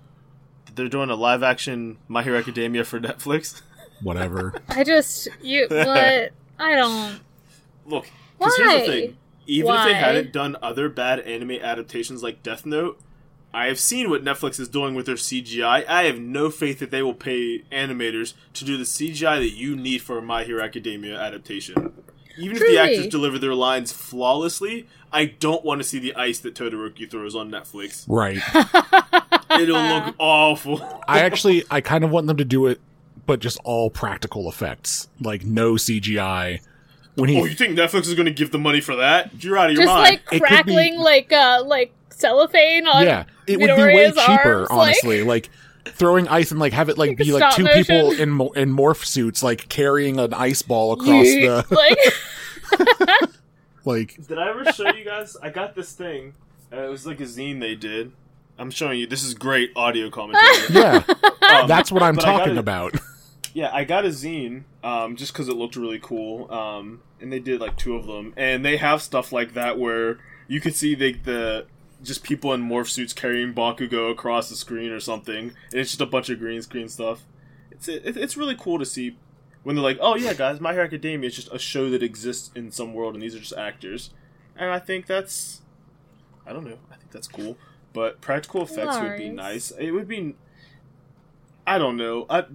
They're 0.73 0.87
doing 0.87 1.09
a 1.09 1.15
live 1.15 1.43
action 1.43 1.97
My 2.07 2.23
Hero 2.23 2.39
Academia 2.39 2.85
for 2.85 2.99
Netflix. 3.01 3.61
Whatever. 4.01 4.53
I 4.69 4.85
just 4.85 5.27
you 5.41 5.67
what 5.69 6.31
I 6.59 6.75
don't. 6.75 7.19
Look, 7.85 8.07
because 8.39 8.55
here's 8.55 8.69
Why? 8.69 8.79
the 8.79 8.85
thing. 8.85 9.17
Even 9.47 9.75
if 9.75 9.83
they 9.85 9.93
hadn't 9.93 10.33
done 10.33 10.57
other 10.61 10.89
bad 10.89 11.19
anime 11.21 11.51
adaptations 11.51 12.21
like 12.23 12.43
Death 12.43 12.65
Note, 12.65 12.99
I 13.53 13.67
have 13.67 13.79
seen 13.79 14.09
what 14.09 14.23
Netflix 14.23 14.59
is 14.59 14.67
doing 14.67 14.93
with 14.93 15.05
their 15.05 15.15
CGI. 15.15 15.85
I 15.87 16.03
have 16.03 16.19
no 16.19 16.49
faith 16.49 16.79
that 16.79 16.91
they 16.91 17.01
will 17.01 17.13
pay 17.13 17.63
animators 17.71 18.33
to 18.53 18.65
do 18.65 18.77
the 18.77 18.83
CGI 18.83 19.39
that 19.39 19.55
you 19.55 19.77
need 19.77 20.01
for 20.01 20.17
a 20.17 20.21
My 20.21 20.43
Hero 20.43 20.61
Academia 20.61 21.17
adaptation. 21.17 21.93
Even 22.37 22.57
if 22.57 22.63
the 22.67 22.77
actors 22.77 23.07
deliver 23.07 23.37
their 23.39 23.53
lines 23.55 23.91
flawlessly, 23.91 24.87
I 25.11 25.25
don't 25.25 25.63
want 25.65 25.81
to 25.81 25.87
see 25.87 25.99
the 25.99 26.15
ice 26.15 26.39
that 26.39 26.53
Todoroki 26.55 27.09
throws 27.09 27.35
on 27.35 27.49
Netflix. 27.49 28.05
Right. 28.07 28.37
It'll 29.61 29.81
look 29.81 30.15
awful. 30.19 31.01
I 31.07 31.21
actually 31.21 31.63
I 31.71 31.81
kind 31.81 32.03
of 32.03 32.11
want 32.11 32.27
them 32.27 32.37
to 32.37 32.45
do 32.45 32.67
it 32.67 32.79
but 33.25 33.39
just 33.39 33.57
all 33.63 33.89
practical 33.89 34.47
effects. 34.49 35.07
Like 35.19 35.43
no 35.43 35.73
CGI. 35.73 36.61
When 37.15 37.29
he 37.29 37.39
Oh, 37.41 37.45
you 37.45 37.55
think 37.55 37.77
Netflix 37.77 38.01
is 38.07 38.13
going 38.13 38.25
to 38.27 38.31
give 38.31 38.51
the 38.51 38.59
money 38.59 38.79
for 38.81 38.95
that? 38.97 39.43
You're 39.43 39.57
out 39.57 39.69
of 39.69 39.75
your 39.75 39.83
Just 39.83 39.93
mind. 39.93 40.03
like 40.11 40.25
could 40.25 40.41
be- 40.41 40.47
crackling 40.47 40.97
like 40.97 41.31
uh 41.33 41.63
like 41.65 41.93
cellophane 42.09 42.87
on 42.87 43.05
yeah, 43.05 43.23
it 43.47 43.59
would 43.59 43.67
be 43.75 43.81
way 43.81 44.11
cheaper, 44.11 44.59
arms, 44.59 44.69
like- 44.69 44.79
honestly. 44.79 45.23
Like, 45.23 45.49
throwing 45.93 46.27
ice 46.27 46.51
and 46.51 46.59
like 46.59 46.73
have 46.73 46.89
it 46.89 46.97
like 46.97 47.09
Like 47.09 47.17
be 47.17 47.31
like 47.31 47.55
two 47.55 47.63
motion. 47.63 47.83
people 47.83 48.11
in 48.11 48.29
in 48.55 48.75
morph 48.75 49.03
suits, 49.05 49.41
like 49.43 49.67
carrying 49.69 50.19
an 50.19 50.33
ice 50.33 50.61
ball 50.61 50.93
across 50.93 51.25
Yeet. 51.25 51.67
the 51.67 51.75
like 53.19 53.29
like. 53.85 54.27
Did 54.27 54.37
I 54.37 54.49
ever 54.49 54.71
show 54.71 54.91
you 54.93 55.03
guys? 55.05 55.37
I 55.41 55.49
got 55.49 55.75
this 55.75 55.93
thing. 55.93 56.33
Uh, 56.71 56.81
it 56.83 56.89
was 56.89 57.05
like 57.07 57.19
a 57.19 57.23
zine 57.23 57.59
they 57.59 57.75
did. 57.75 58.11
I'm 58.59 58.71
showing 58.71 58.99
you. 58.99 59.07
This 59.07 59.23
is 59.23 59.33
great 59.33 59.71
audio 59.75 60.09
commentary. 60.09 60.45
Yeah, 60.71 61.03
Um, 61.49 61.67
that's 61.67 61.91
what 61.91 62.01
I'm 62.01 62.15
but 62.15 62.25
I 62.25 62.27
got 62.31 62.37
talking 62.39 62.53
it- 62.55 62.59
about. 62.59 62.95
Yeah, 63.53 63.69
I 63.73 63.85
got 63.85 64.05
a 64.05 64.09
zine 64.09 64.63
um, 64.83 65.15
just 65.15 65.33
because 65.33 65.47
it 65.47 65.55
looked 65.55 65.75
really 65.75 65.99
cool. 65.99 66.51
Um, 66.51 67.01
and 67.21 67.31
they 67.33 67.39
did 67.39 67.59
like 67.61 67.75
two 67.77 67.95
of 67.95 68.05
them, 68.05 68.33
and 68.37 68.63
they 68.65 68.77
have 68.77 69.01
stuff 69.01 69.31
like 69.31 69.53
that 69.55 69.79
where 69.79 70.19
you 70.47 70.59
could 70.61 70.75
see 70.75 70.93
the, 70.95 71.13
the 71.13 71.65
just 72.03 72.23
people 72.23 72.53
in 72.53 72.61
morph 72.61 72.89
suits 72.89 73.13
carrying 73.13 73.53
Bakugo 73.53 74.11
across 74.11 74.49
the 74.49 74.55
screen 74.55 74.91
or 74.91 74.99
something, 74.99 75.49
and 75.71 75.79
it's 75.79 75.91
just 75.91 76.01
a 76.01 76.05
bunch 76.05 76.29
of 76.29 76.39
green 76.39 76.61
screen 76.61 76.89
stuff. 76.89 77.23
It's 77.71 77.87
it, 77.87 78.17
it's 78.17 78.37
really 78.37 78.55
cool 78.55 78.79
to 78.79 78.85
see 78.85 79.17
when 79.63 79.75
they're 79.75 79.83
like, 79.83 79.97
"Oh 80.01 80.15
yeah, 80.15 80.33
guys, 80.33 80.59
My 80.61 80.73
Hero 80.73 80.85
Academia 80.85 81.27
is 81.27 81.35
just 81.35 81.51
a 81.51 81.59
show 81.59 81.89
that 81.89 82.03
exists 82.03 82.51
in 82.55 82.71
some 82.71 82.93
world, 82.93 83.13
and 83.13 83.23
these 83.23 83.35
are 83.35 83.39
just 83.39 83.57
actors." 83.57 84.11
And 84.55 84.71
I 84.71 84.79
think 84.79 85.05
that's, 85.05 85.61
I 86.45 86.53
don't 86.53 86.63
know, 86.65 86.79
I 86.91 86.95
think 86.95 87.11
that's 87.11 87.27
cool. 87.27 87.57
But 87.93 88.21
practical 88.21 88.63
effects 88.63 88.97
would 88.99 89.17
be 89.17 89.29
Nice. 89.29 89.71
nice. 89.71 89.79
It 89.79 89.91
would 89.91 90.07
be. 90.07 90.35
I 91.65 91.77
don't 91.77 91.97
know. 91.97 92.25
I, 92.29 92.45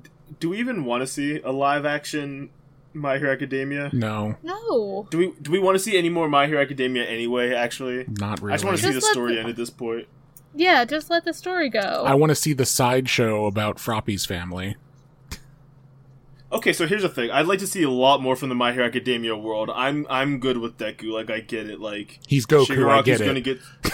do 0.40 0.50
we 0.50 0.58
even 0.58 0.84
want 0.84 1.02
to 1.02 1.06
see 1.06 1.40
a 1.42 1.52
live 1.52 1.84
action 1.84 2.50
My 2.94 3.18
Hero 3.18 3.32
Academia? 3.32 3.90
No, 3.92 4.36
no. 4.42 5.06
Do 5.10 5.18
we 5.18 5.32
do 5.40 5.50
we 5.50 5.58
want 5.58 5.74
to 5.76 5.78
see 5.78 5.96
any 5.96 6.08
more 6.08 6.28
My 6.28 6.46
Hero 6.46 6.60
Academia 6.60 7.04
anyway? 7.04 7.52
Actually, 7.54 8.04
not 8.08 8.40
really. 8.40 8.52
I 8.52 8.56
just 8.56 8.64
want 8.64 8.80
really. 8.82 8.94
to 8.94 9.00
see 9.00 9.06
the 9.06 9.12
story 9.12 9.34
the- 9.34 9.40
end 9.40 9.48
at 9.48 9.56
this 9.56 9.70
point. 9.70 10.06
Yeah, 10.54 10.84
just 10.84 11.08
let 11.08 11.24
the 11.24 11.32
story 11.32 11.70
go. 11.70 11.80
I 12.06 12.14
want 12.14 12.28
to 12.30 12.34
see 12.34 12.52
the 12.52 12.66
sideshow 12.66 13.46
about 13.46 13.78
Froppy's 13.80 14.26
family. 14.26 14.76
Okay, 16.52 16.74
so 16.74 16.86
here's 16.86 17.00
the 17.00 17.08
thing. 17.08 17.30
I'd 17.30 17.46
like 17.46 17.60
to 17.60 17.66
see 17.66 17.82
a 17.82 17.88
lot 17.88 18.20
more 18.20 18.36
from 18.36 18.50
the 18.50 18.54
My 18.54 18.72
Hero 18.74 18.84
Academia 18.86 19.34
world. 19.34 19.70
I'm 19.74 20.06
I'm 20.10 20.38
good 20.38 20.58
with 20.58 20.76
Deku. 20.76 21.10
Like 21.10 21.30
I 21.30 21.40
get 21.40 21.70
it. 21.70 21.80
Like 21.80 22.18
He's 22.26 22.44
Goku. 22.44 22.70
I 22.70 22.74
Shigaraki's 23.00 23.04
get 23.06 23.18
gonna 23.20 23.38
it. 23.38 23.42
get. 23.42 23.58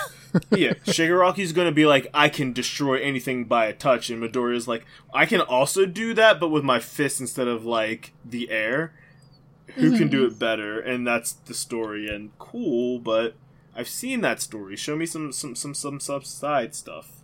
yeah, 0.51 0.74
Shigaraki's 0.87 1.53
gonna 1.53 1.72
be 1.72 1.87
like, 1.87 2.09
I 2.12 2.29
can 2.29 2.53
destroy 2.53 3.01
anything 3.01 3.45
by 3.45 3.66
a 3.66 3.72
touch, 3.72 4.11
and 4.11 4.22
Midoriya's 4.22 4.68
like, 4.68 4.85
I 5.12 5.26
can 5.26 5.41
also 5.41 5.87
do 5.87 6.14
that, 6.14 6.39
but 6.41 6.49
with 6.49 6.64
my 6.64 6.81
fist 6.81 7.20
instead 7.20 7.49
of 7.49 7.64
like 7.64 8.12
the 8.24 8.51
air. 8.51 8.93
Who 9.74 9.97
can 9.97 10.09
do 10.09 10.24
it 10.24 10.31
mm-hmm. 10.31 10.39
better? 10.39 10.81
And 10.81 11.07
that's 11.07 11.33
the 11.33 11.55
story. 11.55 12.09
And 12.09 12.37
cool, 12.39 12.99
but 12.99 13.35
I've 13.76 13.87
seen 13.89 14.22
that 14.22 14.41
story. 14.41 14.74
Show 14.76 14.97
me 14.97 15.07
some 15.07 15.31
some 15.31 15.55
some 15.55 15.74
some 15.74 16.01
sub 16.01 16.24
side 16.24 16.74
stuff. 16.74 17.20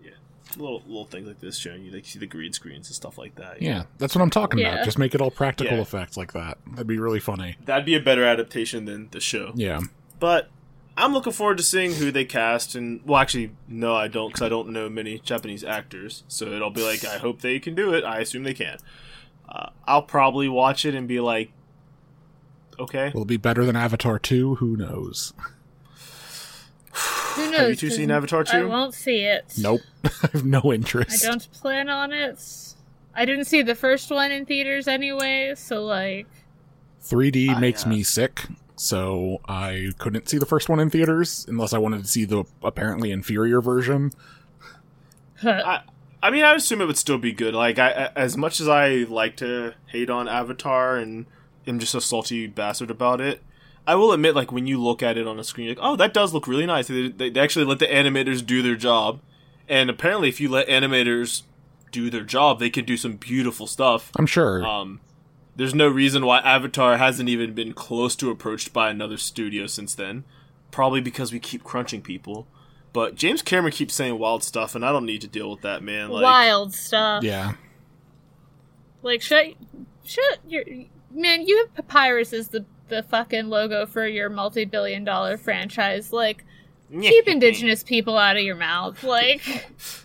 Yeah, 0.00 0.10
little 0.56 0.82
little 0.86 1.06
things 1.06 1.26
like 1.26 1.40
this 1.40 1.56
showing 1.56 1.82
you 1.82 1.90
like 1.90 2.04
see 2.04 2.18
the 2.18 2.26
green 2.26 2.52
screens 2.52 2.88
and 2.88 2.94
stuff 2.94 3.18
like 3.18 3.34
that. 3.36 3.60
Yeah, 3.60 3.84
that's 3.98 4.14
what 4.14 4.22
I'm 4.22 4.30
talking 4.30 4.60
Yeah. 4.60 4.74
about. 4.74 4.84
Just 4.84 4.98
make 4.98 5.14
it 5.14 5.20
all 5.20 5.30
practical 5.32 5.78
Yeah. 5.78 5.82
effects 5.82 6.16
like 6.16 6.32
that. 6.34 6.58
That'd 6.70 6.86
be 6.86 6.98
really 6.98 7.18
funny. 7.18 7.56
that'd 7.64 7.86
be 7.86 7.96
a 7.96 8.00
better 8.00 8.24
adaptation 8.24 8.84
than 8.84 9.08
the 9.10 9.20
show. 9.20 9.52
Yeah. 9.56 9.80
But 10.20 10.50
I'm 10.96 11.12
looking 11.12 11.32
forward 11.32 11.58
to 11.58 11.64
seeing 11.64 11.94
who 11.94 12.10
they 12.10 12.24
cast. 12.24 12.74
And 12.74 13.00
well, 13.04 13.20
actually, 13.20 13.52
no, 13.68 13.94
I 13.94 14.08
don't, 14.08 14.28
because 14.28 14.42
I 14.42 14.48
don't 14.48 14.70
know 14.70 14.88
many 14.88 15.18
Japanese 15.18 15.64
actors. 15.64 16.22
So 16.28 16.46
it'll 16.46 16.70
be 16.70 16.84
like, 16.84 17.04
I 17.04 17.18
hope 17.18 17.40
they 17.40 17.58
can 17.58 17.74
do 17.74 17.92
it. 17.92 18.04
I 18.04 18.20
assume 18.20 18.44
they 18.44 18.54
can. 18.54 18.78
Uh, 19.48 19.70
I'll 19.86 20.02
probably 20.02 20.48
watch 20.48 20.84
it 20.84 20.94
and 20.94 21.08
be 21.08 21.20
like, 21.20 21.52
okay. 22.78 23.10
Will 23.14 23.22
it 23.22 23.28
be 23.28 23.36
better 23.36 23.64
than 23.64 23.76
Avatar 23.76 24.18
2? 24.18 24.56
Who 24.56 24.76
knows? 24.76 25.32
Who 27.34 27.50
knows? 27.50 27.60
Have 27.60 27.68
you 27.70 27.76
two 27.76 27.88
'cause 27.88 27.96
seen 27.96 28.10
Avatar 28.10 28.44
Two? 28.44 28.56
I 28.56 28.64
won't 28.64 28.94
see 28.94 29.20
it. 29.20 29.54
Nope. 29.58 29.80
I 30.04 30.28
have 30.32 30.44
no 30.44 30.72
interest. 30.72 31.24
I 31.24 31.28
don't 31.28 31.50
plan 31.52 31.88
on 31.88 32.12
it. 32.12 32.38
I 33.14 33.24
didn't 33.24 33.46
see 33.46 33.62
the 33.62 33.74
first 33.74 34.10
one 34.10 34.30
in 34.30 34.46
theaters 34.46 34.88
anyway, 34.88 35.54
so 35.56 35.84
like 35.84 36.26
3D 37.02 37.50
I, 37.50 37.60
makes 37.60 37.86
uh, 37.86 37.88
me 37.88 38.02
sick, 38.02 38.46
so 38.84 39.40
I 39.48 39.92
couldn't 39.98 40.28
see 40.28 40.36
the 40.36 40.46
first 40.46 40.68
one 40.68 40.78
in 40.78 40.90
theaters 40.90 41.46
unless 41.48 41.72
I 41.72 41.78
wanted 41.78 42.02
to 42.02 42.08
see 42.08 42.26
the 42.26 42.44
apparently 42.62 43.10
inferior 43.10 43.62
version. 43.62 44.12
I, 45.42 45.80
I 46.22 46.30
mean, 46.30 46.44
I 46.44 46.54
assume 46.54 46.82
it 46.82 46.86
would 46.86 46.98
still 46.98 47.18
be 47.18 47.32
good. 47.32 47.54
Like, 47.54 47.78
I, 47.78 48.10
as 48.14 48.36
much 48.36 48.60
as 48.60 48.68
I 48.68 49.06
like 49.08 49.36
to 49.36 49.74
hate 49.86 50.10
on 50.10 50.28
Avatar 50.28 50.96
and 50.96 51.24
am 51.66 51.78
just 51.78 51.94
a 51.94 52.00
salty 52.00 52.46
bastard 52.46 52.90
about 52.90 53.20
it, 53.20 53.42
I 53.86 53.94
will 53.94 54.12
admit, 54.12 54.34
like, 54.34 54.52
when 54.52 54.66
you 54.66 54.78
look 54.78 55.02
at 55.02 55.16
it 55.16 55.26
on 55.26 55.38
a 55.38 55.44
screen, 55.44 55.66
you're 55.66 55.76
like, 55.76 55.84
oh, 55.84 55.96
that 55.96 56.12
does 56.12 56.34
look 56.34 56.46
really 56.46 56.66
nice. 56.66 56.88
They, 56.88 57.08
they, 57.08 57.30
they 57.30 57.40
actually 57.40 57.64
let 57.64 57.78
the 57.78 57.86
animators 57.86 58.44
do 58.44 58.62
their 58.62 58.76
job. 58.76 59.20
And 59.66 59.88
apparently, 59.88 60.28
if 60.28 60.40
you 60.40 60.50
let 60.50 60.68
animators 60.68 61.42
do 61.90 62.10
their 62.10 62.24
job, 62.24 62.58
they 62.58 62.70
can 62.70 62.84
do 62.84 62.98
some 62.98 63.16
beautiful 63.16 63.66
stuff. 63.66 64.10
I'm 64.16 64.26
sure. 64.26 64.64
Um, 64.64 65.00
there's 65.56 65.74
no 65.74 65.88
reason 65.88 66.26
why 66.26 66.38
Avatar 66.40 66.96
hasn't 66.96 67.28
even 67.28 67.54
been 67.54 67.72
close 67.72 68.16
to 68.16 68.30
approached 68.30 68.72
by 68.72 68.90
another 68.90 69.16
studio 69.16 69.66
since 69.66 69.94
then. 69.94 70.24
Probably 70.70 71.00
because 71.00 71.32
we 71.32 71.38
keep 71.38 71.62
crunching 71.62 72.02
people. 72.02 72.46
But 72.92 73.14
James 73.14 73.42
Cameron 73.42 73.72
keeps 73.72 73.94
saying 73.94 74.18
wild 74.18 74.42
stuff, 74.42 74.74
and 74.74 74.84
I 74.84 74.92
don't 74.92 75.06
need 75.06 75.20
to 75.20 75.28
deal 75.28 75.50
with 75.50 75.62
that, 75.62 75.82
man. 75.82 76.10
Like, 76.10 76.22
Wild 76.22 76.74
stuff. 76.74 77.22
Yeah. 77.22 77.54
Like 79.02 79.20
shut 79.20 79.54
shut 80.04 80.38
your 80.46 80.64
man, 81.10 81.46
you 81.46 81.58
have 81.58 81.74
papyrus 81.74 82.32
as 82.32 82.48
the 82.48 82.64
the 82.88 83.02
fucking 83.02 83.48
logo 83.48 83.86
for 83.86 84.06
your 84.06 84.28
multi 84.28 84.64
billion 84.64 85.04
dollar 85.04 85.36
franchise. 85.36 86.12
Like 86.12 86.44
keep 86.90 87.28
indigenous 87.28 87.82
people 87.82 88.16
out 88.16 88.36
of 88.36 88.42
your 88.42 88.56
mouth. 88.56 89.02
Like 89.02 89.42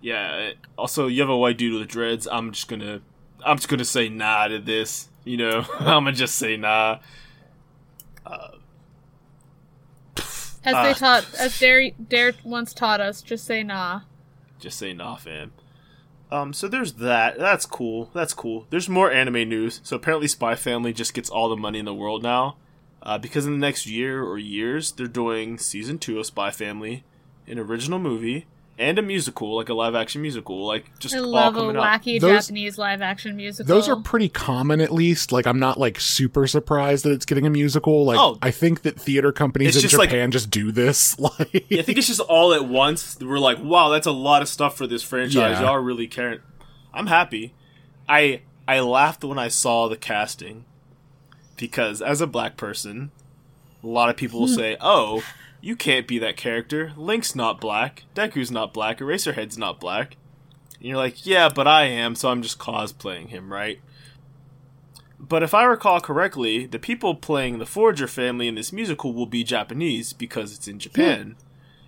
Yeah. 0.00 0.52
Also, 0.76 1.06
you 1.06 1.20
have 1.22 1.30
a 1.30 1.36
white 1.36 1.58
dude 1.58 1.78
with 1.78 1.88
dreads. 1.88 2.28
I'm 2.30 2.52
just 2.52 2.68
gonna, 2.68 3.00
I'm 3.48 3.56
just 3.56 3.68
gonna 3.68 3.84
say 3.84 4.08
nah 4.08 4.48
to 4.48 4.58
this. 4.58 5.08
You 5.24 5.36
know, 5.38 5.64
I'm 5.80 6.04
gonna 6.04 6.12
just 6.12 6.36
say 6.36 6.56
nah. 6.56 6.98
as 10.64 10.74
Ah. 10.74 10.82
they 10.82 10.94
taught 10.94 11.26
as 11.38 11.58
Dare 11.58 11.90
Dare 11.92 12.32
once 12.44 12.72
taught 12.74 13.00
us, 13.00 13.22
just 13.22 13.44
say 13.44 13.62
nah. 13.62 14.00
Just 14.58 14.78
say 14.78 14.92
nah, 14.92 15.16
fam. 15.16 15.52
Um, 16.30 16.52
so 16.52 16.68
there's 16.68 16.94
that. 16.94 17.38
That's 17.38 17.64
cool. 17.64 18.10
That's 18.12 18.34
cool. 18.34 18.66
There's 18.70 18.88
more 18.88 19.10
anime 19.10 19.48
news. 19.48 19.80
So 19.82 19.96
apparently, 19.96 20.28
Spy 20.28 20.54
Family 20.56 20.92
just 20.92 21.14
gets 21.14 21.30
all 21.30 21.48
the 21.48 21.56
money 21.56 21.78
in 21.78 21.86
the 21.86 21.94
world 21.94 22.22
now, 22.22 22.56
uh, 23.02 23.16
because 23.16 23.46
in 23.46 23.52
the 23.52 23.58
next 23.58 23.86
year 23.86 24.22
or 24.22 24.36
years, 24.36 24.92
they're 24.92 25.06
doing 25.06 25.56
season 25.58 25.98
two 25.98 26.18
of 26.18 26.26
Spy 26.26 26.50
Family, 26.50 27.04
an 27.46 27.58
original 27.58 27.98
movie, 27.98 28.46
and 28.78 28.98
a 28.98 29.02
musical, 29.02 29.56
like 29.56 29.68
a 29.68 29.74
live 29.74 29.94
action 29.94 30.22
musical, 30.22 30.64
like 30.64 30.98
just 30.98 31.14
I 31.14 31.18
all 31.18 31.28
love 31.28 31.56
a 31.56 31.60
coming 31.60 31.76
out. 31.76 32.02
wacky 32.02 32.20
Those- 32.20 32.46
Japanese 32.46 32.78
live 32.78 33.02
action 33.02 33.36
musical. 33.36 33.74
Those 33.74 33.88
are 33.88 33.96
pretty 33.96 34.28
common, 34.28 34.80
at 34.80 34.92
least. 34.92 35.32
Like, 35.32 35.46
I'm 35.46 35.58
not 35.58 35.78
like 35.78 35.98
super 35.98 36.46
surprised 36.46 37.04
that 37.04 37.12
it's 37.12 37.26
getting 37.26 37.46
a 37.46 37.50
musical. 37.50 38.04
Like, 38.04 38.18
Oh. 38.18 38.38
I 38.40 38.50
think 38.52 38.82
that 38.82 39.00
theater 39.00 39.32
companies 39.32 39.74
in 39.76 39.82
just 39.82 39.98
like- 39.98 40.10
Japan 40.10 40.30
just 40.30 40.50
do 40.50 40.70
this. 40.72 41.16
Like, 41.38 41.66
Yeah, 41.68 41.80
I 41.80 41.82
think 41.82 41.98
it's 41.98 42.06
just 42.06 42.20
all 42.20 42.54
at 42.54 42.66
once. 42.66 43.18
We're 43.20 43.38
like, 43.38 43.58
wow, 43.60 43.88
that's 43.88 44.06
a 44.06 44.12
lot 44.12 44.40
of 44.40 44.48
stuff 44.48 44.76
for 44.76 44.86
this 44.86 45.02
franchise. 45.02 45.34
Yeah. 45.34 45.60
Y'all 45.60 45.74
are 45.74 45.82
really 45.82 46.06
caring. 46.06 46.40
I'm 46.94 47.08
happy. 47.08 47.54
I 48.08 48.42
I 48.66 48.80
laughed 48.80 49.24
when 49.24 49.38
I 49.38 49.48
saw 49.48 49.88
the 49.88 49.96
casting 49.96 50.64
because 51.56 52.00
as 52.00 52.20
a 52.20 52.26
black 52.26 52.56
person, 52.56 53.10
a 53.82 53.86
lot 53.86 54.08
of 54.08 54.16
people 54.16 54.40
will 54.40 54.48
hmm. 54.48 54.54
say, 54.54 54.76
"Oh, 54.80 55.22
you 55.60 55.76
can't 55.76 56.06
be 56.06 56.18
that 56.18 56.36
character. 56.36 56.92
Link's 56.96 57.34
not 57.34 57.60
black. 57.60 58.04
Deku's 58.14 58.50
not 58.50 58.72
black. 58.72 58.98
Eraserhead's 58.98 59.58
not 59.58 59.80
black." 59.80 60.16
And 60.78 60.86
you're 60.86 60.96
like, 60.96 61.26
"Yeah, 61.26 61.48
but 61.48 61.66
I 61.66 61.84
am, 61.84 62.14
so 62.14 62.30
I'm 62.30 62.42
just 62.42 62.58
cosplaying 62.58 63.28
him, 63.28 63.52
right?" 63.52 63.80
But 65.20 65.42
if 65.42 65.52
I 65.52 65.64
recall 65.64 66.00
correctly, 66.00 66.66
the 66.66 66.78
people 66.78 67.14
playing 67.14 67.58
the 67.58 67.66
Forger 67.66 68.06
family 68.06 68.46
in 68.46 68.54
this 68.54 68.72
musical 68.72 69.12
will 69.12 69.26
be 69.26 69.42
Japanese 69.42 70.12
because 70.12 70.54
it's 70.54 70.68
in 70.68 70.78
Japan. 70.78 71.36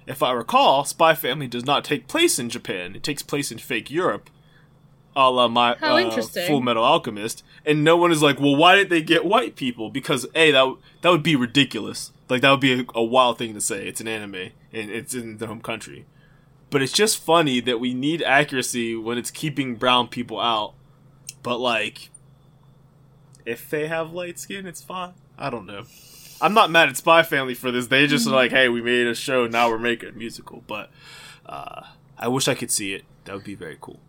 If 0.07 0.23
I 0.23 0.33
recall, 0.33 0.85
Spy 0.85 1.14
Family 1.14 1.47
does 1.47 1.64
not 1.64 1.85
take 1.85 2.09
place 2.09 2.41
in 2.41 2.51
Japan. 2.51 2.97
It 2.97 3.05
takes 3.05 3.23
place 3.23 3.53
in 3.53 3.59
fake 3.59 3.91
Europe, 3.91 4.29
a 5.14 5.31
la 5.31 5.47
my 5.47 5.75
uh. 5.75 6.11
Full 6.49 6.61
Metal 6.61 6.83
Alchemist. 6.83 7.45
And 7.64 7.85
no 7.85 7.97
one 7.97 8.11
is 8.11 8.23
like, 8.23 8.41
well, 8.41 8.57
why 8.57 8.75
did 8.75 8.91
they 8.91 9.03
get 9.03 9.25
white 9.25 9.55
people? 9.55 9.91
Because 9.91 10.27
a 10.35 10.51
that 10.51 10.59
w- 10.59 10.79
that 11.03 11.11
would 11.11 11.23
be 11.23 11.37
ridiculous. 11.37 12.11
Like 12.31 12.43
that 12.43 12.51
would 12.51 12.61
be 12.61 12.81
a, 12.81 12.85
a 12.95 13.03
wild 13.03 13.39
thing 13.39 13.55
to 13.55 13.61
say. 13.61 13.87
It's 13.87 14.01
an 14.01 14.09
anime 14.09 14.51
and 14.72 14.91
it's 14.91 15.14
in 15.14 15.39
the 15.39 15.47
home 15.47 15.61
country. 15.61 16.07
But 16.70 16.83
it's 16.83 16.93
just 16.93 17.18
funny 17.18 17.61
that 17.61 17.81
we 17.81 17.95
need 17.95 18.22
accuracy 18.22 18.95
when 18.95 19.18
it's 19.18 19.31
keeping 19.31 19.74
brown 19.74 20.09
people 20.09 20.41
out. 20.41 20.74
But 21.43 21.59
like, 21.59 22.11
if 23.45 23.68
they 23.68 23.89
have 23.89 24.12
light 24.12 24.39
skin, 24.39 24.66
it's 24.66 24.83
fine. 24.83 25.14
I 25.37 25.51
don't 25.51 25.66
know. 25.66 25.85
I'm 26.41 26.55
not 26.55 26.70
mad 26.70 26.89
at 26.89 26.97
Spy 26.97 27.22
Family 27.22 27.55
for 27.55 27.70
this. 27.70 27.89
They 27.89 28.07
just 28.07 28.26
are 28.26 28.31
like, 28.31 28.51
hey, 28.51 28.68
we 28.68 28.81
made 28.81 29.07
a 29.07 29.14
show, 29.14 29.47
now 29.47 29.68
we're 29.68 29.78
making 29.78 30.11
a 30.11 30.12
musical. 30.12 30.62
But 30.66 30.91
uh, 31.45 31.83
I 32.16 32.28
wish 32.28 32.49
I 32.49 32.55
could 32.55 32.70
see 32.70 32.95
it. 32.95 33.05
That 33.24 33.35
would 33.35 33.45
be 33.45 33.55
very 33.55 33.76
cool. 33.81 34.01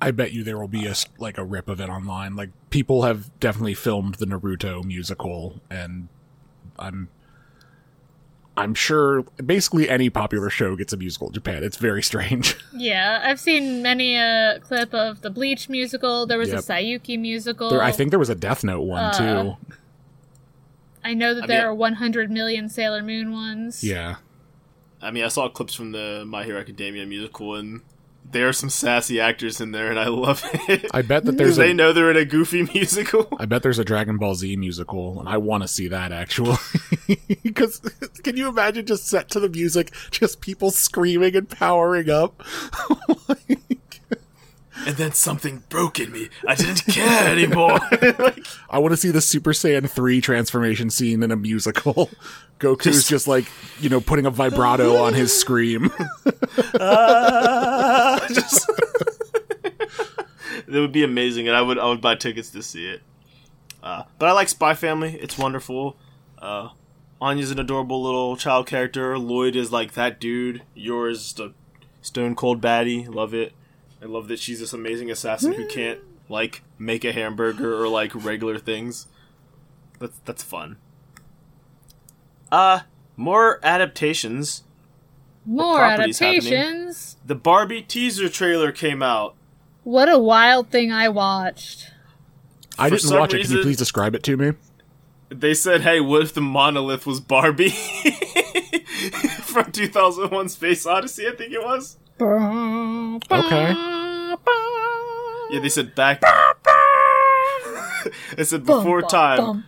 I 0.00 0.10
bet 0.10 0.32
you 0.32 0.44
there 0.44 0.58
will 0.58 0.68
be 0.68 0.86
a 0.86 0.94
like 1.18 1.38
a 1.38 1.44
rip 1.44 1.68
of 1.68 1.80
it 1.80 1.88
online. 1.88 2.36
Like, 2.36 2.50
people 2.70 3.02
have 3.02 3.38
definitely 3.40 3.74
filmed 3.74 4.16
the 4.16 4.26
Naruto 4.26 4.84
musical, 4.84 5.60
and 5.70 6.08
I'm. 6.78 7.08
I'm 8.56 8.74
sure 8.74 9.22
basically 9.44 9.88
any 9.88 10.10
popular 10.10 10.48
show 10.48 10.76
gets 10.76 10.92
a 10.92 10.96
musical 10.96 11.26
in 11.28 11.32
Japan. 11.34 11.64
It's 11.64 11.76
very 11.76 12.02
strange. 12.02 12.56
Yeah, 12.76 13.22
I've 13.24 13.38
seen 13.40 13.82
many 13.82 14.16
a 14.16 14.58
clip 14.60 14.92
of 14.94 15.20
the 15.22 15.30
Bleach 15.30 15.68
musical. 15.68 16.26
There 16.26 16.38
was 16.38 16.48
Yep. 16.50 16.58
a 16.58 16.62
Saiyuki 16.62 17.18
musical. 17.18 17.70
there, 17.70 17.82
I 17.82 17.92
think 17.92 18.10
there 18.10 18.18
was 18.18 18.30
a 18.30 18.34
Death 18.34 18.64
Note 18.64 18.82
one 18.82 19.04
Uh, 19.04 19.12
too. 19.12 19.56
I 21.04 21.14
know 21.14 21.34
that 21.34 21.44
I 21.44 21.46
there 21.46 21.58
mean- 21.60 21.66
are 21.66 21.74
100 21.74 22.30
million 22.30 22.68
Sailor 22.68 23.02
Moon 23.02 23.32
ones. 23.32 23.84
Yeah. 23.84 24.16
I 25.02 25.10
mean, 25.10 25.22
I 25.24 25.28
saw 25.28 25.48
clips 25.48 25.74
from 25.74 25.92
the 25.92 26.24
My 26.26 26.44
Hero 26.44 26.58
Academia 26.58 27.04
musical, 27.06 27.54
and 27.56 27.82
there 28.34 28.48
are 28.48 28.52
some 28.52 28.68
sassy 28.68 29.20
actors 29.20 29.60
in 29.60 29.70
there, 29.70 29.88
and 29.88 29.98
I 29.98 30.08
love 30.08 30.42
it. 30.68 30.90
I 30.92 31.00
bet 31.02 31.24
that 31.24 31.38
there's 31.38 31.56
they 31.56 31.72
know 31.72 31.92
they're 31.92 32.10
in 32.10 32.16
a 32.16 32.24
goofy 32.24 32.62
musical. 32.74 33.28
I 33.38 33.46
bet 33.46 33.62
there's 33.62 33.78
a 33.78 33.84
Dragon 33.84 34.18
Ball 34.18 34.34
Z 34.34 34.56
musical, 34.56 35.20
and 35.20 35.28
I 35.28 35.38
want 35.38 35.62
to 35.62 35.68
see 35.68 35.88
that 35.88 36.12
actually. 36.12 36.56
Because 37.42 37.78
can 38.24 38.36
you 38.36 38.48
imagine 38.48 38.86
just 38.86 39.06
set 39.06 39.28
to 39.30 39.40
the 39.40 39.48
music, 39.48 39.94
just 40.10 40.40
people 40.40 40.70
screaming 40.70 41.36
and 41.36 41.48
powering 41.48 42.10
up? 42.10 42.42
and 44.86 44.96
then 44.96 45.12
something 45.12 45.62
broke 45.68 45.98
in 46.00 46.10
me. 46.12 46.28
I 46.46 46.54
didn't 46.54 46.84
care 46.86 47.28
anymore. 47.28 47.78
like, 48.18 48.46
I 48.70 48.78
want 48.78 48.92
to 48.92 48.96
see 48.96 49.10
the 49.10 49.20
Super 49.20 49.52
Saiyan 49.52 49.88
3 49.88 50.20
transformation 50.20 50.90
scene 50.90 51.22
in 51.22 51.30
a 51.30 51.36
musical. 51.36 52.10
Goku's 52.60 52.84
Just- 52.96 53.08
just, 53.10 53.28
like, 53.28 53.46
you 53.80 53.88
know, 53.88 54.00
putting 54.00 54.26
a 54.26 54.30
vibrato 54.30 54.96
on 54.96 55.14
his 55.14 55.32
scream. 55.38 55.90
ah, 56.80 58.24
just 58.28 58.66
that 60.66 60.80
would 60.80 60.92
be 60.92 61.04
amazing, 61.04 61.48
and 61.48 61.56
I 61.56 61.62
would 61.62 61.78
I 61.78 61.86
would 61.88 62.00
buy 62.00 62.14
tickets 62.14 62.50
to 62.50 62.62
see 62.62 62.86
it. 62.86 63.02
Uh, 63.82 64.04
but 64.18 64.28
I 64.28 64.32
like 64.32 64.48
Spy 64.48 64.74
Family; 64.74 65.18
it's 65.20 65.36
wonderful. 65.36 65.96
Uh, 66.38 66.70
Anya's 67.20 67.50
an 67.50 67.58
adorable 67.58 68.02
little 68.02 68.36
child 68.36 68.66
character. 68.66 69.18
Lloyd 69.18 69.56
is 69.56 69.72
like 69.72 69.92
that 69.94 70.20
dude. 70.20 70.62
Yor's 70.74 71.32
is 71.32 71.40
a 71.40 71.52
stone 72.02 72.34
cold 72.34 72.60
baddie. 72.60 73.12
Love 73.12 73.34
it. 73.34 73.52
I 74.04 74.06
love 74.06 74.28
that 74.28 74.38
she's 74.38 74.60
this 74.60 74.74
amazing 74.74 75.10
assassin 75.10 75.54
who 75.54 75.66
can't 75.66 76.00
like 76.28 76.62
make 76.78 77.04
a 77.06 77.12
hamburger 77.12 77.82
or 77.82 77.88
like 77.88 78.12
regular 78.14 78.58
things. 78.58 79.06
That's 79.98 80.18
that's 80.26 80.42
fun. 80.42 80.76
Uh 82.52 82.80
more 83.16 83.60
adaptations. 83.62 84.64
More 85.46 85.78
property's 85.78 86.18
happening? 86.18 86.52
adaptations. 86.52 87.16
The 87.24 87.34
Barbie 87.34 87.80
teaser 87.80 88.28
trailer 88.28 88.72
came 88.72 89.02
out. 89.02 89.36
What 89.84 90.10
a 90.10 90.18
wild 90.18 90.68
thing 90.68 90.92
I 90.92 91.08
watched. 91.08 91.90
I 92.78 92.88
For 92.90 92.96
didn't 92.96 93.08
some 93.08 93.18
watch 93.20 93.32
it. 93.32 93.46
Can 93.46 93.56
you 93.56 93.62
please 93.62 93.78
describe 93.78 94.14
it 94.14 94.22
to 94.24 94.36
me? 94.36 94.52
They 95.30 95.54
said, 95.54 95.80
"Hey, 95.80 96.00
what 96.00 96.20
if 96.22 96.34
the 96.34 96.42
monolith 96.42 97.06
was 97.06 97.20
Barbie?" 97.20 97.70
From 99.44 99.72
2001: 99.72 100.50
Space 100.50 100.84
Odyssey, 100.84 101.26
I 101.26 101.34
think 101.34 101.52
it 101.52 101.62
was. 101.62 101.96
Okay. 102.20 103.93
Yeah, 105.54 105.60
they 105.60 105.68
said 105.68 105.94
back. 105.94 106.20
they 108.36 108.42
said 108.42 108.66
before 108.66 109.02
time, 109.02 109.64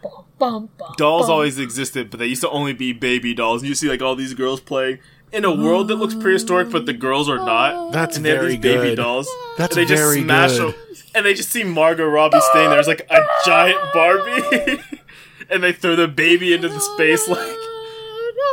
dolls 0.97 1.31
always 1.31 1.61
existed, 1.61 2.11
but 2.11 2.19
they 2.19 2.27
used 2.27 2.43
to 2.43 2.51
only 2.51 2.73
be 2.73 2.93
baby 2.93 3.35
dolls. 3.35 3.63
And 3.63 3.69
you 3.69 3.77
see 3.77 3.89
like 3.89 4.03
all 4.03 4.17
these 4.17 4.35
girls 4.35 4.61
playing 4.61 4.99
in 5.31 5.45
a 5.45 5.55
world 5.55 5.87
that 5.89 5.95
looks 5.95 6.17
prehistoric, 6.17 6.71
but 6.71 6.87
the 6.87 6.93
girls 6.93 7.29
are 7.29 7.39
not. 7.39 7.93
That's 7.93 8.17
and 8.17 8.27
they 8.27 8.31
have 8.31 8.41
very 8.41 8.53
these 8.53 8.61
baby 8.63 8.89
good. 8.91 8.97
dolls. 8.97 9.29
That's 9.57 9.77
and 9.77 9.89
they 9.89 9.95
very 9.95 10.17
just 10.17 10.25
smash 10.27 10.57
good. 10.57 10.75
them, 10.75 10.81
and 11.15 11.25
they 11.25 11.35
just 11.35 11.51
see 11.51 11.63
Margot 11.63 12.05
Robbie 12.05 12.41
staying 12.51 12.71
there. 12.71 12.81
It's 12.81 12.89
like 12.89 13.07
a 13.11 13.21
giant 13.45 13.79
Barbie, 13.95 14.81
and 15.51 15.63
they 15.63 15.73
throw 15.73 15.95
the 15.95 16.09
baby 16.09 16.53
into 16.53 16.69
the 16.69 16.81
space 16.81 17.29
like. 17.29 17.57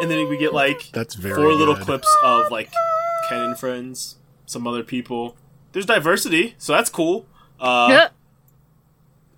And 0.01 0.11
then 0.11 0.27
we 0.29 0.37
get 0.37 0.53
like 0.53 0.91
That's 0.91 1.15
very 1.15 1.35
four 1.35 1.51
little 1.53 1.75
good. 1.75 1.83
clips 1.85 2.17
of 2.23 2.51
like 2.51 2.69
Ken 3.29 3.39
and 3.39 3.57
friends, 3.57 4.17
some 4.45 4.67
other 4.67 4.83
people. 4.83 5.35
There's 5.73 5.85
diversity, 5.85 6.55
so 6.57 6.71
that's 6.73 6.89
cool. 6.89 7.25
Uh, 7.59 7.87
Yeah. 7.89 8.07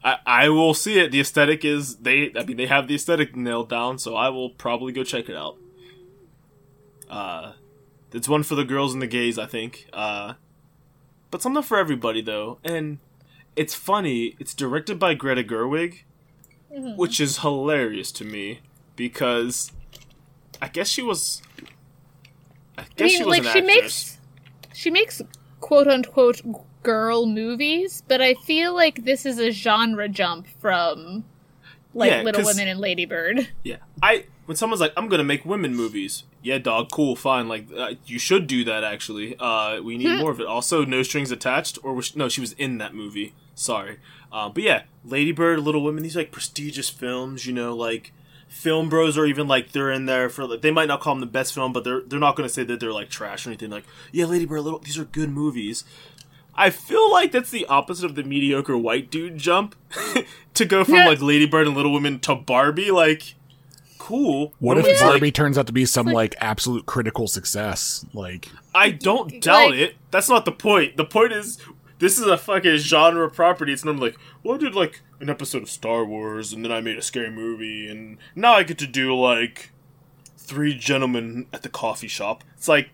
I, 0.04 0.18
I 0.26 0.50
will 0.50 0.76
see 0.76 1.00
it. 1.00 1.12
The 1.12 1.20
aesthetic 1.20 1.66
is 1.66 1.96
they. 1.96 2.32
I 2.38 2.44
mean, 2.46 2.58
they 2.58 2.68
have 2.68 2.88
the 2.88 2.94
aesthetic 2.96 3.36
nailed 3.36 3.70
down, 3.70 3.98
so 3.98 4.16
I 4.16 4.30
will 4.30 4.52
probably 4.52 4.94
go 4.94 5.04
check 5.04 5.30
it 5.30 5.36
out. 5.36 5.58
Uh, 7.10 7.54
it's 8.14 8.30
one 8.30 8.44
for 8.44 8.54
the 8.56 8.64
girls 8.64 8.94
and 8.94 9.02
the 9.02 9.08
gays, 9.08 9.40
I 9.40 9.46
think. 9.48 9.88
Uh, 9.94 10.34
but 11.32 11.42
something 11.42 11.64
for 11.64 11.78
everybody 11.80 12.22
though, 12.22 12.60
and 12.64 13.00
it's 13.56 13.74
funny. 13.74 14.36
It's 14.40 14.54
directed 14.54 15.00
by 15.00 15.16
Greta 15.16 15.44
Gerwig, 15.44 16.04
which 16.70 17.20
is 17.20 17.40
hilarious 17.40 18.12
to 18.14 18.26
me 18.26 18.60
because 18.96 19.72
I 20.62 20.68
guess 20.68 20.88
she 20.88 21.02
was. 21.02 21.42
I 22.78 22.82
I 22.82 22.86
guess 22.96 23.10
mean, 23.12 23.18
she 23.18 23.24
was 23.24 23.38
like 23.38 23.38
an 23.40 23.44
she 23.54 23.60
actress. 23.60 23.66
makes 23.66 24.18
she 24.74 24.92
makes 24.92 25.22
quote 25.66 25.88
unquote 25.88 26.42
girl 26.84 27.26
movies, 27.26 28.04
but 28.08 28.22
I 28.22 28.36
feel 28.36 28.76
like 28.76 29.04
this 29.04 29.26
is 29.26 29.40
a 29.40 29.50
genre 29.50 30.08
jump 30.08 30.46
from 30.60 31.26
like 31.96 32.12
Yeah, 32.12 32.22
Little 32.22 32.46
Women 32.46 32.68
and 32.68 32.80
Ladybird. 32.80 33.48
Yeah, 33.64 33.78
I 34.04 34.26
when 34.46 34.56
someone's 34.56 34.80
like, 34.80 34.94
"I'm 34.96 35.08
gonna 35.08 35.24
make 35.24 35.44
women 35.44 35.74
movies," 35.76 36.24
yeah, 36.44 36.60
dog, 36.60 36.92
cool, 36.92 37.16
fine. 37.16 37.48
Like, 37.48 37.66
uh, 37.76 37.96
you 38.06 38.20
should 38.20 38.46
do 38.46 38.64
that. 38.64 38.84
Actually, 38.84 39.36
uh, 39.40 39.82
we 39.82 39.98
need 39.98 40.20
more 40.22 40.30
of 40.30 40.40
it. 40.40 40.46
Also, 40.46 40.86
no 40.86 41.02
strings 41.02 41.32
attached, 41.32 41.80
or 41.82 41.96
was, 41.96 42.16
no, 42.16 42.30
she 42.30 42.42
was 42.42 42.54
in 42.54 42.78
that 42.78 42.94
movie. 42.94 43.34
Sorry, 43.56 43.98
um, 44.32 44.54
but 44.54 44.62
yeah, 44.62 44.84
Lady 45.04 45.32
Bird, 45.32 45.62
Little 45.62 45.84
Women, 45.84 46.04
these 46.04 46.16
like 46.16 46.32
prestigious 46.32 46.92
films. 46.92 47.48
You 47.48 47.54
know, 47.54 47.76
like 47.76 48.14
film 48.56 48.88
bros 48.90 49.18
are 49.18 49.26
even 49.26 49.48
like 49.48 49.74
they're 49.74 49.92
in 49.92 50.06
there 50.06 50.30
for 50.30 50.48
like 50.48 50.62
they 50.62 50.72
might 50.72 50.88
not 50.88 51.02
call 51.02 51.14
them 51.14 51.20
the 51.20 51.26
best 51.28 51.54
film, 51.54 51.74
but 51.74 51.84
they're 51.84 52.02
they're 52.02 52.20
not 52.20 52.36
gonna 52.36 52.50
say 52.50 52.64
that 52.64 52.80
they're 52.80 52.92
like 52.94 53.10
trash 53.10 53.46
or 53.46 53.50
anything. 53.50 53.70
Like, 53.70 53.84
yeah, 54.12 54.26
Lady 54.26 54.46
Bird, 54.46 54.62
Little, 54.62 54.80
these 54.80 54.98
are 54.98 55.06
good 55.06 55.30
movies. 55.30 55.84
I 56.56 56.70
feel 56.70 57.12
like 57.12 57.32
that's 57.34 57.52
the 57.52 57.66
opposite 57.66 58.06
of 58.06 58.16
the 58.16 58.24
mediocre 58.24 58.78
white 58.78 59.12
dude 59.12 59.38
jump 59.38 59.76
to 60.54 60.66
go 60.66 60.86
from 60.86 60.96
Yeah. 60.96 61.08
like 61.08 61.22
Lady 61.22 61.46
Bird 61.46 61.68
and 61.68 61.76
Little 61.76 61.92
Women 61.92 62.20
to 62.22 62.34
Barbie. 62.36 62.92
Like, 62.92 63.36
cool. 63.98 64.54
What 64.60 64.78
if 64.78 64.84
Nobody's 64.86 65.02
like- 65.02 65.10
Barbie 65.12 65.32
turns 65.32 65.58
out 65.58 65.68
to 65.68 65.74
be 65.74 65.86
some 65.86 66.08
like 66.08 66.34
absolute 66.40 66.86
critical 66.86 67.28
success? 67.28 68.06
Like, 68.14 68.50
I 68.74 68.90
don't 68.92 69.42
doubt 69.42 69.72
Like- 69.72 69.80
it. 69.80 69.96
That's 70.12 70.30
not 70.30 70.46
the 70.46 70.52
point. 70.54 70.96
The 70.98 71.04
point 71.06 71.34
is, 71.34 71.58
this 72.00 72.20
is 72.20 72.26
a 72.26 72.38
fucking 72.38 72.78
genre 72.78 73.30
property. 73.30 73.74
It's 73.74 73.86
normally 73.86 74.12
like, 74.12 74.20
well, 74.44 74.56
I 74.56 74.58
did 74.58 74.76
like 74.76 75.02
an 75.20 75.30
episode 75.30 75.64
of 75.64 75.70
Star 75.70 76.04
Wars, 76.04 76.54
and 76.54 76.64
then 76.64 76.72
I 76.72 76.82
made 76.82 76.98
a 76.98 77.02
scary 77.02 77.32
movie, 77.32 77.90
and 77.90 78.18
now 78.36 78.54
I 78.54 78.64
get 78.64 78.78
to 78.80 78.88
do 78.88 79.16
like 79.16 79.72
three 80.38 80.76
gentlemen 80.78 81.48
at 81.54 81.64
the 81.64 81.70
coffee 81.70 82.08
shop. 82.08 82.44
It's 82.56 82.68
like, 82.68 82.90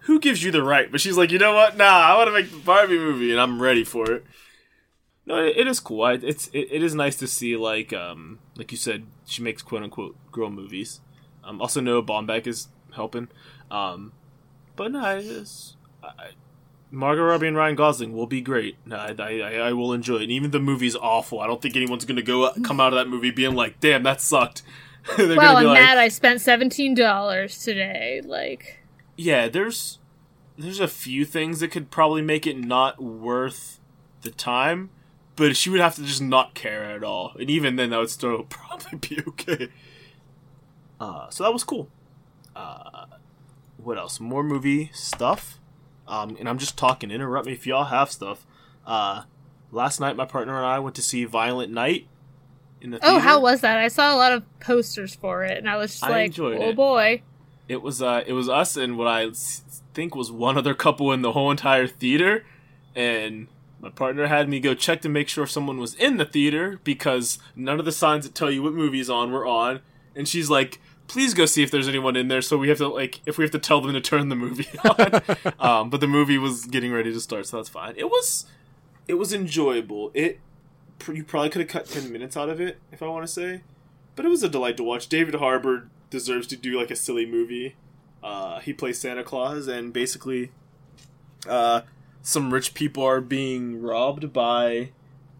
who 0.00 0.18
gives 0.18 0.42
you 0.42 0.50
the 0.50 0.62
right? 0.62 0.90
But 0.90 1.00
she's 1.00 1.16
like, 1.16 1.30
you 1.30 1.38
know 1.38 1.54
what? 1.54 1.76
Nah, 1.76 1.84
I 1.84 2.16
want 2.16 2.28
to 2.28 2.32
make 2.32 2.50
the 2.50 2.58
Barbie 2.58 2.98
movie, 2.98 3.30
and 3.30 3.40
I'm 3.40 3.62
ready 3.62 3.84
for 3.84 4.10
it. 4.10 4.24
No, 5.26 5.44
it, 5.44 5.58
it 5.58 5.66
is 5.66 5.78
cool. 5.78 6.02
I, 6.02 6.14
it's 6.14 6.48
it, 6.48 6.68
it 6.70 6.82
is 6.82 6.94
nice 6.94 7.16
to 7.16 7.26
see 7.26 7.56
like 7.56 7.92
um 7.92 8.38
like 8.56 8.72
you 8.72 8.78
said, 8.78 9.04
she 9.26 9.42
makes 9.42 9.62
quote 9.62 9.82
unquote 9.82 10.16
girl 10.32 10.50
movies. 10.50 11.00
Um, 11.44 11.60
also 11.60 11.80
Noah 11.80 12.02
Baumbach 12.02 12.46
is 12.46 12.68
helping. 12.94 13.28
Um, 13.70 14.12
but 14.74 14.90
no, 14.90 15.04
it 15.16 15.24
is. 15.24 15.76
I, 16.02 16.30
Margot 16.90 17.22
Robbie 17.22 17.48
and 17.48 17.56
Ryan 17.56 17.74
Gosling 17.76 18.12
will 18.14 18.26
be 18.26 18.40
great. 18.40 18.76
I, 18.90 19.14
I, 19.18 19.40
I- 19.68 19.72
will 19.72 19.92
enjoy 19.92 20.16
it. 20.16 20.22
And 20.22 20.32
even 20.32 20.50
the 20.50 20.58
movie's 20.60 20.96
awful. 20.96 21.40
I 21.40 21.46
don't 21.46 21.60
think 21.60 21.76
anyone's 21.76 22.04
gonna 22.04 22.22
go 22.22 22.50
come 22.64 22.80
out 22.80 22.92
of 22.92 22.98
that 22.98 23.08
movie 23.08 23.30
being 23.30 23.54
like, 23.54 23.80
"Damn, 23.80 24.02
that 24.04 24.20
sucked." 24.20 24.62
Well, 25.16 25.56
I'm 25.56 25.64
like, 25.64 25.80
mad 25.80 25.96
I 25.96 26.08
spent 26.08 26.40
seventeen 26.40 26.94
dollars 26.94 27.62
today. 27.62 28.20
Like, 28.24 28.80
yeah, 29.16 29.48
there's 29.48 29.98
there's 30.58 30.80
a 30.80 30.88
few 30.88 31.24
things 31.24 31.60
that 31.60 31.68
could 31.70 31.90
probably 31.90 32.20
make 32.20 32.46
it 32.46 32.58
not 32.58 33.02
worth 33.02 33.80
the 34.22 34.30
time, 34.30 34.90
but 35.36 35.56
she 35.56 35.70
would 35.70 35.80
have 35.80 35.94
to 35.94 36.02
just 36.02 36.20
not 36.20 36.52
care 36.54 36.84
at 36.84 37.02
all, 37.04 37.32
and 37.38 37.48
even 37.48 37.76
then, 37.76 37.90
that 37.90 37.98
would 37.98 38.10
still 38.10 38.42
probably 38.48 38.98
be 38.98 39.22
okay. 39.28 39.68
Uh, 41.00 41.30
so 41.30 41.44
that 41.44 41.52
was 41.52 41.64
cool. 41.64 41.88
Uh, 42.56 43.06
what 43.76 43.96
else? 43.96 44.20
More 44.20 44.42
movie 44.42 44.90
stuff. 44.92 45.57
Um, 46.08 46.36
and 46.40 46.48
I'm 46.48 46.58
just 46.58 46.76
talking. 46.76 47.10
Interrupt 47.10 47.46
me 47.46 47.52
if 47.52 47.66
y'all 47.66 47.84
have 47.84 48.10
stuff. 48.10 48.44
Uh, 48.86 49.22
last 49.70 50.00
night, 50.00 50.16
my 50.16 50.24
partner 50.24 50.56
and 50.56 50.66
I 50.66 50.78
went 50.78 50.96
to 50.96 51.02
see 51.02 51.24
Violent 51.24 51.72
Night 51.72 52.08
in 52.80 52.90
the 52.90 52.98
oh, 53.02 53.18
how 53.18 53.40
was 53.40 53.60
that? 53.60 53.78
I 53.78 53.88
saw 53.88 54.14
a 54.14 54.16
lot 54.16 54.32
of 54.32 54.60
posters 54.60 55.14
for 55.14 55.44
it, 55.44 55.58
and 55.58 55.68
I 55.68 55.76
was 55.76 55.92
just 55.92 56.04
I 56.04 56.10
like, 56.10 56.38
oh 56.38 56.50
it. 56.50 56.76
boy. 56.76 57.22
It 57.68 57.82
was 57.82 58.00
uh, 58.00 58.24
it 58.26 58.32
was 58.32 58.48
us 58.48 58.76
and 58.76 58.96
what 58.96 59.08
I 59.08 59.30
think 59.94 60.14
was 60.14 60.30
one 60.30 60.56
other 60.56 60.74
couple 60.74 61.12
in 61.12 61.22
the 61.22 61.32
whole 61.32 61.50
entire 61.50 61.86
theater, 61.86 62.44
and 62.94 63.48
my 63.80 63.90
partner 63.90 64.26
had 64.26 64.48
me 64.48 64.60
go 64.60 64.74
check 64.74 65.02
to 65.02 65.08
make 65.08 65.28
sure 65.28 65.46
someone 65.46 65.78
was 65.78 65.94
in 65.94 66.16
the 66.16 66.24
theater 66.24 66.80
because 66.84 67.38
none 67.54 67.78
of 67.78 67.84
the 67.84 67.92
signs 67.92 68.24
that 68.24 68.34
tell 68.34 68.50
you 68.50 68.62
what 68.62 68.72
movie's 68.72 69.10
on 69.10 69.32
were 69.32 69.46
on, 69.46 69.80
and 70.16 70.26
she's 70.26 70.48
like, 70.48 70.80
"Please 71.08 71.34
go 71.34 71.46
see 71.46 71.62
if 71.62 71.70
there's 71.70 71.88
anyone 71.88 72.16
in 72.16 72.28
there." 72.28 72.40
So 72.40 72.56
we 72.56 72.68
have 72.68 72.78
to 72.78 72.88
like, 72.88 73.20
if 73.26 73.38
we 73.38 73.44
have 73.44 73.50
to 73.52 73.58
tell 73.58 73.80
them 73.80 73.92
to 73.92 74.00
turn 74.00 74.28
the 74.28 74.36
movie 74.36 74.68
on, 74.84 75.22
um, 75.58 75.90
but 75.90 76.00
the 76.00 76.06
movie 76.06 76.38
was 76.38 76.66
getting 76.66 76.92
ready 76.92 77.12
to 77.12 77.20
start, 77.20 77.46
so 77.46 77.56
that's 77.56 77.68
fine. 77.68 77.94
It 77.96 78.10
was, 78.10 78.46
it 79.08 79.14
was 79.14 79.32
enjoyable. 79.32 80.10
It, 80.14 80.40
you 81.12 81.24
probably 81.24 81.50
could 81.50 81.60
have 81.62 81.68
cut 81.68 81.86
ten 81.86 82.12
minutes 82.12 82.36
out 82.36 82.48
of 82.48 82.60
it 82.60 82.78
if 82.92 83.02
I 83.02 83.06
want 83.06 83.26
to 83.26 83.32
say, 83.32 83.62
but 84.14 84.24
it 84.24 84.28
was 84.28 84.42
a 84.42 84.48
delight 84.48 84.76
to 84.76 84.84
watch. 84.84 85.08
David 85.08 85.34
Harbour 85.34 85.88
deserves 86.10 86.46
to 86.48 86.56
do 86.56 86.78
like 86.78 86.90
a 86.90 86.96
silly 86.96 87.26
movie. 87.26 87.74
Uh, 88.22 88.60
he 88.60 88.72
plays 88.72 88.98
Santa 88.98 89.22
Claus, 89.22 89.68
and 89.68 89.92
basically, 89.92 90.50
uh, 91.48 91.82
some 92.22 92.52
rich 92.52 92.74
people 92.74 93.02
are 93.02 93.20
being 93.20 93.80
robbed 93.80 94.32
by 94.32 94.90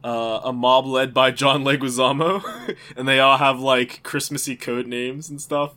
uh, 0.05 0.40
a 0.44 0.53
mob 0.53 0.86
led 0.86 1.12
by 1.12 1.30
John 1.30 1.64
Leguizamo, 1.64 2.76
and 2.96 3.09
they 3.09 3.20
all 3.20 3.38
have 3.38 3.61
like 3.61 4.03
Christmassy 4.03 4.57
code 4.57 4.86
names 4.86 5.28
and 5.28 5.40
stuff. 5.40 5.74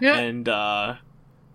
Yeah. 0.00 0.16
And 0.16 0.48
uh, 0.48 0.96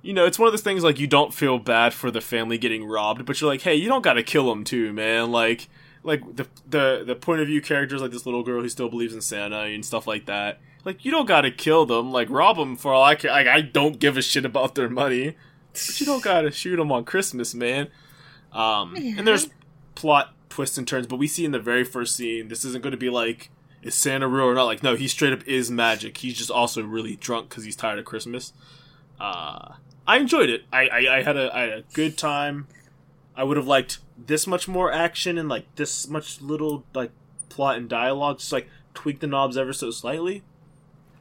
you 0.01 0.13
know, 0.13 0.25
it's 0.25 0.39
one 0.39 0.47
of 0.47 0.53
those 0.53 0.61
things 0.61 0.83
like 0.83 0.99
you 0.99 1.07
don't 1.07 1.33
feel 1.33 1.59
bad 1.59 1.93
for 1.93 2.11
the 2.11 2.21
family 2.21 2.57
getting 2.57 2.85
robbed, 2.85 3.25
but 3.25 3.39
you're 3.39 3.49
like, 3.49 3.61
hey, 3.61 3.75
you 3.75 3.87
don't 3.87 4.03
got 4.03 4.13
to 4.13 4.23
kill 4.23 4.49
them 4.49 4.63
too, 4.63 4.91
man. 4.93 5.31
Like, 5.31 5.69
like 6.03 6.35
the 6.35 6.47
the 6.67 7.03
the 7.05 7.15
point 7.15 7.41
of 7.41 7.47
view 7.47 7.61
characters, 7.61 8.01
like 8.01 8.11
this 8.11 8.25
little 8.25 8.43
girl 8.43 8.61
who 8.61 8.69
still 8.69 8.89
believes 8.89 9.13
in 9.13 9.21
Santa 9.21 9.61
and 9.61 9.85
stuff 9.85 10.07
like 10.07 10.25
that. 10.25 10.59
Like, 10.83 11.05
you 11.05 11.11
don't 11.11 11.27
got 11.27 11.41
to 11.41 11.51
kill 11.51 11.85
them. 11.85 12.11
Like, 12.11 12.27
rob 12.31 12.57
them 12.57 12.75
for 12.75 12.91
all 12.91 13.03
I 13.03 13.13
care. 13.13 13.29
Like, 13.29 13.45
I 13.45 13.61
don't 13.61 13.99
give 13.99 14.17
a 14.17 14.21
shit 14.23 14.45
about 14.45 14.73
their 14.73 14.89
money, 14.89 15.35
but 15.73 15.99
you 15.99 16.07
don't 16.07 16.23
got 16.23 16.41
to 16.41 16.51
shoot 16.51 16.77
them 16.77 16.91
on 16.91 17.05
Christmas, 17.05 17.53
man. 17.53 17.87
Um, 18.51 18.95
and 18.95 19.27
there's 19.27 19.47
plot 19.95 20.33
twists 20.51 20.77
and 20.77 20.87
turns, 20.87 21.07
but 21.07 21.17
we 21.17 21.27
see 21.27 21.45
in 21.45 21.51
the 21.51 21.59
very 21.59 21.83
first 21.83 22.15
scene, 22.15 22.47
this 22.49 22.63
isn't 22.65 22.83
going 22.83 22.91
to 22.91 22.97
be 22.97 23.09
like, 23.09 23.49
is 23.81 23.95
Santa 23.95 24.27
real 24.27 24.45
or 24.45 24.53
not? 24.53 24.65
Like, 24.65 24.83
no, 24.83 24.95
he 24.95 25.07
straight 25.07 25.33
up 25.33 25.47
is 25.47 25.71
magic. 25.71 26.17
He's 26.17 26.37
just 26.37 26.51
also 26.51 26.83
really 26.83 27.15
drunk 27.15 27.49
because 27.49 27.63
he's 27.63 27.75
tired 27.75 27.97
of 27.97 28.05
Christmas. 28.05 28.53
Uh, 29.19 29.73
I 30.07 30.17
enjoyed 30.17 30.49
it. 30.49 30.65
I, 30.71 30.87
I, 30.87 31.17
I 31.17 31.23
had 31.23 31.37
a 31.37 31.55
I 31.55 31.61
had 31.61 31.69
a 31.69 31.83
good 31.93 32.17
time. 32.17 32.67
I 33.35 33.43
would 33.43 33.57
have 33.57 33.67
liked 33.67 33.99
this 34.17 34.45
much 34.45 34.67
more 34.67 34.91
action 34.91 35.37
and 35.37 35.49
like 35.49 35.73
this 35.75 36.07
much 36.07 36.41
little 36.41 36.83
like 36.93 37.11
plot 37.49 37.77
and 37.77 37.89
dialogue. 37.89 38.39
Just 38.39 38.51
like 38.51 38.67
tweak 38.93 39.19
the 39.19 39.27
knobs 39.27 39.57
ever 39.57 39.73
so 39.73 39.89
slightly. 39.89 40.43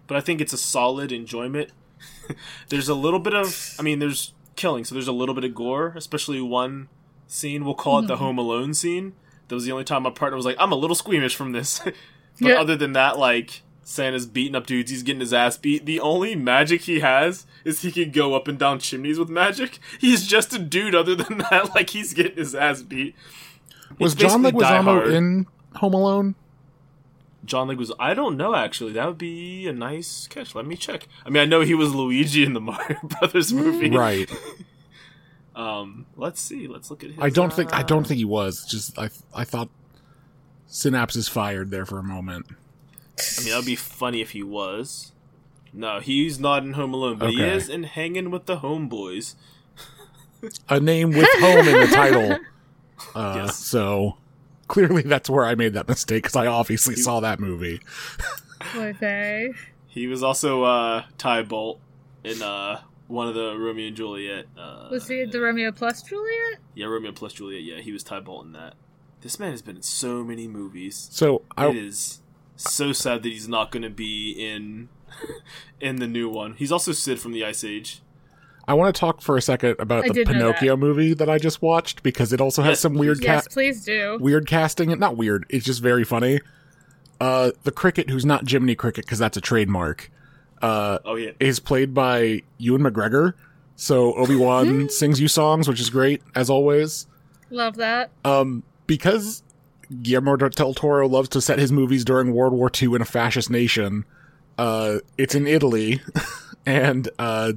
But 0.06 0.16
I 0.16 0.20
think 0.20 0.40
it's 0.40 0.52
a 0.52 0.58
solid 0.58 1.12
enjoyment. 1.12 1.70
there's 2.68 2.88
a 2.88 2.94
little 2.94 3.20
bit 3.20 3.34
of 3.34 3.74
I 3.78 3.82
mean 3.82 4.00
there's 4.00 4.34
killing, 4.56 4.84
so 4.84 4.94
there's 4.94 5.08
a 5.08 5.12
little 5.12 5.34
bit 5.34 5.44
of 5.44 5.54
gore, 5.54 5.94
especially 5.96 6.40
one 6.40 6.88
scene. 7.30 7.64
We'll 7.64 7.74
call 7.74 8.00
it 8.00 8.06
the 8.06 8.14
mm-hmm. 8.14 8.24
Home 8.24 8.38
Alone 8.38 8.74
scene. 8.74 9.12
That 9.48 9.54
was 9.54 9.64
the 9.64 9.72
only 9.72 9.84
time 9.84 10.02
my 10.02 10.10
partner 10.10 10.36
was 10.36 10.44
like, 10.44 10.56
"I'm 10.58 10.72
a 10.72 10.76
little 10.76 10.96
squeamish 10.96 11.34
from 11.34 11.52
this." 11.52 11.78
but 11.84 11.94
Yeah. 12.38 12.54
other 12.54 12.76
than 12.76 12.92
that, 12.92 13.18
like 13.18 13.62
Santa's 13.82 14.26
beating 14.26 14.54
up 14.54 14.66
dudes, 14.66 14.90
he's 14.90 15.02
getting 15.02 15.20
his 15.20 15.32
ass 15.32 15.56
beat. 15.56 15.86
The 15.86 16.00
only 16.00 16.36
magic 16.36 16.82
he 16.82 17.00
has 17.00 17.46
is 17.64 17.82
he 17.82 17.90
can 17.90 18.10
go 18.10 18.34
up 18.34 18.46
and 18.48 18.58
down 18.58 18.78
chimneys 18.78 19.18
with 19.18 19.28
magic. 19.28 19.78
He's 20.00 20.26
just 20.26 20.52
a 20.52 20.58
dude. 20.58 20.94
Other 20.94 21.14
than 21.14 21.38
that, 21.50 21.74
like 21.74 21.90
he's 21.90 22.12
getting 22.14 22.36
his 22.36 22.54
ass 22.54 22.82
beat. 22.82 23.14
was 23.98 24.12
It's 24.12 24.20
John 24.22 24.42
basically 24.42 24.62
Die 24.62 24.82
Leguizamo 24.82 25.12
in 25.12 25.46
Home 25.76 25.94
Alone? 25.94 26.34
John 27.44 27.68
Leguizamo. 27.68 27.96
I 27.98 28.14
don't 28.14 28.36
know 28.36 28.54
actually. 28.54 28.92
That 28.92 29.06
would 29.06 29.18
be 29.18 29.66
a 29.66 29.72
nice 29.72 30.28
catch. 30.28 30.54
Let 30.54 30.66
me 30.66 30.76
check. 30.76 31.08
I 31.24 31.30
mean, 31.30 31.42
I 31.42 31.46
know 31.46 31.62
he 31.62 31.74
was 31.74 31.94
Luigi 31.94 32.44
in 32.44 32.52
the 32.52 32.60
Mario 32.70 32.98
Brothers 33.02 33.52
movie. 33.52 33.90
Right. 33.90 34.30
Um. 35.54 36.06
Let's 36.16 36.40
see. 36.40 36.66
Let's 36.66 36.90
look 36.90 37.04
at 37.04 37.10
his. 37.10 37.18
I 37.20 37.30
don't 37.30 37.52
think 37.52 37.74
I 37.74 37.80
uh, 37.80 37.82
don't 37.82 38.06
think 38.06 38.18
he 38.18 38.24
was. 38.24 38.64
Just 38.66 38.98
I 38.98 39.10
I 39.34 39.44
thought 39.44 39.68
Synapse 40.66 41.16
is 41.16 41.28
fired 41.28 41.70
there 41.70 41.84
for 41.84 41.98
a 41.98 42.02
moment. 42.02 42.46
I 42.48 43.42
mean, 43.42 43.50
that 43.50 43.56
would 43.56 43.66
be 43.66 43.76
funny 43.76 44.20
if 44.20 44.30
he 44.30 44.42
was. 44.42 45.12
No, 45.72 46.00
he's 46.00 46.38
not 46.38 46.62
in 46.62 46.72
Home 46.72 46.94
Alone, 46.94 47.18
but 47.18 47.30
he 47.30 47.42
is 47.42 47.68
in 47.68 47.84
Hanging 47.84 48.30
with 48.30 48.46
the 48.46 48.58
Homeboys. 48.58 49.34
A 50.68 50.80
name 50.80 51.10
with 51.10 51.28
home 51.38 51.68
in 51.68 51.80
the 51.80 51.86
title. 51.92 52.38
Uh, 53.14 53.44
Yes. 53.44 53.56
So 53.56 54.18
clearly 54.68 55.00
that's 55.00 55.30
where 55.30 55.46
I 55.46 55.54
made 55.54 55.72
that 55.72 55.88
mistake 55.88 56.24
because 56.24 56.36
I 56.36 56.46
obviously 56.46 56.96
saw 56.96 57.20
that 57.20 57.40
movie. 57.40 57.80
Boy, 58.74 58.92
Faye. 58.92 59.54
He 59.86 60.06
was 60.06 60.22
also 60.22 60.64
uh, 60.64 61.04
Tybalt 61.16 61.80
in 62.22 62.42
uh, 62.42 62.82
one 63.10 63.28
of 63.28 63.34
the 63.34 63.56
Romeo 63.58 63.88
and 63.88 63.96
Juliet. 63.96 64.46
Uh, 64.56 64.88
Was 64.90 65.08
he 65.08 65.24
the 65.24 65.40
Romeo 65.40 65.72
plus 65.72 66.02
Juliet? 66.02 66.58
Yeah, 66.74 66.86
Romeo 66.86 67.12
plus 67.12 67.32
Juliet. 67.32 67.62
Yeah, 67.62 67.80
he 67.82 67.92
was 67.92 68.02
Tybalt 68.02 68.46
in 68.46 68.52
that. 68.52 68.74
This 69.20 69.38
man 69.38 69.50
has 69.50 69.62
been 69.62 69.76
in 69.76 69.82
so 69.82 70.24
many 70.24 70.48
movies. 70.48 71.08
So 71.12 71.36
It 71.36 71.42
I 71.58 71.68
is 71.70 72.20
so 72.56 72.92
sad 72.92 73.22
that 73.22 73.28
he's 73.28 73.48
not 73.48 73.70
going 73.70 73.82
to 73.82 73.90
be 73.90 74.32
in 74.32 74.88
in 75.80 75.96
the 75.96 76.06
new 76.06 76.28
one. 76.28 76.54
He's 76.54 76.72
also 76.72 76.92
Sid 76.92 77.18
from 77.18 77.32
the 77.32 77.44
Ice 77.44 77.64
Age. 77.64 78.00
I 78.68 78.74
want 78.74 78.94
to 78.94 78.98
talk 79.00 79.20
for 79.20 79.36
a 79.36 79.42
second 79.42 79.76
about 79.80 80.04
I 80.04 80.08
the 80.08 80.14
did 80.14 80.28
know 80.28 80.52
Pinocchio 80.52 80.76
movie 80.76 81.12
that 81.14 81.28
I 81.28 81.38
just 81.38 81.60
watched 81.60 82.02
because 82.04 82.32
it 82.32 82.40
also 82.40 82.62
has 82.62 82.72
Yes, 82.72 82.80
some 82.80 82.94
weird 82.94 83.18
please. 83.18 83.26
Yes, 83.26 83.48
please 83.48 83.84
do. 83.84 84.18
weird 84.20 84.46
casting. 84.46 84.96
Not 84.98 85.16
weird. 85.16 85.44
It's 85.48 85.64
just 85.66 85.82
very 85.82 86.04
funny. 86.04 86.40
Uh, 87.20 87.50
the 87.64 87.72
cricket, 87.72 88.08
who's 88.10 88.24
not 88.24 88.48
Jiminy 88.48 88.74
Cricket 88.74 89.04
because 89.04 89.18
that's 89.18 89.36
a 89.36 89.40
trademark, 89.42 90.10
uh, 90.62 90.98
Oh 91.04 91.16
yeah, 91.16 91.32
is 91.40 91.60
played 91.60 91.94
by 91.94 92.42
Ewan 92.58 92.82
McGregor. 92.82 93.34
So 93.76 94.12
Obi 94.14 94.36
Wan 94.36 94.88
sings 94.90 95.20
you 95.20 95.28
songs, 95.28 95.66
which 95.66 95.80
is 95.80 95.88
great 95.88 96.22
as 96.34 96.50
always. 96.50 97.06
Love 97.50 97.76
that. 97.76 98.10
Um, 98.24 98.62
because 98.86 99.42
Guillermo 100.02 100.36
del 100.36 100.74
Toro 100.74 101.08
loves 101.08 101.28
to 101.30 101.40
set 101.40 101.58
his 101.58 101.72
movies 101.72 102.04
during 102.04 102.34
World 102.34 102.52
War 102.52 102.70
II 102.80 102.94
in 102.94 103.02
a 103.02 103.06
fascist 103.06 103.50
nation. 103.50 104.04
Uh, 104.58 104.98
it's 105.16 105.34
in 105.34 105.46
Italy, 105.46 106.00
and 106.66 107.08
uh, 107.18 107.54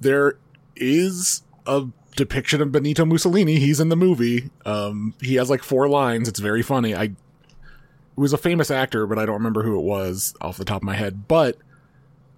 there 0.00 0.36
is 0.76 1.42
a 1.66 1.86
depiction 2.16 2.60
of 2.60 2.70
Benito 2.70 3.04
Mussolini. 3.04 3.58
He's 3.58 3.80
in 3.80 3.88
the 3.88 3.96
movie. 3.96 4.50
Um, 4.66 5.14
he 5.20 5.36
has 5.36 5.48
like 5.48 5.62
four 5.62 5.88
lines. 5.88 6.28
It's 6.28 6.40
very 6.40 6.62
funny. 6.62 6.94
I 6.94 7.04
it 7.04 7.16
was 8.16 8.32
a 8.32 8.38
famous 8.38 8.70
actor, 8.70 9.06
but 9.06 9.18
I 9.18 9.26
don't 9.26 9.34
remember 9.36 9.62
who 9.62 9.78
it 9.78 9.82
was 9.84 10.34
off 10.40 10.56
the 10.58 10.64
top 10.64 10.78
of 10.82 10.86
my 10.86 10.94
head. 10.94 11.26
But 11.28 11.56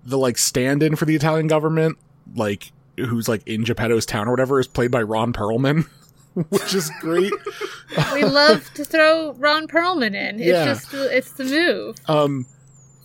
the 0.04 0.18
like 0.18 0.38
stand-in 0.38 0.96
for 0.96 1.04
the 1.04 1.14
Italian 1.16 1.46
government, 1.46 1.98
like 2.34 2.72
who's 2.96 3.28
like 3.28 3.46
in 3.46 3.64
Geppetto's 3.64 4.06
town 4.06 4.28
or 4.28 4.30
whatever, 4.30 4.60
is 4.60 4.66
played 4.68 4.90
by 4.90 5.02
Ron 5.02 5.32
Perlman, 5.32 5.86
which 6.50 6.74
is 6.74 6.90
great. 7.00 7.32
We 8.12 8.24
love 8.24 8.72
to 8.74 8.84
throw 8.84 9.32
Ron 9.34 9.66
Perlman 9.68 10.14
in. 10.14 10.36
It's 10.40 10.46
Yeah. 10.46 10.64
just 10.64 10.90
the, 10.90 11.16
it's 11.16 11.32
the 11.32 11.44
move. 11.44 11.96
Um, 12.08 12.46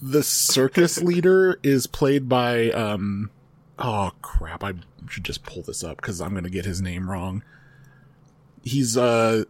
the 0.02 0.24
circus 0.24 1.02
leader 1.02 1.60
is 1.64 1.88
played 1.88 2.30
by 2.30 2.70
um, 2.72 3.32
oh 3.80 4.12
crap! 4.22 4.64
I 4.64 4.74
should 5.10 5.26
just 5.26 5.44
pull 5.44 5.62
this 5.64 5.84
up 5.84 5.98
because 5.98 6.22
I'm 6.22 6.34
gonna 6.34 6.50
get 6.50 6.66
his 6.66 6.82
name 6.82 7.10
wrong. 7.10 7.44
He's 8.64 8.96
uh, 8.98 9.44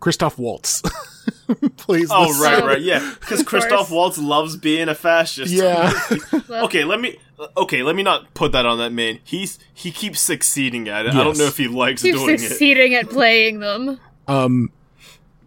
Christoph 0.00 0.38
Waltz 0.38 0.82
plays. 1.76 2.08
Oh 2.12 2.32
the 2.32 2.42
right, 2.42 2.64
right, 2.64 2.80
yeah. 2.82 3.14
Because 3.20 3.42
Christoph 3.42 3.90
Waltz 3.90 4.18
loves 4.18 4.56
being 4.56 4.88
a 4.88 4.94
fascist. 4.94 5.52
Yeah, 5.52 5.92
okay, 6.50 6.84
let 6.84 7.00
me. 7.00 7.18
Okay, 7.56 7.82
let 7.82 7.94
me 7.96 8.02
not 8.02 8.32
put 8.34 8.52
that 8.52 8.64
on 8.66 8.78
that 8.78 8.92
man. 8.92 9.18
He's 9.24 9.58
he 9.74 9.90
keeps 9.90 10.20
succeeding 10.20 10.88
at 10.88 11.06
it. 11.06 11.14
I 11.14 11.22
don't 11.24 11.36
know 11.38 11.44
if 11.44 11.56
he 11.56 11.68
likes 11.68 12.02
Keeps 12.02 12.16
doing 12.18 12.34
it. 12.36 12.40
succeeding 12.40 12.94
at 12.94 13.08
playing 13.10 13.60
them. 13.60 14.00
um, 14.28 14.70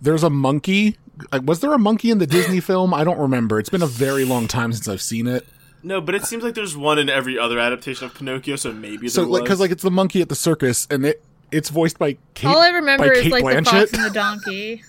there's 0.01 0.23
a 0.23 0.29
monkey. 0.29 0.97
Was 1.43 1.59
there 1.59 1.73
a 1.73 1.79
monkey 1.79 2.11
in 2.11 2.17
the 2.19 2.27
Disney 2.27 2.59
film? 2.61 2.93
I 2.93 3.03
don't 3.03 3.17
remember. 3.19 3.59
It's 3.59 3.69
been 3.69 3.81
a 3.81 3.87
very 3.87 4.23
long 4.23 4.47
time 4.47 4.71
since 4.71 4.87
I've 4.87 5.01
seen 5.01 5.27
it. 5.27 5.45
No, 5.83 5.99
but 6.01 6.13
it 6.15 6.23
seems 6.25 6.43
like 6.43 6.55
there's 6.55 6.75
one 6.77 6.97
in 6.99 7.09
every 7.09 7.37
other 7.39 7.57
adaptation 7.59 8.05
of 8.05 8.13
Pinocchio, 8.13 8.55
so 8.57 8.71
maybe 8.73 8.97
there 8.97 9.09
So, 9.09 9.23
like, 9.23 9.43
because 9.43 9.55
was. 9.55 9.59
like 9.61 9.71
it's 9.71 9.83
the 9.83 9.91
monkey 9.91 10.21
at 10.21 10.29
the 10.29 10.35
circus, 10.35 10.87
and 10.91 11.05
it 11.05 11.23
it's 11.51 11.69
voiced 11.69 11.97
by 11.99 12.17
Kate. 12.33 12.47
All 12.47 12.59
I 12.59 12.69
remember 12.69 13.11
is 13.11 13.23
Kate 13.23 13.31
like 13.31 13.57
the 13.57 13.63
fox 13.69 13.93
and 13.93 14.03
the 14.03 14.09
donkey. 14.09 14.83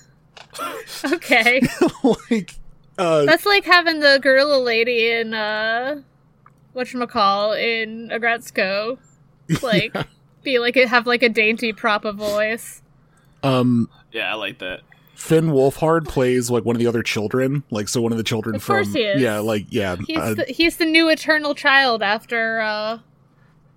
okay, 1.12 1.60
like, 2.30 2.54
uh, 2.98 3.24
that's 3.24 3.46
like 3.46 3.64
having 3.64 4.00
the 4.00 4.18
gorilla 4.22 4.58
lady 4.58 5.10
in 5.10 5.32
uh, 5.34 6.00
whatchamacall 6.74 7.58
in 7.60 8.08
Agretzko. 8.10 8.98
Like, 9.62 9.96
be 10.44 10.60
like 10.60 10.76
have 10.76 11.08
like 11.08 11.24
a 11.24 11.28
dainty 11.28 11.72
proper 11.72 12.12
voice. 12.12 12.82
um, 13.42 13.88
yeah, 14.12 14.30
I 14.30 14.34
like 14.36 14.60
that. 14.60 14.82
Finn 15.16 15.48
Wolfhard 15.48 16.06
plays 16.06 16.50
like 16.50 16.64
one 16.64 16.76
of 16.76 16.80
the 16.80 16.86
other 16.86 17.02
children, 17.02 17.64
like 17.70 17.88
so 17.88 18.00
one 18.00 18.12
of 18.12 18.18
the 18.18 18.22
children 18.24 18.54
Of 18.56 18.62
from 18.62 18.76
course 18.76 18.92
he 18.94 19.00
is. 19.02 19.20
yeah, 19.20 19.40
like 19.40 19.66
yeah, 19.70 19.96
He's 20.06 20.16
uh, 20.18 20.34
the, 20.34 20.44
he's 20.44 20.76
the 20.76 20.84
new 20.86 21.08
eternal 21.08 21.54
child 21.56 22.00
after 22.00 22.60
uh, 22.60 22.98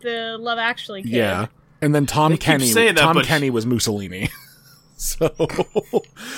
the 0.02 0.38
Love 0.40 0.60
Actually 0.60 1.02
kid. 1.02 1.12
yeah. 1.12 1.48
And 1.84 1.94
then 1.94 2.06
Tom 2.06 2.32
They 2.32 2.38
keep 2.38 2.46
Kenny, 2.46 2.66
saying 2.68 2.96
that, 2.96 3.02
Tom 3.02 3.16
but- 3.16 3.26
Kenny 3.26 3.50
was 3.50 3.66
Mussolini. 3.66 4.30
so 4.98 5.28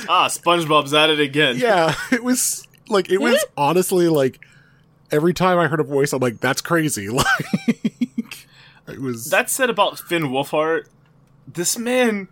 Ah, 0.10 0.28
SpongeBob's 0.28 0.94
at 0.94 1.10
it 1.10 1.20
again. 1.20 1.58
yeah, 1.58 1.94
it 2.12 2.24
was 2.24 2.68
like 2.90 3.10
it 3.12 3.20
was 3.22 3.44
honestly 3.56 4.10
like 4.10 4.40
every 5.12 5.34
time 5.34 5.60
I 5.60 5.68
heard 5.68 5.80
a 5.80 5.84
voice, 5.84 6.14
I'm 6.14 6.20
like, 6.22 6.40
that's 6.40 6.62
crazy. 6.62 7.10
Like 8.88 8.98
it 8.98 9.02
was 9.02 9.30
That 9.32 9.50
said 9.50 9.70
about 9.72 9.98
Finn 10.00 10.24
Wolfhard, 10.26 10.86
this 11.48 11.76
man 11.78 12.28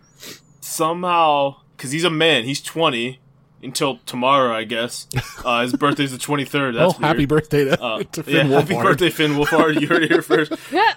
somehow, 0.60 1.56
because 1.76 1.90
he's 1.90 2.04
a 2.04 2.10
man, 2.10 2.44
he's 2.44 2.60
20 2.62 3.18
until 3.62 3.98
tomorrow, 4.06 4.54
I 4.54 4.62
guess. 4.64 5.06
Uh, 5.44 5.62
his 5.62 5.72
birthday's 5.74 6.12
the 6.12 6.18
23rd. 6.18 6.74
oh 6.76 6.88
That's 6.88 6.98
happy 6.98 7.18
weird. 7.20 7.28
birthday 7.28 7.64
to, 7.64 7.82
Uh, 7.82 7.98
to 8.04 8.20
yeah, 8.20 8.24
Finn 8.42 8.50
happy 8.50 8.74
Wolfhard. 8.74 8.82
birthday, 8.84 9.10
Finn 9.10 9.32
Wolfhard. 9.32 9.80
You 9.80 9.88
heard 9.88 10.04
it 10.04 10.10
here 10.12 10.22
first. 10.22 10.52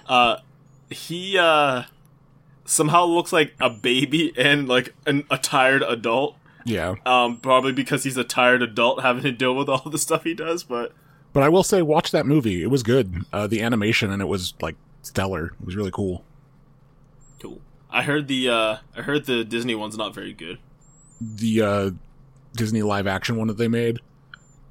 Uh, 0.08 0.36
he 0.90 1.36
uh, 1.38 1.82
somehow 2.68 3.04
looks 3.04 3.32
like 3.32 3.54
a 3.60 3.70
baby 3.70 4.32
and 4.38 4.68
like 4.68 4.94
an, 5.06 5.24
a 5.30 5.38
tired 5.38 5.82
adult. 5.82 6.36
Yeah, 6.64 6.96
Um, 7.06 7.38
probably 7.38 7.72
because 7.72 8.04
he's 8.04 8.18
a 8.18 8.24
tired 8.24 8.60
adult 8.62 9.00
having 9.02 9.22
to 9.22 9.32
deal 9.32 9.54
with 9.56 9.70
all 9.70 9.88
the 9.90 9.96
stuff 9.96 10.24
he 10.24 10.34
does. 10.34 10.64
But 10.64 10.92
but 11.32 11.42
I 11.42 11.48
will 11.48 11.62
say, 11.62 11.80
watch 11.80 12.10
that 12.10 12.26
movie. 12.26 12.62
It 12.62 12.66
was 12.66 12.82
good. 12.82 13.24
Uh, 13.32 13.46
the 13.46 13.62
animation 13.62 14.10
and 14.10 14.20
it 14.20 14.26
was 14.26 14.52
like 14.60 14.76
stellar. 15.02 15.46
It 15.60 15.64
was 15.64 15.76
really 15.76 15.90
cool. 15.90 16.24
cool. 17.40 17.60
I 17.90 18.02
heard 18.02 18.28
the 18.28 18.50
uh, 18.50 18.76
I 18.94 19.00
heard 19.02 19.24
the 19.24 19.44
Disney 19.44 19.74
one's 19.74 19.96
not 19.96 20.14
very 20.14 20.34
good. 20.34 20.58
The 21.20 21.62
uh, 21.62 21.90
Disney 22.54 22.82
live 22.82 23.06
action 23.06 23.36
one 23.36 23.48
that 23.48 23.56
they 23.56 23.68
made. 23.68 24.00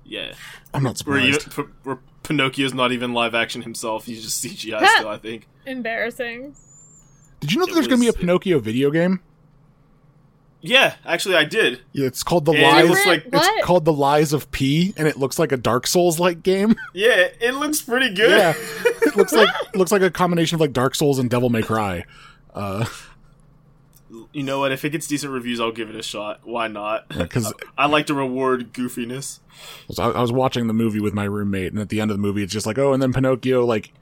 Yeah, 0.06 0.34
I'm 0.74 0.84
not 0.84 1.00
where, 1.02 1.20
you, 1.20 1.34
surprised. 1.34 1.68
P- 1.70 1.74
where 1.84 2.00
Pinocchio's 2.24 2.74
not 2.76 2.92
even 2.92 3.14
live 3.14 3.34
action 3.34 3.64
himself; 3.64 4.06
he's 4.06 4.22
just 4.24 4.44
CGI 4.46 4.86
still. 4.88 5.10
I 5.10 5.18
think. 5.18 5.48
Embarrassing. 5.66 6.56
Did 7.40 7.52
you 7.54 7.60
know 7.60 7.66
that 7.68 7.74
there's 7.74 7.88
going 7.88 8.00
to 8.02 8.04
be 8.06 8.10
a 8.10 8.14
Pinocchio 8.14 8.60
video 8.60 8.90
game? 8.92 9.20
Yeah, 10.62 10.96
actually, 11.06 11.36
I 11.36 11.44
did. 11.46 11.82
Yeah, 11.94 12.08
it's 12.08 12.24
called 12.24 12.46
the 12.46 12.52
And 12.52 12.62
it 12.62 12.64
Lies. 12.66 12.90
looks 12.90 13.06
like- 13.06 13.26
it's 13.32 13.66
called 13.66 13.86
the 13.86 13.94
Lies 13.94 14.34
of 14.34 14.50
P, 14.52 14.94
and 14.98 15.08
it 15.08 15.18
looks 15.18 15.38
like 15.38 15.52
a 15.52 15.58
Dark 15.58 15.86
Souls 15.86 16.20
like 16.20 16.42
game. 16.44 16.76
Yeah, 16.94 17.28
it 17.40 17.54
looks 17.54 17.80
pretty 17.82 18.14
good. 18.14 18.32
yeah, 18.32 18.54
it 19.04 19.16
looks 19.16 19.34
like 19.34 19.50
looks 19.76 19.92
like 19.92 20.02
a 20.02 20.10
combination 20.10 20.56
of 20.56 20.62
like 20.62 20.74
Dark 20.74 20.96
Souls 20.96 21.20
and 21.20 21.30
Devil 21.30 21.50
May 21.50 21.62
Cry. 21.62 22.06
Uh, 22.56 22.86
You 24.34 24.42
know 24.44 24.60
what? 24.60 24.72
If 24.72 24.84
it 24.84 24.90
gets 24.90 25.06
decent 25.06 25.32
reviews, 25.32 25.60
I'll 25.60 25.72
give 25.72 25.90
it 25.90 25.96
a 25.96 26.02
shot. 26.04 26.40
Why 26.44 26.68
not? 26.68 27.08
because 27.10 27.54
I 27.78 27.86
like 27.86 28.08
to 28.08 28.14
reward 28.16 28.74
goofiness. 28.74 29.40
I, 30.00 30.10
I 30.10 30.22
was 30.22 30.32
watching 30.32 30.66
the 30.68 30.74
movie 30.74 31.00
with 31.00 31.14
my 31.14 31.26
roommate, 31.26 31.72
and 31.72 31.80
at 31.80 31.90
the 31.90 32.02
end 32.02 32.10
of 32.10 32.18
the 32.18 32.22
movie, 32.22 32.42
it's 32.42 32.52
just 32.54 32.66
like, 32.66 32.80
oh, 32.80 32.94
and 32.94 33.02
then 33.02 33.14
Pinocchio 33.14 33.64
like. 33.64 33.94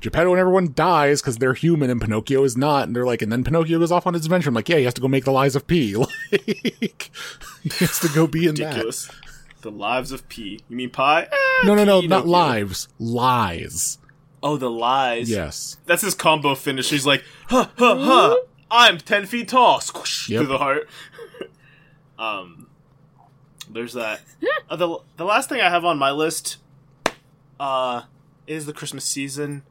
Geppetto 0.00 0.30
and 0.30 0.38
everyone 0.38 0.72
dies 0.74 1.20
because 1.22 1.38
they're 1.38 1.54
human 1.54 1.88
and 1.90 2.00
Pinocchio 2.00 2.44
is 2.44 2.56
not, 2.56 2.86
and 2.86 2.94
they're 2.94 3.06
like, 3.06 3.22
and 3.22 3.32
then 3.32 3.42
Pinocchio 3.42 3.78
goes 3.78 3.90
off 3.90 4.06
on 4.06 4.14
his 4.14 4.24
adventure. 4.26 4.48
I'm 4.50 4.54
like, 4.54 4.68
yeah, 4.68 4.76
he 4.76 4.84
has 4.84 4.94
to 4.94 5.00
go 5.00 5.08
make 5.08 5.24
the 5.24 5.32
lives 5.32 5.56
of 5.56 5.66
P. 5.66 5.96
Like, 6.30 7.10
he 7.62 7.70
has 7.84 7.98
to 8.00 8.08
go 8.14 8.26
be 8.26 8.46
in 8.46 8.54
that. 8.56 8.66
Ridiculous. 8.66 9.10
The 9.62 9.70
lives 9.70 10.12
of 10.12 10.28
P. 10.28 10.60
You 10.68 10.76
mean 10.76 10.90
pie? 10.90 11.22
Eh, 11.24 11.66
No, 11.66 11.74
no, 11.74 11.84
no, 11.84 12.00
not 12.02 12.26
lives, 12.26 12.88
lies. 12.98 13.98
Oh, 14.42 14.56
the 14.56 14.70
lies. 14.70 15.28
Yes. 15.30 15.78
That's 15.86 16.02
his 16.02 16.14
combo 16.14 16.54
finish. 16.54 16.90
He's 16.90 17.06
like, 17.06 17.24
huh, 17.48 17.68
huh, 17.76 17.96
huh. 17.98 18.36
I'm 18.70 18.98
ten 18.98 19.26
feet 19.26 19.48
tall. 19.48 19.80
Squish 19.80 20.28
Yep. 20.28 20.38
through 20.40 20.46
the 20.48 20.58
heart. 20.58 20.88
um, 22.18 22.68
there's 23.70 23.94
that. 23.94 24.20
uh, 24.70 24.76
the 24.76 24.98
the 25.16 25.24
last 25.24 25.48
thing 25.48 25.60
I 25.60 25.70
have 25.70 25.84
on 25.84 25.98
my 25.98 26.10
list, 26.10 26.58
uh, 27.58 28.02
is 28.46 28.66
the 28.66 28.72
Christmas 28.72 29.04
season. 29.04 29.62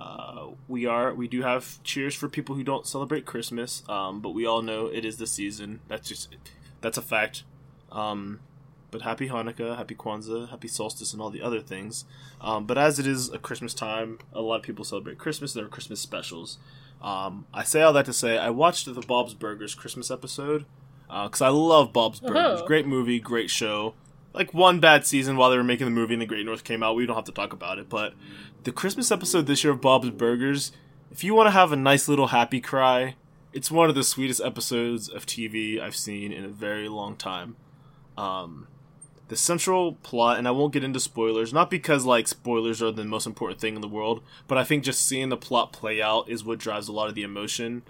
Uh, 0.00 0.46
we 0.66 0.86
are 0.86 1.12
we 1.12 1.28
do 1.28 1.42
have 1.42 1.82
cheers 1.84 2.14
for 2.14 2.26
people 2.26 2.54
who 2.54 2.64
don't 2.64 2.86
celebrate 2.86 3.26
Christmas. 3.26 3.82
Um, 3.86 4.20
but 4.20 4.30
we 4.30 4.46
all 4.46 4.62
know 4.62 4.86
it 4.86 5.04
is 5.04 5.18
the 5.18 5.26
season. 5.26 5.80
That's 5.88 6.08
just 6.08 6.34
that's 6.80 6.96
a 6.96 7.02
fact. 7.02 7.42
Um, 7.92 8.40
but 8.90 9.02
happy 9.02 9.28
Hanukkah, 9.28 9.76
happy 9.76 9.94
Kwanzaa, 9.94 10.48
happy 10.48 10.68
solstice, 10.68 11.12
and 11.12 11.20
all 11.20 11.30
the 11.30 11.42
other 11.42 11.60
things. 11.60 12.06
Um, 12.40 12.64
but 12.66 12.78
as 12.78 12.98
it 12.98 13.06
is 13.06 13.28
a 13.30 13.38
Christmas 13.38 13.74
time, 13.74 14.18
a 14.32 14.40
lot 14.40 14.56
of 14.56 14.62
people 14.62 14.84
celebrate 14.84 15.18
Christmas. 15.18 15.52
There 15.52 15.66
are 15.66 15.68
Christmas 15.68 16.00
specials. 16.00 16.56
Um, 17.02 17.46
I 17.52 17.64
say 17.64 17.82
all 17.82 17.92
that 17.92 18.06
to 18.06 18.12
say 18.14 18.38
I 18.38 18.50
watched 18.50 18.86
the 18.86 19.00
Bob's 19.02 19.34
Burgers 19.34 19.74
Christmas 19.74 20.10
episode 20.10 20.64
because 21.08 21.42
I 21.42 21.48
love 21.48 21.92
Bob's 21.92 22.20
Burgers. 22.20 22.60
Oh. 22.62 22.66
Great 22.66 22.86
movie, 22.86 23.20
great 23.20 23.50
show. 23.50 23.94
Like 24.32 24.54
one 24.54 24.78
bad 24.78 25.04
season 25.04 25.36
while 25.36 25.50
they 25.50 25.56
were 25.56 25.64
making 25.64 25.86
the 25.86 25.90
movie 25.90 26.14
and 26.14 26.22
The 26.22 26.26
Great 26.26 26.46
North 26.46 26.62
came 26.62 26.82
out. 26.82 26.94
We 26.94 27.04
don't 27.04 27.16
have 27.16 27.24
to 27.24 27.32
talk 27.32 27.52
about 27.52 27.78
it, 27.78 27.88
but 27.88 28.14
the 28.64 28.72
Christmas 28.72 29.10
episode 29.10 29.46
this 29.46 29.64
year 29.64 29.72
of 29.72 29.80
Bob's 29.80 30.10
Burgers. 30.10 30.72
If 31.10 31.24
you 31.24 31.34
want 31.34 31.48
to 31.48 31.52
have 31.52 31.72
a 31.72 31.76
nice 31.76 32.06
little 32.06 32.28
happy 32.28 32.60
cry, 32.60 33.16
it's 33.52 33.70
one 33.70 33.88
of 33.88 33.96
the 33.96 34.04
sweetest 34.04 34.40
episodes 34.40 35.08
of 35.08 35.26
TV 35.26 35.80
I've 35.80 35.96
seen 35.96 36.32
in 36.32 36.44
a 36.44 36.48
very 36.48 36.88
long 36.88 37.16
time. 37.16 37.56
Um, 38.16 38.68
the 39.26 39.36
central 39.36 39.94
plot, 39.94 40.38
and 40.38 40.46
I 40.46 40.50
won't 40.50 40.72
get 40.72 40.84
into 40.84 41.00
spoilers, 41.00 41.52
not 41.52 41.70
because 41.70 42.04
like 42.04 42.28
spoilers 42.28 42.82
are 42.82 42.92
the 42.92 43.04
most 43.04 43.26
important 43.26 43.60
thing 43.60 43.74
in 43.74 43.80
the 43.80 43.88
world, 43.88 44.22
but 44.46 44.58
I 44.58 44.64
think 44.64 44.84
just 44.84 45.06
seeing 45.06 45.28
the 45.28 45.36
plot 45.36 45.72
play 45.72 46.02
out 46.02 46.28
is 46.28 46.44
what 46.44 46.58
drives 46.58 46.88
a 46.88 46.92
lot 46.92 47.08
of 47.08 47.14
the 47.14 47.22
emotion, 47.22 47.82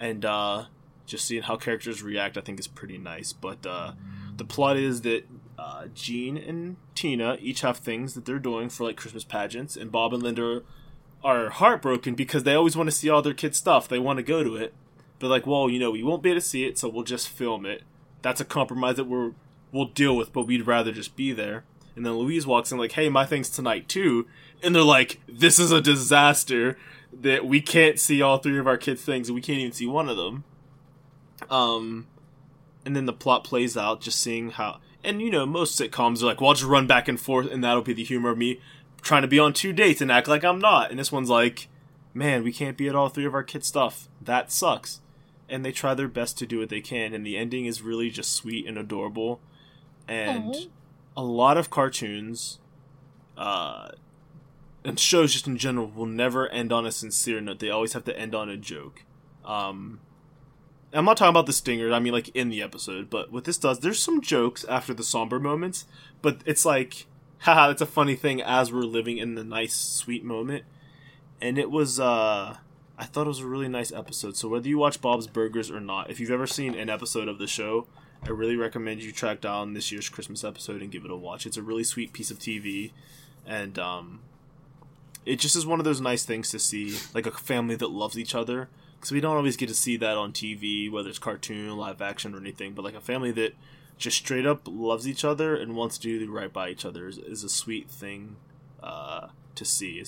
and 0.00 0.24
uh, 0.24 0.64
just 1.06 1.26
seeing 1.26 1.42
how 1.42 1.56
characters 1.56 2.02
react, 2.02 2.36
I 2.36 2.40
think 2.40 2.58
is 2.58 2.66
pretty 2.66 2.98
nice. 2.98 3.32
But 3.32 3.64
uh, 3.66 3.92
the 4.36 4.44
plot 4.44 4.76
is 4.76 5.02
that 5.02 5.24
uh, 5.58 5.86
Gene 5.94 6.36
and 6.36 6.76
Tina 6.94 7.36
each 7.40 7.62
have 7.62 7.78
things 7.78 8.14
that 8.14 8.24
they're 8.24 8.38
doing 8.38 8.68
for 8.68 8.84
like 8.84 8.96
Christmas 8.96 9.24
pageants, 9.24 9.76
and 9.76 9.92
Bob 9.92 10.12
and 10.12 10.22
Linda 10.22 10.62
are 11.24 11.50
heartbroken 11.50 12.14
because 12.14 12.44
they 12.44 12.54
always 12.54 12.76
want 12.76 12.88
to 12.88 12.94
see 12.96 13.08
all 13.08 13.22
their 13.22 13.34
kids' 13.34 13.58
stuff. 13.58 13.88
They 13.88 13.98
want 13.98 14.18
to 14.18 14.22
go 14.22 14.44
to 14.44 14.56
it, 14.56 14.74
but 15.18 15.28
like, 15.28 15.46
well, 15.46 15.68
you 15.68 15.78
know, 15.78 15.90
we 15.90 16.02
won't 16.02 16.22
be 16.22 16.30
able 16.30 16.40
to 16.40 16.46
see 16.46 16.64
it, 16.64 16.78
so 16.78 16.88
we'll 16.88 17.04
just 17.04 17.28
film 17.28 17.66
it. 17.66 17.82
That's 18.22 18.40
a 18.40 18.44
compromise 18.44 18.96
that 18.96 19.04
we're 19.04 19.32
we'll 19.72 19.86
deal 19.86 20.16
with, 20.16 20.32
but 20.32 20.46
we'd 20.46 20.66
rather 20.66 20.92
just 20.92 21.16
be 21.16 21.32
there. 21.32 21.64
And 21.94 22.04
then 22.04 22.14
Louise 22.14 22.46
walks 22.46 22.70
in 22.70 22.78
like, 22.78 22.92
"Hey, 22.92 23.08
my 23.08 23.24
thing's 23.24 23.50
tonight 23.50 23.88
too," 23.88 24.26
and 24.62 24.74
they're 24.74 24.82
like, 24.82 25.20
"This 25.28 25.58
is 25.58 25.72
a 25.72 25.80
disaster." 25.80 26.76
that 27.20 27.46
we 27.46 27.60
can't 27.60 27.98
see 27.98 28.20
all 28.22 28.38
three 28.38 28.58
of 28.58 28.66
our 28.66 28.76
kids' 28.76 29.02
things, 29.02 29.28
and 29.28 29.34
we 29.34 29.40
can't 29.40 29.58
even 29.58 29.72
see 29.72 29.86
one 29.86 30.08
of 30.08 30.16
them. 30.16 30.44
Um, 31.50 32.06
and 32.84 32.94
then 32.94 33.06
the 33.06 33.12
plot 33.12 33.44
plays 33.44 33.76
out, 33.76 34.00
just 34.00 34.20
seeing 34.20 34.50
how. 34.50 34.80
And 35.06 35.22
you 35.22 35.30
know, 35.30 35.46
most 35.46 35.80
sitcoms 35.80 36.20
are 36.20 36.26
like, 36.26 36.40
"Well, 36.40 36.50
I'll 36.50 36.54
just 36.54 36.68
run 36.68 36.88
back 36.88 37.06
and 37.06 37.18
forth," 37.18 37.50
and 37.50 37.62
that'll 37.62 37.80
be 37.80 37.94
the 37.94 38.04
humor 38.04 38.30
of 38.30 38.38
me 38.38 38.60
trying 39.02 39.22
to 39.22 39.28
be 39.28 39.38
on 39.38 39.52
two 39.52 39.72
dates 39.72 40.00
and 40.00 40.10
act 40.10 40.26
like 40.26 40.44
I'm 40.44 40.58
not. 40.58 40.90
And 40.90 40.98
this 40.98 41.12
one's 41.12 41.30
like, 41.30 41.68
"Man, 42.12 42.42
we 42.42 42.52
can't 42.52 42.76
be 42.76 42.88
at 42.88 42.96
all 42.96 43.08
three 43.08 43.24
of 43.24 43.32
our 43.32 43.44
kids' 43.44 43.68
stuff. 43.68 44.08
That 44.20 44.50
sucks." 44.50 45.00
And 45.48 45.64
they 45.64 45.70
try 45.70 45.94
their 45.94 46.08
best 46.08 46.36
to 46.38 46.46
do 46.46 46.58
what 46.58 46.70
they 46.70 46.80
can, 46.80 47.14
and 47.14 47.24
the 47.24 47.36
ending 47.36 47.66
is 47.66 47.82
really 47.82 48.10
just 48.10 48.32
sweet 48.32 48.66
and 48.66 48.76
adorable. 48.76 49.40
And 50.08 50.54
Aw. 50.56 50.66
a 51.16 51.22
lot 51.22 51.56
of 51.56 51.70
cartoons, 51.70 52.58
uh, 53.38 53.90
and 54.84 54.98
shows 54.98 55.32
just 55.32 55.46
in 55.46 55.56
general 55.56 55.86
will 55.86 56.06
never 56.06 56.48
end 56.48 56.72
on 56.72 56.84
a 56.84 56.90
sincere 56.90 57.40
note. 57.40 57.60
They 57.60 57.70
always 57.70 57.92
have 57.92 58.04
to 58.04 58.18
end 58.18 58.34
on 58.34 58.48
a 58.48 58.56
joke. 58.56 59.04
Um, 59.44 60.00
I'm 60.92 61.04
not 61.04 61.16
talking 61.16 61.30
about 61.30 61.46
the 61.46 61.52
stinger. 61.52 61.92
I 61.92 61.98
mean, 61.98 62.12
like 62.12 62.28
in 62.30 62.48
the 62.48 62.62
episode. 62.62 63.10
But 63.10 63.32
what 63.32 63.44
this 63.44 63.58
does, 63.58 63.80
there's 63.80 63.98
some 63.98 64.20
jokes 64.20 64.64
after 64.64 64.94
the 64.94 65.04
somber 65.04 65.38
moments, 65.38 65.84
but 66.22 66.40
it's 66.46 66.64
like, 66.64 67.06
haha, 67.38 67.70
it's 67.70 67.82
a 67.82 67.86
funny 67.86 68.16
thing 68.16 68.40
as 68.40 68.72
we're 68.72 68.80
living 68.80 69.18
in 69.18 69.34
the 69.34 69.44
nice, 69.44 69.74
sweet 69.74 70.24
moment. 70.24 70.64
And 71.40 71.58
it 71.58 71.70
was, 71.70 72.00
uh, 72.00 72.56
I 72.98 73.04
thought 73.04 73.26
it 73.26 73.28
was 73.28 73.40
a 73.40 73.46
really 73.46 73.68
nice 73.68 73.92
episode. 73.92 74.36
So 74.36 74.48
whether 74.48 74.68
you 74.68 74.78
watch 74.78 75.00
Bob's 75.00 75.26
Burgers 75.26 75.70
or 75.70 75.80
not, 75.80 76.10
if 76.10 76.18
you've 76.18 76.30
ever 76.30 76.46
seen 76.46 76.74
an 76.74 76.88
episode 76.88 77.28
of 77.28 77.38
the 77.38 77.46
show, 77.46 77.86
I 78.24 78.30
really 78.30 78.56
recommend 78.56 79.02
you 79.02 79.12
track 79.12 79.40
down 79.40 79.74
this 79.74 79.92
year's 79.92 80.08
Christmas 80.08 80.44
episode 80.44 80.80
and 80.80 80.90
give 80.90 81.04
it 81.04 81.10
a 81.10 81.16
watch. 81.16 81.46
It's 81.46 81.58
a 81.58 81.62
really 81.62 81.84
sweet 81.84 82.12
piece 82.12 82.30
of 82.30 82.38
TV, 82.38 82.92
and 83.44 83.78
um, 83.78 84.20
it 85.26 85.38
just 85.38 85.56
is 85.56 85.66
one 85.66 85.78
of 85.78 85.84
those 85.84 86.00
nice 86.00 86.24
things 86.24 86.50
to 86.50 86.58
see, 86.58 86.96
like 87.12 87.26
a 87.26 87.30
family 87.30 87.76
that 87.76 87.90
loves 87.90 88.18
each 88.18 88.34
other. 88.34 88.68
Because 88.96 89.12
we 89.12 89.20
don't 89.20 89.36
always 89.36 89.56
get 89.56 89.68
to 89.68 89.74
see 89.74 89.96
that 89.98 90.16
on 90.16 90.32
TV, 90.32 90.90
whether 90.90 91.08
it's 91.08 91.18
cartoon, 91.18 91.76
live 91.76 92.00
action, 92.02 92.34
or 92.34 92.38
anything. 92.38 92.72
But 92.72 92.84
like 92.84 92.94
a 92.94 93.00
family 93.00 93.30
that 93.32 93.54
just 93.98 94.18
straight 94.18 94.46
up 94.46 94.62
loves 94.66 95.06
each 95.08 95.24
other 95.24 95.54
and 95.56 95.74
wants 95.76 95.96
to 95.98 96.02
do 96.02 96.18
the 96.18 96.26
right 96.26 96.52
by 96.52 96.68
each 96.68 96.84
other 96.84 97.08
is, 97.08 97.18
is 97.18 97.44
a 97.44 97.48
sweet 97.48 97.90
thing 97.90 98.36
uh, 98.82 99.28
to 99.54 99.64
see. 99.64 100.02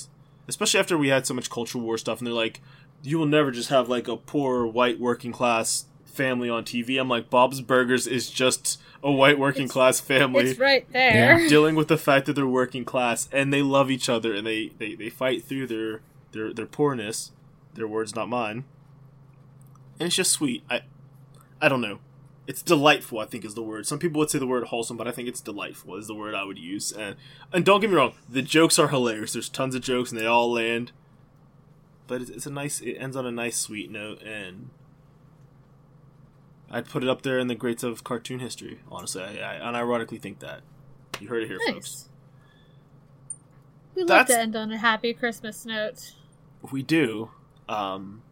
Especially 0.46 0.80
after 0.80 0.96
we 0.98 1.08
had 1.08 1.26
so 1.26 1.34
much 1.34 1.50
culture 1.50 1.78
war 1.78 1.98
stuff, 1.98 2.18
and 2.18 2.26
they're 2.26 2.34
like, 2.34 2.60
you 3.02 3.18
will 3.18 3.26
never 3.26 3.50
just 3.50 3.68
have 3.68 3.88
like 3.88 4.08
a 4.08 4.16
poor 4.16 4.66
white 4.66 4.98
working 4.98 5.32
class 5.32 5.86
family 6.04 6.50
on 6.50 6.64
TV. 6.64 7.00
I'm 7.00 7.08
like, 7.08 7.30
Bob's 7.30 7.60
Burgers 7.60 8.06
is 8.06 8.28
just 8.28 8.80
a 9.02 9.12
white 9.12 9.38
working 9.38 9.68
class 9.68 10.00
family 10.00 10.50
It's 10.50 10.58
right 10.58 10.90
there. 10.92 11.48
dealing 11.48 11.76
with 11.76 11.86
the 11.86 11.96
fact 11.96 12.26
that 12.26 12.32
they're 12.32 12.46
working 12.46 12.84
class 12.84 13.28
and 13.30 13.52
they 13.52 13.62
love 13.62 13.90
each 13.90 14.08
other 14.08 14.34
and 14.34 14.44
they, 14.46 14.72
they, 14.78 14.94
they 14.96 15.08
fight 15.08 15.44
through 15.44 15.68
their, 15.68 16.00
their 16.32 16.52
their 16.52 16.66
poorness. 16.66 17.30
Their 17.74 17.86
words, 17.86 18.16
not 18.16 18.28
mine. 18.28 18.64
And 19.98 20.06
it's 20.06 20.16
just 20.16 20.32
sweet. 20.32 20.64
I 20.70 20.82
I 21.60 21.68
don't 21.68 21.80
know. 21.80 21.98
It's 22.46 22.62
delightful, 22.62 23.18
I 23.18 23.26
think 23.26 23.44
is 23.44 23.54
the 23.54 23.62
word. 23.62 23.86
Some 23.86 23.98
people 23.98 24.18
would 24.20 24.30
say 24.30 24.38
the 24.38 24.46
word 24.46 24.64
wholesome, 24.64 24.96
but 24.96 25.06
I 25.06 25.10
think 25.10 25.28
it's 25.28 25.40
delightful 25.40 25.96
is 25.96 26.06
the 26.06 26.14
word 26.14 26.34
I 26.34 26.44
would 26.44 26.58
use. 26.58 26.92
And 26.92 27.16
and 27.52 27.64
don't 27.64 27.80
get 27.80 27.90
me 27.90 27.96
wrong, 27.96 28.14
the 28.28 28.42
jokes 28.42 28.78
are 28.78 28.88
hilarious. 28.88 29.34
There's 29.34 29.48
tons 29.48 29.74
of 29.74 29.82
jokes 29.82 30.10
and 30.10 30.20
they 30.20 30.26
all 30.26 30.50
land. 30.50 30.92
But 32.06 32.22
it's, 32.22 32.30
it's 32.30 32.46
a 32.46 32.50
nice. 32.50 32.80
It 32.80 32.94
ends 32.94 33.16
on 33.16 33.26
a 33.26 33.30
nice, 33.30 33.58
sweet 33.58 33.90
note, 33.90 34.22
and 34.22 34.70
I'd 36.70 36.88
put 36.88 37.02
it 37.02 37.08
up 37.08 37.20
there 37.20 37.38
in 37.38 37.48
the 37.48 37.54
greats 37.54 37.82
of 37.82 38.02
cartoon 38.02 38.38
history. 38.40 38.80
Honestly, 38.90 39.22
I, 39.22 39.58
I 39.58 39.72
unironically 39.72 40.20
think 40.20 40.38
that. 40.38 40.62
You 41.20 41.28
heard 41.28 41.42
it 41.42 41.48
here, 41.48 41.58
folks. 41.66 41.74
Nice. 41.74 42.08
We 43.94 44.04
love 44.04 44.26
to 44.28 44.38
end 44.38 44.54
on 44.54 44.70
a 44.70 44.78
happy 44.78 45.12
Christmas 45.12 45.66
note. 45.66 46.14
We 46.70 46.82
do. 46.82 47.30
Um, 47.68 48.22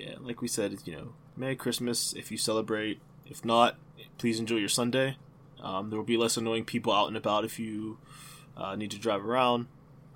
yeah, 0.00 0.14
like 0.20 0.40
we 0.40 0.48
said, 0.48 0.76
you 0.84 0.94
know, 0.94 1.12
Merry 1.36 1.56
Christmas 1.56 2.12
if 2.14 2.30
you 2.30 2.38
celebrate. 2.38 3.00
If 3.26 3.44
not, 3.44 3.76
please 4.18 4.40
enjoy 4.40 4.56
your 4.56 4.68
Sunday. 4.68 5.16
Um, 5.62 5.90
there 5.90 5.98
will 5.98 6.06
be 6.06 6.16
less 6.16 6.36
annoying 6.36 6.64
people 6.64 6.92
out 6.92 7.08
and 7.08 7.16
about 7.16 7.44
if 7.44 7.58
you 7.58 7.98
uh, 8.56 8.74
need 8.76 8.90
to 8.92 8.98
drive 8.98 9.24
around. 9.24 9.66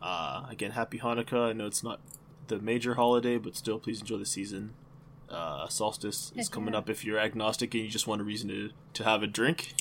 Uh, 0.03 0.47
again, 0.49 0.73
Happy 0.73 0.99
Hanukkah. 0.99 1.51
I 1.51 1.53
know 1.53 1.67
it's 1.67 1.83
not 1.83 2.01
the 2.49 2.59
major 2.59 2.95
holiday, 2.95 3.37
but 3.37 3.57
still, 3.57 3.79
please 3.79 4.01
enjoy 4.01 4.17
the 4.17 4.27
season. 4.27 4.75
Uh, 5.29 5.69
solstice 5.69 6.33
is 6.37 6.47
Heck 6.47 6.51
coming 6.55 6.75
up 6.75 6.89
if 6.89 7.05
you're 7.05 7.19
agnostic 7.19 7.75
and 7.75 7.83
you 7.85 7.91
just 7.91 8.07
want 8.07 8.21
a 8.21 8.25
reason 8.25 8.49
to, 8.49 8.71
to 8.95 9.05
have 9.05 9.23
a 9.23 9.27
drink. 9.27 9.75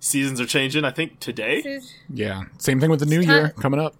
Seasons 0.00 0.40
are 0.40 0.46
changing. 0.46 0.84
I 0.84 0.90
think 0.90 1.20
today. 1.20 1.80
Yeah. 2.08 2.44
Same 2.58 2.80
thing 2.80 2.90
with 2.90 3.00
the 3.00 3.06
new 3.06 3.20
It's 3.20 3.28
year 3.28 3.50
coming 3.50 3.80
up. 3.80 3.94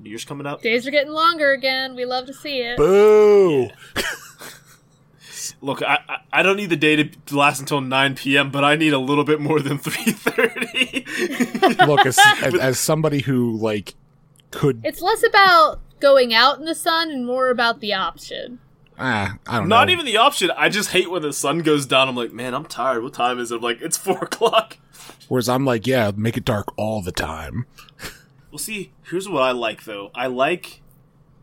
New 0.00 0.10
Year's 0.10 0.24
coming 0.24 0.46
up. 0.46 0.62
Days 0.62 0.86
are 0.86 0.92
getting 0.92 1.12
longer 1.12 1.52
again. 1.52 1.96
We 1.96 2.04
love 2.04 2.26
to 2.26 2.34
see 2.34 2.60
it. 2.60 2.76
Boo! 2.76 3.68
Look, 5.60 5.82
I, 5.82 5.98
I 6.08 6.16
I 6.32 6.42
don't 6.42 6.56
need 6.56 6.70
the 6.70 6.76
day 6.76 6.96
to 6.96 7.36
last 7.36 7.60
until 7.60 7.80
9 7.80 8.14
p.m., 8.16 8.50
but 8.50 8.64
I 8.64 8.76
need 8.76 8.92
a 8.92 8.98
little 8.98 9.24
bit 9.24 9.40
more 9.40 9.60
than 9.60 9.78
3:30. 10.58 11.86
Look, 11.86 12.06
as, 12.06 12.18
as, 12.42 12.54
as 12.54 12.78
somebody 12.78 13.20
who 13.20 13.56
like 13.56 13.94
could 14.50 14.80
It's 14.84 15.00
less 15.00 15.22
about 15.26 15.80
going 16.00 16.32
out 16.34 16.58
in 16.58 16.64
the 16.64 16.74
sun 16.74 17.10
and 17.10 17.26
more 17.26 17.50
about 17.50 17.80
the 17.80 17.92
option. 17.94 18.58
ah, 18.98 19.36
I 19.46 19.58
don't 19.58 19.68
Not 19.68 19.86
know. 19.88 19.92
even 19.92 20.06
the 20.06 20.16
option. 20.16 20.50
I 20.56 20.68
just 20.68 20.90
hate 20.90 21.10
when 21.10 21.22
the 21.22 21.32
sun 21.32 21.58
goes 21.60 21.86
down. 21.86 22.08
I'm 22.08 22.16
like, 22.16 22.32
man, 22.32 22.54
I'm 22.54 22.64
tired. 22.66 23.02
What 23.02 23.14
time 23.14 23.38
is 23.38 23.50
it? 23.52 23.56
I'm 23.56 23.62
like, 23.62 23.80
it's 23.80 23.96
four 23.96 24.18
o'clock. 24.24 24.76
Whereas 25.28 25.48
I'm 25.48 25.64
like, 25.64 25.86
yeah, 25.86 26.10
make 26.16 26.36
it 26.36 26.44
dark 26.44 26.68
all 26.76 27.02
the 27.02 27.12
time. 27.12 27.66
Well, 28.50 28.58
see, 28.58 28.92
here's 29.10 29.28
what 29.28 29.42
I 29.42 29.50
like 29.52 29.84
though. 29.84 30.10
I 30.14 30.26
like 30.28 30.80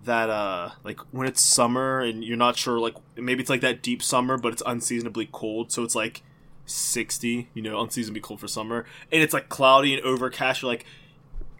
that, 0.05 0.29
uh, 0.29 0.71
like 0.83 0.99
when 1.11 1.27
it's 1.27 1.41
summer 1.41 1.99
and 1.99 2.23
you're 2.23 2.37
not 2.37 2.57
sure, 2.57 2.79
like 2.79 2.95
maybe 3.15 3.41
it's 3.41 3.49
like 3.49 3.61
that 3.61 3.81
deep 3.81 4.01
summer, 4.01 4.37
but 4.37 4.53
it's 4.53 4.63
unseasonably 4.65 5.29
cold, 5.31 5.71
so 5.71 5.83
it's 5.83 5.95
like 5.95 6.23
60, 6.65 7.49
you 7.53 7.61
know, 7.61 7.79
unseasonably 7.81 8.21
cold 8.21 8.39
for 8.39 8.47
summer, 8.47 8.85
and 9.11 9.21
it's 9.21 9.33
like 9.33 9.49
cloudy 9.49 9.93
and 9.93 10.03
overcast. 10.03 10.61
You're 10.61 10.71
like, 10.71 10.85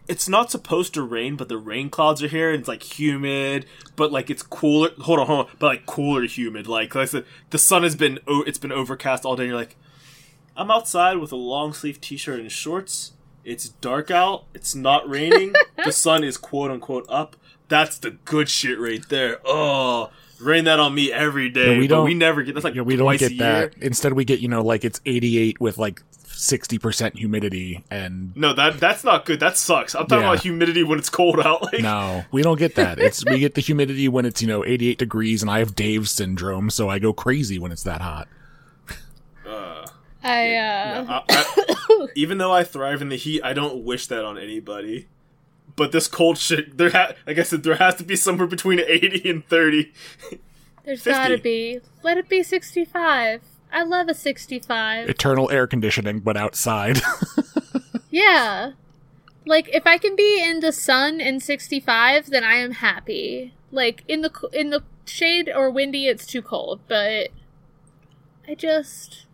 it's 0.08 0.28
not 0.28 0.50
supposed 0.50 0.94
to 0.94 1.02
rain, 1.02 1.36
but 1.36 1.48
the 1.48 1.58
rain 1.58 1.90
clouds 1.90 2.22
are 2.22 2.28
here, 2.28 2.50
and 2.50 2.60
it's 2.60 2.68
like 2.68 2.98
humid, 2.98 3.66
but 3.96 4.12
like 4.12 4.30
it's 4.30 4.42
cooler. 4.42 4.90
Hold 5.00 5.20
on, 5.20 5.26
hold 5.26 5.46
on, 5.46 5.52
but 5.58 5.66
like 5.66 5.86
cooler 5.86 6.24
humid. 6.24 6.66
Like, 6.66 6.94
like 6.94 7.02
I 7.02 7.06
said, 7.06 7.24
the 7.50 7.58
sun 7.58 7.82
has 7.82 7.96
been 7.96 8.18
o- 8.26 8.44
it's 8.46 8.58
been 8.58 8.72
overcast 8.72 9.24
all 9.24 9.36
day. 9.36 9.44
And 9.44 9.50
you're 9.50 9.58
like, 9.58 9.76
I'm 10.56 10.70
outside 10.70 11.18
with 11.18 11.32
a 11.32 11.36
long 11.36 11.72
sleeve 11.72 12.00
t-shirt 12.00 12.40
and 12.40 12.50
shorts. 12.50 13.12
It's 13.44 13.68
dark 13.68 14.10
out. 14.10 14.44
It's 14.54 14.74
not 14.74 15.08
raining. 15.08 15.54
the 15.84 15.92
sun 15.92 16.24
is 16.24 16.36
quote 16.36 16.70
unquote 16.70 17.06
up. 17.08 17.36
That's 17.68 17.98
the 17.98 18.12
good 18.12 18.48
shit 18.48 18.78
right 18.78 19.06
there. 19.08 19.38
Oh, 19.44 20.10
rain 20.40 20.64
that 20.64 20.78
on 20.78 20.94
me 20.94 21.12
every 21.12 21.48
day. 21.50 21.72
Yeah, 21.74 21.78
we 21.78 21.86
don't- 21.88 22.04
we 22.04 22.14
never 22.14 22.42
get 22.42 22.54
that's 22.54 22.64
like 22.64 22.74
Yeah, 22.74 22.82
we 22.82 22.96
don't 22.96 23.18
get 23.18 23.32
a 23.32 23.36
that. 23.38 23.74
Instead, 23.80 24.12
we 24.12 24.24
get 24.24 24.40
you 24.40 24.48
know 24.48 24.62
like 24.62 24.84
it's 24.84 25.00
88 25.06 25.60
with 25.60 25.78
like 25.78 26.02
60 26.28 26.78
percent 26.78 27.16
humidity, 27.16 27.82
and 27.90 28.36
No, 28.36 28.52
that 28.52 28.78
that's 28.78 29.02
not 29.02 29.24
good. 29.24 29.40
That 29.40 29.56
sucks. 29.56 29.94
I'm 29.94 30.06
talking 30.06 30.22
Yeah. 30.24 30.32
about 30.32 30.42
humidity 30.42 30.82
when 30.84 30.98
it's 30.98 31.08
cold 31.08 31.40
out. 31.40 31.62
Like, 31.72 31.80
no, 31.80 32.24
we 32.30 32.42
don't 32.42 32.58
get 32.58 32.74
that. 32.76 32.98
It's 32.98 33.24
we 33.24 33.38
get 33.38 33.54
the 33.54 33.62
humidity 33.62 34.06
when 34.08 34.26
it's 34.26 34.42
you 34.42 34.48
know 34.48 34.64
88 34.64 34.98
degrees, 34.98 35.40
and 35.42 35.50
I 35.50 35.58
have 35.60 35.74
Dave 35.74 36.08
syndrome, 36.08 36.68
so 36.70 36.88
I 36.90 36.98
go 36.98 37.12
crazy 37.14 37.58
when 37.58 37.72
it's 37.72 37.82
that 37.84 38.00
hot. 38.02 38.28
uh, 39.48 39.86
I 40.22 40.40
uh 40.42 40.44
Yeah, 40.52 41.04
I- 41.08 41.22
I- 41.30 42.06
even 42.14 42.38
though 42.38 42.52
I 42.52 42.64
thrive 42.64 43.00
in 43.00 43.08
the 43.08 43.16
heat, 43.16 43.40
I 43.42 43.52
don't 43.54 43.82
wish 43.84 44.06
that 44.08 44.24
on 44.24 44.36
anybody. 44.38 45.06
But 45.76 45.92
this 45.92 46.08
cold 46.08 46.38
shit, 46.38 46.78
there 46.78 46.90
ha- 46.90 47.12
like 47.26 47.38
I 47.38 47.42
said, 47.42 47.62
there 47.62 47.76
has 47.76 47.94
to 47.96 48.04
be 48.04 48.16
somewhere 48.16 48.46
between 48.46 48.80
eighty 48.80 49.28
and 49.28 49.46
thirty. 49.46 49.92
there's 50.84 51.02
50. 51.02 51.10
gotta 51.10 51.38
be. 51.38 51.80
Let 52.02 52.16
it 52.16 52.28
be 52.28 52.42
sixty 52.42 52.84
five. 52.84 53.42
I 53.72 53.82
love 53.82 54.08
a 54.08 54.14
sixty 54.14 54.58
five. 54.58 55.08
Eternal 55.08 55.50
air 55.50 55.66
conditioning, 55.66 56.20
but 56.20 56.36
outside. 56.36 57.00
Yeah. 58.10 58.72
Like 59.44 59.68
if 59.74 59.86
I 59.86 59.98
can 59.98 60.16
be 60.16 60.42
in 60.42 60.60
the 60.60 60.72
sun 60.72 61.20
in 61.20 61.38
65, 61.38 62.30
then 62.30 62.44
I 62.44 62.54
am 62.54 62.70
happy. 62.72 63.52
Like 63.70 64.04
in 64.08 64.22
the 64.22 64.30
in 64.54 64.70
the 64.70 64.82
shade 65.04 65.50
or 65.54 65.70
windy 65.70 66.06
it's 66.08 66.24
too 66.26 66.40
cold, 66.40 66.80
but 66.88 67.28
I 68.48 68.54
just 68.56 69.26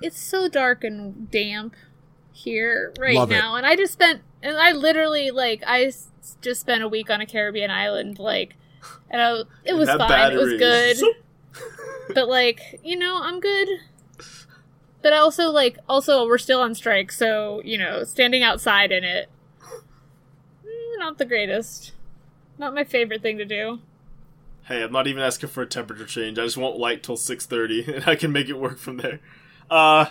it's 0.00 0.20
so 0.20 0.48
dark 0.48 0.84
and 0.84 1.28
damp 1.30 1.74
here 2.32 2.92
right 3.00 3.16
Love 3.16 3.32
it. 3.32 3.34
now 3.34 3.56
and 3.56 3.66
I 3.66 3.74
just 3.74 3.94
spent 3.94 4.20
and 4.46 4.56
I 4.56 4.72
literally 4.72 5.30
like 5.30 5.62
I 5.66 5.84
s- 5.84 6.08
just 6.40 6.60
spent 6.60 6.82
a 6.82 6.88
week 6.88 7.10
on 7.10 7.20
a 7.20 7.26
Caribbean 7.26 7.70
island 7.70 8.18
like 8.18 8.56
and 9.10 9.20
I, 9.20 9.42
it 9.64 9.74
was 9.74 9.88
That 9.88 9.98
fine. 9.98 10.32
It 10.32 10.36
was 10.36 10.52
good 10.52 10.96
but 12.14 12.28
like 12.28 12.80
you 12.84 12.96
know 12.96 13.20
i'm 13.22 13.40
good 13.40 13.68
but 15.02 15.12
I 15.12 15.18
also 15.18 15.50
like 15.50 15.78
also 15.88 16.26
we're 16.26 16.38
still 16.38 16.60
on 16.60 16.74
strike 16.74 17.10
so 17.10 17.62
you 17.64 17.78
know 17.78 18.04
standing 18.04 18.42
outside 18.42 18.92
in 18.92 19.02
it 19.02 19.28
mm, 20.64 20.98
not 20.98 21.18
the 21.18 21.24
greatest 21.24 21.92
not 22.58 22.74
my 22.74 22.84
favorite 22.84 23.22
thing 23.22 23.38
to 23.38 23.44
do 23.44 23.80
Hey, 24.64 24.82
I'm 24.82 24.90
not 24.90 25.06
even 25.06 25.22
asking 25.22 25.50
for 25.50 25.62
a 25.62 25.66
temperature 25.66 26.06
change. 26.06 26.40
I 26.40 26.42
just 26.42 26.56
want 26.56 26.76
light 26.76 27.04
till 27.04 27.16
6:30 27.16 27.86
and 27.94 28.04
I 28.08 28.16
can 28.16 28.32
make 28.32 28.48
it 28.48 28.58
work 28.58 28.78
from 28.78 28.96
there. 28.96 29.20
Uh 29.70 30.06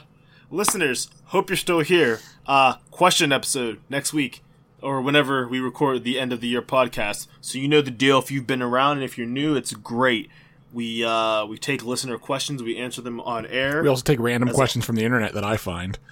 listeners, 0.52 1.10
hope 1.26 1.50
you're 1.50 1.58
still 1.58 1.80
here. 1.80 2.20
Uh 2.48 2.76
question 2.92 3.32
episode 3.32 3.80
next 3.90 4.14
week. 4.14 4.42
or 4.82 5.02
whenever 5.02 5.48
we 5.48 5.60
record 5.60 6.04
the 6.04 6.20
end 6.20 6.32
of 6.32 6.42
the 6.42 6.48
year 6.48 6.62
podcast. 6.62 7.28
So 7.42 7.58
you 7.58 7.68
know 7.68 7.82
the 7.82 7.90
deal. 7.92 8.20
If 8.20 8.30
you've 8.30 8.46
been 8.46 8.62
around 8.62 8.98
and 8.98 9.04
if 9.04 9.18
you're 9.18 9.26
new, 9.28 9.56
it's 9.56 9.74
great. 9.74 10.30
We 10.74 11.04
uh, 11.04 11.46
we 11.46 11.58
take 11.58 11.84
listener 11.84 12.18
questions, 12.18 12.62
we 12.62 12.76
answer 12.78 13.02
them 13.02 13.20
on 13.22 13.46
air. 13.46 13.82
We 13.82 13.88
also 13.90 14.04
take 14.04 14.20
random 14.20 14.50
As 14.50 14.54
a- 14.54 14.58
questions 14.58 14.86
from 14.86 14.96
the 14.98 15.04
internet 15.06 15.34
that 15.34 15.44
I 15.44 15.58
find. 15.58 15.98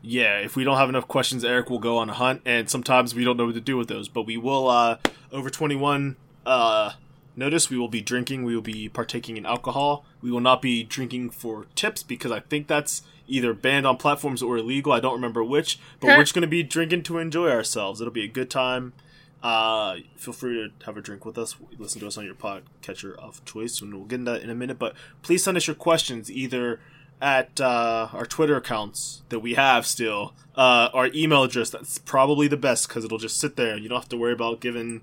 Yeah, 0.00 0.38
if 0.38 0.54
we 0.54 0.62
don't 0.62 0.76
have 0.76 0.88
enough 0.88 1.08
questions, 1.08 1.44
Eric 1.44 1.70
will 1.70 1.80
go 1.80 1.98
on 1.98 2.08
a 2.08 2.14
hunt, 2.14 2.42
and 2.44 2.70
sometimes 2.70 3.16
we 3.16 3.24
don't 3.24 3.36
know 3.36 3.46
what 3.46 3.56
to 3.56 3.60
do 3.60 3.76
with 3.76 3.88
those. 3.88 4.08
But 4.08 4.22
we 4.26 4.36
will, 4.36 4.68
uh, 4.68 4.98
over 5.32 5.50
21, 5.50 6.14
uh, 6.46 6.92
notice 7.34 7.68
we 7.68 7.76
will 7.78 7.88
be 7.88 8.00
drinking, 8.00 8.44
we 8.44 8.54
will 8.54 8.62
be 8.62 8.88
partaking 8.88 9.36
in 9.36 9.44
alcohol. 9.44 10.04
We 10.20 10.30
will 10.30 10.40
not 10.40 10.60
be 10.62 10.82
drinking 10.82 11.30
for 11.30 11.66
tips 11.74 12.02
because 12.02 12.32
I 12.32 12.40
think 12.40 12.66
that's 12.66 13.02
either 13.28 13.52
banned 13.54 13.86
on 13.86 13.96
platforms 13.96 14.42
or 14.42 14.56
illegal. 14.58 14.92
I 14.92 15.00
don't 15.00 15.12
remember 15.14 15.44
which, 15.44 15.78
but 16.00 16.08
we're 16.08 16.22
just 16.22 16.34
going 16.34 16.42
to 16.42 16.48
be 16.48 16.62
drinking 16.62 17.02
to 17.04 17.18
enjoy 17.18 17.50
ourselves. 17.50 18.00
It'll 18.00 18.12
be 18.12 18.24
a 18.24 18.28
good 18.28 18.50
time. 18.50 18.94
Uh, 19.42 19.96
feel 20.16 20.34
free 20.34 20.54
to 20.54 20.84
have 20.86 20.96
a 20.96 21.00
drink 21.00 21.24
with 21.24 21.38
us. 21.38 21.54
Listen 21.78 22.00
to 22.00 22.06
us 22.08 22.18
on 22.18 22.24
your 22.24 22.34
podcatcher 22.34 23.14
of 23.16 23.44
choice, 23.44 23.80
and 23.80 23.94
we'll 23.94 24.04
get 24.06 24.18
into 24.20 24.32
that 24.32 24.42
in 24.42 24.50
a 24.50 24.54
minute. 24.54 24.78
But 24.78 24.94
please 25.22 25.44
send 25.44 25.56
us 25.56 25.66
your 25.68 25.76
questions 25.76 26.30
either 26.30 26.80
at 27.20 27.60
uh, 27.60 28.08
our 28.12 28.26
Twitter 28.26 28.56
accounts 28.56 29.22
that 29.28 29.40
we 29.40 29.54
have 29.54 29.86
still, 29.86 30.34
uh, 30.56 30.88
our 30.92 31.08
email 31.14 31.44
address. 31.44 31.70
That's 31.70 31.98
probably 31.98 32.48
the 32.48 32.56
best 32.56 32.88
because 32.88 33.04
it'll 33.04 33.18
just 33.18 33.38
sit 33.38 33.54
there. 33.56 33.76
You 33.76 33.88
don't 33.88 34.00
have 34.00 34.08
to 34.08 34.16
worry 34.16 34.32
about 34.32 34.60
giving 34.60 35.02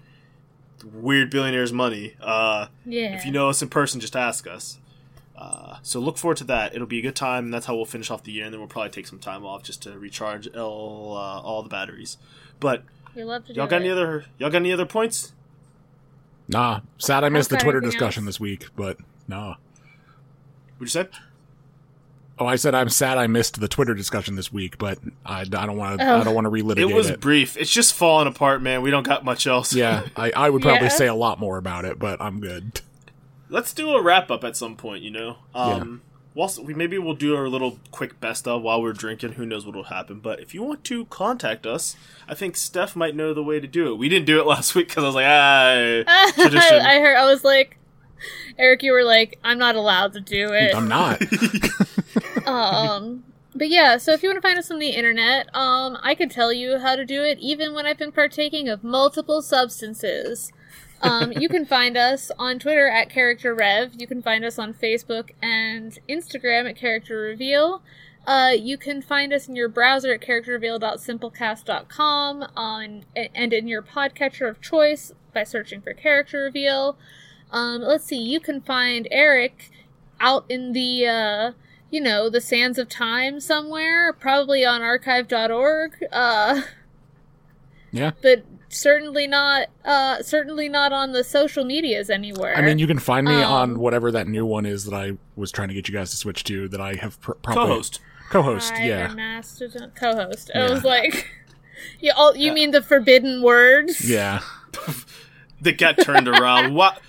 weird 0.84 1.30
billionaires 1.30 1.72
money. 1.74 2.16
Uh, 2.22 2.68
Yeah. 2.86 3.16
if 3.16 3.26
you 3.26 3.32
know 3.32 3.50
us 3.50 3.62
in 3.62 3.70
person, 3.70 4.00
just 4.02 4.16
ask 4.16 4.48
us. 4.48 4.78
Uh, 5.38 5.78
so 5.82 6.00
look 6.00 6.18
forward 6.18 6.38
to 6.38 6.44
that. 6.46 6.74
It'll 6.74 6.88
be 6.88 7.00
a 7.00 7.02
good 7.02 7.16
time. 7.16 7.52
That's 7.52 7.66
how 7.66 7.76
we'll 7.76 7.86
finish 7.86 8.10
off 8.10 8.24
the 8.24 8.32
year, 8.32 8.46
and 8.46 8.54
then 8.54 8.60
we'll 8.62 8.70
probably 8.70 8.92
take 8.92 9.06
some 9.08 9.20
time 9.20 9.46
off 9.46 9.64
just 9.64 9.82
to 9.84 9.98
recharge 10.00 10.48
all, 10.56 11.18
uh, 11.18 11.42
all 11.42 11.62
the 11.62 11.68
batteries. 11.70 12.18
But 12.60 12.84
You 13.16 13.26
love 13.26 13.46
to 13.48 13.54
do 13.54 13.58
y'all 13.60 13.68
got 13.68 13.78
it. 13.82 13.86
any 13.86 13.90
other 13.92 14.26
y'all 14.38 14.50
got 14.50 14.58
any 14.58 14.72
other 14.72 14.86
points? 14.86 15.34
Nah, 16.48 16.82
sad 16.98 17.24
I 17.24 17.30
missed 17.30 17.50
the 17.50 17.58
Twitter 17.58 17.82
discussion 17.82 18.24
else? 18.24 18.36
this 18.36 18.40
week, 18.40 18.68
but 18.76 18.98
nah. 19.28 19.56
What 20.78 20.82
you 20.82 20.88
said? 20.88 21.10
Oh, 22.38 22.46
I 22.46 22.56
said 22.58 22.76
I'm 22.76 22.90
sad 22.90 23.18
I 23.18 23.28
missed 23.28 23.60
the 23.60 23.68
Twitter 23.68 23.94
discussion 23.94 24.36
this 24.36 24.52
week, 24.54 24.78
but 24.78 25.00
I, 25.26 25.42
I 25.42 25.44
don't 25.46 25.78
want 25.78 26.00
to. 26.00 26.06
Oh. 26.10 26.20
I 26.20 26.24
don't 26.24 26.36
want 26.36 26.46
to 26.46 26.52
relitigate 26.52 26.78
It 26.90 26.92
it. 26.92 26.94
was 26.96 27.12
brief. 27.12 27.56
It's 27.58 27.72
just 27.72 27.94
falling 27.94 28.28
apart, 28.28 28.62
man. 28.62 28.82
We 28.82 28.92
don't 28.92 29.06
got 29.08 29.24
much 29.26 29.48
else. 29.48 29.74
yeah, 29.74 30.04
I, 30.18 30.32
I 30.36 30.50
would 30.50 30.62
probably 30.62 30.84
Yeah. 30.88 30.90
say 30.90 31.08
a 31.08 31.16
lot 31.16 31.40
more 31.40 31.58
about 31.58 31.86
it, 31.86 31.98
but 31.98 32.22
I'm 32.22 32.40
good. 32.42 32.82
Let's 33.50 33.74
do 33.74 33.92
a 33.92 34.02
wrap 34.02 34.32
up 34.32 34.44
at 34.44 34.56
some 34.56 34.76
point. 34.76 35.04
You 35.04 35.12
know, 35.12 35.38
um, 35.54 36.02
whilst 36.34 36.64
we 36.64 36.74
maybe 36.74 36.98
we'll 36.98 37.16
do 37.16 37.36
our 37.36 37.48
little 37.48 37.80
quick 37.92 38.20
best 38.20 38.48
of 38.48 38.62
while 38.62 38.82
we're 38.82 38.94
drinking. 38.94 39.34
Who 39.34 39.46
knows 39.46 39.66
what 39.66 39.76
will 39.76 39.86
happen? 39.86 40.20
But 40.20 40.40
if 40.40 40.54
you 40.54 40.64
want 40.64 40.84
to 40.86 41.06
contact 41.06 41.66
us, 41.66 41.96
I 42.28 42.36
think 42.36 42.56
Steph 42.56 42.96
might 42.96 43.16
know 43.16 43.34
the 43.34 43.44
way 43.44 43.60
to 43.60 43.68
do 43.68 43.92
it. 43.92 43.98
We 43.98 44.10
didn't 44.10 44.26
do 44.26 44.40
it 44.40 44.46
last 44.48 44.76
week 44.76 44.90
because 44.90 45.04
I 45.04 45.08
was 45.08 45.16
like, 45.16 45.26
ah, 45.28 46.32
tradition. 46.36 46.80
I 46.82 47.00
heard. 47.00 47.18
I 47.18 47.26
was 47.26 47.44
like, 47.44 47.78
Eric, 48.58 48.84
you 48.84 48.92
were 48.92 49.04
like, 49.04 49.40
I'm 49.44 49.58
not 49.58 49.76
allowed 49.76 50.14
to 50.14 50.22
do 50.22 50.50
it. 50.54 50.76
I'm 50.76 50.88
not. 50.88 51.22
um 52.48 53.24
but 53.56 53.70
yeah 53.70 53.98
so 53.98 54.12
if 54.12 54.22
you 54.22 54.30
want 54.30 54.38
to 54.38 54.42
find 54.42 54.60
us 54.60 54.70
on 54.70 54.80
the 54.80 54.90
internet 54.90 55.48
um 55.56 55.98
i 56.04 56.14
can 56.14 56.30
tell 56.30 56.52
you 56.54 56.78
how 56.78 56.96
to 56.96 57.06
do 57.06 57.24
it 57.24 57.40
even 57.40 57.74
when 57.74 57.86
i've 57.86 57.98
been 57.98 58.12
partaking 58.12 58.68
of 58.70 58.84
multiple 58.84 59.42
substances 59.42 60.52
um, 61.02 61.32
you 61.34 61.50
can 61.50 61.66
find 61.66 61.98
us 61.98 62.32
on 62.40 62.58
twitter 62.60 62.88
at 62.88 63.10
character 63.10 63.54
rev 63.54 63.92
you 63.98 64.08
can 64.08 64.22
find 64.22 64.44
us 64.46 64.58
on 64.60 64.74
facebook 64.74 65.32
and 65.42 66.00
instagram 66.10 66.70
at 66.70 66.76
character 66.76 67.18
reveal 67.18 67.82
uh, 68.28 68.52
you 68.58 68.76
can 68.78 69.02
find 69.04 69.32
us 69.32 69.48
in 69.48 69.56
your 69.56 69.70
browser 69.70 70.12
at 70.14 70.20
characterreveal.simplecast.com 70.22 72.44
on, 72.58 73.06
and 73.16 73.54
in 73.54 73.68
your 73.68 73.84
podcatcher 73.84 74.50
of 74.50 74.60
choice 74.62 75.12
by 75.32 75.44
searching 75.44 75.80
for 75.82 75.94
character 75.94 76.42
reveal 76.44 76.98
um, 77.52 77.82
let's 77.82 78.06
see 78.06 78.18
you 78.20 78.40
can 78.40 78.62
find 78.62 79.08
eric 79.12 79.70
out 80.20 80.44
in 80.50 80.74
the 80.74 81.06
uh, 81.06 81.52
you 81.92 82.02
know, 82.02 82.30
the 82.30 82.42
sands 82.42 82.78
of 82.78 82.90
time 82.90 83.40
somewhere, 83.40 84.12
probably 84.12 84.66
on 84.66 84.82
archive.org. 84.82 85.94
Uh, 86.12 86.62
Yeah. 87.92 88.12
but 88.22 88.44
certainly 88.70 89.28
not 89.28 89.68
uh 89.84 90.22
certainly 90.22 90.68
not 90.70 90.92
on 90.92 91.12
the 91.12 91.24
social 91.24 91.64
medias 91.66 92.10
anywhere. 92.10 92.56
I 92.58 92.62
mean, 92.62 92.80
you 92.80 92.88
can 92.88 93.00
find 93.00 93.28
me 93.28 93.36
Um, 93.42 93.52
on 93.52 93.80
whatever 93.80 94.12
that 94.12 94.28
new 94.28 94.46
one 94.46 94.66
is 94.66 94.86
that 94.86 94.94
I 94.94 95.18
was 95.36 95.52
trying 95.52 95.68
to 95.70 95.74
get 95.74 95.88
you 95.88 95.94
guys 95.94 96.10
to 96.12 96.18
switch 96.18 96.44
to. 96.46 96.68
That 96.68 96.82
I 96.82 96.96
have 96.96 97.20
pr- 97.22 97.34
probably 97.34 97.64
Co-host. 97.68 98.00
Co-host, 98.30 98.74
Hi, 98.76 98.86
yeah, 98.86 99.14
Mastodon- 99.14 99.92
co-host. 99.96 100.52
I 100.56 100.60
Yeah. 100.60 100.70
was 100.72 100.84
like 100.84 101.30
you 102.00 102.12
all 102.16 102.36
you 102.36 102.52
mean 102.54 102.72
the 102.72 102.82
forbidden 102.82 103.42
words? 103.42 104.08
yeah. 104.10 104.42
That 105.62 105.78
got 105.80 105.98
turned 106.00 106.28
around. 106.28 106.74
What, 106.76 107.00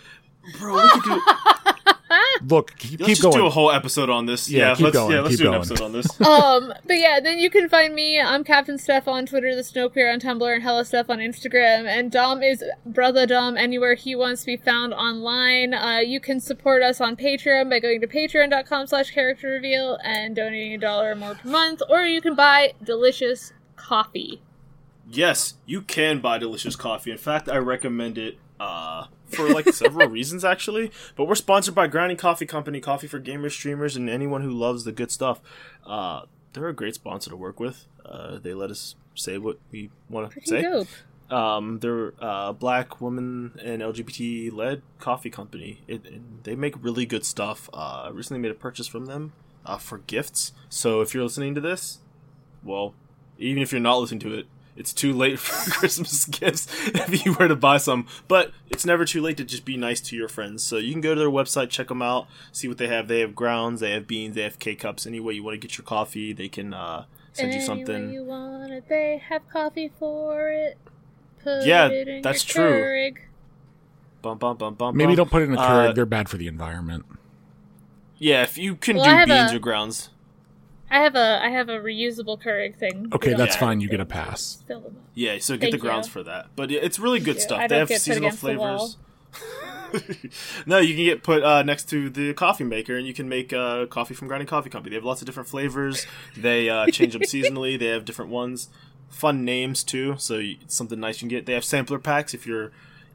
bro? 0.58 0.74
We 0.76 0.88
could 0.90 1.02
do. 1.04 1.20
Look, 2.48 2.76
keep, 2.76 3.00
Let's 3.00 3.14
keep 3.14 3.22
just 3.22 3.36
do 3.36 3.46
a 3.46 3.50
whole 3.50 3.70
episode 3.70 4.10
on 4.10 4.26
this. 4.26 4.48
Yeah, 4.48 4.68
Yeah, 4.68 4.74
keep 4.74 4.84
let's 4.84 4.96
going, 4.96 5.12
yeah, 5.12 5.20
let's 5.20 5.36
keep 5.36 5.44
do 5.44 5.48
an 5.48 5.54
episode 5.54 5.80
on 5.80 5.92
this. 5.92 6.20
um, 6.26 6.72
but 6.84 6.98
yeah, 6.98 7.20
then 7.20 7.38
you 7.38 7.50
can 7.50 7.68
find 7.68 7.94
me. 7.94 8.20
I'm 8.20 8.44
Captain 8.44 8.78
Steph 8.78 9.08
on 9.08 9.26
Twitter, 9.26 9.54
the 9.54 9.62
Snowpiercer 9.62 10.12
on 10.12 10.20
Tumblr, 10.20 10.54
and 10.54 10.62
Hella 10.62 10.84
Steph 10.84 11.10
on 11.10 11.18
Instagram. 11.18 11.86
And 11.86 12.10
Dom 12.10 12.42
is 12.42 12.62
Brother 12.84 13.26
Dom 13.26 13.56
anywhere 13.56 13.94
he 13.94 14.14
wants 14.14 14.42
to 14.42 14.46
be 14.46 14.56
found 14.56 14.94
online. 14.94 15.74
Uh, 15.74 15.98
you 15.98 16.20
can 16.20 16.40
support 16.40 16.82
us 16.82 17.00
on 17.00 17.16
Patreon 17.16 17.70
by 17.70 17.80
going 17.80 18.00
to 18.00 18.06
patreon.com 18.06 18.86
slash 18.86 19.10
character 19.10 19.48
reveal 19.48 19.98
and 20.04 20.36
donating 20.36 20.74
a 20.74 20.78
dollar 20.78 21.12
or 21.12 21.14
more 21.14 21.34
per 21.34 21.48
month, 21.48 21.82
or 21.88 22.02
you 22.02 22.20
can 22.20 22.34
buy 22.34 22.72
delicious 22.82 23.52
coffee. 23.76 24.40
Yes, 25.08 25.54
you 25.66 25.82
can 25.82 26.20
buy 26.20 26.38
delicious 26.38 26.76
coffee. 26.76 27.10
In 27.10 27.18
fact, 27.18 27.48
I 27.48 27.58
recommend 27.58 28.18
it 28.18 28.38
uh, 28.58 29.06
for 29.28 29.48
like 29.48 29.72
several 29.72 30.08
reasons 30.08 30.44
actually. 30.44 30.90
But 31.16 31.26
we're 31.26 31.34
sponsored 31.34 31.74
by 31.74 31.86
Grinding 31.86 32.16
Coffee 32.18 32.46
Company, 32.46 32.80
coffee 32.80 33.06
for 33.06 33.20
gamers, 33.20 33.52
streamers, 33.52 33.96
and 33.96 34.08
anyone 34.08 34.42
who 34.42 34.50
loves 34.50 34.84
the 34.84 34.92
good 34.92 35.10
stuff. 35.10 35.40
Uh, 35.84 36.22
they're 36.52 36.68
a 36.68 36.74
great 36.74 36.94
sponsor 36.94 37.30
to 37.30 37.36
work 37.36 37.60
with. 37.60 37.86
Uh, 38.04 38.38
they 38.38 38.54
let 38.54 38.70
us 38.70 38.94
say 39.14 39.38
what 39.38 39.58
we 39.70 39.90
want 40.08 40.32
to 40.32 40.40
say. 40.46 40.62
dope. 40.62 40.88
Um, 41.30 41.80
they're 41.80 42.12
a 42.20 42.52
black 42.52 43.00
woman 43.00 43.58
and 43.62 43.82
LGBT 43.82 44.52
led 44.52 44.82
coffee 44.98 45.30
company. 45.30 45.82
It, 45.88 46.06
and 46.06 46.40
they 46.44 46.54
make 46.54 46.82
really 46.82 47.04
good 47.04 47.24
stuff. 47.24 47.68
Uh, 47.74 48.04
I 48.06 48.10
recently 48.10 48.40
made 48.40 48.52
a 48.52 48.54
purchase 48.54 48.86
from 48.86 49.06
them 49.06 49.32
uh, 49.64 49.78
for 49.78 49.98
gifts. 49.98 50.52
So 50.68 51.00
if 51.00 51.14
you're 51.14 51.24
listening 51.24 51.54
to 51.56 51.60
this, 51.60 51.98
well, 52.62 52.94
even 53.38 53.62
if 53.62 53.72
you're 53.72 53.80
not 53.80 53.98
listening 53.98 54.20
to 54.20 54.34
it, 54.34 54.46
it's 54.76 54.92
too 54.92 55.12
late 55.12 55.38
for 55.40 55.70
Christmas 55.70 56.24
gifts 56.26 56.68
if 56.88 57.24
you 57.24 57.32
were 57.34 57.48
to 57.48 57.56
buy 57.56 57.78
some. 57.78 58.06
But 58.28 58.52
it's 58.70 58.84
never 58.84 59.04
too 59.04 59.20
late 59.22 59.36
to 59.38 59.44
just 59.44 59.64
be 59.64 59.76
nice 59.76 60.00
to 60.02 60.16
your 60.16 60.28
friends. 60.28 60.62
So 60.62 60.76
you 60.76 60.92
can 60.92 61.00
go 61.00 61.14
to 61.14 61.18
their 61.18 61.30
website, 61.30 61.70
check 61.70 61.88
them 61.88 62.02
out, 62.02 62.26
see 62.52 62.68
what 62.68 62.78
they 62.78 62.88
have. 62.88 63.08
They 63.08 63.20
have 63.20 63.34
grounds, 63.34 63.80
they 63.80 63.92
have 63.92 64.06
beans, 64.06 64.34
they 64.34 64.42
have 64.42 64.58
K 64.58 64.74
cups. 64.74 65.06
Any 65.06 65.20
way 65.20 65.34
you 65.34 65.42
want 65.42 65.54
to 65.60 65.66
get 65.66 65.76
your 65.78 65.84
coffee, 65.84 66.32
they 66.32 66.48
can 66.48 66.74
uh, 66.74 67.04
send 67.32 67.48
you 67.52 67.54
Any 67.54 67.60
way 67.60 67.66
something. 67.66 68.10
you 68.12 68.24
want 68.24 68.72
it, 68.72 68.88
they 68.88 69.22
have 69.28 69.48
coffee 69.50 69.90
for 69.98 70.50
it. 70.50 70.78
Put 71.42 71.64
Yeah, 71.64 71.86
it 71.88 72.08
in 72.08 72.22
that's 72.22 72.46
your 72.54 72.66
true. 72.68 72.82
Keurig. 72.82 73.16
Bum, 74.22 74.38
bum, 74.38 74.56
bum, 74.56 74.74
bum, 74.74 74.96
Maybe 74.96 75.08
bum. 75.08 75.16
don't 75.16 75.30
put 75.30 75.42
it 75.42 75.48
in 75.50 75.54
a 75.54 75.60
Uh, 75.60 75.92
They're 75.92 76.04
bad 76.06 76.28
for 76.28 76.36
the 76.36 76.48
environment. 76.48 77.04
Yeah, 78.18 78.42
if 78.42 78.56
you 78.58 78.74
can 78.74 78.96
Well, 78.96 79.04
do 79.26 79.32
beans 79.32 79.52
a- 79.52 79.56
or 79.56 79.58
grounds. 79.58 80.08
I 80.90 81.00
have 81.00 81.14
a 81.14 81.42
I 81.42 81.50
have 81.50 81.68
a 81.68 81.78
reusable 81.78 82.40
Keurig 82.40 82.78
thing. 82.78 83.10
Okay, 83.12 83.34
that's 83.34 83.54
have 83.54 83.60
fine. 83.60 83.80
You 83.80 83.88
get 83.88 84.00
a 84.00 84.04
pass. 84.04 84.62
Fill 84.66 84.80
them 84.80 84.96
up. 84.96 85.02
Yeah, 85.14 85.38
so 85.38 85.54
get 85.54 85.62
Thank 85.62 85.72
the 85.72 85.78
grounds 85.78 86.06
you. 86.06 86.12
for 86.12 86.22
that. 86.24 86.48
But 86.54 86.70
it's 86.70 86.98
really 86.98 87.20
good 87.20 87.36
you. 87.36 87.40
stuff. 87.40 87.68
They 87.68 87.78
have 87.78 87.88
seasonal 87.88 88.28
against 88.28 88.42
the 88.42 88.56
wall. 88.56 88.78
flavors. 88.78 88.96
no, 90.66 90.78
you 90.78 90.94
can 90.94 91.04
get 91.04 91.22
put 91.22 91.42
uh, 91.42 91.62
next 91.62 91.88
to 91.90 92.10
the 92.10 92.34
coffee 92.34 92.64
maker, 92.64 92.96
and 92.96 93.06
you 93.06 93.14
can 93.14 93.28
make 93.28 93.52
uh, 93.52 93.86
coffee 93.86 94.14
from 94.14 94.28
Grinding 94.28 94.48
Coffee 94.48 94.70
Company. 94.70 94.90
They 94.90 94.96
have 94.96 95.04
lots 95.04 95.22
of 95.22 95.26
different 95.26 95.48
flavors. 95.48 96.06
They 96.36 96.68
uh, 96.68 96.86
change 96.86 97.12
them 97.12 97.22
seasonally. 97.26 97.78
They 97.78 97.86
have 97.86 98.04
different 98.04 98.30
ones, 98.30 98.68
fun 99.08 99.44
names 99.44 99.84
too. 99.84 100.16
So 100.18 100.36
you, 100.36 100.56
it's 100.62 100.74
something 100.74 101.00
nice 101.00 101.16
you 101.16 101.28
can 101.28 101.28
get. 101.28 101.46
They 101.46 101.54
have 101.54 101.64
sampler 101.64 101.98
packs 101.98 102.34
if 102.34 102.46
you're 102.46 102.72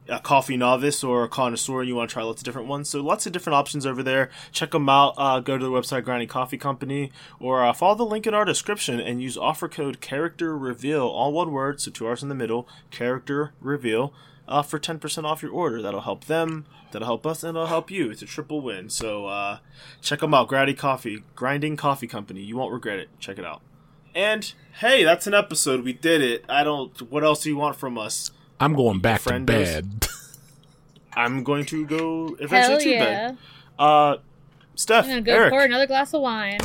a 0.08 0.18
coffee 0.18 0.56
novice 0.56 1.04
or 1.04 1.22
a 1.24 1.28
connoisseur 1.28 1.80
and 1.80 1.88
you 1.88 1.94
want 1.94 2.10
to 2.10 2.14
try 2.14 2.22
lots 2.22 2.40
of 2.40 2.44
different 2.44 2.68
ones. 2.68 2.88
So 2.88 3.00
lots 3.00 3.26
of 3.26 3.32
different 3.32 3.54
options 3.54 3.86
over 3.86 4.02
there. 4.02 4.30
Check 4.50 4.72
them 4.72 4.88
out. 4.88 5.14
Uh, 5.16 5.40
go 5.40 5.56
to 5.56 5.64
the 5.64 5.70
website 5.70 6.04
Grinding 6.04 6.28
Coffee 6.28 6.58
Company 6.58 7.12
or 7.38 7.64
uh, 7.64 7.72
follow 7.72 7.94
the 7.94 8.04
link 8.04 8.26
in 8.26 8.34
our 8.34 8.44
description 8.44 8.98
and 9.00 9.22
use 9.22 9.36
offer 9.36 9.68
code 9.68 10.00
Character 10.00 10.56
Reveal, 10.58 11.06
all 11.06 11.32
one 11.32 11.52
word, 11.52 11.80
so 11.80 11.90
two 11.90 12.06
R's 12.06 12.22
in 12.22 12.28
the 12.28 12.34
middle, 12.34 12.68
Character 12.90 13.52
Reveal, 13.60 14.12
uh, 14.48 14.62
for 14.62 14.78
ten 14.78 14.98
percent 14.98 15.26
off 15.26 15.42
your 15.42 15.52
order. 15.52 15.80
That'll 15.80 16.00
help 16.00 16.24
them. 16.24 16.66
That'll 16.90 17.06
help 17.06 17.26
us, 17.26 17.42
and 17.42 17.56
it'll 17.56 17.68
help 17.68 17.90
you. 17.90 18.10
It's 18.10 18.22
a 18.22 18.26
triple 18.26 18.60
win. 18.60 18.90
So 18.90 19.26
uh, 19.26 19.58
check 20.00 20.20
them 20.20 20.34
out. 20.34 20.48
Grinding 20.48 20.76
Coffee, 20.76 21.22
Grinding 21.34 21.76
Coffee 21.76 22.06
Company. 22.06 22.42
You 22.42 22.56
won't 22.56 22.72
regret 22.72 22.98
it. 22.98 23.08
Check 23.18 23.38
it 23.38 23.46
out. 23.46 23.62
And 24.14 24.52
hey, 24.80 25.04
that's 25.04 25.26
an 25.26 25.32
episode. 25.32 25.84
We 25.84 25.94
did 25.94 26.20
it. 26.20 26.44
I 26.48 26.64
don't. 26.64 27.00
What 27.10 27.24
else 27.24 27.44
do 27.44 27.48
you 27.48 27.56
want 27.56 27.76
from 27.76 27.96
us? 27.96 28.30
I'm 28.62 28.74
going 28.74 29.00
back 29.00 29.22
to 29.22 29.40
bed. 29.40 30.06
I'm 31.14 31.42
going 31.44 31.64
to 31.66 31.84
go 31.84 32.36
eventually 32.40 32.58
Hell 32.58 32.78
to 32.80 32.88
yeah! 32.90 33.04
bed. 33.28 33.38
Uh, 33.78 34.16
Steph, 34.74 35.04
I'm 35.04 35.10
gonna 35.10 35.22
go 35.22 35.32
Eric, 35.34 35.50
pour 35.50 35.62
another 35.62 35.86
glass 35.86 36.14
of 36.14 36.20
wine. 36.22 36.60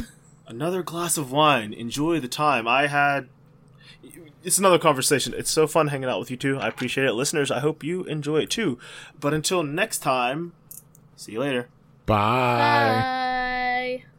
another 0.48 0.84
glass 0.84 1.18
of 1.18 1.32
wine. 1.32 1.74
Enjoy 1.74 2.20
the 2.20 2.28
time. 2.28 2.68
I 2.68 2.88
had. 2.88 3.28
it's 4.44 4.58
another 4.58 4.80
conversation. 4.80 5.34
It's 5.36 5.50
so 5.52 5.68
fun 5.68 5.88
hanging 5.88 6.08
out 6.08 6.20
with 6.20 6.32
you 6.32 6.38
two. 6.38 6.58
I 6.60 6.68
appreciate 6.68 7.08
it, 7.08 7.14
listeners. 7.14 7.52
I 7.52 7.60
hope 7.60 7.84
you 7.84 8.04
enjoy 8.06 8.38
it 8.40 8.50
too. 8.50 8.78
But 9.20 9.34
until 9.34 9.64
next 9.64 10.00
time, 10.00 10.54
see 11.16 11.34
you 11.34 11.40
later. 11.40 11.68
Bye. 12.06 14.04
Bye. 14.04 14.17